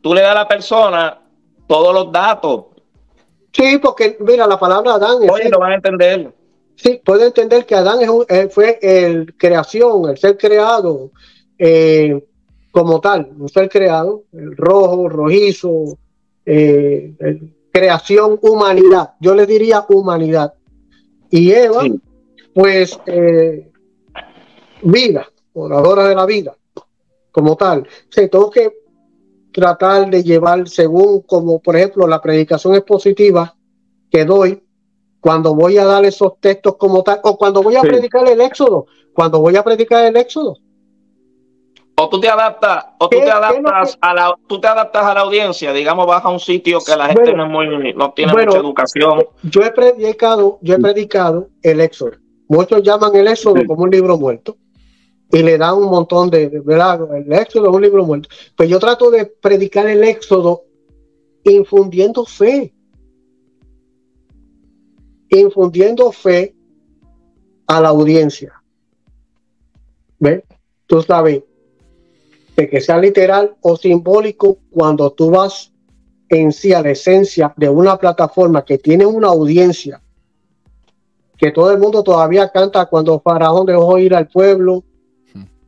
tú 0.03 0.15
le 0.15 0.20
das 0.20 0.32
a 0.32 0.35
la 0.35 0.48
persona 0.48 1.20
todos 1.66 1.94
los 1.94 2.12
datos. 2.12 2.66
Sí, 3.53 3.78
porque 3.78 4.19
mira, 4.20 4.47
la 4.47 4.59
palabra 4.59 4.94
Adán. 4.94 5.16
Oye, 5.31 5.48
lo 5.48 5.59
van 5.59 5.73
a 5.73 5.74
entender. 5.77 6.32
Sí, 6.74 7.01
puede 7.03 7.27
entender 7.27 7.65
que 7.65 7.74
Adán 7.74 8.01
es 8.03 8.11
eh, 8.28 8.48
fue 8.51 8.78
el 8.82 9.35
creación, 9.36 10.11
el 10.11 10.19
ser 10.19 10.36
creado 10.36 11.11
eh, 11.59 12.23
como 12.77 13.01
tal, 13.01 13.32
un 13.39 13.48
ser 13.48 13.70
creado, 13.70 14.24
el 14.35 14.55
rojo, 14.55 15.09
rojizo, 15.09 15.97
eh, 16.44 17.15
creación, 17.73 18.39
humanidad. 18.43 19.15
Yo 19.19 19.35
le 19.35 19.47
diría 19.47 19.86
humanidad. 19.89 20.53
Y 21.31 21.53
Eva, 21.53 21.85
pues, 22.53 23.01
vida, 24.82 25.27
oradora 25.55 26.07
de 26.07 26.15
la 26.15 26.27
vida 26.27 26.55
como 27.32 27.57
tal. 27.57 27.89
se 28.11 28.28
tengo 28.28 28.51
que 28.51 28.70
tratar 29.55 30.11
de 30.11 30.23
llevar 30.23 30.69
según, 30.69 31.23
como 31.23 31.59
por 31.62 31.77
ejemplo, 31.77 32.07
la 32.07 32.20
predicación 32.20 32.74
expositiva 32.74 33.57
que 34.11 34.27
doy 34.27 34.62
cuando 35.19 35.55
voy 35.55 35.78
a 35.78 35.86
dar 35.86 36.05
esos 36.05 36.39
textos 36.40 36.77
como 36.77 37.03
tal, 37.03 37.20
o 37.23 37.39
cuando 37.39 37.62
voy 37.62 37.77
a 37.77 37.81
predicar 37.81 38.28
el 38.28 38.43
éxodo, 38.43 38.85
cuando 39.15 39.40
voy 39.40 39.57
a 39.57 39.65
predicar 39.65 40.05
el 40.05 40.16
éxodo. 40.19 40.59
O 41.98 42.09
tú 42.10 42.20
te 42.20 42.28
adaptas, 42.28 42.86
o 42.98 43.09
tú 43.09 43.18
te 43.18 43.31
adaptas 43.31 43.97
a 44.01 44.14
la, 44.14 44.35
tú 44.47 44.60
te 44.60 44.68
adaptas 44.68 45.02
a 45.02 45.14
la 45.14 45.20
audiencia, 45.20 45.73
digamos, 45.73 46.06
vas 46.06 46.24
a 46.24 46.28
un 46.28 46.40
sitio 46.40 46.78
que 46.85 46.94
la 46.94 47.09
gente 47.09 47.32
no, 47.32 47.47
muy, 47.47 47.94
no 47.94 48.12
tiene 48.12 48.32
mucha 48.32 48.59
educación. 48.59 49.24
Yo 49.43 49.62
he 49.62 49.70
predicado, 49.70 50.59
yo 50.60 50.74
he 50.74 50.78
predicado 50.78 51.48
el 51.62 51.81
éxodo. 51.81 52.12
Muchos 52.48 52.82
llaman 52.82 53.16
el 53.16 53.28
éxodo 53.28 53.64
como 53.66 53.85
un 53.85 53.90
libro 53.90 54.18
muerto 54.18 54.56
y 55.31 55.43
le 55.43 55.59
dan 55.59 55.74
un 55.74 55.90
montón 55.90 56.31
de, 56.31 56.48
¿verdad? 56.64 57.16
El 57.16 57.32
Éxodo 57.32 57.68
es 57.68 57.74
un 57.74 57.82
libro 57.82 58.05
muerto. 58.05 58.28
Pues 58.56 58.68
yo 58.68 58.78
trato 58.78 59.10
de 59.10 59.27
predicar 59.27 59.86
el 59.89 60.05
Éxodo 60.05 60.64
infundiendo 61.44 62.24
fe. 62.24 62.73
Infundiendo 65.31 66.12
fe 66.12 66.55
a 67.66 67.81
la 67.81 67.89
audiencia. 67.89 68.62
¿Ves? 70.18 70.44
Tú 70.86 71.02
sabes, 71.02 71.43
de 72.57 72.69
que 72.69 72.81
sea 72.81 72.99
literal 72.99 73.55
o 73.61 73.77
simbólico, 73.77 74.59
cuando 74.70 75.12
tú 75.12 75.31
vas 75.31 75.73
en 76.28 76.53
sí 76.53 76.73
a 76.73 76.83
la 76.83 76.91
esencia 76.91 77.53
de 77.57 77.69
una 77.69 77.97
plataforma 77.97 78.65
que 78.65 78.78
tiene 78.78 79.07
una 79.07 79.28
audiencia, 79.28 80.01
que 81.37 81.53
todo 81.53 81.70
el 81.70 81.78
mundo 81.78 82.03
todavía 82.03 82.51
canta 82.51 82.87
cuando 82.87 83.20
Faraón 83.20 83.66
dejó 83.66 83.99
ir 83.99 84.15
al 84.15 84.27
pueblo, 84.27 84.83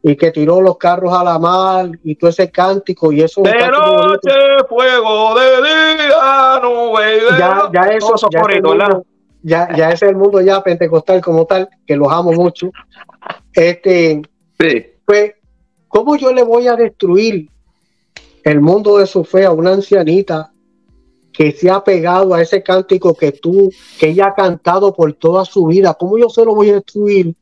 y 0.03 0.17
que 0.17 0.31
tiró 0.31 0.61
los 0.61 0.79
carros 0.79 1.13
a 1.13 1.25
la 1.25 1.39
mar 1.39 1.91
y 2.05 2.15
todo 2.15 2.31
ese 2.31 2.51
cántico 2.51 3.13
y 3.13 3.23
eso 3.23 3.43
de 3.43 3.53
noche 3.53 4.31
fuego 4.69 5.35
de 5.39 5.63
día 5.63 6.61
nube 6.63 7.21
ya, 7.39 7.71
ya 7.73 7.81
eso 7.89 8.15
ya, 8.31 8.41
es 8.41 8.63
mundo, 8.63 9.05
ya, 9.43 9.69
ya 9.77 9.91
es 9.91 10.03
el 10.03 10.17
mundo 10.17 10.41
ya 10.41 10.63
pentecostal 10.63 11.21
como 11.21 11.47
tal 11.47 11.69
que 11.87 11.97
los 11.97 12.11
amo 12.13 12.33
mucho. 12.33 12.71
Este 13.53 14.23
sí. 14.59 14.87
pues 15.05 15.35
cómo 15.89 16.17
yo 16.17 16.33
le 16.33 16.43
voy 16.43 16.69
a 16.69 16.77
destruir 16.77 17.49
el 18.45 18.61
mundo 18.61 18.99
de 18.99 19.07
su 19.07 19.25
fe 19.25 19.45
a 19.45 19.51
una 19.51 19.73
ancianita 19.73 20.53
que 21.33 21.53
se 21.53 21.71
ha 21.71 21.83
pegado 21.83 22.35
a 22.35 22.43
ese 22.43 22.63
cántico 22.63 23.15
que 23.15 23.33
tú 23.33 23.71
que 23.99 24.11
ella 24.11 24.29
ha 24.29 24.35
cantado 24.35 24.95
por 24.95 25.13
toda 25.15 25.45
su 25.45 25.67
vida 25.67 25.95
cómo 25.95 26.19
yo 26.19 26.29
se 26.29 26.45
lo 26.45 26.55
voy 26.55 26.71
a 26.71 26.75
destruir 26.75 27.35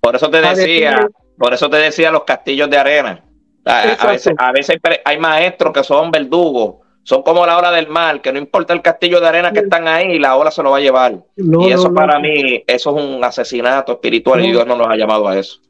por 0.00 0.16
eso 0.16 0.30
te 0.30 0.40
decía 0.40 1.08
por 1.40 1.54
eso 1.54 1.70
te 1.70 1.78
decía 1.78 2.10
los 2.10 2.24
castillos 2.24 2.68
de 2.68 2.76
arena. 2.76 3.24
A, 3.64 3.86
veces, 4.08 4.34
a 4.36 4.52
veces 4.52 4.76
hay 5.06 5.18
maestros 5.18 5.72
que 5.72 5.82
son 5.82 6.10
verdugos, 6.10 6.86
son 7.02 7.22
como 7.22 7.46
la 7.46 7.56
hora 7.56 7.70
del 7.70 7.88
mar, 7.88 8.20
que 8.20 8.30
no 8.30 8.38
importa 8.38 8.74
el 8.74 8.82
castillo 8.82 9.22
de 9.22 9.28
arena 9.28 9.50
que 9.50 9.60
están 9.60 9.88
ahí, 9.88 10.18
la 10.18 10.36
ola 10.36 10.50
se 10.50 10.62
lo 10.62 10.70
va 10.70 10.76
a 10.76 10.80
llevar. 10.80 11.14
y 11.38 11.72
eso 11.72 11.94
para 11.94 12.18
mí, 12.18 12.62
eso 12.66 12.94
es 12.94 13.04
un 13.04 13.24
asesinato 13.24 13.92
espiritual 13.92 14.44
y 14.44 14.50
Dios 14.50 14.66
no 14.66 14.76
nos 14.76 14.88
ha 14.88 14.96
llamado 14.96 15.28
a 15.28 15.38
eso. 15.38 15.60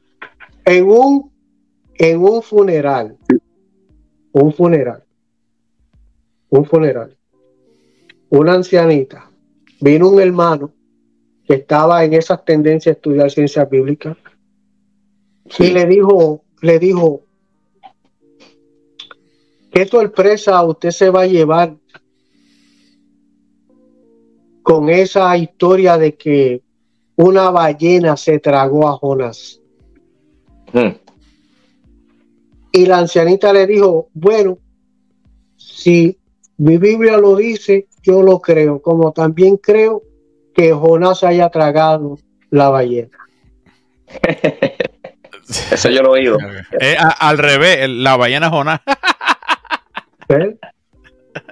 En 0.65 0.91
un, 0.91 1.30
en 2.01 2.19
un 2.23 2.43
funeral, 2.43 3.19
un 4.33 4.55
funeral, 4.55 5.05
un 6.49 6.65
funeral, 6.65 7.15
una 8.31 8.55
ancianita, 8.55 9.31
vino 9.81 10.09
un 10.09 10.19
hermano 10.19 10.73
que 11.47 11.55
estaba 11.57 12.03
en 12.03 12.15
esas 12.15 12.43
tendencias 12.43 12.95
a 12.95 12.97
estudiar 12.97 13.31
ciencias 13.31 13.69
bíblicas 13.69 14.17
y 15.59 15.73
le 15.73 15.85
dijo, 15.85 16.43
le 16.63 16.79
dijo, 16.79 17.21
¿qué 19.71 19.85
sorpresa 19.85 20.65
usted 20.65 20.91
se 20.93 21.11
va 21.11 21.23
a 21.23 21.27
llevar 21.27 21.77
con 24.63 24.89
esa 24.89 25.37
historia 25.37 25.99
de 25.99 26.15
que 26.15 26.63
una 27.17 27.51
ballena 27.51 28.17
se 28.17 28.39
tragó 28.39 28.89
a 28.89 28.93
Jonás. 28.93 29.61
Hmm. 30.73 31.10
Y 32.73 32.87
la 32.87 32.99
ancianita 32.99 33.53
le 33.53 33.67
dijo, 33.67 34.09
bueno, 34.15 34.59
si 35.57 36.19
mi 36.59 36.79
Biblia 36.79 37.17
lo 37.17 37.37
dice, 37.37 37.89
yo 38.03 38.23
lo 38.23 38.41
creo, 38.41 38.81
como 38.81 39.13
también 39.13 39.57
creo 39.57 40.03
que 40.55 40.73
Jonás 40.73 41.25
haya 41.25 41.49
tragado 41.49 42.19
la 42.51 42.69
ballena. 42.69 43.17
Eso 45.73 45.91
yo 45.91 46.03
lo 46.03 46.17
he 46.17 46.21
oído. 46.21 46.39
Eh, 46.81 46.97
al 46.99 47.39
revés, 47.39 47.89
la 47.89 48.17
ballena 48.17 48.51
Jonás. 48.51 48.81
¿Eh? 50.29 50.57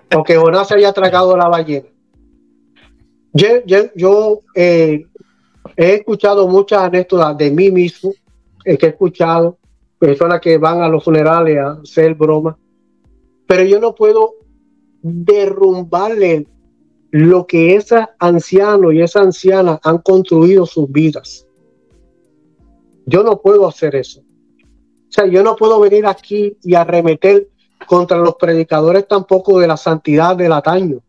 Porque 0.09 0.36
Jonás 0.36 0.70
haya 0.73 0.93
tragado 0.93 1.36
la 1.36 1.49
ballena. 1.49 1.89
Yo, 3.32 4.43
eh, 4.55 5.07
he 5.77 5.95
escuchado 5.95 6.49
muchas 6.49 6.82
anécdotas 6.82 7.36
de 7.36 7.51
mí 7.51 7.70
mismo, 7.70 8.12
que 8.65 8.78
he 8.81 8.89
escuchado 8.89 9.58
personas 9.99 10.41
que 10.41 10.59
van 10.59 10.83
a 10.83 10.89
los 10.89 11.05
funerales 11.05 11.59
a 11.59 11.73
hacer 11.83 12.15
broma, 12.15 12.59
pero 13.47 13.65
yo 13.65 13.81
no 13.81 13.95
puedo 13.95 14.35
derrumbarle 15.03 16.47
lo 17.11 17.47
que 17.47 17.75
ese 17.75 18.07
anciano 18.19 18.93
y 18.93 19.01
esa 19.01 19.20
anciana 19.20 19.81
han 19.83 19.99
construido 19.99 20.66
sus 20.66 20.91
vidas. 20.91 21.47
Yo 23.07 23.23
no 23.23 23.41
puedo 23.41 23.66
hacer 23.66 23.97
eso. 23.97 24.20
O 24.20 25.11
sea, 25.11 25.27
yo 25.27 25.43
no 25.43 25.57
puedo 25.57 25.81
venir 25.81 26.07
aquí 26.07 26.57
y 26.62 26.75
arremeter 26.75 27.49
contra 27.87 28.19
los 28.19 28.35
predicadores 28.35 29.09
tampoco 29.09 29.59
de 29.59 29.66
la 29.66 29.79
santidad 29.79 30.37
del 30.37 30.53
ataño. 30.53 31.01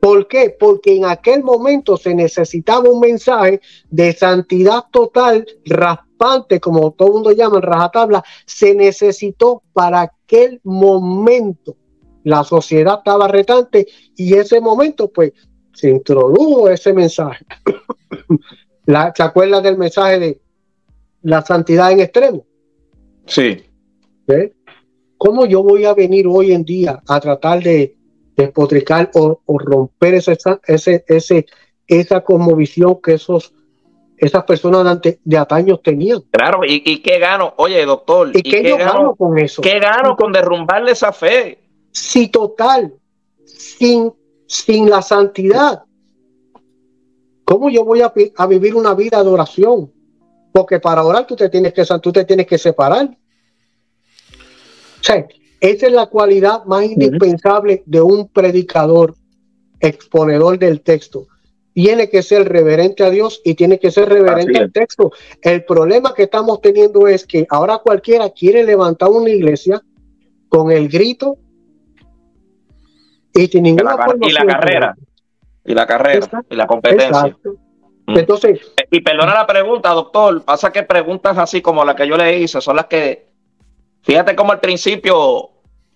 ¿Por 0.00 0.28
qué? 0.28 0.56
Porque 0.58 0.96
en 0.96 1.04
aquel 1.04 1.42
momento 1.42 1.96
se 1.96 2.14
necesitaba 2.14 2.88
un 2.88 3.00
mensaje 3.00 3.60
de 3.90 4.12
santidad 4.12 4.84
total, 4.90 5.46
raspante, 5.66 6.58
como 6.58 6.92
todo 6.92 7.08
el 7.08 7.14
mundo 7.14 7.32
llama 7.32 7.56
en 7.56 7.62
rajatabla, 7.62 8.24
se 8.46 8.74
necesitó 8.74 9.62
para 9.72 10.00
aquel 10.00 10.60
momento. 10.64 11.76
La 12.24 12.44
sociedad 12.44 12.98
estaba 12.98 13.28
retante 13.28 13.86
y 14.16 14.34
ese 14.34 14.60
momento, 14.60 15.08
pues, 15.08 15.32
se 15.74 15.90
introdujo 15.90 16.68
ese 16.68 16.92
mensaje. 16.92 17.44
la, 18.86 19.12
¿Se 19.14 19.22
acuerdan 19.22 19.62
del 19.62 19.78
mensaje 19.78 20.18
de 20.18 20.40
la 21.22 21.42
santidad 21.42 21.92
en 21.92 22.00
extremo. 22.00 22.46
Sí. 23.26 23.62
¿Cómo 25.18 25.44
yo 25.46 25.62
voy 25.62 25.84
a 25.84 25.94
venir 25.94 26.26
hoy 26.26 26.52
en 26.52 26.64
día 26.64 27.02
a 27.06 27.20
tratar 27.20 27.62
de 27.62 27.96
despotricar 28.40 29.10
o, 29.14 29.40
romper 29.46 30.14
ese, 30.14 30.36
ese, 30.66 31.04
ese, 31.06 31.46
esa 31.86 32.20
cosmovisión 32.22 33.00
que 33.02 33.14
esos, 33.14 33.52
esas 34.16 34.44
personas 34.44 35.00
de, 35.00 35.18
de 35.24 35.38
ataños 35.38 35.82
tenían? 35.82 36.22
Claro, 36.30 36.60
¿y, 36.66 37.02
qué 37.02 37.18
gano? 37.18 37.54
Oye, 37.56 37.84
doctor, 37.84 38.30
¿y, 38.34 38.42
qué, 38.42 38.76
gano, 38.76 39.14
con 39.14 39.38
eso? 39.38 39.62
¿Qué 39.62 39.78
gano 39.78 40.16
con 40.16 40.32
derrumbarle 40.32 40.92
esa 40.92 41.12
fe? 41.12 41.58
Si 41.92 42.28
total, 42.28 42.94
sin, 43.44 44.12
sin 44.46 44.90
la 44.90 45.02
santidad, 45.02 45.82
¿cómo 47.44 47.70
yo 47.70 47.84
voy 47.84 48.02
a, 48.02 48.12
a 48.36 48.46
vivir 48.46 48.74
una 48.74 48.94
vida 48.94 49.22
de 49.22 49.28
oración? 49.28 49.92
Porque 50.52 50.80
para 50.80 51.04
orar 51.04 51.26
tú 51.26 51.36
te 51.36 51.48
tienes 51.48 51.72
que, 51.72 51.84
tú 52.02 52.12
te 52.12 52.24
tienes 52.24 52.46
que 52.46 52.58
separar. 52.58 53.06
O 55.00 55.02
sea, 55.02 55.26
esa 55.60 55.86
es 55.86 55.92
la 55.92 56.06
cualidad 56.06 56.64
más 56.64 56.84
indispensable 56.84 57.82
de 57.86 58.00
un 58.00 58.28
predicador, 58.28 59.14
exponedor 59.78 60.58
del 60.58 60.80
texto. 60.80 61.26
Tiene 61.74 62.10
que 62.10 62.22
ser 62.22 62.48
reverente 62.48 63.04
a 63.04 63.10
Dios 63.10 63.40
y 63.44 63.54
tiene 63.54 63.78
que 63.78 63.90
ser 63.90 64.08
reverente 64.08 64.58
al 64.58 64.72
texto. 64.72 65.12
El 65.40 65.64
problema 65.64 66.14
que 66.14 66.24
estamos 66.24 66.60
teniendo 66.60 67.06
es 67.06 67.26
que 67.26 67.46
ahora 67.48 67.78
cualquiera 67.78 68.30
quiere 68.30 68.64
levantar 68.64 69.08
una 69.08 69.30
iglesia 69.30 69.80
con 70.48 70.70
el 70.70 70.88
grito 70.88 71.36
y 73.32 73.46
sin 73.46 73.62
ninguna 73.62 73.96
y 74.20 74.32
la, 74.32 74.44
carrera 74.44 74.96
y 75.64 75.74
la 75.74 75.86
carrera 75.86 76.44
y 76.50 76.54
la 76.56 76.66
competencia. 76.66 77.36
Mm. 78.06 78.18
Entonces. 78.18 78.60
Y 78.90 79.00
perdona 79.00 79.34
la 79.34 79.46
pregunta, 79.46 79.90
doctor. 79.90 80.42
Pasa 80.42 80.72
que 80.72 80.82
preguntas 80.82 81.38
así 81.38 81.62
como 81.62 81.84
la 81.84 81.94
que 81.94 82.08
yo 82.08 82.16
le 82.16 82.38
hice 82.38 82.60
son 82.60 82.76
las 82.76 82.86
que. 82.86 83.29
Fíjate 84.02 84.34
cómo 84.34 84.52
al 84.52 84.60
principio 84.60 85.50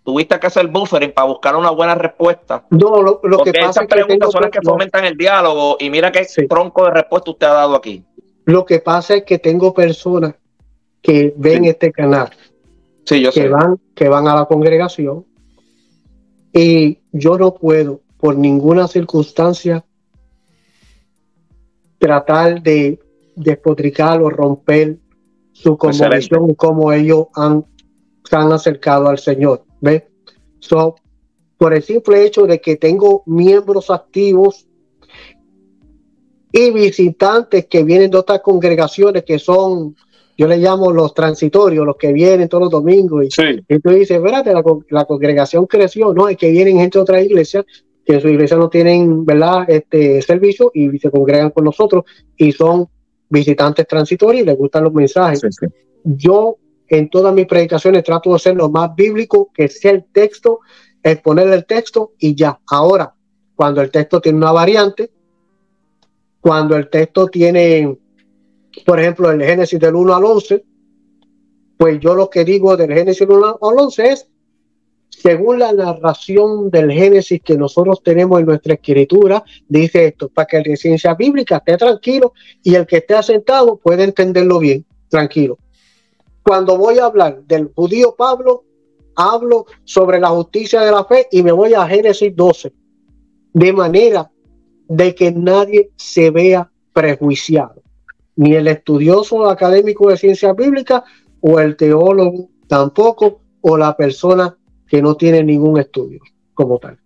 tuviste 0.05 0.39
que 0.39 0.47
hacer 0.47 0.69
buffering 0.69 1.13
para 1.13 1.29
buscar 1.29 1.57
una 1.57 1.71
buena 1.71 1.95
respuesta. 1.95 2.67
No, 2.71 3.03
lo, 3.03 3.21
que 3.43 3.53
pasa 3.53 3.83
es 3.83 3.89
que 3.89 3.95
preguntas 3.95 4.31
son 4.31 4.43
las 4.43 4.51
que 4.51 4.61
fomentan 4.63 5.05
el 5.05 5.17
diálogo 5.17 5.77
y 5.81 5.89
mira 5.89 6.13
qué 6.13 6.27
tronco 6.49 6.85
de 6.85 6.91
respuesta 6.91 7.31
usted 7.31 7.47
ha 7.47 7.55
dado 7.55 7.75
aquí. 7.75 8.05
Lo 8.45 8.65
que 8.67 8.81
pasa 8.81 9.15
es 9.15 9.25
que 9.25 9.39
tengo 9.39 9.73
personas 9.73 10.35
que 11.01 11.33
ven 11.37 11.65
este 11.65 11.91
canal, 11.93 12.31
sí, 13.05 13.23
yo 13.23 13.31
que 13.31 13.49
van 13.49 13.79
que 13.95 14.09
van 14.09 14.29
a 14.29 14.35
la 14.35 14.45
congregación 14.47 15.25
y 16.53 16.99
yo 17.13 17.37
no 17.39 17.55
puedo 17.55 18.01
por 18.19 18.37
ninguna 18.37 18.89
circunstancia 18.89 19.85
tratar 21.99 22.63
de 22.63 22.99
despotricar 23.35 24.21
o 24.23 24.31
romper 24.31 24.99
su 25.53 25.77
convicción 25.77 26.55
como 26.55 26.93
ellos 26.93 27.27
han, 27.35 27.65
se 28.25 28.37
han 28.37 28.53
acercado 28.53 29.09
al 29.09 29.19
Señor. 29.19 29.65
¿Ve? 29.81 30.09
So, 30.59 30.97
por 31.59 31.75
el 31.75 31.83
simple 31.83 32.25
hecho 32.25 32.47
de 32.47 32.61
que 32.61 32.77
tengo 32.77 33.23
miembros 33.27 33.91
activos 33.91 34.67
y 36.53 36.71
visitantes 36.71 37.67
que 37.67 37.85
vienen 37.85 38.11
de 38.11 38.19
otras 38.19 38.41
congregaciones 38.41 39.25
que 39.25 39.39
son, 39.39 39.97
yo 40.37 40.49
le 40.49 40.59
llamo 40.59 40.93
los 40.93 41.13
transitorios, 41.15 41.85
los 41.85 41.97
que 41.97 42.13
vienen 42.13 42.49
todos 42.49 42.65
los 42.65 42.71
domingos. 42.71 43.27
Y, 43.69 43.79
tú 43.81 43.91
dices, 43.91 44.19
espérate, 44.19 44.53
la, 44.53 44.63
la, 44.89 45.05
congregación 45.05 45.67
creció, 45.67 46.15
no, 46.15 46.29
es 46.29 46.37
que 46.37 46.51
vienen 46.51 46.79
gente 46.79 46.99
de 46.99 47.03
otra 47.03 47.23
iglesia 47.23 47.65
que 48.05 48.15
en 48.15 48.21
su 48.21 48.29
iglesia 48.29 48.57
no 48.57 48.69
tienen, 48.69 49.25
¿verdad?, 49.25 49.65
este 49.69 50.21
servicio 50.23 50.71
y 50.75 50.99
se 50.99 51.11
congregan 51.11 51.51
con 51.51 51.65
nosotros 51.65 52.05
y 52.37 52.53
son 52.53 52.87
visitantes 53.29 53.87
transitorios 53.87 54.43
y 54.43 54.47
les 54.47 54.57
gustan 54.57 54.85
los 54.85 54.93
mensajes. 54.93 55.41
Yo 56.05 56.59
en 56.89 57.09
todas 57.09 57.35
mis 57.35 57.47
predicaciones 57.47 58.05
trato 58.05 58.33
de 58.33 58.39
ser 58.39 58.57
lo 58.57 58.69
más 58.69 58.95
bíblico, 58.95 59.51
que 59.55 59.69
sea 59.69 59.93
el 59.93 60.05
texto, 60.05 60.61
exponer 61.03 61.49
el 61.49 61.65
texto 61.67 62.13
y 62.19 62.35
ya. 62.35 62.61
Ahora, 62.67 63.15
cuando 63.55 63.81
el 63.81 63.91
texto 63.91 64.21
tiene 64.21 64.39
una 64.39 64.53
variante, 64.53 65.11
cuando 66.41 66.77
el 66.77 66.91
texto 66.91 67.29
tiene, 67.29 67.97
por 68.85 69.01
ejemplo, 69.01 69.31
el 69.31 69.43
Génesis 69.43 69.81
del 69.81 69.95
1 69.95 70.15
al 70.15 70.25
11, 70.25 70.65
pues 71.77 72.01
yo 72.01 72.15
lo 72.15 72.29
que 72.29 72.45
digo 72.45 72.77
del 72.77 72.93
Génesis 72.93 73.27
del 73.27 73.39
1 73.39 73.59
al 73.63 73.79
11 73.79 74.13
es 74.13 74.29
según 75.09 75.61
la 75.61 75.73
narración 75.73 76.71
del 76.71 76.91
Génesis 76.91 77.41
que 77.43 77.57
nosotros 77.57 78.03
tenemos 78.03 78.41
en 78.41 78.47
nuestra 78.47 78.75
escritura, 78.75 79.45
dice 79.69 80.09
esto, 80.09 80.29
para 80.29 80.47
que 80.47 80.57
el 80.59 80.63
de 80.65 80.77
ciencia 80.77 81.15
bíblica 81.15 81.59
esté 81.59 81.77
tranquilo 81.77 82.33
y 82.63 82.75
el 82.75 82.87
que 82.87 82.99
esté 82.99 83.15
asentado 83.15 83.77
puede 83.77 84.05
entenderlo 84.05 84.59
bien, 84.59 84.85
tranquilo. 85.09 85.59
Cuando 86.45 86.77
voy 86.77 86.99
a 86.99 87.07
hablar 87.07 87.43
del 87.45 87.73
judío 87.75 88.15
Pablo, 88.15 88.65
hablo 89.17 89.65
sobre 89.85 90.21
la 90.21 90.29
justicia 90.29 90.83
de 90.83 90.91
la 90.91 91.05
fe 91.05 91.27
y 91.31 91.43
me 91.43 91.53
voy 91.53 91.73
a 91.73 91.87
Génesis 91.87 92.37
12, 92.37 92.73
de 93.55 93.73
manera 93.73 94.31
de 94.87 95.15
que 95.15 95.33
nadie 95.33 95.91
se 95.97 96.31
vea 96.31 96.71
prejuiciado, 96.93 97.83
ni 98.37 98.55
el 98.55 98.69
estudioso 98.69 99.49
académico 99.49 100.11
de 100.11 100.19
ciencia 100.19 100.53
bíblica 100.53 101.03
o 101.41 101.59
el 101.59 101.77
teólogo 101.77 102.51
tampoco, 102.69 103.41
o 103.63 103.79
la 103.79 103.97
persona 103.97 104.55
que 104.87 105.01
no 105.01 105.17
tiene 105.17 105.43
ningún 105.43 105.79
estudio 105.79 106.21
como 106.53 106.79
tal. 106.79 106.99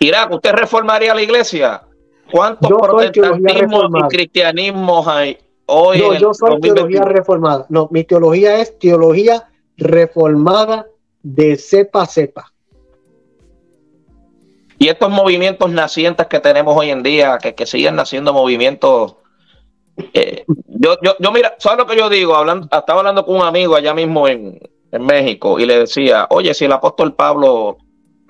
Irak, 0.00 0.30
¿usted 0.32 0.52
reformaría 0.52 1.14
la 1.14 1.22
iglesia? 1.22 1.82
¿Cuántos 2.30 2.70
protestantismos 2.70 3.84
y 3.94 4.08
cristianismos 4.08 5.08
hay 5.08 5.38
hoy? 5.66 5.98
No, 5.98 6.14
yo 6.14 6.34
soy 6.34 6.60
teología 6.60 7.02
reformada. 7.02 7.66
No, 7.68 7.88
mi 7.90 8.04
teología 8.04 8.60
es 8.60 8.78
teología 8.78 9.48
reformada 9.76 10.86
de 11.22 11.56
cepa 11.56 12.02
a 12.02 12.06
cepa. 12.06 12.52
Y 14.78 14.88
estos 14.88 15.10
movimientos 15.10 15.70
nacientes 15.70 16.26
que 16.26 16.40
tenemos 16.40 16.76
hoy 16.76 16.90
en 16.90 17.02
día, 17.02 17.38
que, 17.38 17.54
que 17.54 17.66
siguen 17.66 17.94
naciendo 17.94 18.32
movimientos. 18.32 19.16
Eh, 20.12 20.44
yo, 20.66 20.96
yo, 21.02 21.14
yo, 21.20 21.30
mira, 21.30 21.54
¿sabes 21.58 21.78
lo 21.78 21.86
que 21.86 21.96
yo 21.96 22.08
digo? 22.08 22.34
Hablando, 22.34 22.64
estaba 22.64 22.98
hablando 22.98 23.24
con 23.24 23.36
un 23.36 23.42
amigo 23.42 23.76
allá 23.76 23.94
mismo 23.94 24.26
en, 24.26 24.58
en 24.90 25.06
México 25.06 25.60
y 25.60 25.66
le 25.66 25.80
decía, 25.80 26.26
oye, 26.30 26.52
si 26.54 26.64
el 26.64 26.72
apóstol 26.72 27.14
Pablo 27.14 27.78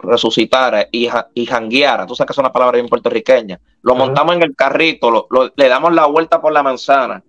resucitara 0.03 0.89
y, 0.91 1.09
y 1.35 1.47
jangueara, 1.47 2.07
tú 2.07 2.15
sabes 2.15 2.29
que 2.29 2.33
es 2.33 2.39
una 2.39 2.53
palabra 2.53 2.77
bien 2.77 2.89
puertorriqueña, 2.89 3.61
lo 3.83 3.95
montamos 3.95 4.37
en 4.37 4.43
el 4.43 4.55
carrito, 4.55 5.29
le 5.57 5.69
damos 5.69 5.93
la 5.93 6.07
vuelta 6.07 6.41
por 6.41 6.53
la 6.53 6.63
manzana 6.63 7.23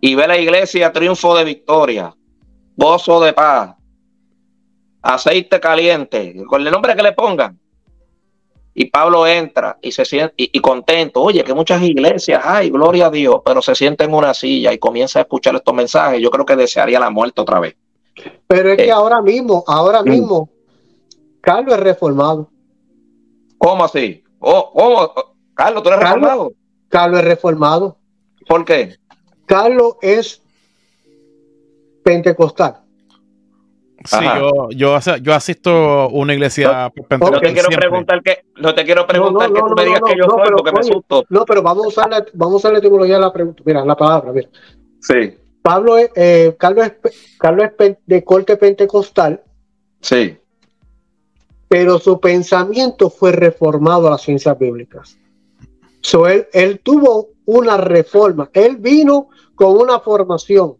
y 0.00 0.14
ve 0.14 0.26
la 0.26 0.38
iglesia 0.38 0.92
triunfo 0.92 1.36
de 1.36 1.44
victoria, 1.44 2.14
gozo 2.76 3.20
de 3.20 3.32
paz, 3.32 3.74
aceite 5.02 5.60
caliente, 5.60 6.34
con 6.46 6.66
el 6.66 6.72
nombre 6.72 6.94
que 6.94 7.02
le 7.02 7.12
pongan. 7.12 7.58
y 8.74 8.86
Pablo 8.86 9.26
entra 9.26 9.78
y 9.82 9.92
se 9.92 10.04
siente 10.04 10.34
y, 10.36 10.60
contento, 10.60 11.20
oye, 11.20 11.44
que 11.44 11.52
muchas 11.52 11.82
iglesias 11.82 12.42
hay, 12.44 12.70
gloria 12.70 13.06
a 13.06 13.10
Dios, 13.10 13.42
pero 13.44 13.60
se 13.60 13.74
siente 13.74 14.04
en 14.04 14.14
una 14.14 14.32
silla 14.32 14.72
y 14.72 14.78
comienza 14.78 15.18
a 15.18 15.22
escuchar 15.22 15.54
estos 15.54 15.74
mensajes, 15.74 16.20
yo 16.20 16.30
creo 16.30 16.46
que 16.46 16.56
desearía 16.56 16.98
la 16.98 17.10
muerte 17.10 17.40
otra 17.42 17.60
vez. 17.60 17.76
Pero 18.46 18.70
es 18.70 18.76
que 18.76 18.86
eh. 18.86 18.90
ahora 18.90 19.20
mismo, 19.20 19.62
ahora 19.66 20.02
mm. 20.02 20.08
mismo, 20.08 20.48
Carlos 21.42 21.74
es 21.74 21.80
reformado. 21.80 22.48
¿Cómo 23.58 23.84
así? 23.84 24.24
Oh, 24.38 24.72
¿Cómo? 24.72 25.12
Carlos, 25.54 25.82
¿tú 25.82 25.88
eres 25.90 26.00
reformado? 26.00 26.52
Carlos 26.88 27.18
es 27.18 27.24
reformado. 27.26 27.98
¿Por 28.48 28.64
qué? 28.64 28.96
Carlos 29.46 29.96
es 30.00 30.40
pentecostal. 32.04 32.78
Sí, 34.04 34.16
yo, 34.74 34.96
yo, 35.20 35.34
asisto 35.34 35.70
a 35.70 36.06
una 36.08 36.32
iglesia 36.34 36.90
pentecostal. 37.08 37.32
No 37.32 37.40
te 37.40 37.52
quiero 37.52 37.68
preguntar 37.68 38.22
que, 38.22 38.44
no 38.56 38.74
te 38.74 38.84
quiero 38.84 39.06
preguntar 39.06 39.52
que 39.52 39.60
tú 39.60 39.74
me 39.76 39.84
digas 39.84 40.00
que 40.06 40.16
yo 40.16 40.24
soy 40.24 40.50
porque 40.56 40.72
me 40.72 40.80
asusto. 40.80 41.24
No, 41.28 41.44
pero 41.44 41.62
vamos 41.62 41.84
a 41.84 41.88
usar 41.88 42.10
la, 42.10 42.24
vamos 42.34 42.54
a 42.54 42.56
usar 42.56 42.72
la 42.72 42.78
etimología 42.78 43.14
de 43.14 43.20
la 43.20 43.32
pregunta. 43.32 43.62
Mira, 43.66 43.84
la 43.84 43.96
palabra, 43.96 44.32
mira. 44.32 44.48
Sí. 45.00 45.38
Pablo 45.62 45.98
es, 45.98 46.10
eh, 46.16 46.56
Carlos, 46.58 46.86
es, 46.86 47.36
Carlos 47.38 47.66
es 47.78 47.96
de 48.04 48.24
corte 48.24 48.56
pentecostal. 48.56 49.42
Sí. 50.00 50.36
Pero 51.72 51.98
su 51.98 52.20
pensamiento 52.20 53.08
fue 53.08 53.32
reformado 53.32 54.06
a 54.06 54.10
las 54.10 54.20
ciencias 54.20 54.58
bíblicas. 54.58 55.16
So, 56.02 56.26
él, 56.26 56.46
él 56.52 56.80
tuvo 56.80 57.30
una 57.46 57.78
reforma. 57.78 58.50
Él 58.52 58.76
vino 58.76 59.30
con 59.54 59.78
una 59.78 59.98
formación. 59.98 60.76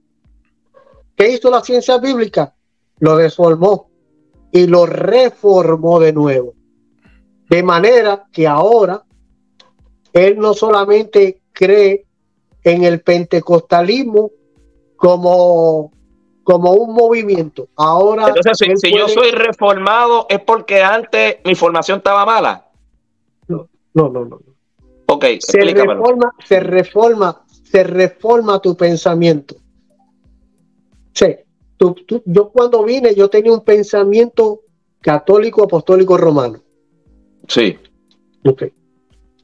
¿Qué 1.16 1.31
hizo 1.31 1.51
la 1.51 1.62
ciencia 1.62 1.97
bíblica? 1.97 2.55
Lo 2.98 3.16
deformó 3.16 3.89
y 4.51 4.66
lo 4.66 4.85
reformó 4.85 5.98
de 5.98 6.12
nuevo. 6.12 6.52
De 7.48 7.62
manera 7.62 8.28
que 8.31 8.47
ahora 8.47 9.02
él 10.12 10.39
no 10.39 10.52
solamente 10.52 11.40
cree 11.52 12.05
en 12.64 12.85
el 12.85 13.01
pentecostalismo 13.01 14.31
como, 14.97 15.90
como 16.43 16.73
un 16.73 16.94
movimiento. 16.94 17.69
Ahora. 17.77 18.28
Entonces, 18.28 18.81
si, 18.81 18.97
yo 18.97 19.09
soy 19.09 19.31
reformado, 19.31 20.27
es 20.28 20.40
porque 20.40 20.82
antes 20.82 21.36
mi 21.44 21.55
formación 21.55 21.98
estaba 21.98 22.24
mala. 22.24 22.66
No, 23.48 23.69
no, 23.94 24.09
no. 24.09 24.24
no. 24.24 24.40
Ok, 25.06 25.27
se 25.40 25.60
reforma, 25.60 26.32
se 26.44 26.60
reforma, 26.60 27.44
se 27.64 27.85
reforma 27.85 28.60
tu 28.60 28.77
pensamiento. 28.77 29.56
Sí, 31.12 31.36
yo 32.24 32.48
cuando 32.51 32.85
vine, 32.85 33.14
yo 33.14 33.28
tenía 33.28 33.52
un 33.52 33.64
pensamiento 33.64 34.60
católico, 35.01 35.64
apostólico, 35.64 36.16
romano. 36.16 36.60
Sí. 37.48 37.77
Ok. 38.44 38.64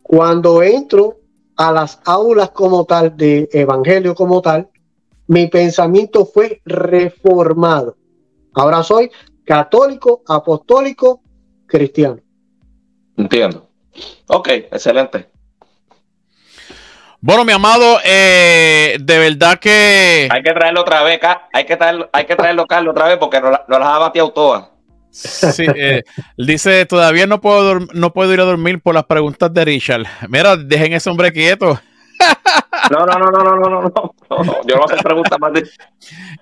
Cuando 0.03 0.63
entro 0.63 1.19
a 1.57 1.73
las 1.73 2.01
aulas 2.05 2.51
como 2.51 2.85
tal, 2.85 3.17
de 3.17 3.49
evangelio 3.53 4.15
como 4.15 4.41
tal, 4.41 4.69
mi 5.29 5.47
pensamiento 5.47 6.27
fue 6.27 6.61
reformado. 6.65 7.97
Ahora 8.55 8.83
soy 8.83 9.11
católico, 9.45 10.23
apostólico, 10.27 11.23
cristiano. 11.67 12.19
Entiendo. 13.17 13.69
Ok, 14.27 14.49
excelente. 14.49 15.29
Bueno, 17.21 17.45
mi 17.45 17.53
amado, 17.53 17.99
eh, 18.05 18.97
de 19.01 19.19
verdad 19.19 19.59
que. 19.59 20.29
Hay 20.31 20.43
que 20.43 20.53
traerlo 20.53 20.83
otra 20.83 21.03
vez, 21.03 21.21
hay 21.53 21.65
que 21.65 21.77
traerlo, 21.77 22.09
hay 22.13 22.27
que 22.27 22.37
traerlo, 22.37 22.67
Carlos, 22.67 22.93
otra 22.93 23.09
vez, 23.09 23.19
porque 23.19 23.41
no, 23.41 23.51
las 23.51 23.67
ha 23.69 23.99
bateado 23.99 24.31
todas. 24.31 24.69
Sí, 25.11 25.67
eh, 25.75 26.05
dice, 26.37 26.87
todavía 26.87 27.27
no 27.27 27.41
puedo, 27.41 27.81
no 27.93 28.13
puedo 28.13 28.33
ir 28.33 28.41
a 28.41 28.45
dormir 28.45 28.81
por 28.81 28.95
las 28.95 29.05
preguntas 29.05 29.53
de 29.53 29.65
Richard. 29.65 30.05
Mira, 30.29 30.57
dejen 30.57 30.93
ese 30.93 31.11
hombre 31.11 31.33
quieto. 31.33 31.81
No, 32.91 33.07
no, 33.07 33.19
no, 33.19 33.31
no, 33.31 33.43
no, 33.43 33.57
no, 33.57 33.81
no, 33.81 34.45
no, 34.45 34.61
Yo 34.67 34.77
no 34.77 34.85
hacer 34.85 34.99
preguntas 35.03 35.39
más 35.39 35.53
de. 35.53 35.61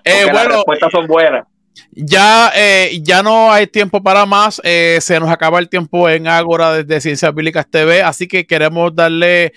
Eh, 0.05 0.25
bueno, 0.25 0.35
las 0.35 0.49
respuestas 0.49 0.93
son 0.93 1.07
buenas. 1.07 1.47
Ya, 1.93 2.53
eh, 2.55 3.01
ya 3.03 3.23
no 3.23 3.53
hay 3.53 3.67
tiempo 3.67 4.03
para 4.03 4.27
más. 4.27 4.61
Eh, 4.65 4.99
se 5.01 5.19
nos 5.21 5.31
acaba 5.31 5.59
el 5.59 5.69
tiempo 5.69 6.09
en 6.09 6.29
Ágora 6.29 6.73
desde 6.73 7.01
Ciencias 7.01 7.35
Bíblicas 7.35 7.67
TV, 7.71 8.03
así 8.03 8.29
que 8.29 8.47
queremos 8.47 8.95
darle 8.95 9.53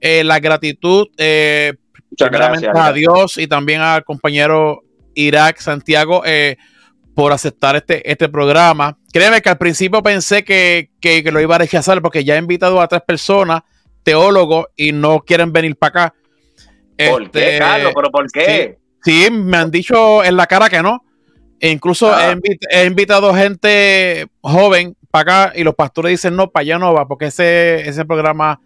eh, 0.00 0.24
la 0.24 0.40
gratitud 0.40 1.08
eh, 1.18 1.74
a 2.74 2.92
Dios 2.92 3.36
y 3.36 3.46
también 3.46 3.82
al 3.82 4.02
compañero 4.02 4.82
Irak 5.14 5.58
Santiago 5.58 6.22
eh, 6.24 6.56
por 7.14 7.32
aceptar 7.32 7.76
este, 7.76 8.10
este 8.10 8.28
programa. 8.28 8.96
Créeme 9.12 9.42
que 9.42 9.50
al 9.50 9.58
principio 9.58 10.02
pensé 10.02 10.42
que, 10.42 10.88
lo 11.30 11.40
iba 11.40 11.56
a 11.56 11.58
rechazar 11.58 12.00
porque 12.00 12.24
ya 12.24 12.36
he 12.36 12.38
invitado 12.38 12.80
a 12.80 12.88
tres 12.88 13.02
personas, 13.06 13.62
teólogos, 14.02 14.66
y 14.74 14.92
no 14.92 15.20
quieren 15.20 15.52
venir 15.52 15.76
para 15.76 16.04
acá. 16.06 16.14
¿Por 17.08 17.30
qué, 17.30 17.46
este, 17.46 17.58
Carlos? 17.58 17.92
¿Pero 17.94 18.10
por 18.10 18.30
qué? 18.30 18.78
Sí, 19.02 19.28
me 19.30 19.56
han 19.56 19.70
dicho 19.70 20.22
en 20.24 20.36
la 20.36 20.46
cara 20.46 20.68
que 20.68 20.82
no. 20.82 21.04
E 21.58 21.70
incluso 21.70 22.10
he, 22.10 22.36
ah. 22.72 22.84
invitado 22.84 23.34
gente 23.34 24.26
joven 24.40 24.96
para 25.10 25.46
acá 25.46 25.52
y 25.54 25.62
los 25.62 25.74
pastores 25.74 26.12
dicen 26.12 26.36
no, 26.36 26.50
para 26.50 26.62
allá 26.62 26.78
no 26.78 26.94
va, 26.94 27.06
porque 27.06 27.26
ese, 27.26 27.86
ese 27.86 28.04
programa 28.04 28.60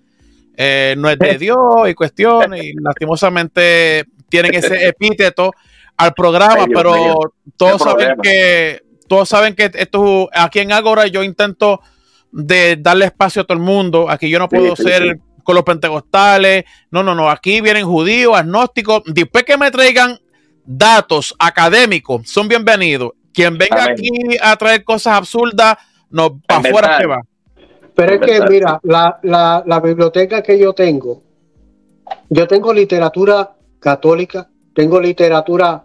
eh, 0.56 0.94
no 0.96 1.10
es 1.10 1.18
de 1.18 1.38
Dios 1.38 1.58
y 1.88 1.94
cuestiones, 1.94 2.64
y 2.64 2.72
lastimosamente 2.74 4.04
tienen 4.28 4.54
ese 4.54 4.86
epíteto 4.86 5.50
al 5.96 6.12
programa, 6.14 6.66
pero 6.72 7.18
todos 7.56 7.82
saben 7.82 8.16
que 8.22 8.82
todos 9.08 9.28
saben 9.28 9.54
que 9.54 9.70
esto 9.74 10.28
aquí 10.32 10.60
en 10.60 10.72
Agora 10.72 11.06
yo 11.06 11.22
intento 11.22 11.80
de 12.32 12.76
darle 12.76 13.06
espacio 13.06 13.42
a 13.42 13.44
todo 13.44 13.56
el 13.56 13.62
mundo. 13.62 14.10
Aquí 14.10 14.28
yo 14.28 14.38
no 14.38 14.48
puedo 14.48 14.74
ser 14.74 15.18
con 15.44 15.54
los 15.54 15.64
pentecostales. 15.64 16.64
No, 16.90 17.02
no, 17.02 17.14
no. 17.14 17.30
Aquí 17.30 17.60
vienen 17.60 17.86
judíos, 17.86 18.36
agnósticos. 18.36 19.02
Después 19.06 19.44
que 19.44 19.56
me 19.56 19.70
traigan 19.70 20.18
datos 20.64 21.34
académicos, 21.38 22.28
son 22.28 22.48
bienvenidos. 22.48 23.12
Quien 23.32 23.58
venga 23.58 23.84
aquí 23.84 24.10
a 24.42 24.56
traer 24.56 24.84
cosas 24.84 25.14
absurdas, 25.14 25.76
no, 26.10 26.40
para 26.46 26.60
afuera 26.60 26.98
que 26.98 27.06
va. 27.06 27.20
Pero 27.94 28.14
es 28.14 28.20
que, 28.20 28.40
mira, 28.48 28.80
la, 28.82 29.80
biblioteca 29.82 30.42
que 30.42 30.58
yo 30.58 30.72
tengo, 30.72 31.22
yo 32.28 32.46
tengo 32.48 32.72
literatura 32.72 33.54
católica, 33.78 34.48
tengo 34.74 35.00
literatura. 35.00 35.84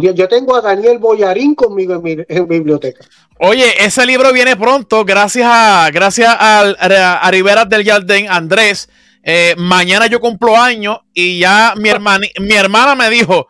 Yo 0.00 0.28
tengo 0.28 0.56
a 0.56 0.60
Daniel 0.60 0.98
Boyarín 0.98 1.54
conmigo 1.54 1.94
en 1.94 2.02
mi, 2.02 2.16
biblioteca. 2.46 3.04
Oye, 3.38 3.84
ese 3.84 4.06
libro 4.06 4.32
viene 4.32 4.56
pronto, 4.56 5.04
gracias 5.04 5.46
a, 5.50 5.90
gracias 5.92 6.34
a, 6.38 7.28
Rivera 7.30 7.64
del 7.64 7.84
Jardín, 7.84 8.26
Andrés. 8.28 8.88
Eh, 9.22 9.54
mañana 9.58 10.06
yo 10.06 10.18
cumplo 10.18 10.56
años 10.56 10.98
y 11.12 11.38
ya 11.38 11.74
mi, 11.76 11.88
hermana, 11.88 12.26
mi 12.40 12.54
hermana 12.54 12.94
me 12.94 13.10
dijo, 13.10 13.48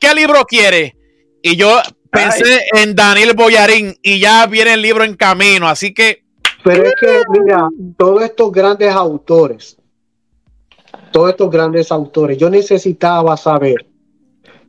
¿qué 0.00 0.14
libro 0.14 0.44
quiere? 0.44 0.96
Y 1.42 1.56
yo 1.56 1.80
pensé 2.10 2.60
en 2.72 2.94
Daniel 2.94 3.34
Boyarín 3.34 3.96
y 4.02 4.20
ya 4.20 4.46
viene 4.46 4.74
el 4.74 4.82
libro 4.82 5.04
en 5.04 5.16
camino, 5.16 5.68
así 5.68 5.92
que 5.92 6.26
pero 6.66 6.82
es 6.82 6.94
que, 7.00 7.22
mira, 7.30 7.68
todos 7.96 8.24
estos 8.24 8.50
grandes 8.50 8.92
autores, 8.92 9.76
todos 11.12 11.30
estos 11.30 11.48
grandes 11.48 11.92
autores, 11.92 12.36
yo 12.38 12.50
necesitaba 12.50 13.36
saber 13.36 13.86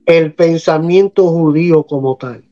el 0.08 0.34
pensamiento 0.34 1.28
judío 1.28 1.84
como 1.84 2.16
tal. 2.16 2.46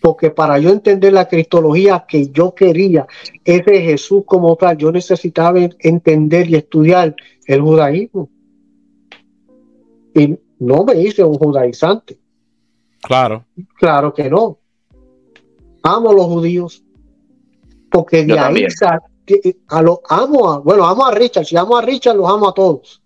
Porque 0.00 0.30
para 0.30 0.58
yo 0.58 0.70
entender 0.70 1.12
la 1.12 1.28
cristología 1.28 2.04
que 2.08 2.28
yo 2.30 2.54
quería, 2.56 3.06
ese 3.44 3.80
Jesús 3.80 4.24
como 4.26 4.56
tal, 4.56 4.76
yo 4.76 4.90
necesitaba 4.90 5.60
entender 5.78 6.50
y 6.50 6.56
estudiar 6.56 7.14
el 7.46 7.60
judaísmo. 7.60 8.28
Y 10.12 10.36
no 10.58 10.84
me 10.84 11.00
hice 11.00 11.22
un 11.22 11.34
judaizante. 11.34 12.18
Claro. 13.00 13.44
Claro 13.78 14.12
que 14.12 14.28
no. 14.28 14.58
Amo 15.84 16.12
los 16.12 16.26
judíos, 16.26 16.84
porque 17.90 18.24
de 18.24 18.38
ahí 18.38 18.66
a 19.68 19.82
lo 19.82 20.00
amo 20.08 20.52
a, 20.52 20.58
bueno, 20.58 20.84
amo 20.84 21.06
a 21.06 21.12
Richard, 21.12 21.44
si 21.44 21.56
amo 21.56 21.76
a 21.76 21.82
Richard, 21.82 22.16
los 22.16 22.28
amo 22.28 22.48
a 22.48 22.54
todos. 22.54 23.00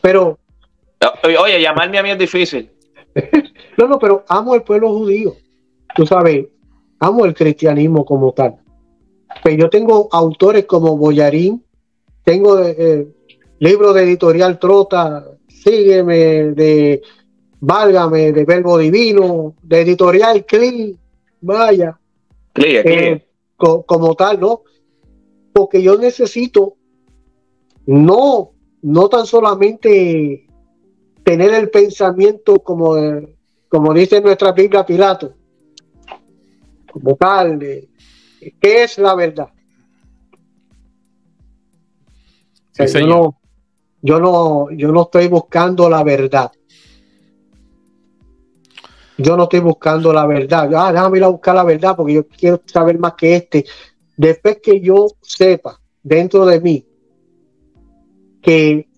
Pero. 0.00 0.38
Oye, 1.42 1.60
llamarme 1.60 1.98
a 1.98 2.02
mí 2.02 2.10
es 2.10 2.18
difícil. 2.18 2.70
no, 3.76 3.88
no, 3.88 3.98
pero 3.98 4.24
amo 4.28 4.54
el 4.54 4.62
pueblo 4.62 4.90
judío. 4.90 5.34
Tú 5.94 6.06
sabes, 6.06 6.46
amo 6.98 7.24
el 7.24 7.34
cristianismo 7.34 8.04
como 8.04 8.32
tal. 8.32 8.56
Pero 9.28 9.40
pues 9.42 9.56
yo 9.58 9.70
tengo 9.70 10.08
autores 10.12 10.64
como 10.64 10.96
Boyarín, 10.96 11.62
tengo 12.24 12.58
eh, 12.60 13.06
libros 13.58 13.94
de 13.94 14.02
editorial 14.02 14.58
Trota, 14.58 15.24
Sígueme, 15.48 16.52
de 16.52 17.02
Válgame, 17.60 18.32
de 18.32 18.44
Verbo 18.44 18.78
Divino, 18.78 19.54
de 19.62 19.80
editorial 19.82 20.44
Cli, 20.44 20.98
vaya. 21.40 21.98
Cli, 22.52 22.76
eh, 22.76 23.26
como 23.56 24.14
tal, 24.14 24.40
¿no? 24.40 24.62
Porque 25.52 25.82
yo 25.82 25.96
necesito 25.96 26.76
no, 27.86 28.52
no 28.82 29.08
tan 29.08 29.26
solamente 29.26 30.45
tener 31.26 31.52
el 31.54 31.70
pensamiento 31.70 32.60
como, 32.60 32.94
como 33.68 33.92
dice 33.92 34.20
nuestra 34.20 34.52
Biblia 34.52 34.86
Pilato, 34.86 35.34
como 36.92 37.16
tal, 37.16 37.58
¿qué 37.58 38.84
es 38.84 38.96
la 38.98 39.16
verdad? 39.16 39.48
yo, 42.78 43.06
no, 43.08 43.40
yo, 44.02 44.20
no, 44.20 44.70
yo 44.70 44.92
no 44.92 45.02
estoy 45.02 45.26
buscando 45.26 45.90
la 45.90 46.04
verdad. 46.04 46.52
Yo 49.18 49.36
no 49.36 49.44
estoy 49.44 49.60
buscando 49.60 50.12
la 50.12 50.26
verdad. 50.26 50.72
Ah, 50.76 50.92
déjame 50.92 51.18
ir 51.18 51.24
a 51.24 51.28
buscar 51.28 51.56
la 51.56 51.64
verdad 51.64 51.96
porque 51.96 52.12
yo 52.12 52.28
quiero 52.28 52.62
saber 52.66 53.00
más 53.00 53.14
que 53.14 53.34
este. 53.34 53.64
Después 54.16 54.60
que 54.62 54.80
yo 54.80 55.08
sepa 55.22 55.80
dentro 56.04 56.46
de 56.46 56.60
mí 56.60 56.86
que 58.40 58.88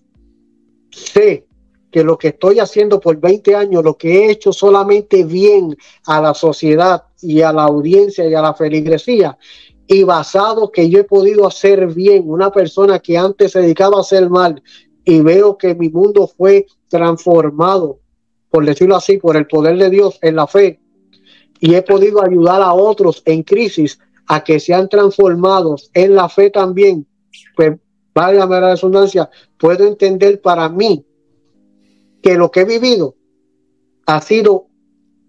sé 0.91 1.48
que 1.91 2.03
lo 2.03 2.17
que 2.17 2.29
estoy 2.29 2.59
haciendo 2.59 2.99
por 2.99 3.19
20 3.19 3.55
años, 3.55 3.83
lo 3.83 3.97
que 3.97 4.25
he 4.25 4.31
hecho 4.31 4.53
solamente 4.53 5.23
bien 5.23 5.75
a 6.05 6.21
la 6.21 6.33
sociedad 6.33 7.03
y 7.21 7.41
a 7.41 7.51
la 7.51 7.63
audiencia 7.63 8.27
y 8.27 8.33
a 8.33 8.41
la 8.41 8.53
feligresía, 8.53 9.37
y 9.87 10.03
basado 10.03 10.71
que 10.71 10.89
yo 10.89 10.99
he 10.99 11.03
podido 11.03 11.47
hacer 11.47 11.87
bien, 11.87 12.23
una 12.27 12.51
persona 12.51 12.99
que 12.99 13.17
antes 13.17 13.53
se 13.53 13.61
dedicaba 13.61 13.97
a 13.97 14.01
hacer 14.01 14.29
mal, 14.29 14.61
y 15.03 15.21
veo 15.21 15.57
que 15.57 15.73
mi 15.73 15.89
mundo 15.89 16.27
fue 16.27 16.67
transformado, 16.87 17.99
por 18.51 18.65
decirlo 18.65 18.95
así, 18.95 19.17
por 19.17 19.35
el 19.35 19.47
poder 19.47 19.77
de 19.77 19.89
Dios 19.89 20.19
en 20.21 20.35
la 20.35 20.45
fe, 20.45 20.79
y 21.59 21.73
he 21.73 21.81
podido 21.81 22.23
ayudar 22.23 22.61
a 22.61 22.73
otros 22.73 23.23
en 23.25 23.41
crisis 23.43 23.99
a 24.27 24.43
que 24.43 24.59
sean 24.59 24.87
transformados 24.87 25.89
en 25.95 26.13
la 26.13 26.29
fe 26.29 26.51
también, 26.51 27.07
pues 27.55 27.77
vaya 28.13 28.45
la 28.45 28.59
redundancia, 28.59 29.29
puedo 29.57 29.87
entender 29.87 30.39
para 30.39 30.69
mí 30.69 31.03
que 32.21 32.35
lo 32.35 32.51
que 32.51 32.61
he 32.61 32.65
vivido 32.65 33.15
ha 34.05 34.21
sido 34.21 34.67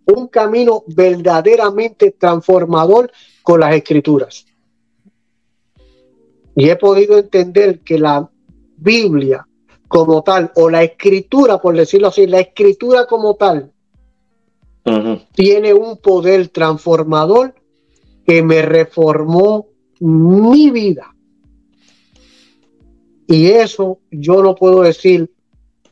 un 0.07 0.29
camino 0.29 0.83
verdaderamente 0.87 2.13
transformador 2.13 3.13
con 3.43 3.61
las 3.61 3.75
escrituras. 3.75 4.47
Y 6.57 6.69
he 6.69 6.77
podido 6.77 7.19
entender 7.19 7.81
que 7.81 7.99
la 7.99 8.29
Biblia 8.77 9.47
como 9.89 10.23
tal, 10.23 10.53
o 10.55 10.71
la 10.71 10.85
escritura, 10.85 11.61
por 11.61 11.77
decirlo 11.77 12.09
así, 12.09 12.27
la 12.27 12.41
escritura 12.41 13.07
como 13.07 13.35
tal, 13.35 13.73
tiene 15.35 15.75
un 15.75 15.99
poder 15.99 16.49
transformador 16.49 17.55
que 18.25 18.43
me 18.43 18.63
reformó 18.63 19.67
mi 19.99 20.71
vida. 20.71 21.15
Y 23.27 23.47
eso 23.47 23.99
yo 24.11 24.43
no 24.43 24.55
puedo 24.55 24.83
decir 24.83 25.31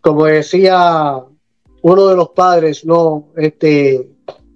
como 0.00 0.24
decía 0.26 1.16
uno 1.82 2.06
de 2.06 2.16
los 2.16 2.30
padres, 2.30 2.84
no, 2.84 3.28
este, 3.36 4.08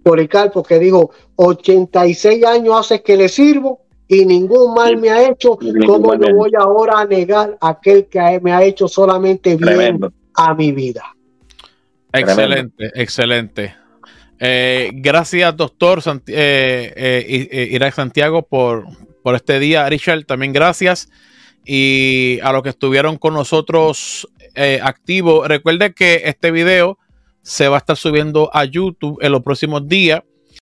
Policarpo, 0.02 0.62
que 0.62 0.78
dijo, 0.78 1.10
86 1.36 2.44
años 2.44 2.74
hace 2.78 3.02
que 3.02 3.16
le 3.16 3.28
sirvo 3.28 3.82
y 4.08 4.26
ningún 4.26 4.74
mal 4.74 4.96
me 4.96 5.10
ha 5.10 5.28
hecho, 5.28 5.58
¿cómo 5.86 6.14
no 6.14 6.34
voy 6.34 6.50
ahora 6.58 7.00
a 7.00 7.06
negar 7.06 7.56
a 7.60 7.70
aquel 7.70 8.06
que 8.06 8.40
me 8.42 8.52
ha 8.52 8.62
hecho 8.62 8.88
solamente 8.88 9.56
bien 9.56 10.00
a 10.34 10.54
mi 10.54 10.72
vida? 10.72 11.04
Excelente, 12.12 12.90
excelente. 12.94 13.74
Eh, 14.38 14.90
gracias, 14.94 15.56
doctor 15.56 16.02
eh, 16.26 16.92
eh, 16.96 17.68
Irak 17.70 17.94
Santiago, 17.94 18.42
por, 18.42 18.86
por 19.22 19.36
este 19.36 19.58
día. 19.58 19.88
Richard, 19.88 20.24
también 20.24 20.52
gracias. 20.52 21.08
Y 21.64 22.40
a 22.42 22.52
los 22.52 22.62
que 22.64 22.70
estuvieron 22.70 23.16
con 23.16 23.34
nosotros 23.34 24.28
eh, 24.54 24.80
activo. 24.82 25.46
Recuerde 25.46 25.94
que 25.94 26.22
este 26.24 26.50
video 26.50 26.98
se 27.42 27.68
va 27.68 27.76
a 27.76 27.78
estar 27.78 27.96
subiendo 27.96 28.50
a 28.52 28.64
YouTube 28.64 29.18
en 29.20 29.32
los 29.32 29.42
próximos 29.42 29.86
días. 29.88 30.22